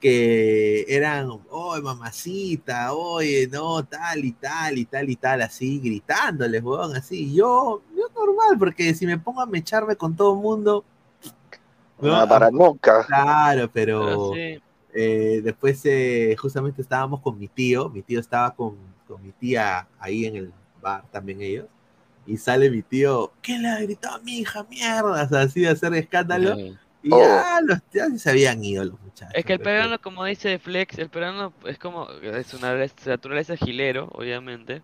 que 0.00 0.84
eran, 0.88 1.28
oye, 1.50 1.82
mamacita, 1.82 2.92
oye, 2.94 3.48
no, 3.50 3.84
tal 3.84 4.24
y 4.24 4.32
tal 4.32 4.78
y 4.78 4.84
tal 4.86 5.10
y 5.10 5.16
tal, 5.16 5.42
así, 5.42 5.78
gritándoles, 5.80 6.62
weón, 6.62 6.96
así. 6.96 7.34
Yo, 7.34 7.82
yo 7.96 8.08
normal, 8.14 8.58
porque 8.58 8.94
si 8.94 9.06
me 9.06 9.18
pongo 9.18 9.40
a 9.42 9.46
mecharme 9.46 9.96
con 9.96 10.14
todo 10.16 10.34
el 10.34 10.40
mundo, 10.42 10.84
No 12.00 12.12
va 12.12 12.22
a 12.22 12.28
parar 12.28 12.52
nunca. 12.52 12.96
Claro, 13.06 13.70
Pero 13.96 14.18
pero 14.18 14.18
sí. 14.18 14.62
eh, 14.92 15.40
después 15.44 15.80
eh, 15.84 16.34
justamente 16.38 16.82
estábamos 16.82 17.20
con 17.20 17.38
mi 17.38 17.48
tío, 17.48 17.88
mi 17.88 18.02
tío 18.02 18.18
estaba 18.20 18.54
con, 18.54 18.76
con 19.06 19.22
mi 19.22 19.32
tía 19.32 19.88
ahí 19.98 20.26
en 20.26 20.36
el 20.36 20.52
bar, 20.80 21.04
también 21.10 21.40
ellos, 21.40 21.66
y 22.26 22.36
sale 22.36 22.70
mi 22.70 22.82
tío, 22.82 23.32
¿qué 23.42 23.58
le 23.58 23.68
ha 23.68 23.80
gritado 23.80 24.16
a 24.16 24.18
mi 24.20 24.38
hija, 24.38 24.64
mierda? 24.64 25.24
O 25.24 25.28
sea, 25.28 25.40
así 25.42 25.60
de 25.60 25.68
hacer 25.68 25.94
escándalo, 25.94 26.56
y 27.02 27.10
ya, 27.10 27.60
los, 27.64 27.78
ya 27.92 28.08
se 28.18 28.30
habían 28.30 28.64
ido 28.64 28.84
los 28.84 29.00
muchachos. 29.00 29.32
Es 29.34 29.44
que 29.44 29.54
el 29.54 29.60
peruano, 29.60 30.00
como 30.00 30.24
dice 30.24 30.58
Flex, 30.58 30.98
el 30.98 31.08
peruano 31.08 31.52
es 31.64 31.78
como, 31.78 32.10
es 32.10 32.52
una 32.54 32.74
naturaleza 33.04 33.56
gilero, 33.56 34.08
obviamente. 34.12 34.82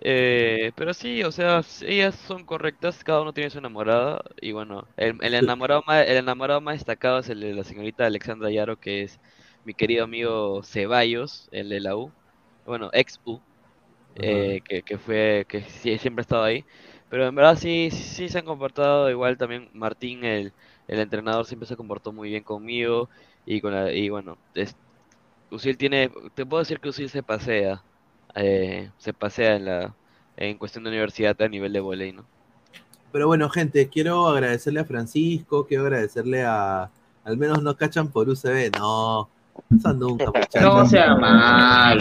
Eh, 0.00 0.72
pero 0.76 0.94
sí, 0.94 1.24
o 1.24 1.32
sea, 1.32 1.62
ellas 1.82 2.14
son 2.14 2.44
correctas, 2.44 3.02
cada 3.02 3.22
uno 3.22 3.32
tiene 3.32 3.50
su 3.50 3.58
enamorada. 3.58 4.22
Y 4.40 4.52
bueno, 4.52 4.86
el, 4.96 5.16
el 5.22 5.34
enamorado 5.34 5.82
más, 5.86 6.06
el 6.06 6.18
enamorado 6.18 6.60
más 6.60 6.74
destacado 6.74 7.18
es 7.18 7.28
el 7.30 7.40
de 7.40 7.54
la 7.54 7.64
señorita 7.64 8.06
Alexandra 8.06 8.50
Yaro, 8.50 8.78
que 8.78 9.02
es 9.02 9.18
mi 9.64 9.74
querido 9.74 10.04
amigo 10.04 10.62
Ceballos, 10.62 11.48
el 11.50 11.68
de 11.68 11.80
la 11.80 11.96
U, 11.96 12.12
bueno, 12.64 12.90
ex 12.92 13.20
U, 13.24 13.40
eh, 14.18 14.60
que, 14.64 14.82
que 14.82 14.98
fue, 14.98 15.46
que 15.48 15.62
siempre 15.62 16.20
ha 16.20 16.22
estado 16.22 16.44
ahí. 16.44 16.64
Pero 17.10 17.26
en 17.26 17.34
verdad 17.34 17.56
sí, 17.56 17.88
sí, 17.90 18.02
sí 18.02 18.28
se 18.28 18.38
han 18.38 18.44
comportado 18.44 19.10
igual 19.10 19.38
también 19.38 19.70
Martín, 19.72 20.24
el, 20.24 20.52
el 20.88 20.98
entrenador, 21.00 21.46
siempre 21.46 21.66
se 21.68 21.76
comportó 21.76 22.12
muy 22.12 22.30
bien 22.30 22.44
conmigo. 22.44 23.08
Y, 23.46 23.60
con 23.60 23.72
la, 23.72 23.92
y 23.92 24.10
bueno, 24.10 24.36
es, 24.54 24.76
Usil 25.50 25.78
tiene, 25.78 26.10
te 26.34 26.44
puedo 26.44 26.60
decir 26.62 26.80
que 26.80 26.90
Usil 26.90 27.08
se 27.08 27.22
pasea, 27.22 27.82
eh, 28.34 28.90
se 28.98 29.12
pasea 29.14 29.56
en 29.56 29.64
la, 29.64 29.94
en 30.36 30.58
cuestión 30.58 30.84
de 30.84 30.90
universidad 30.90 31.40
a 31.40 31.48
nivel 31.48 31.72
de 31.72 31.80
volei, 31.80 32.12
¿no? 32.12 32.24
Pero 33.10 33.26
bueno, 33.26 33.48
gente, 33.48 33.88
quiero 33.88 34.28
agradecerle 34.28 34.80
a 34.80 34.84
Francisco, 34.84 35.66
quiero 35.66 35.84
agradecerle 35.84 36.44
a. 36.44 36.90
Al 37.24 37.36
menos 37.36 37.62
no 37.62 37.76
cachan 37.76 38.08
por 38.08 38.28
UCB, 38.28 38.78
no. 38.78 39.28
Eso 39.76 39.92
nunca, 39.94 40.26
muchachos. 40.26 40.62
No 40.62 40.86
sea 40.88 41.14
malo. 41.16 42.00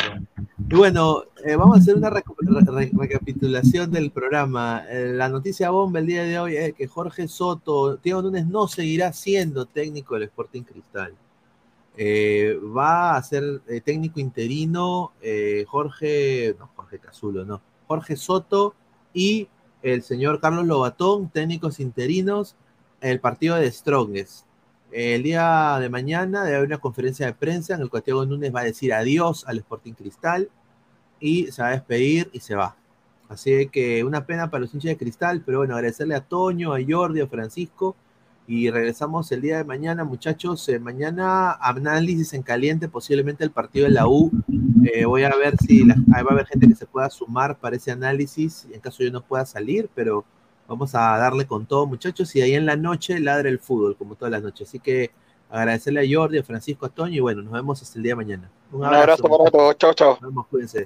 Y 0.69 0.75
bueno, 0.75 1.23
eh, 1.45 1.55
vamos 1.55 1.77
a 1.77 1.79
hacer 1.81 1.95
una 1.95 2.09
recu- 2.09 2.35
re- 2.39 2.71
re- 2.71 2.91
recapitulación 2.93 3.91
del 3.91 4.11
programa. 4.11 4.83
Eh, 4.89 5.11
la 5.13 5.29
noticia 5.29 5.69
bomba 5.69 5.99
el 5.99 6.07
día 6.07 6.23
de 6.23 6.39
hoy 6.39 6.55
es 6.57 6.73
que 6.73 6.87
Jorge 6.87 7.27
Soto, 7.27 7.97
Diego 7.97 8.21
Núñez 8.21 8.45
no 8.47 8.67
seguirá 8.67 9.13
siendo 9.13 9.65
técnico 9.65 10.15
del 10.15 10.23
Sporting 10.23 10.63
Cristal. 10.63 11.13
Eh, 11.95 12.59
va 12.75 13.15
a 13.15 13.23
ser 13.23 13.61
eh, 13.67 13.81
técnico 13.81 14.19
interino 14.19 15.13
eh, 15.21 15.65
Jorge, 15.67 16.55
no, 16.59 16.69
Jorge 16.75 16.99
Cazulo, 16.99 17.43
no, 17.43 17.59
Jorge 17.87 18.15
Soto 18.15 18.75
y 19.13 19.47
el 19.81 20.03
señor 20.03 20.39
Carlos 20.39 20.65
Lobatón, 20.65 21.29
técnicos 21.29 21.79
interinos, 21.79 22.55
el 23.01 23.19
partido 23.19 23.55
de 23.55 23.71
Strongest. 23.71 24.45
El 24.91 25.23
día 25.23 25.77
de 25.79 25.89
mañana 25.89 26.43
debe 26.43 26.57
haber 26.57 26.67
una 26.67 26.77
conferencia 26.77 27.25
de 27.25 27.33
prensa 27.33 27.75
en 27.75 27.81
el 27.81 27.89
cual 27.89 28.03
Thiago 28.03 28.25
Núñez 28.25 28.53
va 28.55 28.61
a 28.61 28.65
decir 28.65 28.93
adiós 28.93 29.45
al 29.47 29.57
Sporting 29.57 29.93
Cristal 29.93 30.49
y 31.19 31.47
se 31.47 31.61
va 31.61 31.69
a 31.69 31.71
despedir 31.71 32.29
y 32.31 32.39
se 32.39 32.55
va. 32.55 32.75
Así 33.29 33.67
que 33.67 34.03
una 34.05 34.25
pena 34.25 34.49
para 34.49 34.61
los 34.61 34.73
hinchas 34.73 34.89
de 34.89 34.97
Cristal, 34.97 35.41
pero 35.45 35.57
bueno, 35.59 35.75
agradecerle 35.75 36.15
a 36.15 36.21
Toño, 36.21 36.73
a 36.73 36.79
Jordi, 36.87 37.19
a 37.19 37.27
Francisco 37.27 37.95
y 38.47 38.69
regresamos 38.69 39.29
el 39.33 39.41
día 39.41 39.57
de 39.57 39.65
mañana, 39.65 40.05
muchachos. 40.05 40.69
Eh, 40.69 40.79
mañana 40.79 41.51
análisis 41.51 42.31
en 42.33 42.41
caliente, 42.43 42.87
posiblemente 42.87 43.43
el 43.43 43.51
partido 43.51 43.87
de 43.87 43.91
la 43.91 44.07
U. 44.07 44.31
Eh, 44.85 45.03
voy 45.03 45.23
a 45.23 45.35
ver 45.35 45.57
si 45.57 45.83
la- 45.83 45.95
va 46.23 46.29
a 46.29 46.33
haber 46.33 46.45
gente 46.47 46.65
que 46.65 46.75
se 46.75 46.85
pueda 46.85 47.09
sumar 47.09 47.57
para 47.57 47.75
ese 47.75 47.91
análisis, 47.91 48.65
en 48.71 48.79
caso 48.79 49.03
yo 49.03 49.11
no 49.11 49.21
pueda 49.21 49.45
salir, 49.45 49.89
pero 49.93 50.23
vamos 50.67 50.93
a 50.95 51.17
darle 51.17 51.45
con 51.45 51.65
todo, 51.65 51.85
muchachos. 51.85 52.35
Y 52.35 52.41
ahí 52.41 52.53
en 52.53 52.65
la 52.65 52.75
noche 52.75 53.19
ladra 53.19 53.49
el 53.49 53.59
fútbol, 53.59 53.95
como 53.95 54.15
todas 54.15 54.31
las 54.31 54.43
noches. 54.43 54.67
Así 54.67 54.79
que 54.79 55.11
agradecerle 55.49 56.01
a 56.01 56.03
Jordi, 56.09 56.39
a 56.39 56.43
Francisco, 56.43 56.85
a 56.85 56.89
Toño 56.89 57.15
y 57.15 57.19
bueno, 57.19 57.41
nos 57.41 57.53
vemos 57.53 57.81
hasta 57.81 57.97
el 57.97 58.03
día 58.03 58.11
de 58.11 58.17
mañana. 58.17 58.51
Un 58.71 58.83
abrazo 58.83 59.23
para 59.23 59.49
todos. 59.49 59.77
Chao, 59.77 59.93
chao. 59.93 60.17
Nos 60.21 60.29
vemos, 60.29 60.47
cuídense. 60.47 60.85